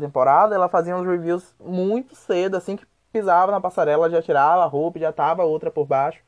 temporada, 0.00 0.54
ela 0.54 0.68
fazia 0.68 0.96
uns 0.96 1.06
reviews 1.06 1.54
muito 1.60 2.14
cedo, 2.14 2.56
assim 2.56 2.76
que 2.76 2.86
pisava 3.12 3.52
na 3.52 3.60
passarela, 3.60 4.08
já 4.08 4.22
tirava 4.22 4.62
a 4.62 4.66
roupa, 4.66 4.98
já 4.98 5.12
tava 5.12 5.44
outra 5.44 5.70
por 5.70 5.86
baixo. 5.86 6.20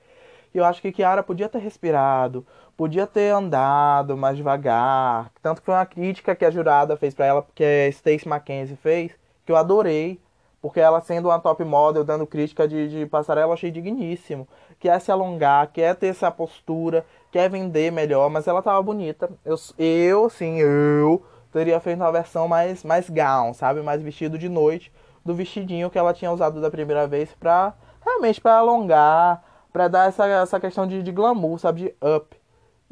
E 0.55 0.59
eu 0.59 0.65
acho 0.65 0.83
que 0.83 0.93
Kiara 0.93 1.23
podia 1.23 1.49
ter 1.49 1.59
respirado, 1.59 2.47
podia 2.77 3.07
ter 3.07 3.31
andado 3.31 4.17
mais 4.17 4.37
devagar. 4.37 5.31
Tanto 5.43 5.61
que 5.61 5.67
foi 5.67 5.75
uma 5.75 5.87
crítica 5.87 6.35
que 6.35 6.45
a 6.45 6.51
jurada 6.51 6.97
fez 6.97 7.15
para 7.15 7.27
ela, 7.27 7.47
que 7.55 7.65
a 7.65 7.93
Stacey 7.93 8.29
Mackenzie 8.29 8.77
fez, 8.77 9.13
que 9.45 9.53
eu 9.53 9.57
adorei. 9.57 10.21
Porque 10.61 10.79
ela 10.79 11.01
sendo 11.01 11.29
uma 11.29 11.41
top 11.41 11.65
model, 11.65 12.05
dando 12.05 12.25
crítica 12.25 12.69
de, 12.69 12.89
de 12.89 13.07
passarela, 13.07 13.49
eu 13.49 13.53
achei 13.53 13.71
digníssimo. 13.71 14.47
Quer 14.79 15.01
se 15.01 15.11
alongar, 15.11 15.73
quer 15.73 15.97
ter 15.97 16.07
essa 16.07 16.31
postura, 16.31 17.05
quer 17.33 17.51
vender 17.51 17.91
melhor, 17.91 18.31
mas 18.31 18.47
ela 18.47 18.63
tava 18.63 18.81
bonita. 18.81 19.29
Eu, 19.45 19.57
eu 19.77 20.31
sim, 20.31 20.61
eu 20.61 21.25
teria 21.53 21.81
feito 21.81 21.99
uma 21.99 22.13
versão 22.13 22.47
mais, 22.47 22.85
mais 22.85 23.11
gown, 23.11 23.53
sabe? 23.53 23.83
Mais 23.83 24.01
vestido 24.03 24.39
de 24.39 24.49
noite 24.49 24.93
do 25.25 25.35
vestidinho 25.35 25.91
que 25.91 25.99
ela 25.99 26.15
tinha 26.15 26.31
usado 26.31 26.61
da 26.61 26.71
primeira 26.71 27.07
vez 27.07 27.33
pra 27.35 27.75
realmente 28.05 28.41
para 28.41 28.57
alongar, 28.57 29.43
para 29.73 29.89
dar 29.89 30.09
essa, 30.09 30.27
essa 30.27 30.61
questão 30.61 30.87
de, 30.87 31.03
de 31.03 31.13
glamour, 31.13 31.59
sabe? 31.59 31.83
De 31.83 31.95
up. 32.17 32.42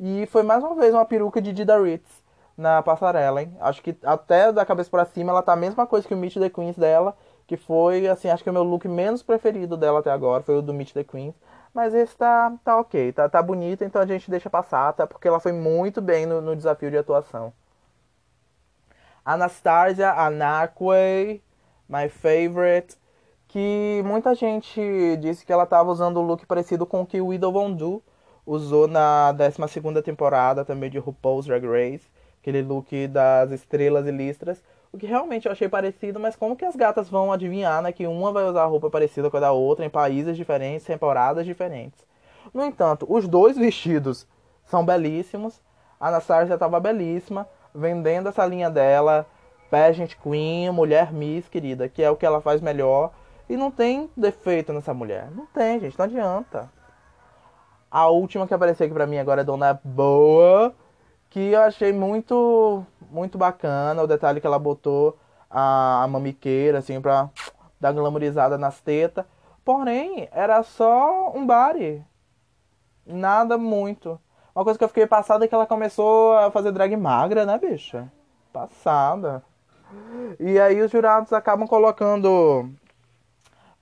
E 0.02 0.24
foi 0.26 0.42
mais 0.42 0.64
uma 0.64 0.74
vez 0.74 0.94
uma 0.94 1.04
peruca 1.04 1.42
de 1.42 1.52
Dida 1.52 1.78
Ritz 1.78 2.08
na 2.56 2.82
passarela, 2.82 3.42
hein? 3.42 3.54
Acho 3.60 3.82
que 3.82 3.94
até 4.02 4.50
da 4.50 4.64
cabeça 4.64 4.88
para 4.90 5.04
cima 5.04 5.30
ela 5.30 5.42
tá 5.42 5.52
a 5.52 5.56
mesma 5.56 5.86
coisa 5.86 6.08
que 6.08 6.14
o 6.14 6.16
Meet 6.16 6.38
the 6.38 6.48
Queens 6.48 6.74
dela, 6.78 7.14
que 7.46 7.54
foi, 7.54 8.08
assim, 8.08 8.30
acho 8.30 8.42
que 8.42 8.48
é 8.48 8.52
o 8.52 8.54
meu 8.54 8.62
look 8.62 8.88
menos 8.88 9.22
preferido 9.22 9.76
dela 9.76 10.00
até 10.00 10.10
agora, 10.10 10.42
foi 10.42 10.56
o 10.56 10.62
do 10.62 10.72
Meet 10.72 10.94
the 10.94 11.04
Queens. 11.04 11.34
Mas 11.74 11.92
esse 11.92 12.16
tá, 12.16 12.50
tá 12.64 12.78
ok, 12.80 13.12
tá, 13.12 13.28
tá 13.28 13.42
bonito, 13.42 13.84
então 13.84 14.00
a 14.00 14.06
gente 14.06 14.30
deixa 14.30 14.48
passar, 14.48 14.88
até 14.88 15.04
porque 15.04 15.28
ela 15.28 15.38
foi 15.38 15.52
muito 15.52 16.00
bem 16.00 16.24
no, 16.24 16.40
no 16.40 16.56
desafio 16.56 16.90
de 16.90 16.96
atuação. 16.96 17.52
Anastasia 19.22 20.12
Anakwe, 20.12 21.42
my 21.86 22.08
favorite, 22.08 22.96
que 23.48 24.02
muita 24.06 24.34
gente 24.34 24.80
disse 25.18 25.44
que 25.44 25.52
ela 25.52 25.64
estava 25.64 25.90
usando 25.90 26.16
o 26.18 26.22
look 26.22 26.46
parecido 26.46 26.86
com 26.86 27.02
o 27.02 27.06
que 27.06 27.20
o 27.20 27.26
Widow 27.26 27.52
Von 27.52 27.74
Du 27.74 28.02
usou 28.50 28.88
na 28.88 29.32
12 29.32 30.02
temporada 30.02 30.64
também 30.64 30.90
de 30.90 30.98
RuPaul's 30.98 31.46
Drag 31.46 31.64
Race, 31.64 32.10
aquele 32.40 32.62
look 32.62 33.06
das 33.06 33.52
estrelas 33.52 34.06
e 34.06 34.10
listras, 34.10 34.62
o 34.92 34.98
que 34.98 35.06
realmente 35.06 35.46
eu 35.46 35.52
achei 35.52 35.68
parecido, 35.68 36.18
mas 36.18 36.34
como 36.34 36.56
que 36.56 36.64
as 36.64 36.74
gatas 36.74 37.08
vão 37.08 37.32
adivinhar, 37.32 37.80
né, 37.80 37.92
que 37.92 38.08
uma 38.08 38.32
vai 38.32 38.44
usar 38.44 38.64
roupa 38.64 38.90
parecida 38.90 39.30
com 39.30 39.36
a 39.36 39.40
da 39.40 39.52
outra 39.52 39.84
em 39.84 39.90
países 39.90 40.36
diferentes, 40.36 40.84
temporadas 40.84 41.46
diferentes. 41.46 42.04
No 42.52 42.64
entanto, 42.64 43.06
os 43.08 43.28
dois 43.28 43.56
vestidos 43.56 44.26
são 44.64 44.84
belíssimos, 44.84 45.60
a 46.00 46.08
Anastasia 46.08 46.54
estava 46.54 46.80
belíssima, 46.80 47.46
vendendo 47.72 48.28
essa 48.28 48.44
linha 48.44 48.68
dela, 48.68 49.26
Pageant 49.70 50.16
Queen, 50.20 50.70
Mulher 50.72 51.12
Miss, 51.12 51.48
querida, 51.48 51.88
que 51.88 52.02
é 52.02 52.10
o 52.10 52.16
que 52.16 52.26
ela 52.26 52.40
faz 52.40 52.60
melhor. 52.60 53.12
E 53.48 53.56
não 53.56 53.70
tem 53.70 54.10
defeito 54.16 54.72
nessa 54.72 54.92
mulher. 54.92 55.30
Não 55.30 55.46
tem, 55.46 55.78
gente, 55.78 55.96
não 55.96 56.04
adianta. 56.04 56.68
A 57.90 58.08
última 58.08 58.46
que 58.46 58.54
apareceu 58.54 58.86
aqui 58.86 58.94
pra 58.94 59.06
mim 59.06 59.18
agora 59.18 59.40
é 59.40 59.44
Dona 59.44 59.80
Boa, 59.82 60.72
que 61.28 61.40
eu 61.52 61.60
achei 61.60 61.92
muito, 61.92 62.84
muito 63.10 63.36
bacana. 63.36 64.02
O 64.02 64.06
detalhe 64.06 64.40
que 64.40 64.46
ela 64.46 64.58
botou 64.58 65.18
a, 65.50 66.04
a 66.04 66.06
mamiqueira, 66.08 66.78
assim, 66.78 67.00
pra 67.00 67.28
dar 67.80 67.92
glamorizada 67.92 68.56
nas 68.56 68.80
tetas. 68.80 69.24
Porém, 69.64 70.28
era 70.30 70.62
só 70.62 71.32
um 71.34 71.44
body. 71.44 72.04
Nada 73.04 73.58
muito. 73.58 74.20
Uma 74.54 74.64
coisa 74.64 74.78
que 74.78 74.84
eu 74.84 74.88
fiquei 74.88 75.06
passada 75.06 75.44
é 75.44 75.48
que 75.48 75.54
ela 75.54 75.66
começou 75.66 76.36
a 76.36 76.50
fazer 76.50 76.70
drag 76.70 76.96
magra, 76.96 77.44
né, 77.44 77.58
bicha? 77.58 78.10
Passada. 78.52 79.42
E 80.38 80.60
aí 80.60 80.80
os 80.80 80.90
jurados 80.90 81.32
acabam 81.32 81.66
colocando 81.66 82.70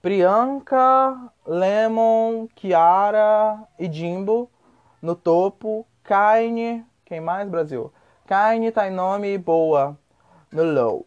Priyanka, 0.08 1.30
Lemon, 1.46 2.48
Kiara 2.54 3.62
e 3.78 3.92
Jimbo 3.92 4.50
no 5.02 5.14
topo. 5.14 5.86
Kaine, 6.02 6.82
quem 7.04 7.20
mais, 7.20 7.46
Brasil? 7.46 7.92
Kaine, 8.26 8.72
Tainome 8.72 9.34
e 9.34 9.36
Boa 9.36 9.98
no 10.50 10.64
low. 10.64 11.06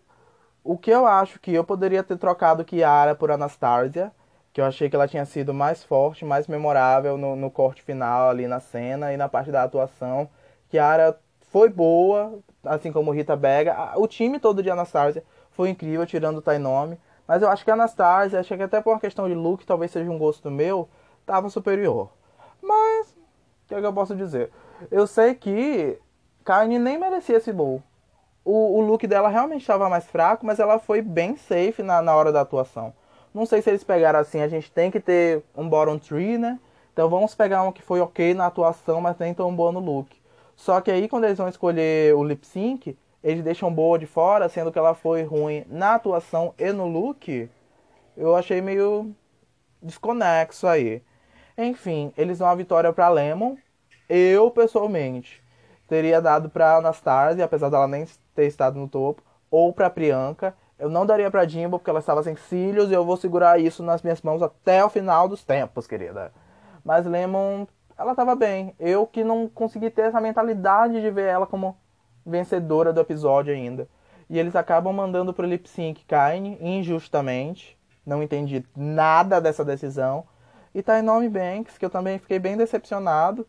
O 0.63 0.77
que 0.77 0.91
eu 0.91 1.07
acho 1.07 1.39
que 1.39 1.51
eu 1.51 1.63
poderia 1.63 2.03
ter 2.03 2.15
trocado 2.15 2.63
Kiara 2.63 3.15
por 3.15 3.31
Anastasia 3.31 4.11
que 4.53 4.61
eu 4.61 4.65
achei 4.65 4.87
que 4.87 4.95
ela 4.95 5.07
tinha 5.07 5.25
sido 5.25 5.51
mais 5.51 5.83
forte, 5.83 6.23
mais 6.23 6.47
memorável 6.47 7.17
no, 7.17 7.35
no 7.35 7.49
corte 7.49 7.81
final 7.81 8.29
ali 8.29 8.45
na 8.45 8.59
cena 8.59 9.11
e 9.11 9.17
na 9.17 9.27
parte 9.27 9.49
da 9.49 9.63
atuação. 9.63 10.29
Kiara 10.69 11.17
foi 11.49 11.69
boa, 11.69 12.37
assim 12.63 12.91
como 12.91 13.09
Rita 13.09 13.35
Bega. 13.35 13.93
O 13.95 14.07
time 14.07 14.39
todo 14.39 14.61
de 14.61 14.69
Anastasia 14.69 15.23
foi 15.49 15.69
incrível, 15.69 16.05
tirando 16.05 16.37
o 16.37 16.41
Tainome. 16.41 16.99
Mas 17.31 17.41
eu 17.41 17.47
acho 17.47 17.63
que 17.63 17.71
a 17.71 17.75
Anastasia, 17.75 18.41
acho 18.41 18.57
que 18.57 18.61
até 18.61 18.81
por 18.81 18.91
uma 18.91 18.99
questão 18.99 19.25
de 19.25 19.33
look, 19.33 19.65
talvez 19.65 19.89
seja 19.89 20.11
um 20.11 20.17
gosto 20.17 20.51
meu, 20.51 20.89
tava 21.25 21.49
superior. 21.49 22.09
Mas, 22.61 23.07
o 23.07 23.69
que, 23.69 23.75
é 23.75 23.79
que 23.79 23.85
eu 23.85 23.93
posso 23.93 24.13
dizer? 24.13 24.51
Eu 24.91 25.07
sei 25.07 25.33
que 25.33 25.97
Kaine 26.43 26.77
nem 26.77 26.97
merecia 26.97 27.37
esse 27.37 27.53
look. 27.53 27.81
O, 28.43 28.77
o 28.77 28.81
look 28.81 29.07
dela 29.07 29.29
realmente 29.29 29.61
estava 29.61 29.87
mais 29.87 30.05
fraco, 30.07 30.45
mas 30.45 30.59
ela 30.59 30.77
foi 30.77 31.01
bem 31.01 31.37
safe 31.37 31.81
na, 31.81 32.01
na 32.01 32.13
hora 32.13 32.33
da 32.33 32.41
atuação. 32.41 32.93
Não 33.33 33.45
sei 33.45 33.61
se 33.61 33.69
eles 33.69 33.81
pegaram 33.85 34.19
assim, 34.19 34.41
a 34.41 34.49
gente 34.49 34.69
tem 34.69 34.91
que 34.91 34.99
ter 34.99 35.41
um 35.55 35.69
bottom 35.69 35.97
tree, 35.97 36.37
né? 36.37 36.59
Então 36.91 37.09
vamos 37.09 37.33
pegar 37.33 37.63
um 37.63 37.71
que 37.71 37.81
foi 37.81 38.01
ok 38.01 38.33
na 38.33 38.47
atuação, 38.47 38.99
mas 38.99 39.17
nem 39.17 39.33
tão 39.33 39.55
boa 39.55 39.71
no 39.71 39.79
look. 39.79 40.09
Só 40.53 40.81
que 40.81 40.91
aí 40.91 41.07
quando 41.07 41.23
eles 41.23 41.37
vão 41.37 41.47
escolher 41.47 42.13
o 42.13 42.25
lip 42.25 42.45
sync, 42.45 42.97
eles 43.23 43.43
deixam 43.43 43.73
boa 43.73 43.99
de 43.99 44.05
fora, 44.05 44.49
sendo 44.49 44.71
que 44.71 44.79
ela 44.79 44.93
foi 44.93 45.23
ruim 45.23 45.63
na 45.67 45.95
atuação 45.95 46.53
e 46.57 46.71
no 46.71 46.87
look. 46.87 47.49
Eu 48.17 48.35
achei 48.35 48.61
meio 48.61 49.15
desconexo 49.81 50.67
aí. 50.67 51.03
Enfim, 51.57 52.11
eles 52.17 52.39
dão 52.39 52.47
a 52.47 52.55
vitória 52.55 52.91
para 52.91 53.09
Lemon. 53.09 53.55
Eu, 54.09 54.49
pessoalmente, 54.49 55.43
teria 55.87 56.21
dado 56.21 56.49
para 56.49 56.77
Anastasia, 56.77 57.45
apesar 57.45 57.69
dela 57.69 57.87
nem 57.87 58.05
ter 58.33 58.45
estado 58.45 58.79
no 58.79 58.87
topo, 58.87 59.21
ou 59.49 59.71
para 59.71 59.89
Priyanka. 59.89 60.55
Eu 60.79 60.89
não 60.89 61.05
daria 61.05 61.29
pra 61.29 61.47
Jimbo 61.47 61.77
porque 61.77 61.91
ela 61.91 61.99
estava 61.99 62.23
sem 62.23 62.35
cílios 62.35 62.89
e 62.89 62.93
eu 62.93 63.05
vou 63.05 63.15
segurar 63.15 63.59
isso 63.59 63.83
nas 63.83 64.01
minhas 64.01 64.21
mãos 64.23 64.41
até 64.41 64.83
o 64.83 64.89
final 64.89 65.27
dos 65.27 65.43
tempos, 65.43 65.85
querida. 65.85 66.33
Mas 66.83 67.05
Lemon, 67.05 67.67
ela 67.95 68.11
estava 68.11 68.35
bem. 68.35 68.73
Eu 68.79 69.05
que 69.05 69.23
não 69.23 69.47
consegui 69.47 69.91
ter 69.91 70.03
essa 70.03 70.19
mentalidade 70.19 70.99
de 70.99 71.11
ver 71.11 71.27
ela 71.27 71.45
como 71.45 71.77
vencedora 72.25 72.93
do 72.93 73.01
episódio 73.01 73.53
ainda. 73.53 73.87
E 74.29 74.39
eles 74.39 74.55
acabam 74.55 74.93
mandando 74.93 75.33
pro 75.33 75.45
lip 75.45 75.67
sync 75.67 76.03
Kaine 76.05 76.57
injustamente. 76.61 77.77
Não 78.05 78.23
entendi 78.23 78.65
nada 78.75 79.39
dessa 79.39 79.63
decisão. 79.65 80.25
E 80.73 80.81
Tainomi 80.81 81.27
Banks, 81.27 81.77
que 81.77 81.85
eu 81.85 81.89
também 81.89 82.17
fiquei 82.17 82.39
bem 82.39 82.55
decepcionado. 82.55 83.45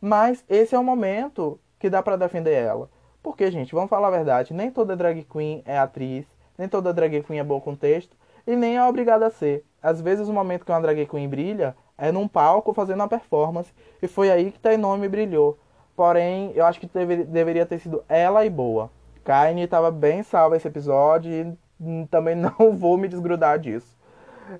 Mas 0.00 0.44
esse 0.48 0.74
é 0.74 0.78
o 0.78 0.84
momento 0.84 1.58
que 1.78 1.88
dá 1.90 2.02
para 2.02 2.16
defender 2.16 2.52
ela. 2.52 2.90
Porque, 3.22 3.50
gente, 3.50 3.74
vamos 3.74 3.90
falar 3.90 4.08
a 4.08 4.12
verdade, 4.12 4.54
nem 4.54 4.70
toda 4.70 4.96
drag 4.96 5.24
queen 5.24 5.62
é 5.64 5.78
atriz 5.78 6.26
nem 6.58 6.68
toda 6.68 6.92
drag 6.92 7.22
queen 7.22 7.38
é 7.38 7.44
boa 7.44 7.60
com 7.60 7.76
texto 7.76 8.16
e 8.44 8.56
nem 8.56 8.76
é 8.76 8.84
obrigada 8.84 9.26
a 9.26 9.30
ser. 9.30 9.64
Às 9.80 10.00
vezes 10.00 10.28
o 10.28 10.32
momento 10.32 10.64
que 10.66 10.72
uma 10.72 10.80
drag 10.80 11.06
queen 11.06 11.28
brilha 11.28 11.76
é 11.96 12.10
num 12.10 12.26
palco 12.26 12.74
fazendo 12.74 13.00
uma 13.00 13.08
performance 13.08 13.72
e 14.02 14.08
foi 14.08 14.30
aí 14.30 14.50
que 14.50 14.58
Tainomi 14.58 15.08
brilhou. 15.08 15.56
Porém, 15.98 16.52
eu 16.54 16.64
acho 16.64 16.78
que 16.78 16.86
deve, 16.86 17.24
deveria 17.24 17.66
ter 17.66 17.80
sido 17.80 18.04
ela 18.08 18.46
e 18.46 18.48
boa. 18.48 18.88
Kaine 19.24 19.62
estava 19.62 19.90
bem 19.90 20.22
salva 20.22 20.56
esse 20.56 20.68
episódio 20.68 21.58
e 21.80 22.06
também 22.06 22.36
não 22.38 22.76
vou 22.76 22.96
me 22.96 23.08
desgrudar 23.08 23.58
disso. 23.58 23.98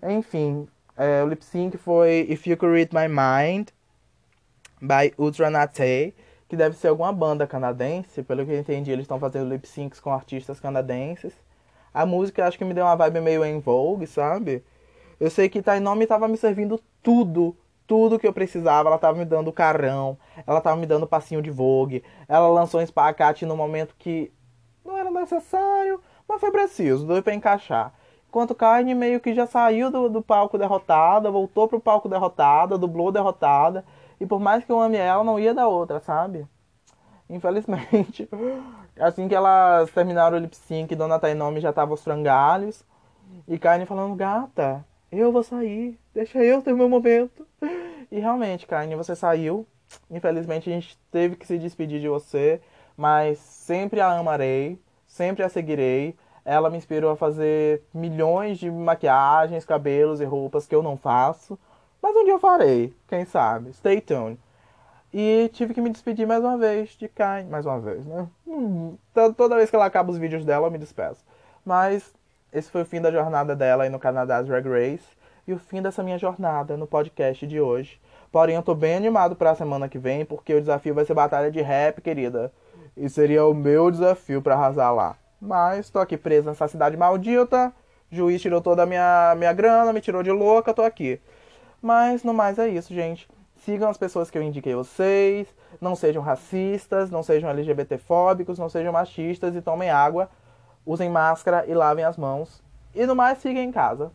Enfim, 0.02 0.66
é, 0.96 1.22
o 1.22 1.28
lip 1.28 1.44
sync 1.44 1.78
foi 1.78 2.26
If 2.28 2.44
You 2.44 2.56
Could 2.56 2.74
Read 2.74 2.92
My 2.92 3.06
Mind 3.06 3.68
by 4.82 5.14
Ultra 5.16 5.48
Nate, 5.48 6.12
que 6.48 6.56
deve 6.56 6.74
ser 6.76 6.88
alguma 6.88 7.12
banda 7.12 7.46
canadense. 7.46 8.20
Pelo 8.24 8.44
que 8.44 8.50
eu 8.50 8.58
entendi, 8.58 8.90
eles 8.90 9.04
estão 9.04 9.20
fazendo 9.20 9.48
lip 9.48 9.64
syncs 9.64 10.00
com 10.00 10.12
artistas 10.12 10.58
canadenses. 10.58 11.32
A 11.94 12.04
música 12.04 12.48
acho 12.48 12.58
que 12.58 12.64
me 12.64 12.74
deu 12.74 12.84
uma 12.84 12.96
vibe 12.96 13.20
meio 13.20 13.44
em 13.44 13.60
vogue, 13.60 14.08
sabe? 14.08 14.64
Eu 15.20 15.30
sei 15.30 15.48
que 15.48 15.62
Tainomi 15.62 16.04
tava 16.04 16.26
me 16.26 16.36
servindo 16.36 16.80
tudo, 17.00 17.56
tudo 17.88 18.18
que 18.18 18.26
eu 18.26 18.32
precisava. 18.32 18.88
Ela 18.88 18.98
tava 18.98 19.18
me 19.18 19.24
dando 19.24 19.52
carrão, 19.52 20.16
ela 20.46 20.60
tava 20.60 20.76
me 20.76 20.86
dando 20.86 21.08
passinho 21.08 21.42
de 21.42 21.50
vogue. 21.50 22.04
Ela 22.28 22.46
lançou 22.46 22.78
um 22.78 22.84
espacate 22.84 23.44
no 23.44 23.56
momento 23.56 23.96
que 23.98 24.30
não 24.84 24.96
era 24.96 25.10
necessário, 25.10 26.00
mas 26.28 26.40
foi 26.40 26.52
preciso, 26.52 27.06
deu 27.06 27.22
pra 27.22 27.34
encaixar. 27.34 27.92
Enquanto 28.28 28.54
Carne 28.54 28.94
meio 28.94 29.20
que 29.20 29.34
já 29.34 29.46
saiu 29.46 29.90
do, 29.90 30.08
do 30.08 30.22
palco 30.22 30.58
derrotada, 30.58 31.30
voltou 31.30 31.66
pro 31.66 31.80
palco 31.80 32.08
derrotada, 32.08 32.76
dublou 32.76 33.10
derrotada. 33.10 33.84
E 34.20 34.26
por 34.26 34.38
mais 34.38 34.64
que 34.64 34.70
eu 34.70 34.78
ame 34.78 34.98
ela, 34.98 35.24
não 35.24 35.40
ia 35.40 35.54
dar 35.54 35.68
outra, 35.68 35.98
sabe? 35.98 36.46
Infelizmente. 37.28 38.28
Assim 39.00 39.28
que 39.28 39.34
elas 39.34 39.90
terminaram 39.92 40.36
o 40.36 40.40
lip 40.40 40.54
sync, 40.54 40.94
Dona 40.94 41.18
Tainomi 41.18 41.60
já 41.60 41.72
tava 41.72 41.92
aos 41.92 42.04
frangalhos. 42.04 42.84
E 43.46 43.58
Kaine 43.58 43.86
falando, 43.86 44.14
gata, 44.14 44.84
eu 45.10 45.32
vou 45.32 45.42
sair, 45.42 45.98
deixa 46.14 46.42
eu 46.42 46.60
ter 46.62 46.74
meu 46.74 46.88
momento. 46.88 47.46
E 48.10 48.18
realmente, 48.18 48.66
Kaine, 48.66 48.94
você 48.94 49.14
saiu. 49.14 49.66
Infelizmente 50.10 50.70
a 50.70 50.72
gente 50.72 50.98
teve 51.10 51.36
que 51.36 51.46
se 51.46 51.58
despedir 51.58 52.00
de 52.00 52.08
você, 52.08 52.60
mas 52.96 53.38
sempre 53.38 54.00
a 54.00 54.18
amarei, 54.18 54.80
sempre 55.06 55.42
a 55.42 55.48
seguirei. 55.48 56.16
Ela 56.44 56.70
me 56.70 56.78
inspirou 56.78 57.10
a 57.10 57.16
fazer 57.16 57.82
milhões 57.92 58.58
de 58.58 58.70
maquiagens, 58.70 59.64
cabelos 59.64 60.20
e 60.20 60.24
roupas 60.24 60.66
que 60.66 60.74
eu 60.74 60.82
não 60.82 60.96
faço. 60.96 61.58
Mas 62.02 62.16
um 62.16 62.24
dia 62.24 62.32
eu 62.32 62.38
farei, 62.38 62.94
quem 63.06 63.24
sabe? 63.24 63.72
Stay 63.72 64.00
tuned. 64.00 64.38
E 65.12 65.50
tive 65.52 65.74
que 65.74 65.80
me 65.80 65.90
despedir 65.90 66.26
mais 66.26 66.44
uma 66.44 66.58
vez 66.58 66.90
de 66.90 67.08
Kai. 67.08 67.44
Mais 67.44 67.64
uma 67.64 67.80
vez, 67.80 68.04
né? 68.04 68.28
Hum, 68.46 68.96
toda 69.36 69.56
vez 69.56 69.70
que 69.70 69.76
ela 69.76 69.86
acaba 69.86 70.10
os 70.10 70.18
vídeos 70.18 70.44
dela, 70.44 70.66
eu 70.66 70.70
me 70.70 70.78
despeço. 70.78 71.24
Mas 71.64 72.12
esse 72.52 72.70
foi 72.70 72.82
o 72.82 72.86
fim 72.86 73.00
da 73.00 73.10
jornada 73.10 73.54
dela 73.54 73.84
aí 73.84 73.90
no 73.90 73.98
Canadá 73.98 74.40
Drag 74.42 74.66
Race. 74.66 75.06
E 75.46 75.52
o 75.52 75.58
fim 75.58 75.80
dessa 75.80 76.02
minha 76.02 76.18
jornada 76.18 76.76
no 76.76 76.86
podcast 76.86 77.46
de 77.46 77.60
hoje. 77.60 78.00
Porém, 78.30 78.56
eu 78.56 78.62
tô 78.62 78.74
bem 78.74 78.94
animado 78.94 79.34
pra 79.34 79.54
semana 79.54 79.88
que 79.88 79.98
vem, 79.98 80.24
porque 80.24 80.54
o 80.54 80.60
desafio 80.60 80.94
vai 80.94 81.04
ser 81.04 81.14
batalha 81.14 81.50
de 81.50 81.62
rap, 81.62 82.02
querida. 82.02 82.52
E 82.96 83.08
seria 83.08 83.46
o 83.46 83.54
meu 83.54 83.90
desafio 83.90 84.42
para 84.42 84.54
arrasar 84.54 84.94
lá. 84.94 85.16
Mas 85.40 85.88
tô 85.88 85.98
aqui 85.98 86.16
presa 86.16 86.50
nessa 86.50 86.68
cidade 86.68 86.96
maldita. 86.96 87.72
Juiz 88.10 88.42
tirou 88.42 88.60
toda 88.60 88.82
a 88.82 88.86
minha, 88.86 89.34
minha 89.36 89.52
grana, 89.52 89.92
me 89.92 90.00
tirou 90.00 90.22
de 90.22 90.30
louca, 90.30 90.74
tô 90.74 90.82
aqui. 90.82 91.20
Mas 91.80 92.24
no 92.24 92.34
mais 92.34 92.58
é 92.58 92.68
isso, 92.68 92.92
gente. 92.92 93.28
Sigam 93.64 93.88
as 93.88 93.96
pessoas 93.96 94.30
que 94.30 94.36
eu 94.36 94.42
indiquei 94.42 94.74
vocês. 94.74 95.46
Não 95.80 95.94
sejam 95.94 96.22
racistas, 96.22 97.10
não 97.10 97.22
sejam 97.22 97.50
LGBTfóbicos, 97.50 98.58
não 98.58 98.68
sejam 98.68 98.92
machistas 98.92 99.54
e 99.54 99.60
tomem 99.60 99.90
água. 99.90 100.28
Usem 100.88 101.10
máscara 101.10 101.66
e 101.68 101.74
lavem 101.74 102.02
as 102.02 102.16
mãos. 102.16 102.62
E 102.94 103.04
no 103.04 103.14
mais, 103.14 103.42
fiquem 103.42 103.68
em 103.68 103.70
casa. 103.70 104.10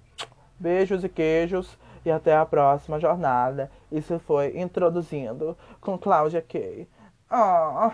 Beijos 0.58 1.04
e 1.04 1.08
queijos. 1.08 1.78
E 2.04 2.10
até 2.10 2.36
a 2.36 2.48
próxima 2.48 3.00
jornada. 3.00 3.70
Isso 3.92 4.18
foi 4.18 4.60
Introduzindo 4.60 5.56
com 5.80 6.00
Cláudia 6.00 6.42
Kay. 6.42 6.88
Oh. 7.32 7.92